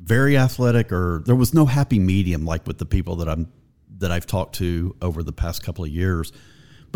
very 0.00 0.36
athletic 0.38 0.92
or 0.92 1.22
there 1.26 1.34
was 1.34 1.52
no 1.52 1.66
happy 1.66 1.98
medium 1.98 2.44
like 2.44 2.64
with 2.64 2.78
the 2.78 2.84
people 2.86 3.16
that 3.16 3.28
I'm 3.28 3.50
that 3.98 4.12
I've 4.12 4.26
talked 4.26 4.54
to 4.56 4.94
over 5.02 5.24
the 5.24 5.32
past 5.32 5.64
couple 5.64 5.82
of 5.84 5.90
years. 5.90 6.30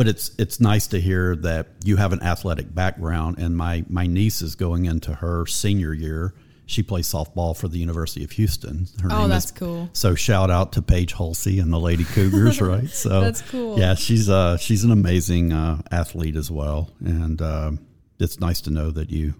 But 0.00 0.08
it's 0.08 0.30
it's 0.38 0.60
nice 0.60 0.86
to 0.86 0.98
hear 0.98 1.36
that 1.36 1.66
you 1.84 1.96
have 1.96 2.14
an 2.14 2.22
athletic 2.22 2.74
background 2.74 3.36
and 3.38 3.54
my 3.54 3.84
my 3.86 4.06
niece 4.06 4.40
is 4.40 4.54
going 4.54 4.86
into 4.86 5.12
her 5.12 5.44
senior 5.44 5.92
year. 5.92 6.32
She 6.64 6.82
plays 6.82 7.06
softball 7.06 7.54
for 7.54 7.68
the 7.68 7.76
University 7.78 8.24
of 8.24 8.30
Houston. 8.30 8.86
Her 9.02 9.10
Oh, 9.12 9.28
that's 9.28 9.44
is- 9.46 9.50
cool. 9.50 9.90
so 9.92 10.14
shout 10.14 10.48
out 10.50 10.72
to 10.72 10.80
Paige 10.80 11.12
Halsey 11.12 11.58
and 11.58 11.70
the 11.70 11.78
Lady 11.78 12.04
Cougars, 12.04 12.60
right? 12.72 12.88
So 12.88 13.20
That's 13.20 13.42
cool. 13.42 13.78
Yeah, 13.78 13.94
she's 13.94 14.30
uh 14.30 14.56
she's 14.56 14.84
an 14.84 14.90
amazing 14.90 15.52
uh, 15.52 15.82
athlete 15.90 16.36
as 16.36 16.50
well, 16.50 16.88
and 17.04 17.42
um, 17.42 17.80
it's 18.18 18.40
nice 18.40 18.62
to 18.62 18.70
know 18.70 18.90
that 18.92 19.10
you 19.10 19.34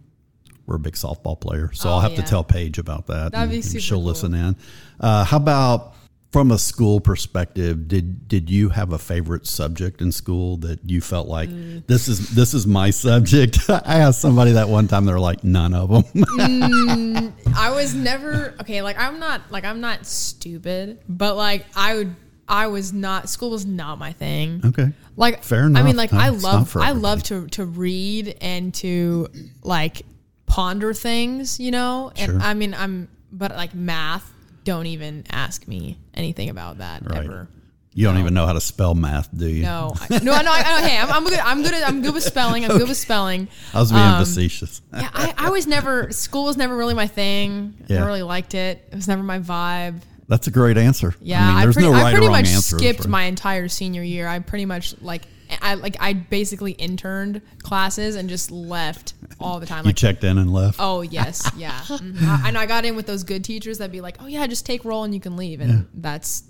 were 0.67 0.77
a 0.77 0.79
big 0.79 0.93
softball 0.93 1.41
player. 1.41 1.71
So 1.73 1.89
Oh, 1.89 1.93
I'll 1.95 2.01
have 2.01 2.17
to 2.17 2.23
tell 2.23 2.45
Paige 2.45 2.79
about 2.79 3.07
that. 3.07 3.33
That'd 3.33 3.49
be 3.49 3.57
and- 3.57 3.65
and 3.65 3.65
super 3.65 3.81
She'll 3.81 3.97
cool. 3.97 4.05
listen 4.09 4.35
in. 4.35 4.57
Uh, 5.01 5.25
how 5.25 5.39
about 5.39 5.95
from 6.31 6.51
a 6.53 6.59
school 6.59 7.01
perspective? 7.01 7.89
Did 7.89 8.29
did 8.29 8.49
you 8.51 8.69
have 8.71 8.93
a 8.93 8.99
favorite 8.99 9.47
subject 9.47 10.01
in 10.01 10.13
school 10.13 10.57
that 10.59 10.79
you 10.89 11.01
felt 11.01 11.27
like 11.29 11.49
Mm. 11.51 11.87
this 11.87 12.07
is 12.09 12.31
this 12.35 12.55
is 12.55 12.67
my 12.67 12.91
subject? 12.91 13.59
I 13.69 13.99
asked 13.99 14.21
somebody 14.21 14.53
that 14.53 14.69
one 14.69 14.87
time. 14.89 15.05
They're 15.07 15.19
like 15.21 15.43
none 15.45 15.75
of 15.75 15.91
them. 15.91 16.05
I 17.57 17.71
was 17.75 17.95
never 17.95 18.55
okay. 18.61 18.83
Like 18.83 18.99
I'm 18.99 19.19
not 19.19 19.43
like 19.51 19.65
I'm 19.65 19.81
not 19.81 20.07
stupid, 20.07 21.01
but 21.09 21.37
like 21.37 21.67
I 21.77 21.95
would. 21.97 22.15
I 22.49 22.67
was 22.67 22.93
not. 22.93 23.29
School 23.29 23.51
was 23.51 23.65
not 23.65 23.99
my 23.99 24.13
thing. 24.13 24.61
okay. 24.65 24.89
Like 25.17 25.45
Fair 25.45 25.67
enough. 25.67 25.83
I 25.83 25.87
mean, 25.87 25.95
like 25.97 26.13
No, 26.13 26.19
I 26.19 26.29
love. 26.31 26.77
I 26.77 26.93
love 26.93 27.23
to 27.25 27.47
to 27.49 27.65
read 27.65 28.37
and 28.41 28.75
to 28.75 29.29
like 29.63 30.03
ponder 30.47 30.93
things. 30.93 31.61
You 31.61 31.71
know, 31.71 32.11
and 32.17 32.33
Sure. 32.33 32.41
I 32.41 32.55
mean, 32.55 32.75
I'm. 32.75 33.09
But 33.33 33.53
like 33.53 33.73
math, 33.75 34.29
don't 34.65 34.87
even 34.87 35.25
ask 35.31 35.67
me 35.67 35.99
anything 36.15 36.49
about 36.51 36.79
that 36.79 37.03
Right. 37.09 37.25
ever. 37.25 37.49
You 37.93 38.05
don't 38.07 38.19
even 38.19 38.35
know 38.35 38.47
how 38.47 38.53
to 38.53 38.61
spell 38.61 38.95
math, 38.95 39.29
do 39.37 39.49
you? 39.49 39.65
No, 39.65 39.95
I, 40.01 40.19
no, 40.23 40.41
no. 40.43 40.53
I, 40.53 40.59
I, 40.65 40.83
hey, 40.89 40.97
I'm, 40.99 41.11
I'm 41.11 41.25
good. 41.25 41.39
I'm 41.41 41.63
good. 41.63 41.75
At, 41.75 41.89
I'm 41.89 42.03
good 42.03 42.15
with 42.15 42.23
spelling. 42.23 42.65
I'm 42.65 42.79
good 42.79 42.89
with 42.89 42.97
spelling. 42.97 43.49
I 43.75 43.81
was 43.81 43.91
being 43.91 44.01
Um, 44.05 44.25
facetious. 44.25 44.81
yeah, 44.95 45.11
I, 45.13 45.35
I 45.37 45.51
was 45.51 45.67
never 45.67 46.13
school 46.13 46.45
was 46.45 46.57
never 46.57 46.77
really 46.77 46.95
my 46.95 47.09
thing. 47.09 47.75
I 47.89 47.93
never 47.95 48.07
really 48.07 48.23
liked 48.23 48.55
it. 48.55 48.87
It 48.93 48.95
was 48.95 49.09
never 49.09 49.25
my 49.25 49.41
vibe. 49.41 50.03
That's 50.29 50.47
a 50.47 50.53
great 50.53 50.79
answer. 50.79 51.17
Yeah, 51.21 51.43
I 51.45 51.49
mean, 51.53 51.61
there's 51.63 51.75
pretty, 51.75 51.89
no 51.91 51.95
right 51.95 52.07
I 52.07 52.13
pretty 52.13 52.29
much 52.29 52.47
skipped 52.47 53.09
my 53.09 53.25
entire 53.25 53.67
senior 53.67 54.05
year. 54.05 54.29
I 54.29 54.39
pretty 54.39 54.67
much 54.67 54.95
like 55.03 55.23
I 55.63 55.75
like 55.75 55.97
I 56.01 56.13
basically 56.13 56.73
interned 56.73 57.43
classes 57.63 58.17
and 58.17 58.29
just 58.29 58.51
left 58.51 59.15
all 59.39 59.61
the 59.61 59.67
time. 59.67 59.85
You 59.85 59.89
Like, 59.91 59.97
checked 59.97 60.25
in 60.25 60.39
and 60.39 60.53
left. 60.53 60.79
oh 60.81 61.03
yes, 61.03 61.51
yeah. 61.57 61.81
Mhm. 61.81 62.23
I, 62.23 62.49
and 62.49 62.59
I 62.59 62.67
got 62.67 62.85
in 62.85 62.97
with 62.97 63.07
those 63.07 63.25
good 63.25 63.45
teachers 63.45 63.79
that'd 63.79 63.93
be 63.93 64.01
like, 64.01 64.17
oh 64.21 64.27
yeah, 64.27 64.47
just 64.47 64.67
take 64.67 64.85
roll 64.85 65.05
and 65.05 65.15
you 65.15 65.21
can 65.21 65.37
leave, 65.37 65.61
and 65.61 65.87
that's 65.95 66.45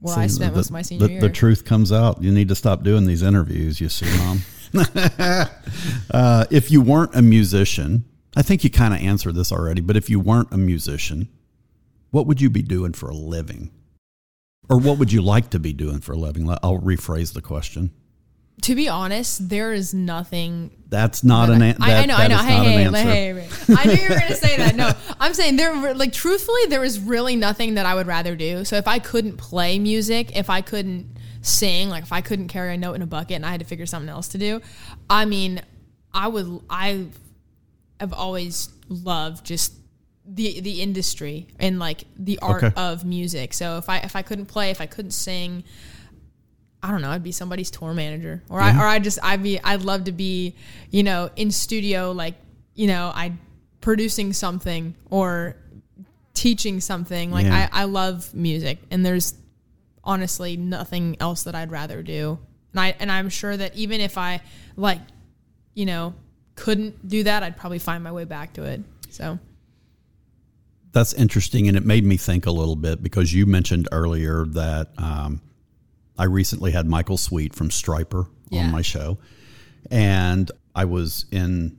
where 0.00 0.18
I 0.18 0.26
spent 0.26 0.52
the, 0.52 0.58
most 0.58 0.66
of 0.66 0.72
my 0.72 0.82
senior 0.82 1.06
the, 1.06 1.12
year. 1.14 1.20
the 1.20 1.30
truth 1.30 1.64
comes 1.64 1.90
out. 1.92 2.22
You 2.22 2.30
need 2.30 2.48
to 2.48 2.54
stop 2.54 2.82
doing 2.82 3.06
these 3.06 3.22
interviews. 3.22 3.80
You 3.80 3.88
see, 3.88 4.06
mom. 4.18 4.40
uh, 6.10 6.44
if 6.50 6.70
you 6.70 6.80
weren't 6.80 7.14
a 7.14 7.22
musician, 7.22 8.04
I 8.36 8.42
think 8.42 8.64
you 8.64 8.70
kind 8.70 8.92
of 8.92 9.00
answered 9.00 9.34
this 9.36 9.52
already. 9.52 9.80
But 9.80 9.96
if 9.96 10.10
you 10.10 10.18
weren't 10.20 10.52
a 10.52 10.58
musician, 10.58 11.28
what 12.10 12.26
would 12.26 12.40
you 12.40 12.50
be 12.50 12.62
doing 12.62 12.92
for 12.92 13.08
a 13.08 13.14
living, 13.14 13.70
or 14.68 14.78
what 14.78 14.98
would 14.98 15.12
you 15.12 15.22
like 15.22 15.50
to 15.50 15.58
be 15.58 15.72
doing 15.72 16.00
for 16.00 16.12
a 16.12 16.16
living? 16.16 16.48
I'll 16.50 16.80
rephrase 16.80 17.32
the 17.32 17.42
question. 17.42 17.92
To 18.62 18.74
be 18.74 18.88
honest, 18.88 19.48
there 19.48 19.72
is 19.72 19.92
nothing 19.92 20.70
That's 20.88 21.22
not 21.24 21.46
that 21.46 21.54
an 21.56 21.62
I- 21.62 21.66
answer. 21.68 21.82
I, 21.82 21.94
I 21.94 22.06
know, 22.06 22.14
I 22.16 22.28
know. 22.28 22.36
Hey, 22.38 22.54
hey, 22.56 22.84
an 22.84 22.94
answer. 22.94 23.10
hey, 23.10 23.32
hey. 23.34 23.74
I 23.76 23.84
knew 23.84 23.94
you 24.02 24.08
were 24.08 24.18
gonna 24.20 24.34
say 24.36 24.56
that. 24.56 24.74
No, 24.76 24.92
I'm 25.20 25.34
saying 25.34 25.56
there. 25.56 25.94
Like, 25.94 26.12
truthfully, 26.12 26.66
there 26.68 26.84
is 26.84 26.98
really 27.00 27.36
nothing 27.36 27.74
that 27.74 27.84
I 27.86 27.94
would 27.94 28.06
rather 28.06 28.34
do. 28.36 28.64
So 28.64 28.76
if 28.76 28.88
I 28.88 28.98
couldn't 29.00 29.36
play 29.36 29.78
music, 29.78 30.36
if 30.36 30.48
I 30.48 30.60
couldn't 30.60 31.08
sing, 31.42 31.90
like 31.90 32.04
if 32.04 32.12
I 32.12 32.20
couldn't 32.22 32.48
carry 32.48 32.74
a 32.74 32.76
note 32.78 32.94
in 32.94 33.02
a 33.02 33.06
bucket 33.06 33.36
and 33.36 33.44
I 33.44 33.50
had 33.50 33.60
to 33.60 33.66
figure 33.66 33.86
something 33.86 34.08
else 34.08 34.28
to 34.28 34.38
do, 34.38 34.60
I 35.10 35.24
mean, 35.26 35.60
I 36.14 36.28
would. 36.28 36.60
I 36.70 37.06
have 38.00 38.12
always 38.12 38.68
loved 38.88 39.44
just 39.44 39.74
the 40.26 40.60
the 40.60 40.80
industry 40.80 41.48
and 41.58 41.78
like 41.78 42.04
the 42.16 42.38
art 42.40 42.64
Okay. 42.64 42.74
of 42.80 43.04
music. 43.04 43.52
So 43.52 43.76
if 43.78 43.88
I 43.90 43.98
if 43.98 44.16
I 44.16 44.22
couldn't 44.22 44.46
play, 44.46 44.70
if 44.70 44.80
I 44.80 44.86
couldn't 44.86 45.10
sing, 45.10 45.64
I 46.84 46.90
don't 46.90 47.00
know, 47.00 47.08
I'd 47.08 47.22
be 47.22 47.32
somebody's 47.32 47.70
tour 47.70 47.94
manager, 47.94 48.42
or 48.50 48.60
I 48.60 48.76
or 48.76 48.86
I 48.86 48.98
just 48.98 49.18
I'd 49.22 49.42
be 49.42 49.58
I'd 49.58 49.80
love 49.80 50.04
to 50.04 50.12
be, 50.12 50.54
you 50.90 51.02
know, 51.02 51.30
in 51.34 51.50
studio 51.50 52.12
like 52.12 52.34
you 52.74 52.88
know 52.88 53.10
I 53.14 53.32
producing 53.80 54.34
something 54.34 54.94
or 55.08 55.56
teaching 56.34 56.80
something. 56.80 57.30
Like 57.30 57.46
Yeah. 57.46 57.68
I 57.72 57.82
I 57.82 57.84
love 57.84 58.34
music, 58.34 58.80
and 58.90 59.04
there's 59.04 59.32
honestly 60.04 60.58
nothing 60.58 61.16
else 61.20 61.44
that 61.44 61.54
I'd 61.54 61.70
rather 61.70 62.02
do. 62.02 62.38
And 62.72 62.80
I 62.80 62.94
and 63.00 63.10
I'm 63.10 63.30
sure 63.30 63.56
that 63.56 63.74
even 63.74 64.02
if 64.02 64.18
I 64.18 64.42
like, 64.76 65.00
you 65.72 65.86
know, 65.86 66.12
couldn't 66.54 67.08
do 67.08 67.22
that, 67.22 67.42
I'd 67.42 67.56
probably 67.56 67.78
find 67.78 68.04
my 68.04 68.12
way 68.12 68.24
back 68.24 68.52
to 68.54 68.64
it. 68.64 68.82
So 69.08 69.38
That's 70.92 71.14
interesting, 71.14 71.66
and 71.66 71.78
it 71.78 71.86
made 71.86 72.04
me 72.04 72.18
think 72.18 72.44
a 72.44 72.50
little 72.50 72.76
bit 72.76 73.02
because 73.02 73.32
you 73.32 73.46
mentioned 73.46 73.88
earlier 73.90 74.44
that 74.44 74.90
um, 74.98 75.40
I 76.18 76.24
recently 76.24 76.70
had 76.72 76.86
Michael 76.86 77.16
Sweet 77.16 77.54
from 77.54 77.70
Stryper 77.70 78.28
Yeah. 78.50 78.64
on 78.64 78.70
my 78.72 78.82
show, 78.82 79.18
and 79.90 80.50
I 80.74 80.84
was 80.84 81.26
in 81.30 81.78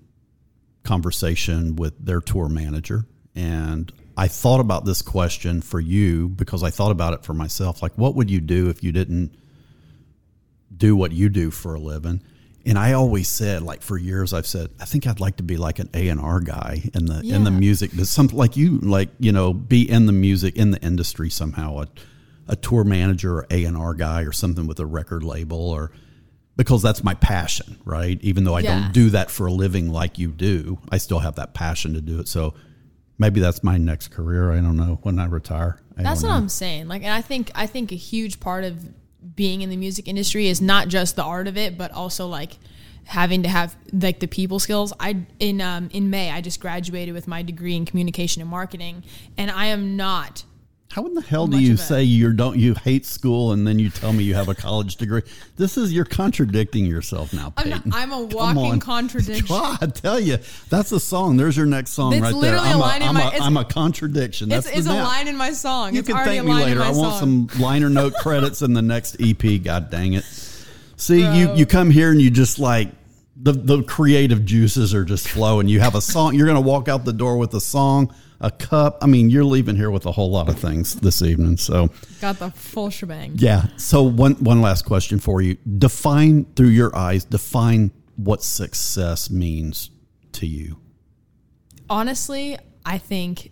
conversation 0.84 1.76
with 1.76 1.94
their 2.04 2.22
tour 2.22 2.50
manager, 2.50 3.06
and 3.34 3.92
I 4.18 4.28
thought 4.28 4.60
about 4.60 4.86
this 4.86 5.02
question 5.02 5.62
for 5.62 5.80
you 5.80 6.30
because 6.30 6.64
I 6.64 6.70
thought 6.70 6.92
about 6.92 7.14
it 7.14 7.24
for 7.24 7.34
myself. 7.34 7.82
Like, 7.82 7.98
what 7.98 8.16
would 8.16 8.30
you 8.32 8.40
do 8.40 8.70
if 8.70 8.84
you 8.84 8.92
didn't 8.92 9.36
do 10.76 10.96
what 10.96 11.12
you 11.12 11.30
do 11.30 11.52
for 11.52 11.76
a 11.76 11.80
living? 11.80 12.22
And 12.68 12.80
I 12.80 12.94
always 12.94 13.28
said, 13.28 13.62
like 13.62 13.82
for 13.84 13.98
years, 13.98 14.34
I've 14.34 14.48
said, 14.48 14.70
I 14.80 14.86
think 14.86 15.06
I'd 15.06 15.20
like 15.20 15.38
to 15.38 15.44
be 15.44 15.56
like 15.58 15.80
an 15.80 15.90
A 15.94 16.08
and 16.10 16.20
R 16.20 16.40
guy 16.40 16.90
in 16.96 17.06
the 17.06 17.20
in 17.22 17.44
the 17.44 17.52
music, 17.52 17.92
but 17.96 18.08
something 18.08 18.38
like 18.38 18.58
you, 18.58 18.80
like 18.80 19.10
you 19.20 19.32
know, 19.32 19.54
be 19.54 19.88
in 19.90 20.08
the 20.08 20.12
music 20.14 20.56
in 20.56 20.72
the 20.72 20.82
industry 20.82 21.30
somehow, 21.30 21.82
a, 21.82 21.88
a 22.48 22.56
tour 22.56 22.84
manager 22.84 23.40
or 23.40 23.48
A 23.50 23.66
and 23.66 23.76
R 23.78 23.94
guy 23.94 24.22
or 24.22 24.32
something 24.32 24.68
with 24.68 24.80
a 24.80 24.86
record 24.86 25.24
label, 25.24 25.58
or 25.70 25.92
because 26.58 26.82
that's 26.82 27.04
my 27.04 27.14
passion, 27.16 27.78
right? 27.86 28.18
Even 28.22 28.44
though 28.44 28.56
I 28.56 28.62
Yeah. 28.62 28.82
don't 28.84 28.94
do 28.94 29.10
that 29.12 29.30
for 29.30 29.48
a 29.48 29.52
living 29.52 29.90
like 29.92 30.18
you 30.20 30.32
do, 30.32 30.80
I 30.90 30.98
still 31.00 31.20
have 31.20 31.36
that 31.36 31.54
passion 31.54 31.94
to 31.94 32.02
do 32.02 32.20
it. 32.20 32.28
So 32.28 32.54
maybe 33.18 33.40
that's 33.42 33.64
my 33.64 33.78
next 33.78 34.10
career. 34.10 34.52
I 34.52 34.62
don't 34.62 34.78
know 34.78 35.00
when 35.04 35.20
I 35.20 35.26
retire. 35.26 35.82
I 35.98 36.04
That's 36.04 36.24
what 36.24 36.30
know. 36.30 36.36
I'm 36.36 36.50
saying. 36.50 36.88
Like, 36.88 37.04
and 37.04 37.12
I 37.12 37.22
think 37.22 37.52
I 37.56 37.68
think 37.68 37.92
a 37.92 37.96
huge 37.96 38.40
part 38.40 38.64
of 38.64 38.86
being 39.36 39.62
in 39.62 39.70
the 39.70 39.78
music 39.78 40.08
industry 40.08 40.48
is 40.48 40.62
not 40.62 40.88
just 40.88 41.16
the 41.16 41.24
art 41.24 41.48
of 41.48 41.58
it, 41.58 41.78
but 41.78 41.92
also 41.92 42.28
like 42.28 42.58
having 43.06 43.44
to 43.44 43.50
have 43.50 43.76
like 43.94 44.20
the 44.20 44.28
people 44.28 44.60
skills. 44.60 44.94
I 45.00 45.26
in 45.40 45.62
um, 45.62 45.90
in 45.94 46.10
May 46.10 46.32
I 46.32 46.42
just 46.42 46.60
graduated 46.60 47.14
with 47.14 47.28
my 47.28 47.42
degree 47.44 47.76
in 47.76 47.86
communication 47.86 48.42
and 48.42 48.52
marketing, 48.52 49.04
and 49.38 49.50
I 49.52 49.68
am 49.68 49.96
not. 49.98 50.44
How 50.92 51.06
in 51.06 51.14
the 51.14 51.22
hell 51.22 51.46
do 51.48 51.58
you 51.60 51.76
say 51.76 52.04
you 52.04 52.32
don't 52.32 52.58
you 52.58 52.74
hate 52.74 53.06
school 53.06 53.52
and 53.52 53.68
then 53.68 53.80
you 53.80 53.90
tell 53.90 54.14
me 54.14 54.24
you 54.24 54.34
have 54.36 54.48
a 54.48 54.56
college 54.56 54.96
degree? 54.96 55.24
This 55.58 55.76
is 55.78 55.92
you're 55.92 56.06
contradicting 56.06 56.86
yourself 56.86 57.34
now, 57.34 57.52
I'm, 57.58 57.66
Peyton. 57.66 57.90
not, 57.90 58.00
I'm 58.00 58.12
a 58.14 58.22
walking 58.34 58.58
on. 58.72 58.80
contradiction. 58.80 59.46
God, 59.48 59.78
I 59.82 59.88
tell 59.88 60.20
you, 60.22 60.38
that's 60.70 60.94
a 60.94 61.00
song. 61.02 61.36
There's 61.36 61.58
your 61.58 61.66
next 61.66 61.92
song 61.92 62.14
It's 62.14 62.22
right 62.22 62.32
there. 62.32 62.40
literally 62.40 62.70
a 62.70 62.74
I'm 62.74 62.80
line 62.80 63.02
in 63.02 63.08
I'm 63.10 63.14
my- 63.16 63.34
a, 63.36 63.40
I'm 63.42 63.58
a 63.58 63.66
contradiction. 63.66 64.48
That's 64.48 64.68
It's, 64.70 64.88
a 64.88 64.94
line 64.94 65.28
in 65.28 65.36
my 65.36 65.52
song. 65.52 65.94
You 65.94 66.00
it's 66.00 66.08
can 66.08 66.24
thank 66.24 66.46
me 66.46 66.54
later. 66.54 66.82
I 66.82 66.92
want 66.92 67.16
song. 67.20 67.50
some 67.50 67.62
liner 67.62 67.90
note 67.90 68.14
credits 68.22 68.62
in 68.62 68.72
the 68.74 68.82
next 68.82 69.18
EP. 69.20 69.62
God 69.64 69.90
dang 69.90 70.14
it! 70.14 70.24
See, 70.96 71.20
you 71.38 71.54
you 71.56 71.66
come 71.66 71.90
here 71.92 72.12
and 72.12 72.22
you 72.22 72.30
just 72.30 72.58
like 72.58 72.88
the 73.36 73.52
the 73.52 73.84
creative 73.84 74.46
juices 74.46 74.94
are 74.94 75.04
just 75.04 75.28
flowing. 75.28 75.68
You 75.68 75.82
have 75.82 75.96
a 75.96 76.02
song. 76.02 76.36
You're 76.36 76.48
gonna 76.48 76.62
walk 76.62 76.88
out 76.88 77.04
the 77.04 77.12
door 77.12 77.38
with 77.38 77.54
a 77.54 77.60
song, 77.60 78.14
a 78.42 78.52
cup. 78.52 78.98
I 79.02 79.08
mean, 79.08 79.30
you're 79.30 79.44
leaving 79.46 79.76
here 79.76 79.90
with 79.92 80.06
a 80.06 80.12
whole 80.12 80.30
lot 80.32 80.50
of 80.50 80.60
things 80.60 80.96
this 80.96 81.22
evening. 81.22 81.58
So 81.58 81.90
Got 82.22 82.40
the 82.40 82.52
full 82.52 82.90
shebang. 82.90 83.34
yeah. 83.36 83.68
So 83.78 84.04
one 84.04 84.34
one 84.36 84.62
last 84.62 84.84
question 84.86 85.20
for 85.20 85.42
you. 85.42 85.56
Define 85.78 86.46
through 86.56 86.70
your 86.70 86.96
eyes. 86.96 87.24
Define 87.26 87.92
what 88.18 88.44
success 88.44 89.30
means 89.30 89.90
to 90.34 90.46
you. 90.48 90.78
honestly, 91.90 92.58
I 92.86 92.98
think 92.98 93.52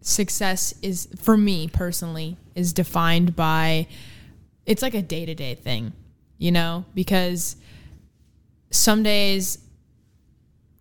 success 0.00 0.74
is 0.82 1.08
for 1.20 1.36
me 1.36 1.68
personally 1.68 2.36
is 2.54 2.72
defined 2.72 3.34
by 3.34 3.86
it's 4.66 4.82
like 4.82 4.94
a 4.94 5.02
day-to-day 5.02 5.54
thing, 5.56 5.92
you 6.38 6.52
know, 6.52 6.84
because 6.94 7.56
some 8.70 9.02
days 9.02 9.58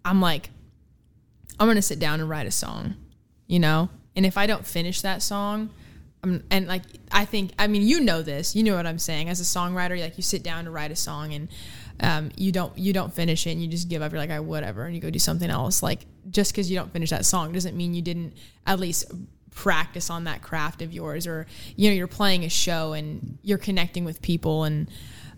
I'm 0.03 0.21
like 0.21 0.49
I'm 1.59 1.67
to 1.73 1.81
sit 1.81 1.99
down 1.99 2.19
and 2.19 2.29
write 2.29 2.47
a 2.47 2.51
song, 2.51 2.95
you 3.47 3.59
know? 3.59 3.89
And 4.15 4.25
if 4.25 4.37
I 4.37 4.47
don't 4.47 4.65
finish 4.65 5.01
that 5.01 5.21
song, 5.21 5.69
I'm, 6.23 6.43
and 6.49 6.67
like 6.67 6.81
I 7.11 7.25
think 7.25 7.51
I 7.59 7.67
mean 7.67 7.83
you 7.83 7.99
know 7.99 8.21
this, 8.21 8.55
you 8.55 8.63
know 8.63 8.75
what 8.75 8.87
I'm 8.87 8.99
saying. 8.99 9.29
As 9.29 9.39
a 9.39 9.43
songwriter, 9.43 9.99
like 9.99 10.17
you 10.17 10.23
sit 10.23 10.43
down 10.43 10.65
to 10.65 10.71
write 10.71 10.91
a 10.91 10.95
song 10.95 11.33
and 11.33 11.49
um, 11.99 12.31
you 12.35 12.51
don't 12.51 12.75
you 12.77 12.93
don't 12.93 13.13
finish 13.13 13.45
it 13.45 13.51
and 13.51 13.61
you 13.61 13.67
just 13.67 13.89
give 13.89 14.01
up. 14.01 14.11
You're 14.11 14.19
like, 14.19 14.31
I 14.31 14.39
whatever, 14.39 14.85
and 14.85 14.95
you 14.95 15.01
go 15.01 15.09
do 15.09 15.19
something 15.19 15.49
else. 15.49 15.83
Like 15.83 16.05
just 16.29 16.51
because 16.51 16.69
you 16.69 16.77
don't 16.77 16.91
finish 16.91 17.11
that 17.11 17.25
song 17.25 17.51
doesn't 17.53 17.77
mean 17.77 17.93
you 17.93 18.01
didn't 18.01 18.33
at 18.65 18.79
least 18.79 19.11
practice 19.51 20.09
on 20.09 20.25
that 20.25 20.41
craft 20.41 20.81
of 20.81 20.91
yours, 20.91 21.27
or 21.27 21.45
you 21.75 21.89
know 21.89 21.95
you're 21.95 22.07
playing 22.07 22.43
a 22.43 22.49
show 22.49 22.93
and 22.93 23.37
you're 23.43 23.57
connecting 23.57 24.05
with 24.05 24.21
people 24.21 24.63
and. 24.63 24.89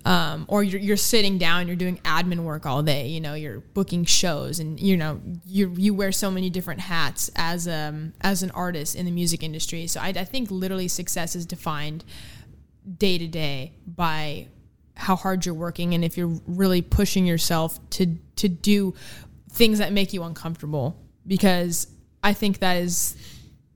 Um, 0.05 0.45
or 0.47 0.63
you're, 0.63 0.79
you're 0.79 0.97
sitting 0.97 1.37
down, 1.37 1.67
you're 1.67 1.75
doing 1.75 1.97
admin 2.05 2.43
work 2.43 2.65
all 2.65 2.81
day. 2.81 3.07
You 3.07 3.19
know, 3.19 3.33
you're 3.33 3.59
booking 3.59 4.05
shows, 4.05 4.59
and 4.59 4.79
you 4.79 4.95
know 4.95 5.21
you 5.45 5.73
you 5.75 5.93
wear 5.93 6.11
so 6.11 6.31
many 6.31 6.49
different 6.49 6.79
hats 6.81 7.29
as 7.35 7.67
um 7.67 8.13
as 8.21 8.43
an 8.43 8.51
artist 8.51 8.95
in 8.95 9.05
the 9.05 9.11
music 9.11 9.43
industry. 9.43 9.87
So 9.87 9.99
I, 9.99 10.09
I 10.09 10.23
think 10.23 10.49
literally 10.49 10.87
success 10.87 11.35
is 11.35 11.45
defined 11.45 12.05
day 12.97 13.17
to 13.17 13.27
day 13.27 13.73
by 13.85 14.47
how 14.95 15.15
hard 15.15 15.45
you're 15.45 15.55
working 15.55 15.93
and 15.93 16.03
if 16.03 16.17
you're 16.17 16.39
really 16.47 16.81
pushing 16.81 17.25
yourself 17.25 17.77
to 17.91 18.17
to 18.35 18.47
do 18.47 18.93
things 19.51 19.79
that 19.79 19.91
make 19.91 20.13
you 20.13 20.23
uncomfortable 20.23 20.97
because 21.25 21.87
I 22.23 22.33
think 22.33 22.59
that 22.59 22.77
is 22.77 23.15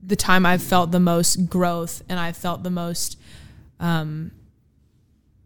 the 0.02 0.16
time 0.16 0.44
I've 0.44 0.62
felt 0.62 0.90
the 0.90 1.00
most 1.00 1.48
growth 1.48 2.02
and 2.08 2.18
I've 2.18 2.36
felt 2.36 2.62
the 2.62 2.70
most 2.70 3.18
um, 3.78 4.32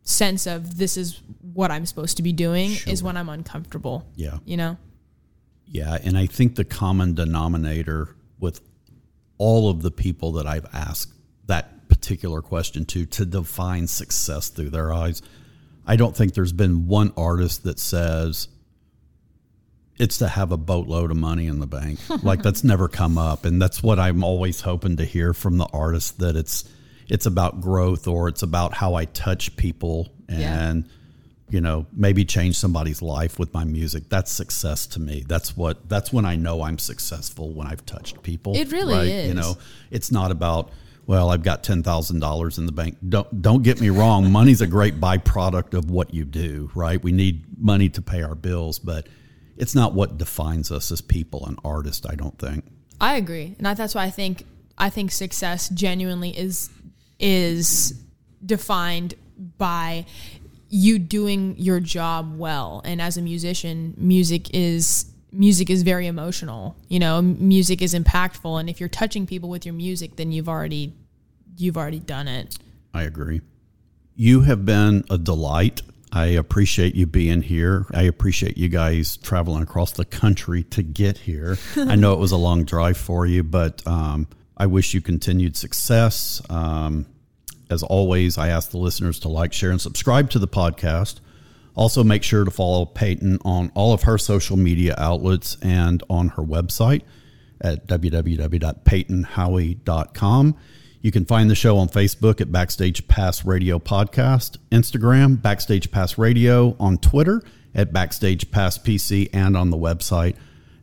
sense 0.06 0.46
of 0.46 0.78
this 0.78 0.96
is 0.96 1.20
what 1.52 1.70
I'm 1.70 1.84
supposed 1.84 2.16
to 2.16 2.22
be 2.22 2.32
doing 2.32 2.70
is 2.86 3.02
when 3.02 3.16
I'm 3.16 3.28
uncomfortable. 3.28 4.06
Yeah. 4.14 4.38
You 4.44 4.56
know? 4.56 4.78
Yeah, 5.66 5.98
and 6.02 6.16
I 6.16 6.26
think 6.26 6.54
the 6.54 6.64
common 6.64 7.14
denominator 7.14 8.14
with 8.38 8.60
all 9.36 9.68
of 9.68 9.82
the 9.82 9.90
people 9.90 10.32
that 10.32 10.46
I've 10.46 10.66
asked 10.72 11.12
that 11.46 11.88
particular 11.88 12.40
question 12.40 12.84
to 12.86 13.04
to 13.06 13.26
define 13.26 13.88
success 13.88 14.48
through 14.48 14.70
their 14.70 14.92
eyes, 14.92 15.22
I 15.86 15.96
don't 15.96 16.16
think 16.16 16.34
there's 16.34 16.52
been 16.52 16.86
one 16.86 17.12
artist 17.16 17.64
that 17.64 17.80
says 17.80 18.48
it's 19.98 20.18
to 20.18 20.28
have 20.28 20.52
a 20.52 20.56
boatload 20.56 21.10
of 21.10 21.16
money 21.16 21.46
in 21.46 21.58
the 21.58 21.66
bank. 21.66 21.98
like 22.22 22.42
that's 22.42 22.62
never 22.62 22.88
come 22.88 23.18
up, 23.18 23.44
and 23.44 23.60
that's 23.60 23.82
what 23.82 23.98
I'm 23.98 24.22
always 24.22 24.60
hoping 24.60 24.98
to 24.98 25.04
hear 25.04 25.34
from 25.34 25.58
the 25.58 25.66
artist 25.72 26.20
that 26.20 26.36
it's 26.36 26.64
it's 27.08 27.26
about 27.26 27.60
growth 27.60 28.06
or 28.08 28.28
it's 28.28 28.42
about 28.42 28.74
how 28.74 28.94
I 28.94 29.04
touch 29.06 29.56
people 29.56 30.08
Yeah. 30.28 30.68
and 30.70 30.88
you 31.48 31.60
know 31.60 31.86
maybe 31.92 32.24
change 32.24 32.56
somebody's 32.56 33.00
life 33.02 33.38
with 33.38 33.54
my 33.54 33.62
music. 33.64 34.08
That's 34.08 34.32
success 34.32 34.86
to 34.88 35.00
me. 35.00 35.24
That's 35.28 35.56
what 35.56 35.88
that's 35.88 36.12
when 36.12 36.24
i 36.24 36.34
know 36.34 36.62
i'm 36.62 36.78
successful 36.78 37.52
when 37.52 37.66
i've 37.68 37.86
touched 37.86 38.22
people. 38.24 38.56
It 38.56 38.72
really 38.72 39.06
you 39.08 39.30
is. 39.30 39.34
know 39.34 39.56
it's 39.92 40.10
not 40.10 40.32
about 40.32 40.70
well 41.06 41.30
i've 41.30 41.44
got 41.44 41.62
$10000 41.62 42.58
in 42.58 42.66
the 42.66 42.72
bank. 42.72 42.96
Don't 43.08 43.40
don't 43.42 43.62
get 43.62 43.80
me 43.80 43.90
wrong. 43.90 44.32
Money's 44.38 44.60
a 44.60 44.66
great 44.66 45.00
byproduct 45.00 45.74
of 45.74 45.88
what 45.90 46.12
you 46.12 46.24
do 46.24 46.68
right? 46.74 47.00
We 47.02 47.12
need 47.12 47.44
money 47.62 47.88
to 47.90 48.02
pay 48.02 48.22
our 48.22 48.34
bills 48.34 48.80
but 48.80 49.06
it's 49.56 49.74
not 49.74 49.94
what 49.94 50.18
defines 50.18 50.70
us 50.72 50.90
as 50.92 51.00
people 51.00 51.46
and 51.46 51.58
artists 51.64 52.04
i 52.06 52.14
don't 52.16 52.38
think. 52.38 52.64
I 53.00 53.14
agree, 53.16 53.54
and 53.58 53.68
I, 53.68 53.74
that's 53.74 53.94
why 53.94 54.04
I 54.04 54.10
think 54.10 54.44
I 54.76 54.90
think 54.90 55.12
success 55.12 55.68
genuinely 55.68 56.30
is 56.36 56.70
is 57.18 57.94
defined 58.44 59.14
by 59.58 60.06
you 60.68 60.98
doing 60.98 61.54
your 61.58 61.80
job 61.80 62.36
well. 62.36 62.82
And 62.84 63.00
as 63.00 63.16
a 63.16 63.22
musician, 63.22 63.94
music 63.96 64.54
is 64.54 65.06
music 65.32 65.70
is 65.70 65.82
very 65.82 66.06
emotional. 66.06 66.76
You 66.88 66.98
know, 66.98 67.22
music 67.22 67.82
is 67.82 67.94
impactful, 67.94 68.58
and 68.58 68.68
if 68.68 68.80
you're 68.80 68.88
touching 68.88 69.26
people 69.26 69.48
with 69.48 69.64
your 69.66 69.74
music, 69.74 70.16
then 70.16 70.32
you've 70.32 70.48
already 70.48 70.94
you've 71.56 71.76
already 71.76 72.00
done 72.00 72.28
it. 72.28 72.58
I 72.94 73.02
agree. 73.02 73.40
You 74.14 74.42
have 74.42 74.64
been 74.64 75.04
a 75.10 75.18
delight. 75.18 75.82
I 76.12 76.26
appreciate 76.26 76.94
you 76.94 77.06
being 77.06 77.42
here. 77.42 77.84
I 77.92 78.02
appreciate 78.02 78.56
you 78.56 78.68
guys 78.68 79.18
traveling 79.18 79.62
across 79.62 79.92
the 79.92 80.04
country 80.04 80.62
to 80.64 80.82
get 80.82 81.18
here. 81.18 81.58
I 81.76 81.96
know 81.96 82.14
it 82.14 82.18
was 82.18 82.32
a 82.32 82.38
long 82.38 82.64
drive 82.64 82.96
for 82.96 83.26
you, 83.26 83.42
but 83.42 83.86
um, 83.86 84.26
I 84.56 84.66
wish 84.66 84.94
you 84.94 85.00
continued 85.00 85.56
success. 85.56 86.40
Um, 86.48 87.06
as 87.68 87.82
always, 87.82 88.38
I 88.38 88.48
ask 88.48 88.70
the 88.70 88.78
listeners 88.78 89.18
to 89.20 89.28
like, 89.28 89.52
share, 89.52 89.70
and 89.70 89.80
subscribe 89.80 90.30
to 90.30 90.38
the 90.38 90.48
podcast. 90.48 91.20
Also, 91.74 92.02
make 92.02 92.22
sure 92.22 92.44
to 92.44 92.50
follow 92.50 92.86
Peyton 92.86 93.38
on 93.44 93.70
all 93.74 93.92
of 93.92 94.04
her 94.04 94.16
social 94.16 94.56
media 94.56 94.94
outlets 94.96 95.58
and 95.60 96.02
on 96.08 96.28
her 96.30 96.42
website. 96.42 97.02
at 97.60 97.86
www.peytonhowie.com. 97.86 100.56
You 101.02 101.12
can 101.12 101.24
find 101.24 101.50
the 101.50 101.54
show 101.54 101.78
on 101.78 101.88
Facebook 101.88 102.40
at 102.40 102.50
Backstage 102.50 103.06
Pass 103.08 103.44
Radio 103.44 103.78
Podcast, 103.78 104.56
Instagram, 104.70 105.40
Backstage 105.40 105.90
Pass 105.90 106.18
Radio, 106.18 106.76
on 106.80 106.98
Twitter 106.98 107.42
at 107.74 107.92
Backstage 107.92 108.50
Pass 108.50 108.78
PC, 108.78 109.28
and 109.32 109.56
on 109.56 109.70
the 109.70 109.76
website 109.76 110.34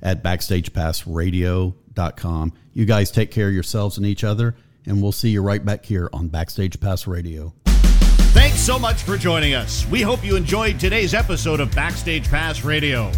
at 0.04 0.24
BackstagePassRadio.com. 0.24 2.54
You 2.74 2.86
guys 2.86 3.10
take 3.10 3.32
care 3.32 3.48
of 3.48 3.54
yourselves 3.54 3.98
and 3.98 4.06
each 4.06 4.24
other, 4.24 4.56
and 4.86 5.02
we'll 5.02 5.12
see 5.12 5.30
you 5.30 5.42
right 5.42 5.66
back 5.66 5.86
here 5.86 6.10
on 6.14 6.28
Backstage 6.28 6.80
Pass 6.80 7.08
Radio. 7.08 7.54
Thanks 7.66 8.60
so 8.60 8.78
much 8.78 9.04
for 9.04 9.18
joining 9.18 9.54
us. 9.54 9.88
We 9.88 10.02
hope 10.02 10.24
you 10.24 10.36
enjoyed 10.36 10.80
today's 10.80 11.14
episode 11.14 11.60
of 11.60 11.74
Backstage 11.74 12.30
Pass 12.30 12.64
Radio. 12.64 13.12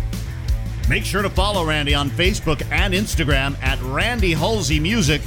Make 0.88 1.04
sure 1.04 1.22
to 1.22 1.30
follow 1.30 1.66
Randy 1.66 1.96
on 1.96 2.10
Facebook 2.12 2.62
and 2.72 2.94
Instagram 2.94 3.62
at 3.64 3.82
Randy 3.82 4.34
Halsey 4.34 4.80
Music 4.80 5.22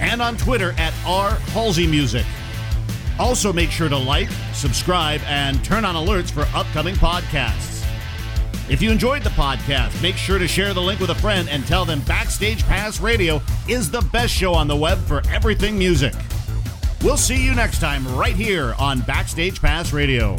and 0.00 0.20
on 0.20 0.36
Twitter 0.36 0.74
at 0.78 0.92
R 1.06 1.30
Halsey 1.52 1.86
Music. 1.86 2.26
Also, 3.18 3.52
make 3.52 3.70
sure 3.70 3.88
to 3.88 3.96
like, 3.96 4.28
subscribe, 4.54 5.20
and 5.26 5.64
turn 5.64 5.84
on 5.84 5.94
alerts 5.94 6.30
for 6.30 6.42
upcoming 6.56 6.96
podcasts. 6.96 7.73
If 8.66 8.80
you 8.80 8.90
enjoyed 8.90 9.22
the 9.22 9.30
podcast, 9.30 10.00
make 10.02 10.16
sure 10.16 10.38
to 10.38 10.48
share 10.48 10.72
the 10.72 10.80
link 10.80 10.98
with 10.98 11.10
a 11.10 11.14
friend 11.16 11.50
and 11.50 11.66
tell 11.66 11.84
them 11.84 12.00
Backstage 12.02 12.62
Pass 12.64 12.98
Radio 12.98 13.42
is 13.68 13.90
the 13.90 14.00
best 14.00 14.32
show 14.32 14.54
on 14.54 14.68
the 14.68 14.76
web 14.76 14.98
for 15.00 15.20
everything 15.28 15.78
music. 15.78 16.14
We'll 17.02 17.18
see 17.18 17.44
you 17.44 17.54
next 17.54 17.80
time 17.80 18.08
right 18.16 18.34
here 18.34 18.74
on 18.78 19.00
Backstage 19.00 19.60
Pass 19.60 19.92
Radio. 19.92 20.36